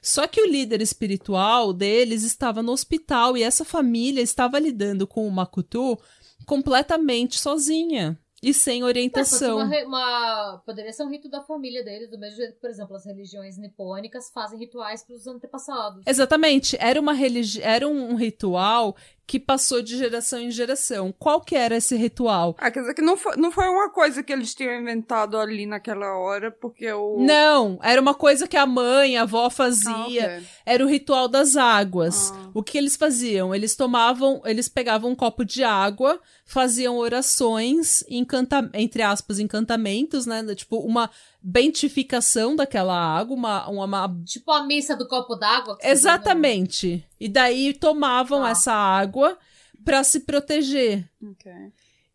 Só 0.02 0.26
que 0.26 0.40
o 0.40 0.46
líder 0.46 0.80
espiritual 0.82 1.72
deles 1.72 2.22
estava 2.22 2.62
no 2.62 2.72
hospital 2.72 3.36
e 3.36 3.42
essa 3.42 3.64
família 3.64 4.20
estava 4.22 4.58
lidando 4.58 5.06
com 5.06 5.26
o 5.26 5.30
Makutu 5.30 5.98
completamente 6.46 7.38
sozinha. 7.38 8.18
e 8.42 8.54
sem 8.54 8.78
ser 8.80 8.84
orientação. 8.84 9.58
uma, 9.58 9.84
uma- 9.84 10.62
Poderia 10.64 10.90
ser 10.94 11.02
um 11.04 11.10
rito 11.10 11.28
da 11.28 11.42
família 11.42 11.84
deles, 11.84 12.10
do 12.10 12.18
mesmo 12.18 12.36
jeito 12.38 12.54
que, 12.54 12.60
por 12.60 12.70
exemplo, 12.70 12.96
as 12.96 13.04
religiões 13.04 13.58
nipônicas 13.58 14.30
fazem 14.32 14.58
rituais 14.58 15.02
para 15.04 15.14
os 15.14 15.26
antepassados. 15.26 16.02
Exatamente, 16.06 16.74
era 16.80 16.98
uma 16.98 17.12
religi... 17.12 17.60
era 17.60 17.86
um 17.86 18.14
ritual 18.14 18.96
que 19.30 19.38
passou 19.38 19.80
de 19.80 19.96
geração 19.96 20.40
em 20.40 20.50
geração. 20.50 21.14
Qual 21.16 21.40
que 21.40 21.54
era 21.54 21.76
esse 21.76 21.94
ritual? 21.94 22.56
Ah, 22.58 22.68
quer 22.68 22.80
dizer 22.80 22.94
que 22.94 23.00
não 23.00 23.16
foi, 23.16 23.36
não 23.36 23.52
foi 23.52 23.68
uma 23.68 23.88
coisa 23.88 24.24
que 24.24 24.32
eles 24.32 24.52
tinham 24.52 24.74
inventado 24.74 25.38
ali 25.38 25.66
naquela 25.66 26.18
hora, 26.18 26.50
porque 26.50 26.90
o. 26.92 27.16
Não, 27.20 27.78
era 27.80 28.00
uma 28.00 28.12
coisa 28.12 28.48
que 28.48 28.56
a 28.56 28.66
mãe, 28.66 29.16
a 29.16 29.22
avó 29.22 29.46
Ah, 29.46 29.50
fazia. 29.50 29.92
ok. 30.38 30.46
Era 30.66 30.84
o 30.84 30.88
ritual 30.88 31.28
das 31.28 31.54
águas. 31.54 32.32
Ah. 32.34 32.50
O 32.52 32.60
que 32.60 32.76
eles 32.76 32.96
faziam? 32.96 33.54
Eles 33.54 33.76
tomavam, 33.76 34.42
eles 34.44 34.68
pegavam 34.68 35.12
um 35.12 35.14
copo 35.14 35.44
de 35.44 35.62
água, 35.62 36.20
faziam 36.44 36.96
orações, 36.96 38.04
encanta, 38.08 38.68
entre 38.74 39.00
aspas, 39.00 39.38
encantamentos, 39.38 40.26
né? 40.26 40.44
Tipo, 40.56 40.78
uma 40.78 41.08
bentificação 41.42 42.54
daquela 42.56 42.94
água, 42.94 43.34
uma, 43.36 43.68
uma, 43.68 43.84
uma- 43.84 44.22
Tipo 44.24 44.50
a 44.52 44.62
missa 44.64 44.96
do 44.96 45.06
copo 45.08 45.34
d'água. 45.36 45.76
Exatamente. 45.82 47.06
E 47.18 47.28
daí 47.28 47.72
tomavam 47.74 48.42
Tá. 48.42 48.50
essa 48.50 48.72
água 48.72 49.38
pra 49.84 50.04
se 50.04 50.20
proteger. 50.20 51.08
Ok. 51.22 51.50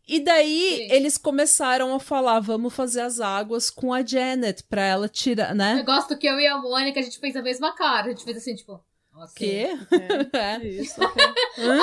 E 0.08 0.20
daí 0.20 0.76
Sim. 0.76 0.92
eles 0.94 1.18
começaram 1.18 1.92
a 1.92 1.98
falar, 1.98 2.38
vamos 2.38 2.72
fazer 2.72 3.00
as 3.00 3.18
águas 3.18 3.70
com 3.70 3.92
a 3.92 4.04
Janet 4.06 4.62
pra 4.64 4.82
ela 4.82 5.08
tirar, 5.08 5.50
Eu 5.50 5.56
né? 5.56 5.82
gosto 5.82 6.16
que 6.16 6.28
eu 6.28 6.38
e 6.38 6.46
a 6.46 6.58
Mônica, 6.58 7.00
a 7.00 7.02
gente 7.02 7.18
fez 7.18 7.34
a 7.34 7.42
mesma 7.42 7.74
cara. 7.74 8.06
A 8.06 8.10
gente 8.10 8.22
fez 8.24 8.36
assim, 8.36 8.54
tipo... 8.54 8.80
Ok. 9.12 9.32
Quê? 9.34 9.68
ok. 9.82 10.30
É. 10.38 10.58
Isso, 10.64 11.02
ok. 11.02 11.24
Hã? 11.58 11.78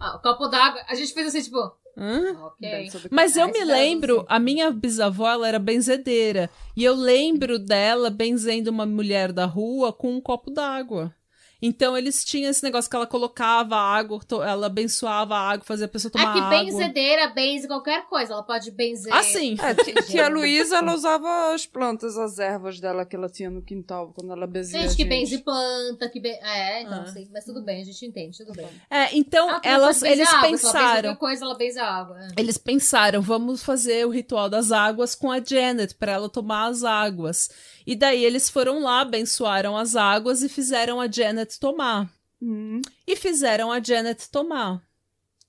Ah, 0.00 0.16
o 0.16 0.22
copo 0.22 0.48
d'água, 0.48 0.82
a 0.88 0.94
gente 0.96 1.12
fez 1.14 1.28
assim, 1.28 1.42
tipo... 1.42 1.58
Hã? 1.96 2.32
Ok. 2.46 2.56
Deve 2.60 2.90
saber 2.90 3.08
que- 3.08 3.14
Mas 3.14 3.36
eu 3.36 3.48
me 3.48 3.64
lembro, 3.64 4.16
ser. 4.20 4.24
a 4.28 4.38
minha 4.38 4.70
bisavó, 4.70 5.28
ela 5.28 5.48
era 5.48 5.58
benzedeira. 5.58 6.48
E 6.76 6.84
eu 6.84 6.94
lembro 6.94 7.58
dela 7.58 8.10
benzendo 8.10 8.70
uma 8.70 8.86
mulher 8.86 9.32
da 9.32 9.44
rua 9.46 9.92
com 9.92 10.12
um 10.14 10.20
copo 10.20 10.50
d'água. 10.50 11.14
Então 11.62 11.96
eles 11.96 12.24
tinham 12.24 12.50
esse 12.50 12.62
negócio 12.62 12.88
que 12.88 12.96
ela 12.96 13.06
colocava 13.06 13.76
água, 13.76 14.18
ela 14.46 14.66
abençoava 14.66 15.34
a 15.36 15.50
água, 15.50 15.64
fazia 15.64 15.86
a 15.86 15.88
pessoa 15.88 16.10
tomar 16.10 16.30
É 16.30 16.32
que 16.32 16.38
água. 16.38 16.50
benzedeira 16.50 17.28
benze 17.28 17.66
qualquer 17.66 18.06
coisa. 18.08 18.32
Ela 18.32 18.42
pode 18.42 18.70
benzer... 18.70 19.12
Ah, 19.12 19.22
sim. 19.22 19.56
É, 19.62 19.74
ti- 19.74 19.92
tia 20.10 20.28
Luísa, 20.28 20.76
ela 20.78 20.94
usava 20.94 21.52
as 21.54 21.66
plantas, 21.66 22.16
as 22.16 22.38
ervas 22.38 22.80
dela 22.80 23.04
que 23.04 23.14
ela 23.14 23.28
tinha 23.28 23.50
no 23.50 23.60
quintal 23.62 24.12
quando 24.14 24.32
ela 24.32 24.46
bezia. 24.46 24.80
Gente 24.80 24.96
que 24.96 25.02
a 25.02 25.04
gente. 25.04 25.18
benze 25.20 25.38
planta, 25.38 26.08
que 26.08 26.18
ben... 26.20 26.38
É, 26.42 26.82
então, 26.82 27.02
Ah. 27.02 27.06
sim. 27.06 27.28
Mas 27.32 27.44
tudo 27.44 27.62
bem, 27.62 27.82
a 27.82 27.84
gente 27.84 28.06
entende, 28.06 28.38
tudo 28.38 28.52
bem. 28.54 28.68
É, 28.88 29.14
então 29.16 29.50
Ah, 29.50 29.60
elas, 29.62 30.02
eles 30.02 30.26
água, 30.28 30.30
Se 30.30 30.34
ela 30.36 30.42
benze 30.50 30.62
pensaram. 30.64 31.02
qualquer 31.02 31.16
coisa, 31.18 31.44
ela 31.44 31.54
benze 31.56 31.78
a 31.78 31.86
água. 31.86 32.18
é. 32.20 32.28
Eles 32.40 32.56
pensaram, 32.56 33.20
vamos 33.20 33.62
fazer 33.62 34.06
o 34.06 34.10
ritual 34.10 34.48
das 34.48 34.72
águas 34.72 35.14
com 35.14 35.30
a 35.30 35.38
Janet 35.44 35.94
para 35.94 36.12
ela 36.12 36.28
tomar 36.28 36.68
as 36.68 36.84
águas. 36.84 37.50
E 37.86 37.96
daí 37.96 38.24
eles 38.24 38.48
foram 38.48 38.82
lá, 38.82 39.00
abençoaram 39.00 39.76
as 39.76 39.96
águas 39.96 40.42
e 40.42 40.48
fizeram 40.48 41.00
a 41.00 41.10
Janet 41.10 41.58
tomar. 41.58 42.10
Hum. 42.40 42.80
E 43.06 43.16
fizeram 43.16 43.70
a 43.70 43.82
Janet 43.82 44.30
tomar. 44.30 44.82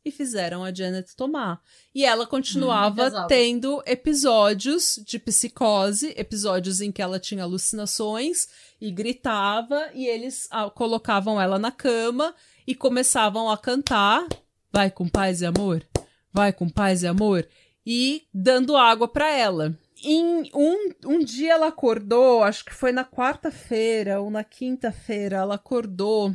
E 0.03 0.09
fizeram 0.09 0.63
a 0.63 0.73
Janet 0.73 1.15
tomar. 1.15 1.61
E 1.93 2.03
ela 2.03 2.25
continuava 2.25 3.05
águas. 3.05 3.27
tendo 3.27 3.83
episódios 3.85 4.99
de 5.05 5.19
psicose, 5.19 6.13
episódios 6.17 6.81
em 6.81 6.91
que 6.91 7.01
ela 7.01 7.19
tinha 7.19 7.43
alucinações 7.43 8.47
e 8.79 8.91
gritava, 8.91 9.89
e 9.93 10.07
eles 10.07 10.47
ah, 10.49 10.71
colocavam 10.71 11.39
ela 11.39 11.59
na 11.59 11.71
cama 11.71 12.33
e 12.65 12.73
começavam 12.73 13.49
a 13.49 13.57
cantar: 13.57 14.27
Vai 14.71 14.89
com 14.89 15.07
paz 15.07 15.41
e 15.41 15.45
amor, 15.45 15.85
vai 16.33 16.51
com 16.51 16.67
paz 16.67 17.03
e 17.03 17.07
amor, 17.07 17.47
e 17.85 18.23
dando 18.33 18.75
água 18.75 19.07
pra 19.07 19.29
ela. 19.29 19.77
Em 20.03 20.49
um, 20.53 20.89
um 21.05 21.19
dia 21.23 21.53
ela 21.53 21.67
acordou, 21.67 22.43
acho 22.43 22.65
que 22.65 22.73
foi 22.73 22.91
na 22.91 23.05
quarta-feira 23.05 24.19
ou 24.21 24.29
na 24.31 24.43
quinta-feira, 24.43 25.37
ela 25.37 25.55
acordou. 25.55 26.33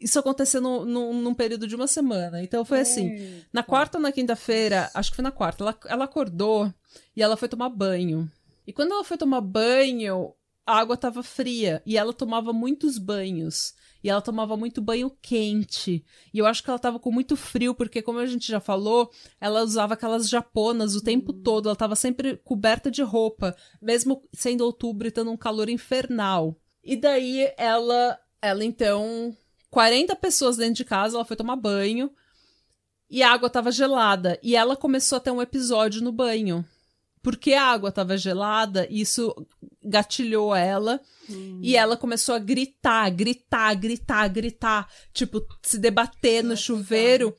Isso 0.00 0.18
aconteceu 0.18 0.60
no, 0.60 0.84
no- 0.84 1.12
num 1.12 1.34
período 1.34 1.66
de 1.66 1.74
uma 1.74 1.86
semana. 1.86 2.42
Então 2.42 2.64
foi 2.64 2.80
assim. 2.80 3.10
Hum. 3.12 3.40
Na 3.52 3.62
quarta 3.62 3.98
ou 3.98 4.02
na 4.02 4.12
quinta-feira, 4.12 4.90
acho 4.94 5.10
que 5.10 5.16
foi 5.16 5.22
na 5.24 5.32
quarta, 5.32 5.64
ela, 5.64 5.78
ela 5.86 6.04
acordou 6.04 6.72
e 7.16 7.22
ela 7.22 7.36
foi 7.36 7.48
tomar 7.48 7.68
banho. 7.68 8.30
E 8.66 8.72
quando 8.72 8.92
ela 8.92 9.02
foi 9.04 9.16
tomar 9.18 9.40
banho, 9.40 10.32
a 10.68 10.76
água 10.76 10.98
tava 10.98 11.22
fria 11.22 11.82
e 11.86 11.96
ela 11.96 12.12
tomava 12.12 12.52
muitos 12.52 12.98
banhos. 12.98 13.72
E 14.04 14.10
ela 14.10 14.20
tomava 14.20 14.56
muito 14.56 14.80
banho 14.82 15.10
quente. 15.22 16.04
E 16.32 16.38
eu 16.38 16.46
acho 16.46 16.62
que 16.62 16.68
ela 16.68 16.78
tava 16.78 17.00
com 17.00 17.10
muito 17.10 17.36
frio, 17.36 17.74
porque, 17.74 18.02
como 18.02 18.18
a 18.18 18.26
gente 18.26 18.46
já 18.46 18.60
falou, 18.60 19.10
ela 19.40 19.62
usava 19.62 19.94
aquelas 19.94 20.28
japonas 20.28 20.94
o 20.94 21.02
tempo 21.02 21.32
todo. 21.32 21.68
Ela 21.68 21.74
tava 21.74 21.96
sempre 21.96 22.36
coberta 22.36 22.90
de 22.90 23.02
roupa, 23.02 23.56
mesmo 23.82 24.22
sendo 24.32 24.60
outubro 24.60 25.08
e 25.08 25.10
tendo 25.10 25.30
um 25.30 25.36
calor 25.36 25.68
infernal. 25.68 26.54
E 26.84 26.96
daí 26.96 27.50
ela, 27.56 28.18
ela 28.40 28.64
então, 28.64 29.34
40 29.70 30.14
pessoas 30.16 30.58
dentro 30.58 30.74
de 30.74 30.84
casa, 30.84 31.16
ela 31.16 31.24
foi 31.24 31.36
tomar 31.36 31.56
banho 31.56 32.10
e 33.10 33.22
a 33.22 33.32
água 33.32 33.48
tava 33.48 33.72
gelada. 33.72 34.38
E 34.42 34.54
ela 34.54 34.76
começou 34.76 35.16
a 35.16 35.20
ter 35.20 35.30
um 35.30 35.42
episódio 35.42 36.02
no 36.02 36.12
banho. 36.12 36.64
Porque 37.22 37.54
a 37.54 37.64
água 37.64 37.92
tava 37.92 38.16
gelada, 38.16 38.86
isso 38.90 39.34
gatilhou 39.82 40.54
ela. 40.54 41.00
E 41.62 41.76
ela 41.76 41.96
começou 41.96 42.34
a 42.34 42.38
gritar, 42.38 43.10
gritar, 43.10 43.74
gritar, 43.74 44.28
gritar. 44.28 44.88
Tipo, 45.12 45.44
se 45.62 45.78
debater 45.78 46.42
no 46.42 46.56
chuveiro 46.56 47.34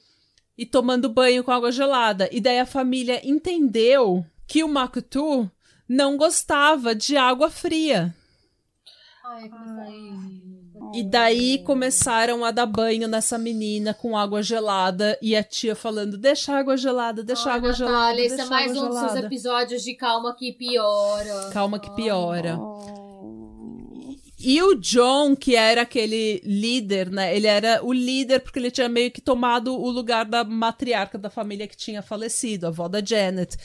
e 0.58 0.66
tomando 0.66 1.10
banho 1.10 1.44
com 1.44 1.52
água 1.52 1.72
gelada. 1.72 2.30
E 2.32 2.40
daí 2.40 2.60
a 2.60 2.66
família 2.66 3.22
entendeu 3.28 4.26
que 4.46 4.64
o 4.64 4.68
Makutu 4.68 5.50
não 5.88 6.18
gostava 6.18 6.94
de 6.94 7.18
água 7.18 7.50
fria. 7.50 8.16
Ai, 9.24 9.50
como 9.50 10.49
E 10.94 11.04
daí 11.04 11.60
começaram 11.60 12.44
a 12.44 12.52
dar 12.52 12.66
banho 12.66 13.08
nessa 13.08 13.38
menina 13.38 13.94
com 13.94 14.18
água 14.18 14.42
gelada 14.42 15.18
e 15.22 15.36
a 15.36 15.44
tia 15.44 15.76
falando: 15.76 16.18
deixa 16.18 16.54
a 16.54 16.58
água 16.60 16.76
gelada, 16.76 17.24
deixa 17.24 17.52
a 17.52 17.54
água 17.54 17.72
Natália, 17.72 17.88
gelada. 17.88 18.22
esse 18.22 18.36
deixa 18.38 18.42
é 18.42 18.46
a 18.46 18.50
mais 18.50 18.72
um 18.72 18.88
dos 18.88 19.00
seus 19.00 19.12
gelada." 19.12 19.28
episódios 19.28 19.84
de 19.84 19.94
calma 19.94 20.36
que 20.36 20.52
piora. 20.54 21.50
Calma 21.52 21.80
que 21.80 21.92
piora. 21.96 22.58
Oh. 22.58 23.10
E 24.42 24.62
o 24.64 24.74
John, 24.76 25.36
que 25.36 25.56
era 25.56 25.82
aquele 25.82 26.42
líder, 26.46 27.12
né? 27.12 27.36
Ele 27.36 27.46
era 27.46 27.84
o 27.84 27.92
líder 27.92 28.40
porque 28.40 28.58
ele 28.58 28.72
tinha 28.72 28.88
meio 28.88 29.12
que 29.12 29.20
tomado 29.20 29.76
o 29.76 29.90
lugar 29.90 30.24
da 30.24 30.46
matriarca 30.46 31.18
da 31.18 31.30
família 31.30 31.68
que 31.68 31.76
tinha 31.76 32.02
falecido, 32.02 32.66
a 32.66 32.70
avó 32.70 32.88
da 32.88 33.04
Janet. 33.04 33.58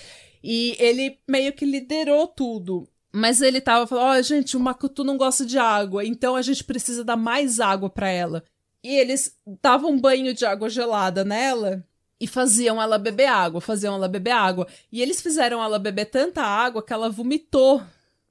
E 0.42 0.76
ele 0.80 1.16
meio 1.28 1.52
que 1.52 1.64
liderou 1.64 2.26
tudo. 2.26 2.88
Mas 3.16 3.40
ele 3.40 3.60
tava 3.60 3.86
falando: 3.86 4.18
ó, 4.18 4.22
gente, 4.22 4.56
o 4.56 4.60
Makutu 4.60 5.04
não 5.04 5.16
gosta 5.16 5.46
de 5.46 5.56
água, 5.56 6.04
então 6.04 6.34
a 6.34 6.42
gente 6.42 6.64
precisa 6.64 7.04
dar 7.04 7.16
mais 7.16 7.60
água 7.60 7.88
pra 7.88 8.08
ela. 8.08 8.42
E 8.82 8.88
eles 8.88 9.38
davam 9.62 9.92
um 9.92 10.00
banho 10.00 10.34
de 10.34 10.44
água 10.44 10.68
gelada 10.68 11.24
nela 11.24 11.86
e 12.20 12.26
faziam 12.26 12.82
ela 12.82 12.98
beber 12.98 13.26
água, 13.26 13.60
faziam 13.60 13.94
ela 13.94 14.08
beber 14.08 14.32
água. 14.32 14.66
E 14.90 15.00
eles 15.00 15.20
fizeram 15.20 15.62
ela 15.62 15.78
beber 15.78 16.06
tanta 16.06 16.42
água 16.42 16.82
que 16.82 16.92
ela 16.92 17.08
vomitou. 17.08 17.80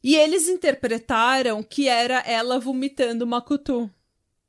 E 0.03 0.17
eles 0.17 0.49
interpretaram 0.49 1.63
que 1.63 1.87
era 1.87 2.19
ela 2.27 2.59
vomitando 2.59 3.25
Makutu. 3.25 3.89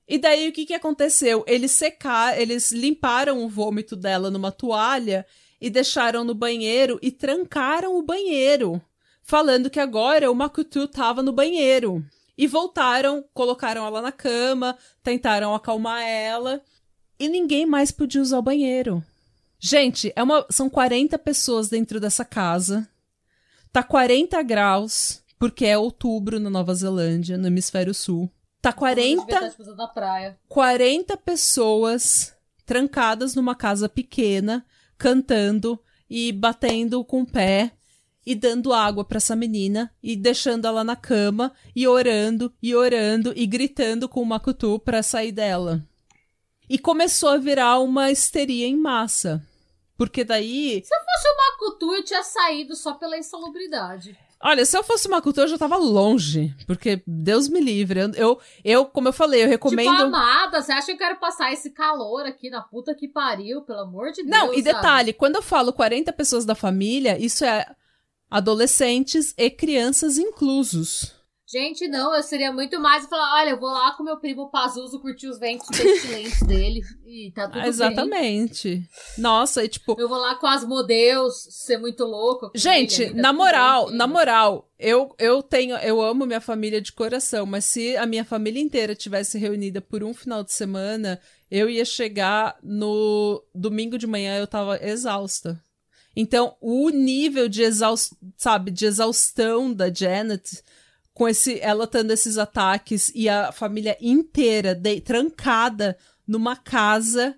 E 0.09 0.19
daí 0.19 0.49
o 0.49 0.53
que, 0.53 0.67
que 0.67 0.75
aconteceu? 0.75 1.45
Eles 1.47 1.71
secaram, 1.71 2.37
eles 2.41 2.73
limparam 2.73 3.45
o 3.45 3.49
vômito 3.49 3.95
dela 3.95 4.33
numa 4.33 4.51
toalha 4.51 5.25
e 5.61 5.71
deixaram 5.71 6.25
no 6.25 6.35
banheiro 6.35 6.99
e 7.01 7.13
trancaram 7.13 7.97
o 7.97 8.03
banheiro, 8.03 8.83
falando 9.25 9.71
que 9.71 9.81
agora 9.81 10.31
o 10.31 10.35
Makutu 10.35 10.87
tava 10.87 11.23
no 11.23 11.33
banheiro. 11.33 12.05
E 12.37 12.47
voltaram, 12.47 13.25
colocaram 13.33 13.87
ela 13.87 14.03
na 14.03 14.13
cama, 14.13 14.77
tentaram 15.03 15.55
acalmar 15.55 16.03
ela 16.03 16.61
e 17.19 17.29
ninguém 17.29 17.65
mais 17.65 17.91
podia 17.91 18.21
usar 18.21 18.39
o 18.39 18.43
banheiro. 18.43 19.03
Gente, 19.59 20.13
é 20.15 20.23
uma, 20.23 20.45
são 20.51 20.69
40 20.69 21.19
pessoas 21.19 21.69
dentro 21.69 21.99
dessa 22.01 22.25
casa. 22.25 22.89
Tá 23.73 23.83
40 23.83 24.43
graus, 24.43 25.23
porque 25.39 25.65
é 25.65 25.79
outubro 25.79 26.39
na 26.39 26.51
Nova 26.51 26.75
Zelândia, 26.75 27.39
no 27.39 27.47
hemisfério 27.47 27.95
sul. 27.95 28.31
Tá 28.61 28.73
40 28.73 29.25
40 29.25 29.75
da 29.75 29.87
praia. 29.87 30.39
40 30.49 31.17
pessoas 31.19 32.35
trancadas 32.67 33.35
numa 33.35 33.55
casa 33.55 33.89
pequena, 33.89 34.67
cantando 34.99 35.79
e 36.11 36.33
batendo 36.33 37.05
com 37.05 37.23
o 37.23 37.27
pé 37.27 37.73
e 38.27 38.35
dando 38.35 38.73
água 38.73 39.05
pra 39.05 39.19
essa 39.19 39.37
menina 39.37 39.91
e 40.03 40.17
deixando 40.17 40.67
ela 40.67 40.83
na 40.83 40.97
cama 40.97 41.53
e 41.75 41.87
orando 41.87 42.53
e 42.63 42.75
orando 42.75 43.33
e 43.37 43.47
gritando 43.47 44.09
com 44.09 44.23
o 44.23 44.27
Makutu 44.27 44.79
pra 44.79 45.03
sair 45.03 45.33
dela. 45.33 45.83
E 46.69 46.79
começou 46.79 47.29
a 47.29 47.37
virar 47.37 47.79
uma 47.81 48.11
histeria 48.11 48.67
em 48.67 48.77
massa. 48.77 49.43
Porque 49.97 50.25
daí 50.25 50.83
Se 50.85 50.95
eu 50.95 51.01
fosse 51.01 51.29
o 51.29 51.37
Makutu, 51.37 51.95
eu 51.95 52.05
tinha 52.05 52.23
saído 52.23 52.75
só 52.75 52.95
pela 52.95 53.19
insalubridade. 53.19 54.19
Olha, 54.47 54.67
se 54.67 54.77
eu 54.77 54.85
fosse 54.85 55.09
uma 55.09 55.23
cultura, 55.23 55.47
eu 55.47 55.51
já 55.51 55.57
tava 55.57 55.79
longe. 55.79 56.55
Porque 56.67 57.03
Deus 57.07 57.49
me 57.49 57.61
livre. 57.61 58.01
Eu, 58.01 58.13
eu, 58.13 58.41
eu, 58.63 58.85
como 58.85 59.09
eu 59.09 59.13
falei, 59.13 59.43
eu 59.43 59.49
recomendo. 59.49 59.91
Tipo, 59.91 60.03
amada, 60.03 60.61
você 60.61 60.71
acha 60.71 60.85
que 60.85 60.93
eu 60.93 60.99
quero 60.99 61.17
passar 61.17 61.51
esse 61.51 61.71
calor 61.71 62.27
aqui 62.27 62.51
na 62.51 62.61
puta 62.61 62.95
que 62.95 63.09
pariu, 63.09 63.63
pelo 63.63 63.81
amor 63.81 64.13
de 64.13 64.23
Deus? 64.23 64.29
Não, 64.29 64.53
e 64.53 64.63
sabe? 64.63 64.75
detalhe, 64.75 65.13
quando 65.15 65.37
eu 65.37 65.43
falo 65.43 65.73
40 65.73 66.13
pessoas 66.13 66.45
da 66.45 66.55
família, 66.55 67.19
isso 67.19 67.43
é 67.43 67.67
adolescentes 68.35 69.33
e 69.39 69.49
crianças 69.49 70.19
inclusos. 70.19 71.13
Gente, 71.47 71.87
não, 71.87 72.13
eu 72.13 72.21
seria 72.21 72.53
muito 72.53 72.81
mais 72.81 73.07
falar, 73.07 73.41
olha, 73.41 73.51
eu 73.51 73.61
vou 73.61 73.71
lá 73.71 73.93
com 73.93 74.03
meu 74.03 74.17
primo 74.17 74.51
Pazuzu 74.51 74.99
curtir 74.99 75.29
os 75.29 75.39
ventos 75.39 75.69
pestilentes 75.69 76.43
dele 76.43 76.81
e 77.07 77.31
tá 77.33 77.47
tudo 77.47 77.61
bem. 77.61 77.69
Exatamente. 77.69 78.89
Nossa, 79.17 79.63
e 79.63 79.69
tipo, 79.69 79.95
Eu 79.97 80.09
vou 80.09 80.19
lá 80.19 80.35
com 80.35 80.49
as 80.49 80.65
modelos, 80.65 81.47
ser 81.49 81.79
muito 81.79 82.05
louco. 82.05 82.51
Gente, 82.57 83.03
ele, 83.03 83.15
tá 83.15 83.23
na 83.23 83.29
tudo 83.29 83.37
moral, 83.37 83.87
bem, 83.87 83.97
na 83.97 84.07
moral, 84.09 84.69
eu, 84.77 85.15
eu 85.17 85.41
tenho, 85.41 85.77
eu 85.77 86.03
amo 86.03 86.27
minha 86.27 86.41
família 86.41 86.81
de 86.81 86.91
coração, 86.91 87.47
mas 87.47 87.65
se 87.67 87.97
a 87.97 88.05
minha 88.05 88.25
família 88.25 88.61
inteira 88.61 88.97
tivesse 88.97 89.39
reunida 89.39 89.81
por 89.81 90.03
um 90.03 90.13
final 90.13 90.43
de 90.43 90.53
semana, 90.53 91.21
eu 91.49 91.71
ia 91.71 91.85
chegar 91.85 92.57
no 92.65 93.45
domingo 93.55 93.97
de 93.97 94.09
manhã, 94.09 94.37
eu 94.39 94.47
tava 94.49 94.85
exausta. 94.85 95.64
Então, 96.17 96.57
o 96.61 96.91
nível 96.91 97.49
de 97.49 97.63
exaustão, 97.63 98.17
sabe, 98.37 98.71
de 98.71 98.87
exaustão 98.87 99.73
da 99.73 99.93
Janet, 99.93 100.63
com 101.13 101.29
esse, 101.29 101.59
ela 101.61 101.87
tendo 101.87 102.13
esses 102.13 102.39
ataques 102.39 103.11
e 103.15 103.29
a 103.29 103.51
família 103.53 103.97
inteira 104.01 104.75
de- 104.75 105.01
trancada 105.01 105.97
numa 106.27 106.57
casa 106.57 107.37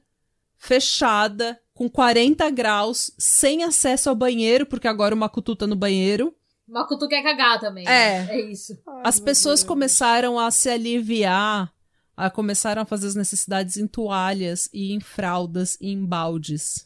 fechada, 0.57 1.59
com 1.75 1.89
40 1.89 2.49
graus, 2.51 3.13
sem 3.19 3.63
acesso 3.63 4.09
ao 4.09 4.15
banheiro, 4.17 4.65
porque 4.67 4.89
agora 4.89 5.15
o 5.15 5.19
Makutu 5.19 5.55
tá 5.55 5.67
no 5.67 5.77
banheiro. 5.77 6.35
Makutu 6.67 7.07
quer 7.07 7.23
cagar 7.23 7.61
também. 7.61 7.85
É. 7.87 8.25
né? 8.25 8.29
É 8.31 8.41
isso. 8.51 8.77
As 9.05 9.21
pessoas 9.21 9.63
começaram 9.63 10.39
a 10.39 10.51
se 10.51 10.69
aliviar, 10.71 11.73
a 12.17 12.31
começaram 12.31 12.83
a 12.83 12.87
fazer 12.87 13.09
as 13.09 13.15
necessidades 13.15 13.77
em 13.77 13.87
toalhas 13.87 14.69
e 14.73 14.93
em 14.93 15.01
fraldas 15.01 15.77
e 15.81 15.93
em 15.93 16.05
baldes. 16.05 16.86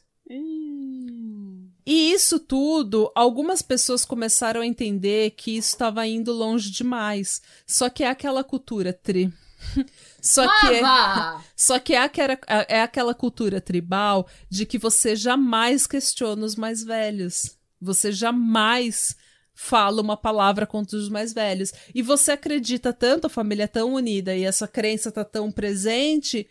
E 1.87 2.13
isso 2.13 2.39
tudo, 2.39 3.11
algumas 3.15 3.63
pessoas 3.63 4.05
começaram 4.05 4.61
a 4.61 4.67
entender 4.67 5.31
que 5.33 5.57
isso 5.57 5.71
estava 5.71 6.07
indo 6.07 6.33
longe 6.33 6.71
demais. 6.71 7.41
Só 7.67 7.89
que 7.89 8.05
é 8.05 8.09
aquela 8.09 8.45
cultura 8.45 8.93
tri. 8.93 9.33
Só 10.21 10.47
que 10.61 10.67
é, 10.75 10.81
Lava! 10.81 11.45
só 11.55 11.79
que 11.79 11.95
é 11.95 11.99
aquela, 11.99 12.39
é 12.69 12.83
aquela 12.83 13.15
cultura 13.15 13.61
tribal 13.61 14.27
de 14.49 14.65
que 14.65 14.79
você 14.79 15.15
jamais 15.15 15.87
questiona 15.87 16.45
os 16.45 16.57
mais 16.57 16.83
velhos. 16.83 17.59
Você 17.81 18.11
jamais 18.13 19.17
fala 19.55 20.01
uma 20.01 20.17
palavra 20.17 20.67
contra 20.67 20.97
os 20.97 21.11
mais 21.11 21.35
velhos. 21.35 21.73
E 21.95 22.03
você 22.03 22.33
acredita 22.33 22.93
tanto, 22.93 23.27
a 23.27 23.31
família 23.31 23.65
é 23.65 23.67
tão 23.67 23.93
unida 23.93 24.35
e 24.35 24.45
essa 24.45 24.67
crença 24.67 25.13
tá 25.13 25.25
tão 25.25 25.53
presente 25.53 26.49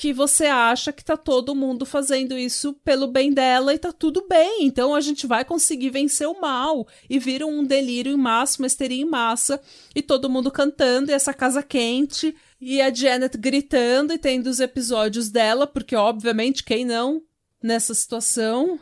que 0.00 0.14
você 0.14 0.46
acha 0.46 0.94
que 0.94 1.04
tá 1.04 1.14
todo 1.14 1.54
mundo 1.54 1.84
fazendo 1.84 2.38
isso 2.38 2.72
pelo 2.82 3.06
bem 3.06 3.34
dela 3.34 3.74
e 3.74 3.78
tá 3.78 3.92
tudo 3.92 4.26
bem. 4.26 4.64
Então 4.64 4.94
a 4.94 5.00
gente 5.02 5.26
vai 5.26 5.44
conseguir 5.44 5.90
vencer 5.90 6.26
o 6.26 6.40
mal. 6.40 6.88
E 7.08 7.18
vira 7.18 7.46
um 7.46 7.62
delírio 7.62 8.10
em 8.10 8.16
massa, 8.16 8.62
uma 8.62 8.66
histeria 8.66 9.02
em 9.02 9.04
massa, 9.04 9.60
e 9.94 10.00
todo 10.00 10.30
mundo 10.30 10.50
cantando, 10.50 11.10
e 11.10 11.14
essa 11.14 11.34
casa 11.34 11.62
quente, 11.62 12.34
e 12.58 12.80
a 12.80 12.90
Janet 12.90 13.36
gritando 13.36 14.14
e 14.14 14.16
tendo 14.16 14.46
os 14.46 14.58
episódios 14.58 15.28
dela, 15.28 15.66
porque 15.66 15.94
obviamente 15.94 16.64
quem 16.64 16.86
não 16.86 17.20
nessa 17.62 17.92
situação, 17.92 18.80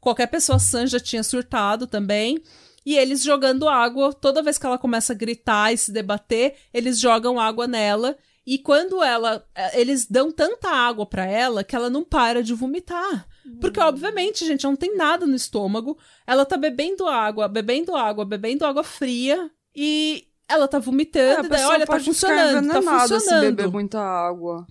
qualquer 0.00 0.28
pessoa 0.28 0.58
sã 0.58 0.86
já 0.86 0.98
tinha 0.98 1.22
surtado 1.22 1.86
também. 1.86 2.42
E 2.86 2.96
eles 2.96 3.22
jogando 3.22 3.68
água, 3.68 4.14
toda 4.14 4.42
vez 4.42 4.56
que 4.56 4.64
ela 4.64 4.78
começa 4.78 5.12
a 5.12 5.16
gritar 5.16 5.74
e 5.74 5.76
se 5.76 5.92
debater, 5.92 6.54
eles 6.72 6.98
jogam 6.98 7.38
água 7.38 7.66
nela. 7.66 8.16
E 8.46 8.58
quando 8.58 9.02
ela. 9.02 9.46
eh, 9.54 9.80
Eles 9.80 10.06
dão 10.06 10.30
tanta 10.30 10.68
água 10.68 11.06
pra 11.06 11.24
ela 11.26 11.64
que 11.64 11.74
ela 11.74 11.88
não 11.88 12.04
para 12.04 12.42
de 12.42 12.52
vomitar. 12.54 13.26
Porque, 13.60 13.80
obviamente, 13.80 14.44
gente, 14.46 14.64
não 14.64 14.76
tem 14.76 14.96
nada 14.96 15.26
no 15.26 15.34
estômago. 15.34 15.98
Ela 16.26 16.44
tá 16.44 16.56
bebendo 16.56 17.06
água, 17.06 17.46
bebendo 17.48 17.94
água, 17.94 18.24
bebendo 18.24 18.64
água 18.66 18.82
fria. 18.84 19.50
E 19.74 20.26
ela 20.48 20.68
tá 20.68 20.76
É, 20.78 20.80
vomitando. 20.80 21.46
e 21.46 21.48
daí, 21.48 21.50
pessoa 21.50 21.74
olha, 21.74 21.86
tá 21.86 21.98
funcionando, 22.00 22.68
tá 22.68 22.82
se 22.82 22.88
beber 23.10 23.20
funcionando. 23.20 23.72
muita 23.72 24.00
água. 24.00 24.66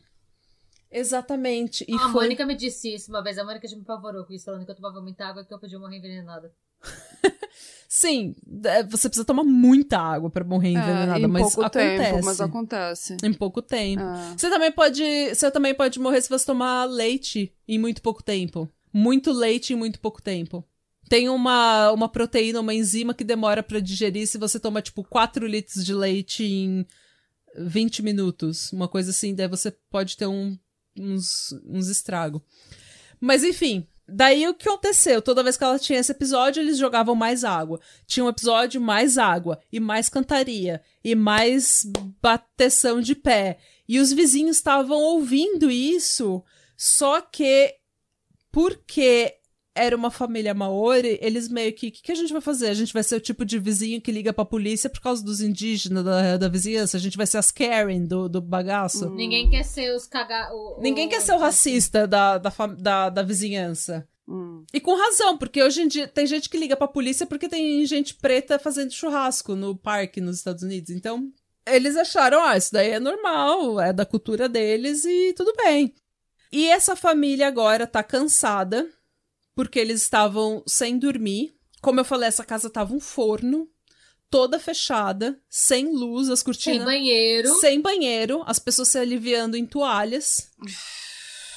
Exatamente. 0.92 1.84
E 1.88 1.96
a 1.96 2.00
foi. 2.10 2.24
Mônica 2.24 2.46
me 2.46 2.56
disse 2.56 2.94
isso 2.94 3.10
uma 3.12 3.24
vez. 3.24 3.38
A 3.38 3.44
Mônica 3.44 3.68
já 3.68 3.76
me 3.76 3.82
apavorou 3.82 4.24
com 4.26 4.34
isso, 4.34 4.46
falando 4.46 4.66
que 4.66 4.72
eu 4.72 4.76
tomava 4.76 5.02
muita 5.02 5.26
água 5.26 5.42
e 5.42 5.46
que 5.46 5.54
eu 5.54 5.60
podia 5.60 5.80
morrer 5.80 5.98
envenenada. 5.98 6.52
Sim, 7.88 8.36
é, 8.66 8.82
você 8.84 9.08
precisa 9.08 9.24
tomar 9.26 9.44
muita 9.44 10.00
água 10.00 10.28
pra 10.30 10.44
morrer 10.44 10.70
envenenada, 10.70 11.20
É, 11.24 11.28
mas 11.28 11.44
pouco 11.44 11.62
acontece. 11.62 12.04
tempo, 12.12 12.26
mas 12.26 12.42
acontece. 12.42 13.18
Em 13.24 13.32
pouco 13.34 13.62
tempo. 13.62 14.02
É. 14.02 14.34
Você 14.36 14.50
também 14.50 14.72
pode, 14.72 15.04
você 15.36 15.52
também 15.52 15.76
pode 15.76 16.00
morrer 16.00 16.20
se 16.22 16.30
você 16.30 16.44
tomar 16.46 16.86
leite 16.86 17.54
em 17.68 17.78
muito 17.78 18.02
pouco 18.02 18.24
tempo. 18.24 18.68
Muito 18.92 19.32
leite 19.32 19.74
em 19.74 19.76
muito 19.76 20.00
pouco 20.00 20.22
tempo. 20.22 20.64
Tem 21.08 21.30
uma, 21.30 21.92
uma 21.92 22.10
proteína, 22.10 22.62
uma 22.62 22.74
enzima 22.74 23.14
que 23.14 23.24
demora 23.24 23.62
pra 23.62 23.80
digerir 23.80 24.26
se 24.28 24.40
você 24.40 24.60
toma, 24.60 24.82
tipo, 24.82 25.04
4 25.04 25.46
litros 25.46 25.86
de 25.86 25.94
leite 25.94 26.44
em 26.44 26.86
20 27.56 28.02
minutos. 28.02 28.72
Uma 28.74 28.88
coisa 28.88 29.12
assim, 29.12 29.36
daí 29.36 29.48
você 29.48 29.70
pode 29.92 30.18
ter 30.18 30.26
um- 30.26 30.58
uns, 30.98 31.54
uns 31.66 31.90
estragos. 31.90 32.42
Mas 33.20 33.44
enfim, 33.44 33.86
daí 34.08 34.48
o 34.48 34.54
que 34.54 34.68
aconteceu? 34.68 35.22
Toda 35.22 35.44
vez 35.44 35.58
que 35.58 35.64
ela 35.64 35.80
tinha 35.80 36.00
esse 36.00 36.12
episódio, 36.12 36.62
eles 36.62 36.78
jogavam 36.78 37.16
mais 37.16 37.44
água. 37.44 37.80
Tinha 38.06 38.26
um 38.26 38.30
episódio, 38.30 38.80
mais 38.80 39.18
água. 39.18 39.60
E 39.72 39.80
mais 39.80 40.10
cantaria. 40.10 40.82
E 41.04 41.16
mais 41.16 41.86
bateção 42.22 43.02
de 43.02 43.16
pé. 43.16 43.60
E 43.88 44.00
os 44.00 44.12
vizinhos 44.12 44.58
estavam 44.58 44.98
ouvindo 44.98 45.70
isso, 45.70 46.44
só 46.78 47.22
que 47.22 47.76
porque 48.52 49.36
era 49.76 49.96
uma 49.96 50.12
família 50.12 50.54
maori, 50.54 51.18
eles 51.22 51.48
meio 51.50 51.74
que, 51.74 51.88
o 51.88 51.92
que, 51.92 52.02
que 52.04 52.12
a 52.12 52.16
gente 52.16 52.32
vai 52.32 52.42
fazer? 52.42 52.68
A 52.70 52.74
gente 52.74 52.94
vai 52.94 53.02
ser 53.04 53.16
o 53.16 53.20
tipo 53.20 53.44
de 53.44 53.58
vizinho 53.58 54.00
que 54.02 54.12
liga 54.12 54.32
pra 54.32 54.46
polícia 54.46 54.90
por 54.90 55.02
causa 55.02 55.24
dos 55.24 55.42
indígenas 55.42 56.04
da, 56.06 56.38
da 56.38 56.48
vizinhança? 56.48 56.96
A 56.98 57.00
gente 57.00 57.18
vai 57.18 57.26
ser 57.26 57.38
as 57.40 57.52
Karen 57.52 58.06
do, 58.06 58.30
do 58.30 58.40
bagaço? 58.42 59.08
Hum. 59.08 59.16
Ninguém 59.16 59.50
quer 59.50 59.64
ser 59.64 59.96
os 59.96 60.06
caga... 60.06 60.50
o- 60.54 60.80
Ninguém 60.82 61.08
o- 61.08 61.10
quer 61.10 61.22
ser 61.22 61.34
o 61.34 61.40
racista 61.40 62.06
da, 62.08 62.38
da, 62.38 62.52
da, 62.78 63.10
da 63.10 63.24
vizinhança. 63.24 64.08
Hum. 64.28 64.64
E 64.74 64.80
com 64.80 64.96
razão, 64.96 65.38
porque 65.38 65.62
hoje 65.64 65.82
em 65.82 65.88
dia 65.88 66.08
tem 66.08 66.26
gente 66.28 66.50
que 66.50 66.58
liga 66.58 66.78
pra 66.78 66.88
polícia 66.88 67.26
porque 67.26 67.50
tem 67.50 67.86
gente 67.86 68.14
preta 68.14 68.60
fazendo 68.60 68.92
churrasco 68.94 69.56
no 69.56 69.76
parque 69.76 70.22
nos 70.22 70.38
Estados 70.38 70.64
Unidos. 70.64 70.92
Então, 70.92 71.30
eles 71.68 71.98
acharam, 71.98 72.44
ah, 72.44 72.56
isso 72.56 72.72
daí 72.72 72.92
é 72.92 73.00
normal, 73.00 73.82
é 73.82 73.92
da 73.92 74.06
cultura 74.06 74.48
deles 74.48 75.04
e 75.04 75.34
tudo 75.34 75.52
bem. 75.58 75.94
E 76.52 76.68
essa 76.70 76.96
família 76.96 77.48
agora 77.48 77.88
tá 77.88 78.04
cansada 78.04 78.88
porque 79.56 79.80
eles 79.80 80.02
estavam 80.02 80.64
sem 80.68 80.98
dormir. 80.98 81.56
Como 81.82 82.00
eu 82.00 82.06
falei, 82.06 82.28
essa 82.30 82.46
casa 82.46 82.70
tava 82.70 82.94
um 82.94 83.00
forno, 83.00 83.68
toda 84.30 84.60
fechada, 84.60 85.40
sem 85.50 85.94
luz, 85.94 86.30
as 86.30 86.40
Sem 86.40 86.46
cortinas 86.46 86.86
banheiro. 86.86 87.50
sem 87.60 87.82
banheiro, 87.82 88.44
as 88.46 88.58
pessoas 88.60 88.90
se 88.90 88.98
aliviando 88.98 89.56
em 89.58 89.66
toalhas. 89.66 90.50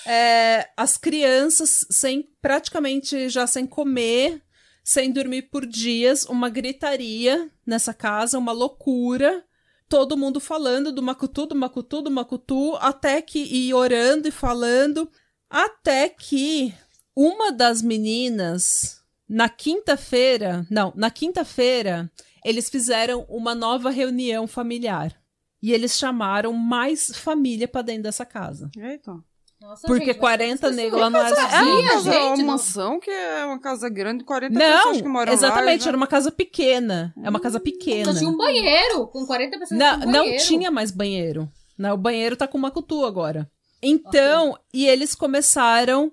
É, 0.05 0.69
as 0.77 0.97
crianças 0.97 1.85
sem 1.91 2.29
praticamente 2.41 3.29
já 3.29 3.47
sem 3.47 3.67
comer, 3.67 4.41
sem 4.85 5.11
dormir 5.11 5.43
por 5.51 5.67
dias, 5.67 6.25
uma 6.27 6.49
gritaria 6.49 7.51
nessa 7.67 7.93
casa, 7.93 8.39
uma 8.39 8.53
loucura. 8.53 9.45
Todo 9.89 10.17
mundo 10.17 10.39
falando 10.41 10.93
do 10.93 11.03
Macutu, 11.03 11.47
do 11.47 11.55
Macutu, 11.55 12.03
do 12.03 12.11
Macutu, 12.11 12.77
até 12.81 13.23
que 13.23 13.39
e 13.39 13.73
orando 13.73 14.29
e 14.29 14.33
falando, 14.33 15.11
até 15.49 16.09
que 16.09 16.75
uma 17.17 17.51
das 17.51 17.81
meninas 17.83 19.01
na 19.29 19.49
quinta-feira, 19.49 20.67
não, 20.71 20.93
na 20.95 21.11
quinta-feira, 21.11 22.11
eles 22.45 22.69
fizeram 22.69 23.25
uma 23.29 23.55
nova 23.55 23.91
reunião 23.91 24.47
familiar. 24.47 25.15
E 25.63 25.73
eles 25.73 25.97
chamaram 25.99 26.53
mais 26.53 27.11
família 27.17 27.67
pra 27.67 27.83
dentro 27.83 28.05
dessa 28.05 28.25
casa. 28.27 28.71
Eita. 28.77 29.17
Nossa, 29.61 29.87
Porque 29.87 30.05
gente, 30.05 30.15
mas 30.17 30.21
40 30.21 30.61
quantas 30.61 30.77
negros 30.77 31.01
lá 31.01 31.11
não 31.11 31.19
era 31.19 31.31
É 31.35 31.63
uma 31.63 31.83
casa, 31.89 32.03
gente, 32.13 32.25
uma 32.27 32.37
não- 32.37 32.45
mansão 32.45 33.01
que 33.01 33.11
é 33.11 33.45
uma 33.47 33.59
casa 33.59 33.89
grande, 33.89 34.23
40 34.23 34.57
pessoas 34.57 34.97
que 34.99 35.03
Não, 35.03 35.11
moram 35.11 35.33
exatamente, 35.33 35.83
lá. 35.83 35.89
era 35.89 35.97
uma 35.97 36.07
casa 36.07 36.31
pequena. 36.31 37.15
É 37.25 37.31
uma 37.31 37.41
casa 37.41 37.59
pequena. 37.59 38.13
Só 38.13 38.19
tinha 38.19 38.31
um 38.31 38.37
banheiro. 38.37 39.07
Com 39.09 39.27
40 39.27 39.59
pessoas 39.59 39.81
Não, 39.81 39.99
tinha 39.99 40.09
um 40.09 40.13
não 40.13 40.37
tinha 40.37 40.71
mais 40.71 40.91
banheiro. 40.91 41.51
Não, 41.77 41.95
o 41.95 41.99
banheiro 41.99 42.37
tá 42.37 42.47
com 42.47 42.59
uma 42.59 42.71
cutu 42.71 43.05
agora. 43.07 43.51
Então, 43.83 44.57
e 44.73 44.87
eles 44.87 45.15
começaram. 45.15 46.13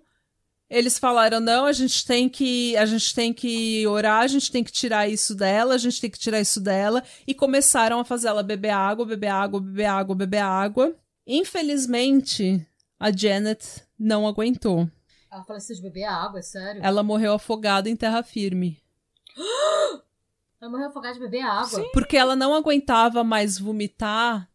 Eles 0.74 0.98
falaram: 0.98 1.40
não, 1.40 1.66
a 1.66 1.72
gente 1.72 2.04
tem 2.04 2.28
que. 2.28 2.76
A 2.78 2.86
gente 2.88 3.14
tem 3.14 3.32
que 3.32 3.86
orar, 3.86 4.22
a 4.22 4.28
gente 4.28 4.52
tem 4.52 4.64
que 4.64 4.72
tirar 4.72 5.08
isso 5.08 5.36
dela, 5.36 5.76
a 5.76 5.78
gente 5.78 6.02
tem 6.02 6.10
que 6.10 6.18
tirar 6.18 6.42
isso 6.42 6.60
dela. 6.60 7.04
E 7.28 7.34
começaram 7.36 8.00
a 8.00 8.04
fazer 8.04 8.28
ela 8.28 8.42
beber 8.42 8.72
água, 8.72 9.06
beber 9.06 9.28
água, 9.28 9.60
beber 9.62 9.86
água, 9.86 10.16
beber 10.16 10.42
água. 10.42 10.96
Infelizmente, 11.28 12.66
a 13.00 13.12
Janet 13.16 13.84
não 14.00 14.28
aguentou. 14.28 14.90
Ela 15.32 15.44
faleceu 15.44 15.76
de 15.76 15.82
beber 15.84 16.06
água, 16.06 16.40
é 16.40 16.42
sério? 16.42 16.82
Ela 16.84 17.04
morreu 17.04 17.34
afogada 17.34 17.88
em 17.88 17.96
terra 17.96 18.24
firme. 18.24 18.82
Ela 20.60 20.72
morreu 20.72 20.88
afogada 20.88 21.14
de 21.14 21.20
beber 21.20 21.42
água. 21.42 21.84
Porque 21.92 22.16
ela 22.16 22.38
não 22.38 22.56
aguentava 22.56 23.22
mais 23.22 23.60
vomitar. 23.60 24.50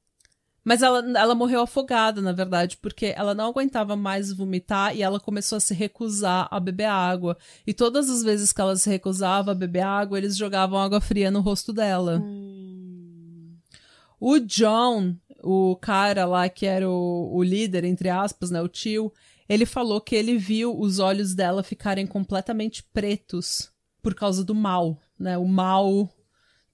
Mas 0.68 0.82
ela, 0.82 0.98
ela 1.18 1.34
morreu 1.34 1.62
afogada, 1.62 2.20
na 2.20 2.30
verdade, 2.30 2.76
porque 2.76 3.14
ela 3.16 3.34
não 3.34 3.46
aguentava 3.46 3.96
mais 3.96 4.30
vomitar 4.30 4.94
e 4.94 5.00
ela 5.00 5.18
começou 5.18 5.56
a 5.56 5.60
se 5.60 5.72
recusar 5.72 6.46
a 6.50 6.60
beber 6.60 6.84
água. 6.84 7.38
E 7.66 7.72
todas 7.72 8.10
as 8.10 8.22
vezes 8.22 8.52
que 8.52 8.60
ela 8.60 8.76
se 8.76 8.90
recusava 8.90 9.52
a 9.52 9.54
beber 9.54 9.80
água, 9.80 10.18
eles 10.18 10.36
jogavam 10.36 10.78
água 10.78 11.00
fria 11.00 11.30
no 11.30 11.40
rosto 11.40 11.72
dela. 11.72 12.22
O 14.20 14.38
John, 14.40 15.16
o 15.42 15.74
cara 15.76 16.26
lá 16.26 16.50
que 16.50 16.66
era 16.66 16.86
o, 16.86 17.30
o 17.32 17.42
líder, 17.42 17.84
entre 17.84 18.10
aspas, 18.10 18.50
né, 18.50 18.60
o 18.60 18.68
tio, 18.68 19.10
ele 19.48 19.64
falou 19.64 20.02
que 20.02 20.14
ele 20.14 20.36
viu 20.36 20.78
os 20.78 20.98
olhos 20.98 21.34
dela 21.34 21.62
ficarem 21.62 22.06
completamente 22.06 22.82
pretos 22.92 23.72
por 24.02 24.14
causa 24.14 24.44
do 24.44 24.54
mal, 24.54 24.98
né? 25.18 25.38
O 25.38 25.48
mal 25.48 26.10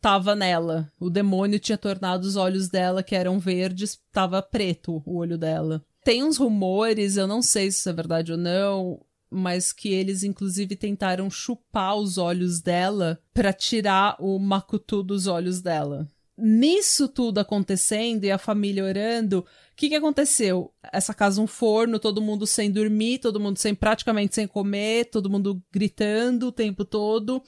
tava 0.05 0.35
nela. 0.35 0.93
O 1.01 1.09
demônio 1.09 1.59
tinha 1.59 1.79
tornado 1.79 2.25
os 2.25 2.37
olhos 2.37 2.69
dela, 2.69 3.03
que 3.03 3.15
eram 3.15 3.39
verdes, 3.39 3.99
tava 4.13 4.43
preto 4.43 5.03
o 5.07 5.17
olho 5.17 5.39
dela. 5.39 5.83
Tem 6.05 6.23
uns 6.23 6.37
rumores, 6.37 7.17
eu 7.17 7.27
não 7.27 7.41
sei 7.41 7.71
se 7.71 7.79
isso 7.79 7.89
é 7.89 7.93
verdade 7.95 8.31
ou 8.31 8.37
não, 8.37 9.01
mas 9.31 9.73
que 9.73 9.89
eles 9.89 10.23
inclusive 10.23 10.77
tentaram 10.77 11.31
chupar 11.31 11.97
os 11.97 12.19
olhos 12.19 12.61
dela 12.61 13.19
para 13.33 13.51
tirar 13.51 14.17
o 14.21 14.39
macutu 14.39 15.03
dos 15.03 15.27
olhos 15.27 15.63
dela. 15.63 16.07
Nisso 16.37 17.09
tudo 17.09 17.39
acontecendo 17.39 18.25
e 18.25 18.31
a 18.31 18.37
família 18.37 18.85
orando, 18.85 19.39
o 19.39 19.45
que, 19.75 19.89
que 19.89 19.95
aconteceu? 19.95 20.71
Essa 20.93 21.15
casa 21.15 21.41
um 21.41 21.47
forno, 21.47 21.99
todo 21.99 22.21
mundo 22.21 22.47
sem 22.47 22.71
dormir, 22.71 23.21
todo 23.21 23.41
mundo 23.41 23.57
sem 23.57 23.75
praticamente 23.75 24.35
sem 24.35 24.47
comer, 24.47 25.07
todo 25.07 25.31
mundo 25.31 25.63
gritando 25.73 26.49
o 26.49 26.53
tempo 26.53 26.85
todo 26.85 27.43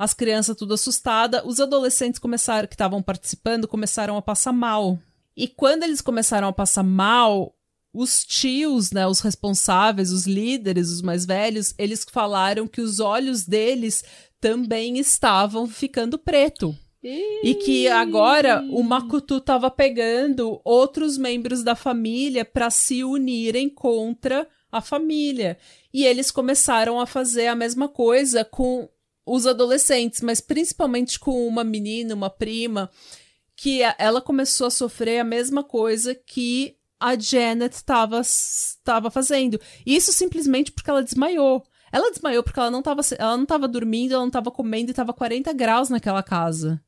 as 0.00 0.14
crianças 0.14 0.56
tudo 0.56 0.72
assustada, 0.72 1.46
os 1.46 1.60
adolescentes 1.60 2.18
começaram 2.18 2.66
que 2.66 2.72
estavam 2.72 3.02
participando 3.02 3.68
começaram 3.68 4.16
a 4.16 4.22
passar 4.22 4.50
mal. 4.50 4.98
E 5.36 5.46
quando 5.46 5.82
eles 5.82 6.00
começaram 6.00 6.48
a 6.48 6.54
passar 6.54 6.82
mal, 6.82 7.54
os 7.92 8.24
tios, 8.24 8.92
né, 8.92 9.06
os 9.06 9.20
responsáveis, 9.20 10.10
os 10.10 10.26
líderes, 10.26 10.88
os 10.88 11.02
mais 11.02 11.26
velhos, 11.26 11.74
eles 11.76 12.02
falaram 12.10 12.66
que 12.66 12.80
os 12.80 12.98
olhos 12.98 13.44
deles 13.44 14.02
também 14.40 14.98
estavam 14.98 15.66
ficando 15.68 16.16
preto. 16.16 16.74
E 17.44 17.54
que 17.56 17.86
agora 17.86 18.64
o 18.70 18.82
Makutu 18.82 19.36
estava 19.36 19.70
pegando 19.70 20.62
outros 20.64 21.18
membros 21.18 21.62
da 21.62 21.76
família 21.76 22.42
para 22.42 22.70
se 22.70 23.04
unirem 23.04 23.68
contra 23.68 24.48
a 24.72 24.80
família. 24.80 25.58
E 25.92 26.06
eles 26.06 26.30
começaram 26.30 26.98
a 26.98 27.04
fazer 27.04 27.48
a 27.48 27.54
mesma 27.54 27.86
coisa 27.86 28.46
com 28.46 28.88
os 29.32 29.46
adolescentes, 29.46 30.20
mas 30.22 30.40
principalmente 30.40 31.18
com 31.18 31.46
uma 31.46 31.62
menina, 31.62 32.16
uma 32.16 32.28
prima, 32.28 32.90
que 33.54 33.80
ela 33.96 34.20
começou 34.20 34.66
a 34.66 34.70
sofrer 34.70 35.20
a 35.20 35.24
mesma 35.24 35.62
coisa 35.62 36.16
que 36.16 36.76
a 36.98 37.16
Janet 37.16 37.76
estava 37.76 39.10
fazendo. 39.10 39.60
Isso 39.86 40.12
simplesmente 40.12 40.72
porque 40.72 40.90
ela 40.90 41.04
desmaiou. 41.04 41.62
Ela 41.92 42.10
desmaiou 42.10 42.42
porque 42.42 42.58
ela 42.58 42.72
não 42.72 42.80
estava 42.80 43.02
ela 43.16 43.36
não 43.36 43.46
dormindo, 43.70 44.12
ela 44.14 44.22
não 44.22 44.28
estava 44.28 44.50
comendo 44.50 44.90
e 44.90 44.92
estava 44.92 45.12
40 45.12 45.52
graus 45.52 45.88
naquela 45.88 46.24
casa. 46.24 46.82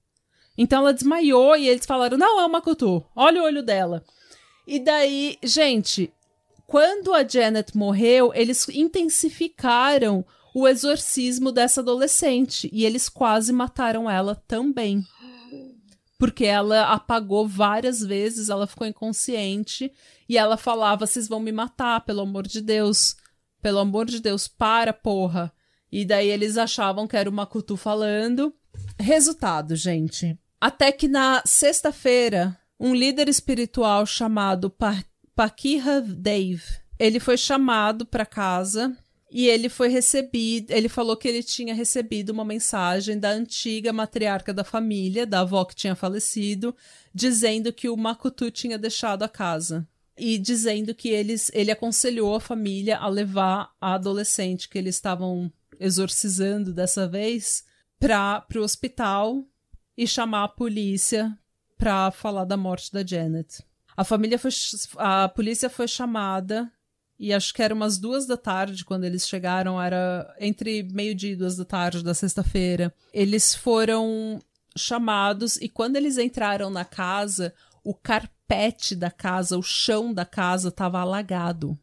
Então 0.58 0.80
ela 0.80 0.92
desmaiou 0.92 1.56
e 1.56 1.68
eles 1.68 1.86
falaram: 1.86 2.18
"Não, 2.18 2.40
é 2.40 2.42
uma 2.42 2.58
Makutu. 2.58 3.04
Olha 3.14 3.40
o 3.40 3.44
olho 3.44 3.62
dela". 3.62 4.04
E 4.66 4.80
daí, 4.80 5.38
gente, 5.44 6.12
quando 6.66 7.14
a 7.14 7.26
Janet 7.26 7.76
morreu, 7.76 8.32
eles 8.34 8.68
intensificaram 8.68 10.24
o 10.54 10.68
exorcismo 10.68 11.50
dessa 11.50 11.80
adolescente. 11.80 12.68
E 12.72 12.84
eles 12.84 13.08
quase 13.08 13.52
mataram 13.52 14.10
ela 14.10 14.34
também. 14.34 15.04
Porque 16.18 16.44
ela 16.44 16.92
apagou 16.92 17.48
várias 17.48 18.00
vezes, 18.00 18.48
ela 18.48 18.66
ficou 18.66 18.86
inconsciente 18.86 19.92
e 20.28 20.38
ela 20.38 20.56
falava: 20.56 21.06
vocês 21.06 21.26
vão 21.26 21.40
me 21.40 21.50
matar, 21.50 22.04
pelo 22.04 22.20
amor 22.20 22.46
de 22.46 22.60
Deus. 22.60 23.16
Pelo 23.60 23.78
amor 23.78 24.06
de 24.06 24.20
Deus, 24.20 24.48
para, 24.48 24.92
porra. 24.92 25.52
E 25.90 26.04
daí 26.04 26.28
eles 26.28 26.56
achavam 26.56 27.06
que 27.06 27.16
era 27.16 27.28
o 27.28 27.32
Makutu 27.32 27.76
falando. 27.76 28.52
Resultado, 28.98 29.76
gente. 29.76 30.38
Até 30.60 30.90
que 30.90 31.06
na 31.06 31.42
sexta-feira, 31.44 32.58
um 32.78 32.94
líder 32.94 33.28
espiritual 33.28 34.06
chamado 34.06 34.70
pa 34.70 35.02
Pakira 35.34 36.00
Dave, 36.00 36.62
ele 36.98 37.18
foi 37.18 37.36
chamado 37.36 38.04
para 38.04 38.26
casa 38.26 38.96
e 39.34 39.48
ele 39.48 39.70
foi 39.70 39.88
recebido, 39.88 40.70
ele 40.70 40.90
falou 40.90 41.16
que 41.16 41.26
ele 41.26 41.42
tinha 41.42 41.74
recebido 41.74 42.28
uma 42.28 42.44
mensagem 42.44 43.18
da 43.18 43.30
antiga 43.30 43.90
matriarca 43.90 44.52
da 44.52 44.62
família, 44.62 45.26
da 45.26 45.40
avó 45.40 45.64
que 45.64 45.74
tinha 45.74 45.94
falecido, 45.94 46.76
dizendo 47.14 47.72
que 47.72 47.88
o 47.88 47.96
Makutu 47.96 48.50
tinha 48.50 48.76
deixado 48.76 49.22
a 49.22 49.28
casa. 49.28 49.88
E 50.18 50.36
dizendo 50.36 50.94
que 50.94 51.08
eles, 51.08 51.50
ele 51.54 51.70
aconselhou 51.70 52.34
a 52.34 52.40
família 52.40 52.98
a 52.98 53.08
levar 53.08 53.72
a 53.80 53.94
adolescente 53.94 54.68
que 54.68 54.76
eles 54.76 54.96
estavam 54.96 55.50
exorcizando 55.80 56.70
dessa 56.70 57.08
vez 57.08 57.64
para 57.98 58.44
o 58.56 58.60
hospital 58.60 59.42
e 59.96 60.06
chamar 60.06 60.44
a 60.44 60.48
polícia 60.48 61.34
para 61.78 62.10
falar 62.10 62.44
da 62.44 62.58
morte 62.58 62.92
da 62.92 63.04
Janet. 63.04 63.64
A 63.96 64.04
família 64.04 64.38
foi, 64.38 64.50
a 64.98 65.26
polícia 65.30 65.70
foi 65.70 65.88
chamada 65.88 66.70
e 67.22 67.32
acho 67.32 67.54
que 67.54 67.62
era 67.62 67.72
umas 67.72 67.98
duas 67.98 68.26
da 68.26 68.36
tarde 68.36 68.84
quando 68.84 69.04
eles 69.04 69.28
chegaram, 69.28 69.80
era 69.80 70.34
entre 70.40 70.82
meio-dia 70.82 71.34
e 71.34 71.36
duas 71.36 71.56
da 71.56 71.64
tarde 71.64 72.02
da 72.02 72.14
sexta-feira. 72.14 72.92
Eles 73.14 73.54
foram 73.54 74.42
chamados 74.76 75.54
e 75.58 75.68
quando 75.68 75.94
eles 75.94 76.18
entraram 76.18 76.68
na 76.68 76.84
casa, 76.84 77.54
o 77.84 77.94
carpete 77.94 78.96
da 78.96 79.08
casa, 79.08 79.56
o 79.56 79.62
chão 79.62 80.12
da 80.12 80.24
casa 80.24 80.70
estava 80.70 80.98
alagado. 80.98 81.78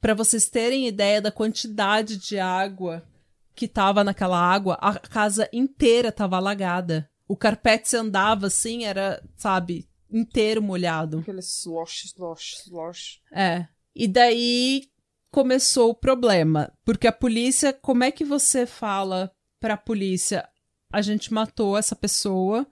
Para 0.00 0.14
vocês 0.14 0.48
terem 0.48 0.88
ideia 0.88 1.20
da 1.20 1.30
quantidade 1.30 2.16
de 2.16 2.38
água 2.38 3.06
que 3.54 3.66
estava 3.66 4.02
naquela 4.02 4.40
água, 4.40 4.78
a 4.80 4.98
casa 4.98 5.50
inteira 5.52 6.08
estava 6.08 6.38
alagada. 6.38 7.10
O 7.28 7.36
carpete 7.36 7.90
se 7.90 7.96
andava 7.98 8.46
assim, 8.46 8.84
era, 8.84 9.22
sabe, 9.36 9.86
inteiro 10.10 10.62
molhado. 10.62 11.18
Aquele 11.18 11.40
slosh, 11.40 12.06
slosh, 12.06 12.54
slosh. 12.64 13.20
É. 13.30 13.68
E 13.94 14.08
daí 14.08 14.88
começou 15.30 15.90
o 15.90 15.94
problema, 15.94 16.72
porque 16.84 17.06
a 17.06 17.12
polícia, 17.12 17.72
como 17.72 18.04
é 18.04 18.10
que 18.10 18.24
você 18.24 18.66
fala 18.66 19.32
para 19.58 19.74
a 19.74 19.78
polícia, 19.78 20.48
a 20.92 21.00
gente 21.00 21.32
matou 21.32 21.76
essa 21.76 21.96
pessoa 21.96 22.66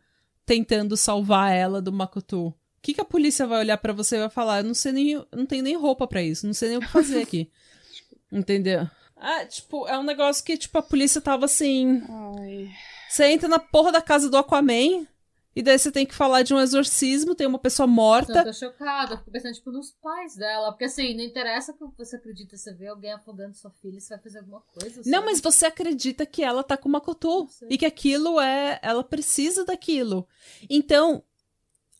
tentando 0.44 0.96
salvar 0.96 1.52
ela 1.54 1.80
do 1.80 1.92
Makutu? 1.92 2.48
O 2.48 2.54
que, 2.82 2.94
que 2.94 3.00
a 3.00 3.04
polícia 3.04 3.46
vai 3.46 3.60
olhar 3.60 3.78
para 3.78 3.92
você 3.92 4.16
e 4.16 4.20
vai 4.20 4.30
falar? 4.30 4.58
Eu 4.58 4.64
não 4.64 4.74
sei 4.74 4.92
nem, 4.92 5.26
não 5.34 5.46
tenho 5.46 5.62
nem 5.62 5.76
roupa 5.76 6.06
para 6.06 6.22
isso, 6.22 6.46
não 6.46 6.54
sei 6.54 6.70
nem 6.70 6.78
o 6.78 6.80
que 6.80 6.88
fazer 6.88 7.22
aqui. 7.22 7.50
Entendeu? 8.32 8.88
Ah, 9.16 9.44
tipo, 9.44 9.86
é 9.86 9.98
um 9.98 10.02
negócio 10.02 10.42
que, 10.42 10.56
tipo, 10.56 10.78
a 10.78 10.82
polícia 10.82 11.20
tava 11.20 11.44
assim. 11.44 12.02
Ai. 12.38 12.70
Você 13.08 13.26
entra 13.26 13.48
na 13.48 13.58
porra 13.58 13.92
da 13.92 14.00
casa 14.00 14.30
do 14.30 14.36
Aquaman, 14.36 15.06
e 15.54 15.62
daí 15.62 15.78
você 15.78 15.90
tem 15.90 16.06
que 16.06 16.14
falar 16.14 16.42
de 16.42 16.54
um 16.54 16.60
exorcismo, 16.60 17.34
tem 17.34 17.46
uma 17.46 17.58
pessoa 17.58 17.86
morta. 17.86 18.38
Eu 18.38 18.44
tô 18.44 18.52
chocada, 18.52 19.18
fico 19.18 19.30
pensando, 19.32 19.54
tipo, 19.54 19.72
nos 19.72 19.90
pais 19.90 20.36
dela. 20.36 20.70
Porque 20.70 20.84
assim, 20.84 21.14
não 21.14 21.24
interessa 21.24 21.72
que 21.72 21.84
você 21.98 22.16
acredita, 22.16 22.56
você 22.56 22.72
vê 22.72 22.86
alguém 22.86 23.12
afogando 23.12 23.56
sua 23.56 23.70
filha, 23.82 24.00
você 24.00 24.14
vai 24.14 24.22
fazer 24.22 24.38
alguma 24.38 24.60
coisa. 24.60 25.02
Não, 25.06 25.24
mas 25.24 25.40
você 25.40 25.66
acredita 25.66 26.24
que 26.24 26.44
ela 26.44 26.62
tá 26.62 26.76
com 26.76 26.88
uma 26.88 27.00
cotô. 27.00 27.48
E 27.68 27.76
que 27.76 27.86
aquilo 27.86 28.40
é. 28.40 28.78
Ela 28.80 29.02
precisa 29.02 29.64
daquilo. 29.64 30.26
Então, 30.68 31.24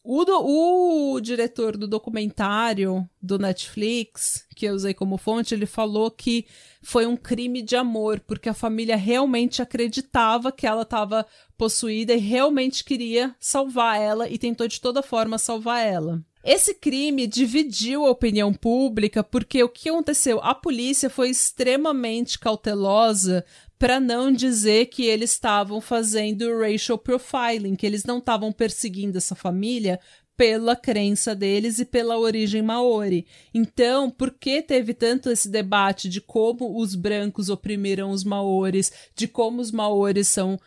o, 0.03 0.25
do, 0.25 1.15
o 1.15 1.21
diretor 1.21 1.77
do 1.77 1.87
documentário 1.87 3.09
do 3.21 3.39
Netflix, 3.39 4.47
que 4.57 4.67
eu 4.67 4.75
usei 4.75 4.95
como 4.95 5.19
fonte, 5.19 5.55
ele 5.55 5.67
falou 5.67 6.11
que 6.11 6.47
foi 6.83 7.07
um 7.07 7.17
crime 7.17 7.61
de 7.61 7.77
amor, 7.77 8.21
porque 8.21 8.49
a 8.49 8.55
família 8.55 8.97
realmente 8.97 9.61
acreditava 9.61 10.51
que 10.51 10.67
ela 10.67 10.83
estava 10.83 11.27
possuída 11.57 12.15
e 12.15 12.19
realmente 12.19 12.83
queria 12.83 13.37
salvar 13.39 14.01
ela 14.01 14.29
e 14.29 14.39
tentou 14.39 14.67
de 14.67 14.81
toda 14.81 15.03
forma 15.03 15.37
salvar 15.37 15.85
ela. 15.87 16.25
Esse 16.43 16.73
crime 16.73 17.27
dividiu 17.27 18.07
a 18.07 18.11
opinião 18.11 18.55
pública 18.55 19.23
porque 19.23 19.63
o 19.63 19.69
que 19.69 19.91
aconteceu? 19.91 20.41
A 20.43 20.55
polícia 20.55 21.11
foi 21.11 21.29
extremamente 21.29 22.39
cautelosa 22.39 23.45
para 23.81 23.99
não 23.99 24.31
dizer 24.31 24.87
que 24.87 25.07
eles 25.07 25.33
estavam 25.33 25.81
fazendo 25.81 26.61
racial 26.61 26.99
profiling, 26.99 27.75
que 27.75 27.87
eles 27.87 28.05
não 28.05 28.19
estavam 28.19 28.53
perseguindo 28.53 29.17
essa 29.17 29.35
família 29.35 29.99
pela 30.37 30.77
crença 30.77 31.35
deles 31.35 31.79
e 31.79 31.87
pela 31.87 32.19
origem 32.19 32.61
maori. 32.61 33.27
Então, 33.55 34.11
por 34.11 34.33
que 34.33 34.61
teve 34.61 34.93
tanto 34.93 35.31
esse 35.31 35.49
debate 35.49 36.11
de 36.11 36.21
como 36.21 36.79
os 36.79 36.95
brancos 36.95 37.49
oprimiram 37.49 38.11
os 38.11 38.23
maores, 38.23 38.93
de 39.17 39.27
como 39.27 39.63
os 39.63 39.73
maores 39.73 40.29
são 40.29 40.61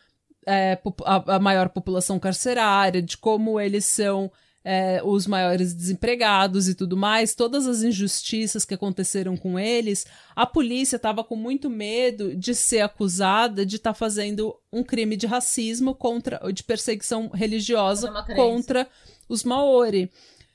é, 0.48 0.82
a, 1.06 1.36
a 1.36 1.40
maior 1.40 1.70
população 1.70 2.18
carcerária, 2.18 3.00
de 3.00 3.16
como 3.16 3.60
eles 3.60 3.86
são 3.86 4.32
é, 4.64 5.02
os 5.04 5.28
maiores 5.28 5.74
desempregados 5.74 6.70
e 6.70 6.76
tudo 6.76 6.96
mais, 6.96 7.36
todas 7.36 7.68
as 7.68 7.84
injustiças 7.84 8.64
que 8.64 8.74
aconteceram 8.74 9.36
com 9.36 9.60
eles, 9.60 10.06
a 10.36 10.46
polícia 10.46 10.96
estava 10.96 11.24
com 11.24 11.36
muito 11.36 11.70
medo 11.70 12.36
de 12.36 12.56
ser 12.56 12.80
acusada 12.80 13.66
de 13.66 13.76
estar 13.76 13.92
tá 13.92 14.00
fazendo 14.00 14.56
um 14.72 14.84
crime 14.84 15.18
de 15.18 15.28
racismo 15.28 15.94
contra, 15.94 16.40
de 16.52 16.64
perseguição 16.64 17.28
religiosa 17.28 18.12
contra 18.36 18.88
os 19.28 19.44
Maori. 19.44 20.10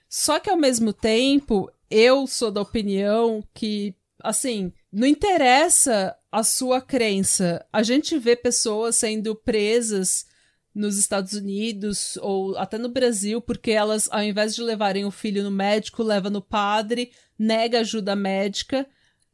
Só 0.08 0.40
que 0.40 0.48
ao 0.48 0.56
mesmo 0.56 0.92
tempo, 0.92 1.70
eu 1.90 2.26
sou 2.26 2.50
da 2.50 2.62
opinião 2.62 3.44
que, 3.52 3.94
assim, 4.22 4.72
não 4.90 5.06
interessa 5.06 6.16
a 6.32 6.42
sua 6.42 6.80
crença. 6.80 7.64
A 7.70 7.82
gente 7.82 8.18
vê 8.18 8.34
pessoas 8.34 8.96
sendo 8.96 9.34
presas 9.34 10.26
nos 10.74 10.98
Estados 10.98 11.32
Unidos 11.32 12.16
ou 12.18 12.56
até 12.56 12.78
no 12.78 12.88
Brasil, 12.88 13.40
porque 13.40 13.70
elas, 13.70 14.08
ao 14.10 14.22
invés 14.22 14.54
de 14.54 14.62
levarem 14.62 15.04
o 15.04 15.10
filho 15.10 15.42
no 15.42 15.50
médico, 15.50 16.02
leva 16.02 16.30
no 16.30 16.40
padre, 16.42 17.12
nega 17.38 17.80
ajuda 17.80 18.14
médica, 18.14 18.86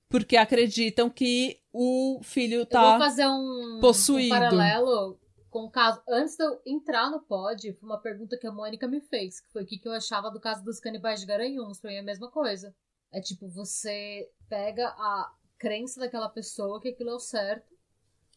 porque 0.08 0.36
acreditam 0.36 1.10
que 1.10 1.60
o 1.72 2.20
filho 2.22 2.64
tá 2.64 2.82
eu 2.82 2.90
vou 2.90 2.98
fazer 2.98 3.26
um, 3.26 3.78
possuído. 3.80 4.34
Um 4.34 4.38
paralelo 4.38 5.20
com 5.50 5.66
o 5.66 5.70
caso. 5.70 6.02
Antes 6.08 6.36
de 6.36 6.44
eu 6.44 6.60
entrar 6.66 7.10
no 7.10 7.20
pod, 7.20 7.72
foi 7.74 7.88
uma 7.88 8.00
pergunta 8.00 8.36
que 8.36 8.46
a 8.46 8.52
Mônica 8.52 8.88
me 8.88 9.00
fez, 9.00 9.40
que 9.40 9.48
foi 9.52 9.62
o 9.62 9.66
que 9.66 9.80
eu 9.84 9.92
achava 9.92 10.28
do 10.28 10.40
caso 10.40 10.64
dos 10.64 10.80
canibais 10.80 11.20
de 11.20 11.26
Garanhuns. 11.26 11.80
Pra 11.80 11.90
mim 11.90 11.96
é 11.96 12.00
a 12.00 12.04
mesma 12.04 12.28
coisa. 12.28 12.74
É 13.12 13.20
tipo, 13.20 13.48
você 13.48 14.28
pega 14.48 14.88
a 14.88 15.32
crença 15.56 16.00
daquela 16.00 16.28
pessoa 16.28 16.80
que 16.80 16.88
aquilo 16.88 17.10
é 17.10 17.14
o 17.14 17.20
certo. 17.20 17.72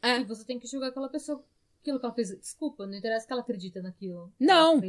É. 0.01 0.19
E 0.19 0.23
você 0.25 0.45
tem 0.45 0.59
que 0.59 0.67
julgar 0.67 0.89
aquela 0.89 1.09
pessoa 1.09 1.43
aquilo 1.81 1.99
que 1.99 2.05
ela 2.05 2.13
fez. 2.13 2.37
Desculpa, 2.37 2.85
não 2.85 2.95
interessa 2.95 3.25
que 3.25 3.33
ela 3.33 3.41
acredita 3.41 3.81
naquilo. 3.81 4.31
Não, 4.39 4.81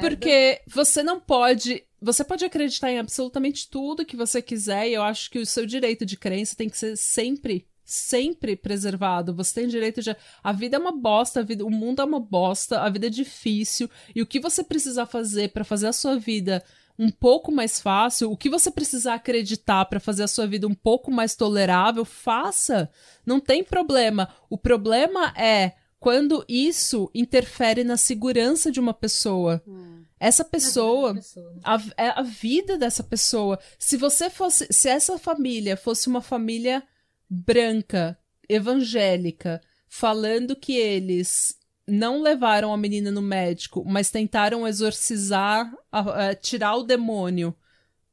porque 0.00 0.62
você 0.66 1.02
não 1.02 1.20
pode. 1.20 1.84
Você 2.00 2.24
pode 2.24 2.44
acreditar 2.44 2.90
em 2.90 2.98
absolutamente 2.98 3.68
tudo 3.68 4.04
que 4.04 4.16
você 4.16 4.40
quiser, 4.40 4.88
e 4.88 4.94
eu 4.94 5.02
acho 5.02 5.30
que 5.30 5.38
o 5.38 5.46
seu 5.46 5.66
direito 5.66 6.04
de 6.04 6.16
crença 6.16 6.56
tem 6.56 6.68
que 6.68 6.76
ser 6.76 6.96
sempre 6.96 7.66
sempre 7.90 8.54
preservado. 8.54 9.34
Você 9.34 9.60
tem 9.60 9.68
direito 9.68 10.00
de. 10.00 10.16
A 10.42 10.52
vida 10.52 10.76
é 10.76 10.78
uma 10.78 10.92
bosta, 10.92 11.40
a 11.40 11.42
vida... 11.42 11.64
o 11.64 11.70
mundo 11.70 12.00
é 12.00 12.04
uma 12.04 12.20
bosta, 12.20 12.80
a 12.80 12.88
vida 12.88 13.08
é 13.08 13.10
difícil. 13.10 13.90
E 14.14 14.22
o 14.22 14.26
que 14.26 14.38
você 14.38 14.62
precisar 14.62 15.06
fazer 15.06 15.48
para 15.52 15.64
fazer 15.64 15.88
a 15.88 15.92
sua 15.92 16.16
vida 16.16 16.62
um 16.96 17.10
pouco 17.10 17.50
mais 17.50 17.80
fácil, 17.80 18.30
o 18.30 18.36
que 18.36 18.50
você 18.50 18.70
precisar 18.70 19.14
acreditar 19.14 19.86
para 19.86 19.98
fazer 19.98 20.22
a 20.22 20.28
sua 20.28 20.46
vida 20.46 20.68
um 20.68 20.74
pouco 20.74 21.10
mais 21.10 21.34
tolerável, 21.34 22.04
faça. 22.04 22.90
Não 23.26 23.40
tem 23.40 23.64
problema. 23.64 24.28
O 24.48 24.56
problema 24.56 25.34
é 25.36 25.72
quando 26.00 26.42
isso 26.48 27.10
interfere 27.14 27.84
na 27.84 27.98
segurança 27.98 28.72
de 28.72 28.80
uma 28.80 28.94
pessoa. 28.94 29.62
Hum. 29.68 30.02
Essa 30.18 30.42
pessoa, 30.42 31.14
pessoa 31.14 31.52
né? 31.52 31.60
a, 31.62 31.82
é 31.96 32.08
a 32.08 32.22
vida 32.22 32.78
dessa 32.78 33.04
pessoa. 33.04 33.58
Se 33.78 33.98
você 33.98 34.30
fosse, 34.30 34.66
se 34.70 34.88
essa 34.88 35.18
família 35.18 35.76
fosse 35.76 36.08
uma 36.08 36.22
família 36.22 36.82
branca, 37.28 38.18
evangélica, 38.48 39.60
falando 39.88 40.56
que 40.56 40.74
eles 40.74 41.58
não 41.86 42.22
levaram 42.22 42.72
a 42.72 42.76
menina 42.78 43.10
no 43.10 43.22
médico, 43.22 43.84
mas 43.86 44.10
tentaram 44.10 44.66
exorcizar, 44.66 45.70
a, 45.92 46.28
a, 46.28 46.34
tirar 46.34 46.76
o 46.76 46.82
demônio 46.82 47.54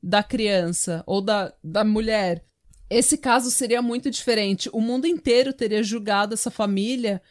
da 0.03 0.21
criança 0.21 1.03
ou 1.05 1.21
da, 1.21 1.53
da 1.63 1.85
mulher. 1.85 2.43
Esse 2.89 3.17
caso 3.17 3.49
seria 3.49 3.81
muito 3.81 4.09
diferente. 4.11 4.69
O 4.73 4.81
mundo 4.81 5.07
inteiro 5.07 5.53
teria 5.53 5.83
julgado 5.83 6.33
essa 6.33 6.51
família 6.51 7.21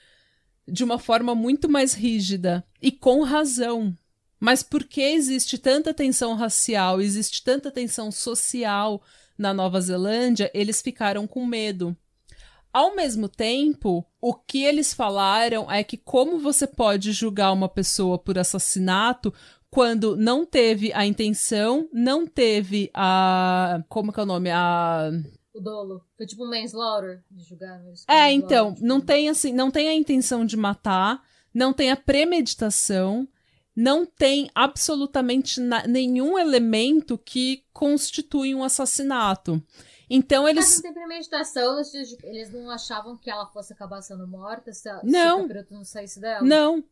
de 0.67 0.85
uma 0.85 0.99
forma 0.99 1.35
muito 1.35 1.69
mais 1.69 1.95
rígida 1.95 2.65
e 2.81 2.91
com 2.91 3.23
razão. 3.23 3.97
Mas 4.39 4.63
por 4.63 4.85
que 4.85 5.01
existe 5.01 5.59
tanta 5.59 5.95
tensão 5.95 6.35
racial, 6.35 7.01
existe 7.01 7.43
tanta 7.43 7.71
tensão 7.71 8.11
social 8.11 9.03
na 9.39 9.53
Nova 9.55 9.81
Zelândia, 9.81 10.51
eles 10.55 10.83
ficaram 10.83 11.27
com 11.27 11.47
medo. 11.47 11.97
Ao 12.73 12.95
mesmo 12.95 13.29
tempo, 13.29 14.05
o 14.21 14.35
que 14.35 14.63
eles 14.63 14.93
falaram 14.93 15.71
é 15.71 15.83
que 15.83 15.97
como 15.97 16.39
você 16.39 16.67
pode 16.67 17.13
julgar 17.13 17.53
uma 17.53 17.69
pessoa 17.69 18.19
por 18.19 18.39
assassinato 18.39 19.33
quando 19.71 20.17
não 20.17 20.45
teve 20.45 20.93
a 20.93 21.05
intenção, 21.05 21.89
não 21.93 22.27
teve 22.27 22.91
a. 22.95 23.83
Como 23.89 24.13
que 24.13 24.21
é 24.21 24.23
o 24.23 24.27
nome? 24.27 24.51
A 24.51 25.11
o 25.57 25.61
dolo. 25.61 26.05
Foi 26.17 26.27
tipo 26.27 26.45
um 26.45 26.51
manslaughter 26.51 27.23
de 27.31 27.45
julgar. 27.45 27.83
É, 28.09 28.31
então, 28.33 28.75
tipo... 28.75 28.87
não 28.87 29.01
tem 29.01 29.29
assim, 29.29 29.53
não 29.53 29.71
tem 29.71 29.89
a 29.89 29.95
intenção 29.95 30.45
de 30.45 30.57
matar, 30.57 31.23
não 31.53 31.73
tem 31.73 31.91
a 31.91 31.97
premeditação, 31.97 33.27
não 33.75 34.07
tem 34.07 34.51
absolutamente 34.55 35.61
nenhum 35.89 36.39
elemento 36.39 37.19
que 37.19 37.65
constitui 37.73 38.55
um 38.55 38.63
assassinato. 38.63 39.63
Então 40.09 40.49
eles. 40.49 40.67
Mas 40.67 40.77
não 40.77 40.83
tem 40.83 40.95
premeditação, 40.95 41.83
eles 42.23 42.53
não 42.53 42.71
achavam 42.71 43.17
que 43.17 43.31
ela 43.31 43.47
fosse 43.47 43.73
acabar 43.73 44.01
sendo 44.03 44.27
morta 44.27 44.73
se, 44.73 44.89
não. 45.03 45.49
se 45.49 45.67
não 45.71 45.85
saísse 45.85 46.21
dela? 46.21 46.47
Não. 46.47 46.85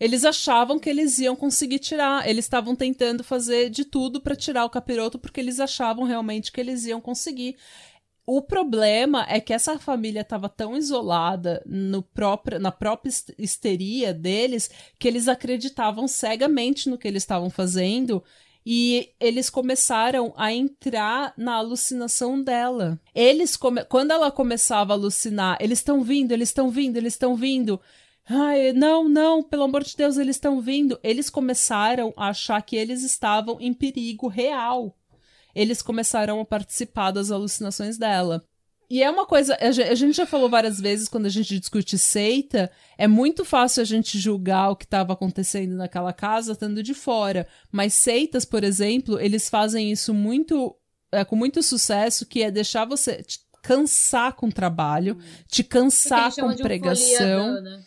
Eles 0.00 0.24
achavam 0.24 0.78
que 0.78 0.88
eles 0.88 1.18
iam 1.18 1.36
conseguir 1.36 1.78
tirar. 1.78 2.26
Eles 2.26 2.46
estavam 2.46 2.74
tentando 2.74 3.22
fazer 3.22 3.68
de 3.68 3.84
tudo 3.84 4.18
para 4.18 4.34
tirar 4.34 4.64
o 4.64 4.70
capiroto 4.70 5.18
porque 5.18 5.38
eles 5.38 5.60
achavam 5.60 6.04
realmente 6.04 6.50
que 6.50 6.58
eles 6.58 6.86
iam 6.86 7.02
conseguir. 7.02 7.56
O 8.32 8.40
problema 8.40 9.26
é 9.28 9.40
que 9.40 9.52
essa 9.52 9.76
família 9.76 10.20
estava 10.20 10.48
tão 10.48 10.76
isolada 10.76 11.60
no 11.66 12.00
próprio, 12.00 12.60
na 12.60 12.70
própria 12.70 13.10
histeria 13.36 14.14
deles 14.14 14.70
que 15.00 15.08
eles 15.08 15.26
acreditavam 15.26 16.06
cegamente 16.06 16.88
no 16.88 16.96
que 16.96 17.08
eles 17.08 17.24
estavam 17.24 17.50
fazendo 17.50 18.22
e 18.64 19.10
eles 19.18 19.50
começaram 19.50 20.32
a 20.36 20.52
entrar 20.52 21.34
na 21.36 21.54
alucinação 21.54 22.40
dela. 22.40 23.00
Eles 23.12 23.56
come... 23.56 23.84
quando 23.86 24.12
ela 24.12 24.30
começava 24.30 24.92
a 24.92 24.96
alucinar, 24.96 25.58
eles 25.58 25.80
estão 25.80 26.04
vindo, 26.04 26.30
eles 26.30 26.50
estão 26.50 26.70
vindo, 26.70 26.98
eles 26.98 27.14
estão 27.14 27.34
vindo. 27.34 27.80
Ai, 28.28 28.72
não, 28.72 29.08
não, 29.08 29.42
pelo 29.42 29.64
amor 29.64 29.82
de 29.82 29.96
Deus, 29.96 30.16
eles 30.16 30.36
estão 30.36 30.60
vindo. 30.60 31.00
Eles 31.02 31.28
começaram 31.28 32.14
a 32.16 32.28
achar 32.28 32.62
que 32.62 32.76
eles 32.76 33.02
estavam 33.02 33.56
em 33.60 33.74
perigo 33.74 34.28
real 34.28 34.96
eles 35.54 35.82
começaram 35.82 36.40
a 36.40 36.44
participar 36.44 37.10
das 37.10 37.30
alucinações 37.30 37.98
dela. 37.98 38.44
E 38.90 39.04
é 39.04 39.08
uma 39.08 39.24
coisa, 39.24 39.56
a 39.60 39.94
gente 39.94 40.16
já 40.16 40.26
falou 40.26 40.50
várias 40.50 40.80
vezes 40.80 41.08
quando 41.08 41.26
a 41.26 41.30
gente 41.30 41.60
discute 41.60 41.96
seita, 41.96 42.68
é 42.98 43.06
muito 43.06 43.44
fácil 43.44 43.82
a 43.82 43.84
gente 43.84 44.18
julgar 44.18 44.70
o 44.70 44.76
que 44.76 44.84
estava 44.84 45.12
acontecendo 45.12 45.76
naquela 45.76 46.12
casa 46.12 46.52
estando 46.52 46.82
de 46.82 46.92
fora. 46.92 47.46
Mas 47.70 47.94
seitas, 47.94 48.44
por 48.44 48.64
exemplo, 48.64 49.20
eles 49.20 49.48
fazem 49.48 49.92
isso 49.92 50.12
muito 50.12 50.76
é, 51.12 51.24
com 51.24 51.36
muito 51.36 51.62
sucesso, 51.62 52.26
que 52.26 52.42
é 52.42 52.50
deixar 52.50 52.84
você 52.84 53.22
te 53.22 53.38
cansar 53.62 54.32
com 54.32 54.50
trabalho, 54.50 55.18
hum. 55.20 55.44
te 55.46 55.62
cansar 55.62 56.34
com 56.34 56.56
pregação. 56.56 57.58
Um 57.58 57.60
né? 57.60 57.82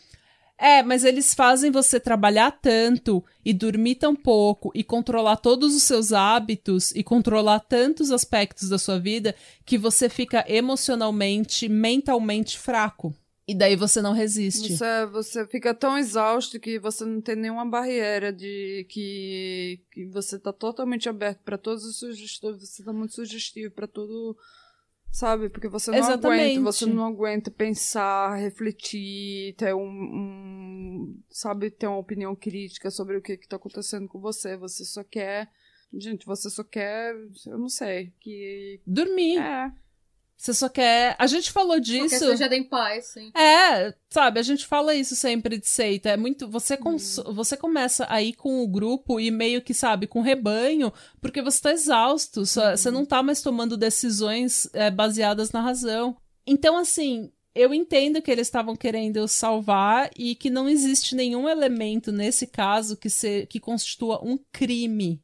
É, 0.58 0.84
mas 0.84 1.04
eles 1.04 1.34
fazem 1.34 1.72
você 1.72 2.00
trabalhar 2.00 2.52
tanto 2.52 3.24
e 3.44 3.54
dormir 3.54 3.96
tão 3.96 4.16
pouco 4.16 4.72
e 4.74 4.84
controlar 4.84 5.38
todos 5.38 5.76
os 5.76 5.84
seus 5.84 6.14
hábitos 6.14 6.92
e 6.92 7.04
controlar 7.04 7.60
tantos 7.60 8.12
aspectos 8.12 8.70
da 8.70 8.78
sua 8.78 9.00
vida 9.00 9.36
que 9.66 9.78
você 9.78 10.08
fica 10.08 10.46
emocionalmente, 10.48 11.68
mentalmente 11.68 12.58
fraco. 12.58 13.14
E 13.46 13.54
daí 13.54 13.76
você 13.76 14.02
não 14.02 14.14
resiste. 14.14 14.78
Você, 14.78 15.06
você 15.08 15.46
fica 15.48 15.74
tão 15.74 15.98
exausto 15.98 16.58
que 16.60 16.80
você 16.80 17.04
não 17.04 17.20
tem 17.20 17.36
nenhuma 17.36 17.66
barreira 17.66 18.32
de 18.32 18.86
que, 18.90 19.82
que 19.92 20.06
você 20.06 20.40
tá 20.40 20.54
totalmente 20.54 21.10
aberto 21.10 21.40
para 21.44 21.58
todos 21.58 21.84
os 21.84 21.98
sugestões, 21.98 22.62
você 22.62 22.84
tá 22.84 22.94
muito 22.94 23.14
sugestivo 23.16 23.74
para 23.74 23.86
todo 23.86 24.38
Sabe? 25.14 25.48
Porque 25.48 25.68
você 25.68 25.92
não 25.92 26.00
Exatamente. 26.00 26.42
aguenta, 26.42 26.62
você 26.62 26.86
não 26.88 27.06
aguenta 27.06 27.52
pensar, 27.52 28.34
refletir, 28.34 29.54
ter 29.56 29.76
um, 29.76 29.88
um, 29.88 31.22
sabe, 31.30 31.70
ter 31.70 31.86
uma 31.86 32.00
opinião 32.00 32.36
crítica 32.36 32.90
sobre 32.90 33.18
o 33.18 33.22
que 33.22 33.38
que 33.38 33.48
tá 33.48 33.58
acontecendo 33.58 34.08
com 34.08 34.20
você. 34.20 34.58
Você 34.58 34.84
só 34.84 35.04
quer, 35.04 35.52
gente, 35.94 36.26
você 36.26 36.50
só 36.50 36.64
quer, 36.64 37.14
eu 37.46 37.60
não 37.60 37.70
sei, 37.70 38.12
que 38.20 38.82
dormir. 38.88 39.38
É. 39.38 39.72
Você 40.38 40.54
só 40.54 40.68
quer. 40.68 41.16
A 41.18 41.28
gente 41.28 41.52
falou 41.52 41.80
disso. 41.80 42.10
Quer 42.10 42.20
seja 42.20 42.56
em 42.56 42.64
paz, 42.64 43.06
sim. 43.08 43.32
É, 43.36 43.94
sabe, 44.10 44.40
a 44.40 44.44
gente 44.44 44.66
fala 44.66 44.94
isso 44.94 45.16
sempre 45.16 45.58
de 45.58 45.68
seita. 45.68 46.10
É 46.10 46.18
muito. 46.18 46.50
Você, 46.50 46.76
cons... 46.76 47.20
hum. 47.20 47.34
você 47.34 47.56
começa 47.56 48.06
aí 48.10 48.34
com 48.34 48.62
o 48.62 48.68
grupo 48.68 49.20
e 49.20 49.32
meio 49.32 49.62
que, 49.62 49.74
sabe, 49.74 50.08
com 50.08 50.20
o 50.20 50.24
rebanho, 50.24 50.92
porque 51.22 51.42
você 51.42 51.62
tá 51.62 51.72
exausto. 51.72 52.42
Hum. 52.42 52.46
Você 52.46 52.92
não 52.92 53.06
tá 53.06 53.24
mais 53.24 53.42
tomando 53.42 53.78
decisões 53.78 54.68
é, 54.74 54.92
baseadas 54.92 55.52
na 55.52 55.62
razão. 55.62 56.18
Então, 56.46 56.78
assim, 56.78 57.32
eu 57.56 57.74
entendo 57.74 58.22
que 58.22 58.32
eles 58.32 58.48
estavam 58.48 58.76
querendo 58.76 59.28
salvar 59.28 60.10
e 60.18 60.36
que 60.36 60.50
não 60.50 60.68
existe 60.68 61.16
nenhum 61.16 61.48
elemento 61.48 62.12
nesse 62.12 62.48
caso 62.48 62.98
que, 62.98 63.10
se, 63.10 63.46
que 63.46 63.60
constitua 63.60 64.20
um 64.24 64.38
crime. 64.52 65.22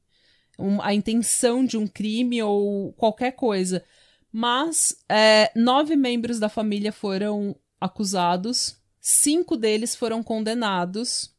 Um, 0.57 0.81
a 0.81 0.93
intenção 0.93 1.65
de 1.65 1.77
um 1.77 1.87
crime 1.87 2.41
ou 2.43 2.93
qualquer 2.93 3.31
coisa. 3.31 3.83
Mas 4.31 4.95
é, 5.09 5.51
nove 5.55 5.95
membros 5.95 6.39
da 6.39 6.49
família 6.49 6.91
foram 6.91 7.55
acusados, 7.79 8.77
cinco 9.01 9.57
deles 9.57 9.95
foram 9.95 10.21
condenados, 10.21 11.33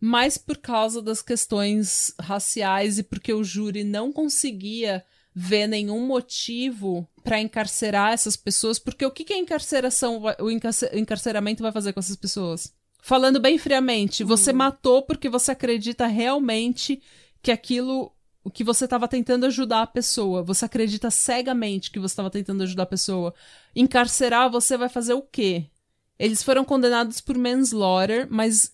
mais 0.00 0.36
por 0.36 0.58
causa 0.58 1.00
das 1.00 1.22
questões 1.22 2.14
raciais 2.20 2.98
e 2.98 3.02
porque 3.02 3.32
o 3.32 3.42
júri 3.42 3.84
não 3.84 4.12
conseguia 4.12 5.04
ver 5.34 5.66
nenhum 5.66 6.06
motivo 6.06 7.08
para 7.22 7.40
encarcerar 7.40 8.12
essas 8.12 8.36
pessoas, 8.36 8.78
porque 8.78 9.04
o 9.04 9.10
que, 9.10 9.24
que 9.24 9.32
a 9.32 9.38
encarceração, 9.38 10.22
o 10.38 10.50
encarceramento 10.50 11.62
vai 11.62 11.72
fazer 11.72 11.92
com 11.92 12.00
essas 12.00 12.16
pessoas? 12.16 12.72
Falando 13.00 13.40
bem 13.40 13.58
friamente, 13.58 14.22
você 14.22 14.52
Hum. 14.52 14.56
matou 14.56 15.02
porque 15.02 15.28
você 15.28 15.52
acredita 15.52 16.06
realmente 16.06 17.02
que 17.42 17.50
aquilo 17.50 18.12
o 18.44 18.50
que 18.50 18.62
você 18.62 18.84
estava 18.84 19.08
tentando 19.08 19.46
ajudar 19.46 19.82
a 19.82 19.86
pessoa, 19.86 20.42
você 20.42 20.66
acredita 20.66 21.10
cegamente 21.10 21.90
que 21.90 21.98
você 21.98 22.12
estava 22.12 22.30
tentando 22.30 22.62
ajudar 22.62 22.82
a 22.82 22.86
pessoa. 22.86 23.34
Encarcerar 23.74 24.50
você 24.50 24.76
vai 24.76 24.90
fazer 24.90 25.14
o 25.14 25.22
quê? 25.22 25.70
Eles 26.18 26.42
foram 26.42 26.64
condenados 26.64 27.22
por 27.22 27.36
manslaughter, 27.38 28.28
mas 28.30 28.72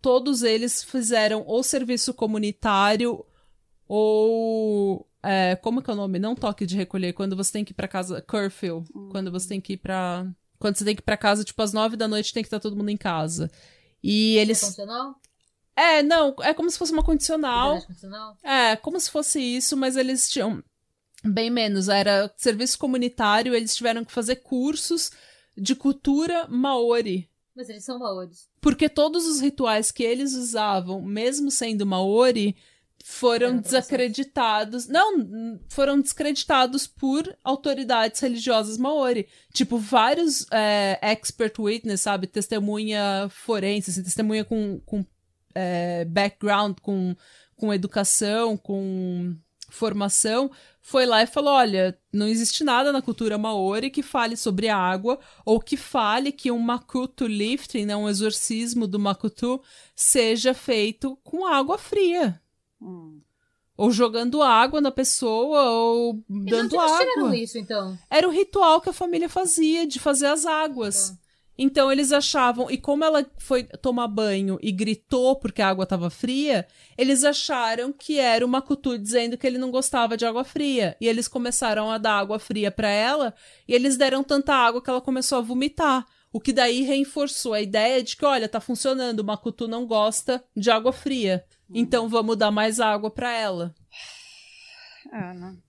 todos 0.00 0.42
eles 0.42 0.84
fizeram 0.84 1.42
ou 1.44 1.62
serviço 1.64 2.14
comunitário 2.14 3.24
ou 3.86 5.06
é, 5.22 5.56
como 5.56 5.82
que 5.82 5.90
é 5.90 5.92
o 5.92 5.96
nome? 5.96 6.18
Não 6.18 6.36
toque 6.36 6.64
de 6.64 6.76
recolher, 6.76 7.12
quando 7.12 7.36
você 7.36 7.52
tem 7.52 7.64
que 7.64 7.72
ir 7.72 7.74
pra 7.74 7.88
casa, 7.88 8.22
curfew, 8.22 8.84
quando 9.10 9.30
você 9.30 9.48
tem 9.48 9.60
que 9.60 9.72
ir 9.72 9.78
pra... 9.78 10.26
Quando 10.58 10.76
você 10.76 10.84
tem 10.84 10.94
que 10.94 11.00
ir 11.00 11.04
pra 11.04 11.16
casa, 11.16 11.44
tipo, 11.44 11.60
às 11.62 11.72
nove 11.72 11.96
da 11.96 12.08
noite 12.08 12.32
tem 12.32 12.42
que 12.42 12.46
estar 12.46 12.58
todo 12.58 12.76
mundo 12.76 12.88
em 12.88 12.96
casa. 12.96 13.50
E 14.02 14.36
eles... 14.36 14.60
Condicional? 14.60 15.20
É, 15.78 16.02
não, 16.02 16.34
é 16.40 16.52
como 16.52 16.68
se 16.68 16.76
fosse 16.76 16.92
uma 16.92 17.04
condicional. 17.04 17.78
É, 18.42 18.74
como 18.74 18.98
se 18.98 19.08
fosse 19.08 19.40
isso, 19.40 19.76
mas 19.76 19.96
eles 19.96 20.28
tinham 20.28 20.60
bem 21.24 21.50
menos. 21.50 21.88
Era 21.88 22.34
serviço 22.36 22.76
comunitário, 22.76 23.54
eles 23.54 23.76
tiveram 23.76 24.04
que 24.04 24.10
fazer 24.10 24.36
cursos 24.36 25.12
de 25.56 25.76
cultura 25.76 26.48
maori. 26.48 27.30
Mas 27.54 27.68
eles 27.68 27.84
são 27.84 27.96
maores. 27.96 28.48
Porque 28.60 28.88
todos 28.88 29.24
os 29.28 29.40
rituais 29.40 29.92
que 29.92 30.02
eles 30.02 30.34
usavam, 30.34 31.00
mesmo 31.00 31.48
sendo 31.48 31.86
maori, 31.86 32.56
foram 33.04 33.58
desacreditados. 33.58 34.88
Não, 34.88 35.60
foram 35.68 36.00
descreditados 36.00 36.88
por 36.88 37.36
autoridades 37.44 38.20
religiosas 38.20 38.78
maori. 38.78 39.28
Tipo, 39.52 39.78
vários 39.78 40.44
é, 40.50 40.98
expert 41.02 41.56
witness, 41.56 42.00
sabe? 42.00 42.26
Testemunha 42.26 43.28
forense, 43.30 43.90
assim, 43.90 44.02
testemunha 44.02 44.44
com, 44.44 44.80
com 44.84 45.04
é, 45.54 46.04
background, 46.04 46.78
com, 46.80 47.14
com 47.56 47.72
educação, 47.72 48.56
com 48.56 49.36
formação, 49.70 50.50
foi 50.80 51.04
lá 51.04 51.22
e 51.22 51.26
falou: 51.26 51.52
olha, 51.52 51.98
não 52.12 52.26
existe 52.26 52.64
nada 52.64 52.92
na 52.92 53.02
cultura 53.02 53.36
maori 53.36 53.90
que 53.90 54.02
fale 54.02 54.36
sobre 54.36 54.68
a 54.68 54.76
água 54.76 55.18
ou 55.44 55.60
que 55.60 55.76
fale 55.76 56.32
que 56.32 56.50
um 56.50 56.58
makuto 56.58 57.26
lifting, 57.26 57.84
né, 57.84 57.96
um 57.96 58.08
exorcismo 58.08 58.86
do 58.86 58.98
makuto, 58.98 59.60
seja 59.94 60.54
feito 60.54 61.16
com 61.22 61.46
água 61.46 61.76
fria. 61.76 62.40
Hum. 62.80 63.20
Ou 63.76 63.92
jogando 63.92 64.42
água 64.42 64.80
na 64.80 64.90
pessoa, 64.90 65.70
ou 65.70 66.24
E 66.28 66.40
de 66.40 66.50
dando 66.50 66.74
eles 66.74 66.90
tiraram 66.90 67.26
água. 67.26 67.36
isso, 67.36 67.58
então? 67.58 67.96
Era 68.10 68.26
o 68.26 68.32
ritual 68.32 68.80
que 68.80 68.88
a 68.88 68.94
família 68.94 69.28
fazia 69.28 69.86
de 69.86 70.00
fazer 70.00 70.26
as 70.26 70.44
águas. 70.46 71.10
Tá. 71.10 71.27
Então 71.58 71.90
eles 71.90 72.12
achavam, 72.12 72.70
e 72.70 72.78
como 72.78 73.04
ela 73.04 73.26
foi 73.36 73.64
tomar 73.64 74.06
banho 74.06 74.58
e 74.62 74.70
gritou 74.70 75.34
porque 75.34 75.60
a 75.60 75.68
água 75.68 75.82
estava 75.82 76.08
fria, 76.08 76.64
eles 76.96 77.24
acharam 77.24 77.92
que 77.92 78.20
era 78.20 78.46
o 78.46 78.48
Makutu 78.48 78.96
dizendo 78.96 79.36
que 79.36 79.44
ele 79.44 79.58
não 79.58 79.72
gostava 79.72 80.16
de 80.16 80.24
água 80.24 80.44
fria. 80.44 80.96
E 81.00 81.08
eles 81.08 81.26
começaram 81.26 81.90
a 81.90 81.98
dar 81.98 82.12
água 82.12 82.38
fria 82.38 82.70
para 82.70 82.88
ela, 82.88 83.34
e 83.66 83.74
eles 83.74 83.96
deram 83.96 84.22
tanta 84.22 84.54
água 84.54 84.80
que 84.80 84.88
ela 84.88 85.00
começou 85.00 85.38
a 85.38 85.42
vomitar. 85.42 86.06
O 86.32 86.40
que 86.40 86.52
daí 86.52 86.82
reforçou 86.82 87.54
a 87.54 87.60
ideia 87.60 88.02
de 88.02 88.16
que, 88.16 88.24
olha, 88.24 88.48
tá 88.48 88.60
funcionando, 88.60 89.20
o 89.20 89.24
Makutu 89.24 89.66
não 89.66 89.86
gosta 89.86 90.44
de 90.56 90.70
água 90.70 90.92
fria. 90.92 91.44
Então 91.74 92.08
vamos 92.08 92.36
dar 92.36 92.50
mais 92.50 92.80
água 92.80 93.10
para 93.10 93.32
ela. 93.32 93.74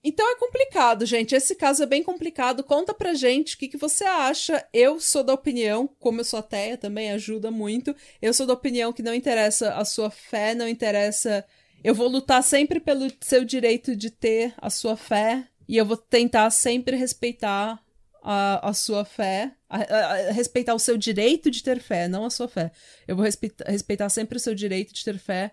Então 0.04 0.30
é 0.30 0.36
complicado, 0.36 1.06
gente. 1.06 1.34
Esse 1.34 1.54
caso 1.54 1.82
é 1.82 1.86
bem 1.86 2.02
complicado. 2.02 2.62
Conta 2.62 2.92
pra 2.92 3.14
gente 3.14 3.54
o 3.54 3.58
que, 3.58 3.68
que 3.68 3.76
você 3.76 4.04
acha. 4.04 4.64
Eu 4.72 5.00
sou 5.00 5.22
da 5.24 5.32
opinião, 5.34 5.88
como 5.98 6.20
eu 6.20 6.24
sou 6.24 6.38
ateia, 6.40 6.76
também 6.76 7.10
ajuda 7.10 7.50
muito. 7.50 7.94
Eu 8.20 8.34
sou 8.34 8.46
da 8.46 8.52
opinião 8.54 8.92
que 8.92 9.02
não 9.02 9.14
interessa 9.14 9.74
a 9.74 9.84
sua 9.84 10.10
fé, 10.10 10.54
não 10.54 10.68
interessa. 10.68 11.44
Eu 11.82 11.94
vou 11.94 12.08
lutar 12.08 12.42
sempre 12.42 12.78
pelo 12.80 13.10
seu 13.20 13.44
direito 13.44 13.96
de 13.96 14.10
ter 14.10 14.52
a 14.58 14.68
sua 14.70 14.96
fé. 14.96 15.46
E 15.68 15.76
eu 15.76 15.86
vou 15.86 15.96
tentar 15.96 16.50
sempre 16.50 16.96
respeitar 16.96 17.80
a, 18.22 18.68
a 18.68 18.72
sua 18.74 19.04
fé. 19.04 19.52
a- 19.72 19.78
a- 19.78 20.12
a- 20.28 20.32
respeitar 20.32 20.74
o 20.74 20.78
seu 20.80 20.98
direito 20.98 21.48
de 21.50 21.62
ter 21.62 21.80
fé, 21.80 22.08
não 22.08 22.24
a 22.24 22.30
sua 22.30 22.48
fé. 22.48 22.72
Eu 23.06 23.14
vou 23.14 23.24
respeitar, 23.24 23.64
respeitar 23.70 24.08
sempre 24.08 24.36
o 24.36 24.40
seu 24.40 24.52
direito 24.54 24.92
de 24.92 25.04
ter 25.04 25.16
fé. 25.16 25.52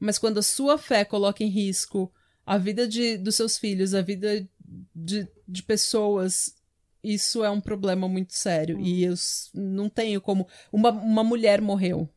Mas 0.00 0.16
quando 0.18 0.38
a 0.38 0.42
sua 0.42 0.78
fé 0.78 1.04
coloca 1.04 1.44
em 1.44 1.48
risco 1.48 2.10
a 2.48 2.58
vida 2.58 2.86
de, 2.88 3.16
dos 3.18 3.34
seus 3.36 3.58
filhos, 3.58 3.94
a 3.94 4.02
vida 4.02 4.48
de, 4.94 5.28
de 5.46 5.62
pessoas, 5.62 6.54
isso 7.02 7.44
é 7.44 7.50
um 7.50 7.60
problema 7.60 8.08
muito 8.08 8.34
sério. 8.34 8.80
E 8.80 9.04
eu 9.04 9.12
s- 9.12 9.50
não 9.54 9.88
tenho 9.88 10.20
como. 10.20 10.46
Uma, 10.72 10.90
uma 10.90 11.24
mulher 11.24 11.60
morreu. 11.60 12.08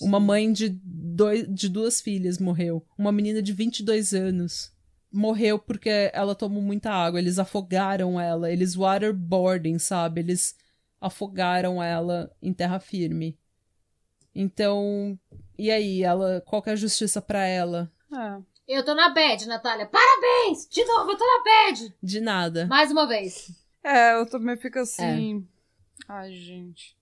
Uma 0.00 0.18
mãe 0.18 0.52
de, 0.52 0.68
dois, 0.84 1.46
de 1.52 1.68
duas 1.68 2.00
filhas 2.00 2.38
morreu. 2.38 2.84
Uma 2.98 3.12
menina 3.12 3.40
de 3.40 3.52
22 3.52 4.12
anos 4.12 4.72
morreu 5.12 5.56
porque 5.58 6.10
ela 6.12 6.34
tomou 6.34 6.60
muita 6.60 6.90
água. 6.90 7.18
Eles 7.20 7.38
afogaram 7.38 8.20
ela. 8.20 8.50
Eles 8.50 8.74
waterboarding, 8.74 9.78
sabe? 9.78 10.20
Eles 10.20 10.56
afogaram 11.00 11.80
ela 11.82 12.30
em 12.42 12.52
terra 12.52 12.80
firme. 12.80 13.38
Então, 14.34 15.18
e 15.56 15.70
aí? 15.70 16.02
Ela, 16.02 16.40
qual 16.40 16.60
que 16.62 16.70
é 16.70 16.72
a 16.72 16.76
justiça 16.76 17.22
pra 17.22 17.46
ela? 17.46 17.90
É. 18.12 18.42
Eu 18.66 18.84
tô 18.84 18.94
na 18.94 19.10
bad, 19.10 19.46
Natália. 19.46 19.86
Parabéns! 19.86 20.66
De 20.68 20.84
novo, 20.84 21.10
eu 21.12 21.16
tô 21.18 21.24
na 21.24 21.44
bad! 21.44 21.94
De 22.02 22.20
nada. 22.20 22.66
Mais 22.66 22.90
uma 22.90 23.06
vez. 23.06 23.50
É, 23.82 24.14
eu 24.14 24.26
também 24.26 24.56
fico 24.56 24.78
assim. 24.78 25.46
Ai, 26.08 26.32
gente. 26.32 26.96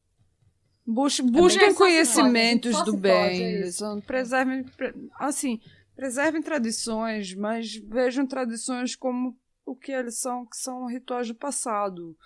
Bus 0.85 1.21
busquem 1.21 1.69
só 1.69 1.71
se 1.71 1.79
conhecimentos 1.79 2.83
do 2.85 2.97
é 2.97 2.99
bem. 2.99 3.71
são- 3.71 4.01
preservem, 4.01 4.65
pre- 4.65 4.95
assim, 5.21 5.61
preservem 5.95 6.43
tradições, 6.43 7.35
mas 7.35 7.77
vejam 7.77 8.27
tradições 8.27 8.97
como 8.97 9.39
o 9.65 9.77
que 9.77 9.93
eles 9.93 10.19
são, 10.19 10.45
que 10.45 10.57
são 10.57 10.87
rituais 10.87 11.29
do 11.29 11.37
passado. 11.37 12.17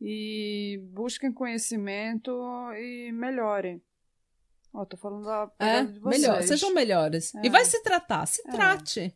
E 0.00 0.80
busquem 0.94 1.30
conhecimento 1.30 2.30
e 2.78 3.12
melhorem. 3.12 3.82
Ó, 4.72 4.84
tô 4.84 4.96
falando 4.96 5.24
da 5.24 5.50
É, 5.58 5.82
de 5.84 5.98
vocês. 5.98 6.20
melhor, 6.22 6.42
sejam 6.42 6.72
melhores. 6.74 7.34
É. 7.34 7.46
E 7.46 7.48
vai 7.48 7.64
se 7.64 7.82
tratar, 7.82 8.26
se 8.26 8.42
É. 8.46 8.50
trate. 8.50 9.14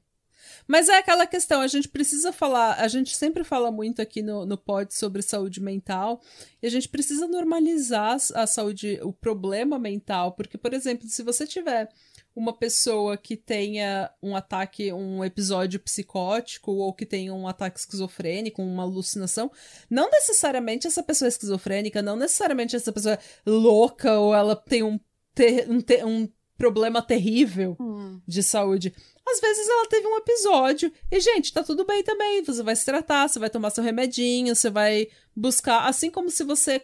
Mas 0.67 0.89
é 0.89 0.99
aquela 0.99 1.27
questão, 1.27 1.61
a 1.61 1.67
gente 1.67 1.89
precisa 1.89 2.33
falar, 2.33 2.75
a 2.75 2.89
gente 2.89 3.17
sempre 3.17 3.45
fala 3.45 3.71
muito 3.71 4.03
aqui 4.03 4.23
no, 4.23 4.45
no 4.45 4.57
pod 4.59 4.93
sobre 4.93 5.23
saúde 5.23 5.61
mental, 5.61 6.21
e 6.61 6.67
a 6.67 6.71
gente 6.71 6.89
precisa 6.89 7.27
normalizar 7.29 8.17
a 8.35 8.47
saúde, 8.47 8.99
o 9.03 9.13
problema 9.13 9.79
mental, 9.79 10.33
porque, 10.33 10.59
por 10.59 10.73
exemplo, 10.75 11.07
se 11.09 11.23
você 11.23 11.47
tiver 11.47 11.89
uma 12.35 12.53
pessoa 12.57 13.17
que 13.17 13.37
tenha 13.37 14.11
um 14.23 14.35
ataque, 14.35 14.93
um 14.93 15.23
episódio 15.25 15.79
psicótico, 15.79 16.73
ou 16.73 16.93
que 16.93 17.07
tenha 17.07 17.33
um 17.35 17.47
ataque 17.47 17.79
esquizofrênico, 17.79 18.63
uma 18.63 18.83
alucinação, 18.85 19.51
não 19.89 20.11
necessariamente 20.11 20.87
essa 20.87 21.03
pessoa 21.03 21.29
é 21.29 21.31
esquizofrênica, 21.31 22.03
não 22.03 22.17
necessariamente 22.17 22.75
essa 22.75 22.93
pessoa 22.93 23.15
é 23.15 23.19
louca, 23.47 24.19
ou 24.19 24.35
ela 24.35 24.57
tem 24.57 24.83
um, 24.83 24.99
ter- 25.35 25.69
um, 25.71 25.81
ter- 25.81 26.05
um 26.05 26.29
problema 26.57 27.03
terrível 27.03 27.77
Hum, 27.81 28.21
de 28.27 28.43
saúde. 28.43 28.95
Às 29.27 29.41
vezes 29.41 29.69
ela 29.69 29.89
teve 29.89 30.07
um 30.07 30.17
episódio 30.17 30.93
e, 31.11 31.21
gente, 31.21 31.53
tá 31.53 31.63
tudo 31.63 31.85
bem 31.85 32.03
também. 32.03 32.43
Você 32.43 32.63
vai 32.63 32.75
se 32.77 32.85
tratar, 32.85 33.29
você 33.29 33.39
vai 33.39 33.49
tomar 33.51 33.71
seu 33.71 33.83
remedinho, 33.83 34.55
você 34.55 34.69
vai 34.71 35.09
buscar. 35.35 35.87
Assim 35.89 36.11
como 36.11 36.29
se 36.31 36.43
você, 36.45 36.83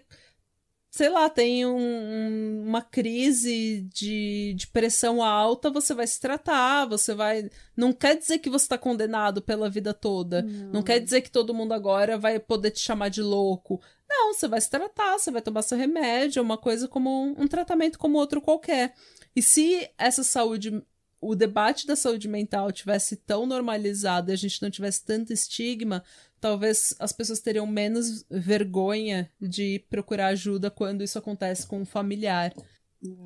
sei 0.91 1.09
lá, 1.09 1.29
tem 1.29 1.67
um- 1.67 1.77
um- 1.77 2.65
uma 2.67 2.81
crise 2.81 3.83
de, 3.93 4.55
de 4.57 4.67
pressão 4.69 5.23
alta, 5.23 5.71
você 5.71 5.93
vai 5.95 6.07
se 6.07 6.21
tratar, 6.21 6.87
você 6.87 7.13
vai. 7.15 7.51
Não 7.77 7.93
quer 7.93 8.17
dizer 8.17 8.39
que 8.39 8.49
você 8.51 8.69
tá 8.69 8.79
condenado 8.79 9.43
pela 9.43 9.69
vida 9.69 9.93
toda. 9.93 10.43
Não 10.73 10.83
quer 10.83 11.01
dizer 11.01 11.21
que 11.23 11.31
todo 11.31 11.55
mundo 11.55 11.73
agora 11.75 12.17
vai 12.19 12.39
poder 12.39 12.71
te 12.71 12.81
chamar 12.81 13.09
de 13.11 13.21
louco. 13.23 13.81
Não, 14.09 14.33
você 14.33 14.49
vai 14.49 14.61
se 14.61 14.71
tratar, 14.71 15.19
você 15.19 15.31
vai 15.31 15.43
tomar 15.43 15.63
seu 15.63 15.77
remédio, 15.77 16.41
é 16.41 16.43
uma 16.43 16.57
coisa 16.57 16.89
como 16.89 17.11
um, 17.11 17.43
um 17.43 17.49
tratamento 17.49 17.99
como 17.99 18.19
outro 18.19 18.41
qualquer. 18.41 18.95
E 19.37 19.43
se 19.43 19.89
essa 19.99 20.25
saúde, 20.25 20.83
o 21.21 21.35
debate 21.35 21.87
da 21.87 21.95
saúde 21.95 22.27
mental 22.27 22.73
tivesse 22.73 23.17
tão 23.17 23.45
normalizado 23.47 24.31
e 24.31 24.35
a 24.35 24.37
gente 24.37 24.63
não 24.63 24.71
tivesse 24.71 25.05
tanto 25.05 25.33
estigma, 25.33 26.03
talvez 26.41 26.95
as 26.99 27.13
pessoas 27.13 27.41
teriam 27.41 27.67
menos 27.67 28.25
vergonha 28.31 29.31
de 29.41 29.85
procurar 29.91 30.29
ajuda 30.29 30.71
quando 30.71 31.05
isso 31.05 31.19
acontece 31.19 31.67
com 31.67 31.81
um 31.81 31.87
familiar. 31.87 32.55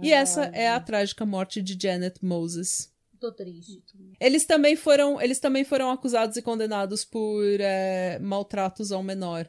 E 0.03 0.13
essa 0.13 0.45
é 0.47 0.69
a 0.69 0.81
trágica 0.81 1.25
morte 1.25 1.63
de 1.63 1.79
Janet 1.81 2.23
Moses. 2.23 2.93
Tô 3.19 3.33
triste. 3.33 3.83
Eles 4.21 4.45
também 4.45 4.75
foram, 4.75 5.21
eles 5.21 5.39
também 5.39 5.65
foram 5.65 5.91
acusados 5.91 6.37
e 6.37 6.43
condenados 6.43 7.05
por 7.05 7.45
é, 7.61 8.19
maltratos 8.19 8.91
ao 8.91 9.03
menor, 9.03 9.49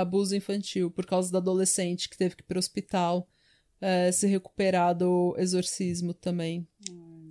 abuso 0.00 0.34
infantil, 0.34 0.90
por 0.90 1.06
causa 1.06 1.30
da 1.30 1.38
adolescente 1.38 2.08
que 2.08 2.16
teve 2.16 2.36
que 2.36 2.42
ir 2.42 2.46
pro 2.46 2.58
hospital 2.58 3.28
é, 3.80 4.10
se 4.10 4.26
recuperar 4.26 4.94
do 4.94 5.34
exorcismo 5.38 6.14
também. 6.14 6.66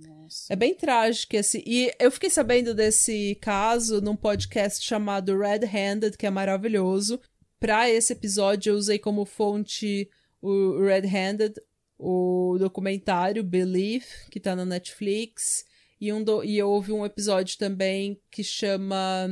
Nossa. 0.06 0.52
É 0.52 0.56
bem 0.56 0.74
trágico 0.74 1.36
esse. 1.36 1.62
E 1.66 1.92
eu 1.98 2.10
fiquei 2.10 2.30
sabendo 2.30 2.74
desse 2.74 3.36
caso 3.40 4.00
num 4.00 4.16
podcast 4.16 4.84
chamado 4.84 5.36
Red 5.36 5.66
Handed, 5.66 6.16
que 6.16 6.26
é 6.26 6.30
maravilhoso. 6.30 7.20
Pra 7.58 7.90
esse 7.90 8.12
episódio, 8.12 8.70
eu 8.70 8.76
usei 8.76 8.98
como 8.98 9.24
fonte 9.24 10.08
o 10.40 10.80
Red 10.80 11.06
Handed, 11.06 11.54
o 11.98 12.56
documentário 12.58 13.42
Belief, 13.42 14.28
que 14.30 14.38
tá 14.38 14.54
na 14.54 14.64
Netflix. 14.64 15.64
E, 16.00 16.12
um 16.12 16.22
do, 16.22 16.44
e 16.44 16.62
houve 16.62 16.92
um 16.92 17.04
episódio 17.04 17.56
também 17.58 18.20
que 18.30 18.42
chama. 18.42 19.28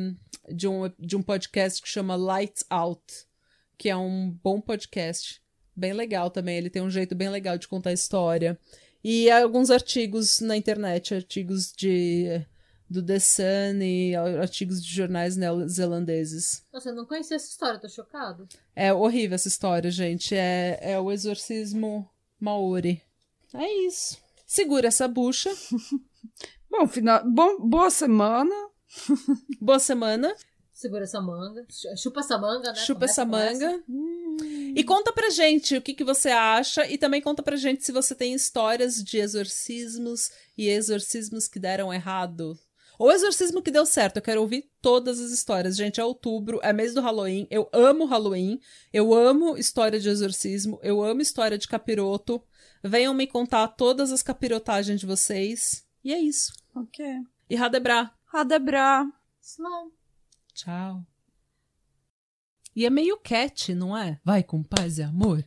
De 0.51 0.67
um, 0.67 0.91
de 0.99 1.17
um 1.17 1.23
podcast 1.23 1.81
que 1.81 1.89
chama 1.89 2.17
Lights 2.17 2.65
Out, 2.69 3.03
que 3.79 3.89
é 3.89 3.97
um 3.97 4.31
bom 4.43 4.61
podcast. 4.61 5.41
Bem 5.75 5.93
legal 5.93 6.31
também. 6.31 6.57
Ele 6.57 6.69
tem 6.69 6.83
um 6.83 6.91
jeito 6.91 7.15
bem 7.15 7.29
legal 7.29 7.57
de 7.57 7.69
contar 7.69 7.91
a 7.91 7.95
história. 7.95 8.59
E 9.05 9.31
alguns 9.31 9.71
artigos 9.71 10.41
na 10.41 10.57
internet, 10.57 11.15
artigos 11.15 11.73
de 11.73 12.45
do 12.93 13.03
The 13.03 13.19
Sun 13.19 13.81
e 13.81 14.15
artigos 14.15 14.85
de 14.85 14.95
jornais 14.95 15.37
neozelandeses. 15.37 16.63
Nossa, 16.73 16.91
eu 16.91 16.95
não 16.95 17.07
conhecia 17.07 17.37
essa 17.37 17.49
história, 17.49 17.81
tô 17.81 17.89
chocado. 17.89 18.47
É 18.77 18.93
horrível 18.93 19.35
essa 19.35 19.49
história, 19.49 19.91
gente. 19.91 20.35
É, 20.35 20.79
é 20.83 21.01
o 21.01 21.11
exorcismo 21.11 22.09
Maori. 22.39 23.03
É 23.55 23.87
isso. 23.87 24.19
Segura 24.47 24.89
essa 24.89 25.09
bucha. 25.09 25.51
Bom, 26.71 26.87
final, 26.87 27.23
bom, 27.25 27.59
boa 27.61 27.91
semana. 27.91 28.55
Boa 29.61 29.79
semana. 29.79 30.35
Segura 30.73 31.05
essa 31.05 31.21
manga. 31.21 31.65
Chupa 31.97 32.21
essa 32.21 32.39
manga, 32.39 32.73
né? 32.73 32.75
Chupa 32.75 33.01
Começa 33.01 33.23
essa 33.23 33.25
manga. 33.25 33.83
E 34.75 34.83
conta 34.83 35.13
pra 35.13 35.31
gente 35.31 35.77
o 35.77 35.83
que, 35.83 35.95
que 35.95 36.03
você 36.03 36.31
acha 36.31 36.87
e 36.91 36.99
também 36.99 37.21
conta 37.21 37.43
pra 37.43 37.57
gente 37.57 37.85
se 37.85 37.93
você 37.93 38.15
tem 38.15 38.35
histórias 38.35 39.03
de 39.03 39.19
exorcismos 39.19 40.31
e 40.57 40.69
exorcismos 40.69 41.47
que 41.47 41.61
deram 41.61 41.93
errado. 41.93 42.59
Ou 42.99 43.13
exorcismo 43.13 43.63
que 43.63 43.71
deu 43.71 43.85
certo. 43.87 44.17
Eu 44.17 44.23
quero 44.23 44.41
ouvir 44.41 44.71
todas 44.81 45.21
as 45.21 45.31
histórias. 45.31 45.77
Gente, 45.77 46.01
é 46.01 46.05
outubro, 46.05 46.59
é 46.63 46.73
mês 46.73 46.95
do 46.95 47.01
Halloween. 47.01 47.47
Eu 47.51 47.69
amo 47.73 48.05
Halloween. 48.05 48.61
Eu 48.93 49.15
amo 49.15 49.57
história 49.57 50.01
de 50.01 50.09
exorcismo. 50.09 50.79
Eu 50.83 51.03
amo 51.03 51.21
história 51.21 51.59
de 51.59 51.69
capiroto. 51.69 52.43
Venham 52.83 53.15
me 53.15 53.27
contar 53.27 53.69
todas 53.69 54.11
as 54.11 54.23
capirotagens 54.23 55.01
de 55.01 55.07
vocês. 55.07 55.85
E 56.05 56.13
é 56.13 56.19
isso. 56.19 56.53
Ok. 56.75 57.05
E 57.49 57.57
Radebra. 57.57 58.11
Radebra. 58.27 59.07
Slow. 59.41 59.93
Tchau. 60.55 61.03
E 62.75 62.85
é 62.87 62.91
meio 62.91 63.19
cat, 63.19 63.75
não 63.75 63.97
é? 63.97 64.19
Vai 64.25 64.43
com 64.43 64.63
paz 64.63 64.99
e 64.99 65.03
amor. 65.03 65.45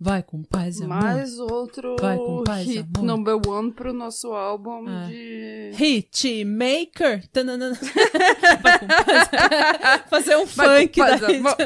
Vai 0.00 0.22
com 0.22 0.42
paz 0.44 0.78
e 0.78 0.84
amor. 0.84 1.02
Mais 1.02 1.38
outro 1.40 1.96
Vai 2.00 2.16
com 2.16 2.44
paz 2.44 2.66
e 2.68 2.78
hit 2.78 2.88
amor. 2.96 3.04
number 3.06 3.34
one 3.48 3.72
pro 3.72 3.92
nosso 3.92 4.32
álbum 4.32 4.88
É. 4.88 5.08
de... 5.08 5.72
Hitmaker. 5.76 7.26
Tananana. 7.28 7.76
Vai 8.62 8.78
com 8.78 8.86
paz. 8.86 9.28
Fazer 10.08 10.36
um 10.36 10.46
Vai 10.46 10.82
funk 10.86 11.00
com 11.00 11.06
paz, 11.06 11.20
da 11.20 11.26
amor. 11.28 11.56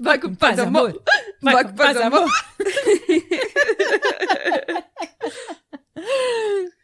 Vai 0.00 0.18
com 0.18 0.34
paz, 0.34 0.58
amor. 0.58 1.02
Vai 1.42 1.64
com 1.64 1.74
paz, 1.74 1.96
amor. 1.98 2.28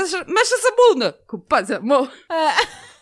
Essa- 0.00 0.24
mexe 0.28 0.54
essa 0.54 0.74
bunda. 0.76 1.12
Paz, 1.48 1.70
amor. 1.70 2.10
É. 2.30 2.93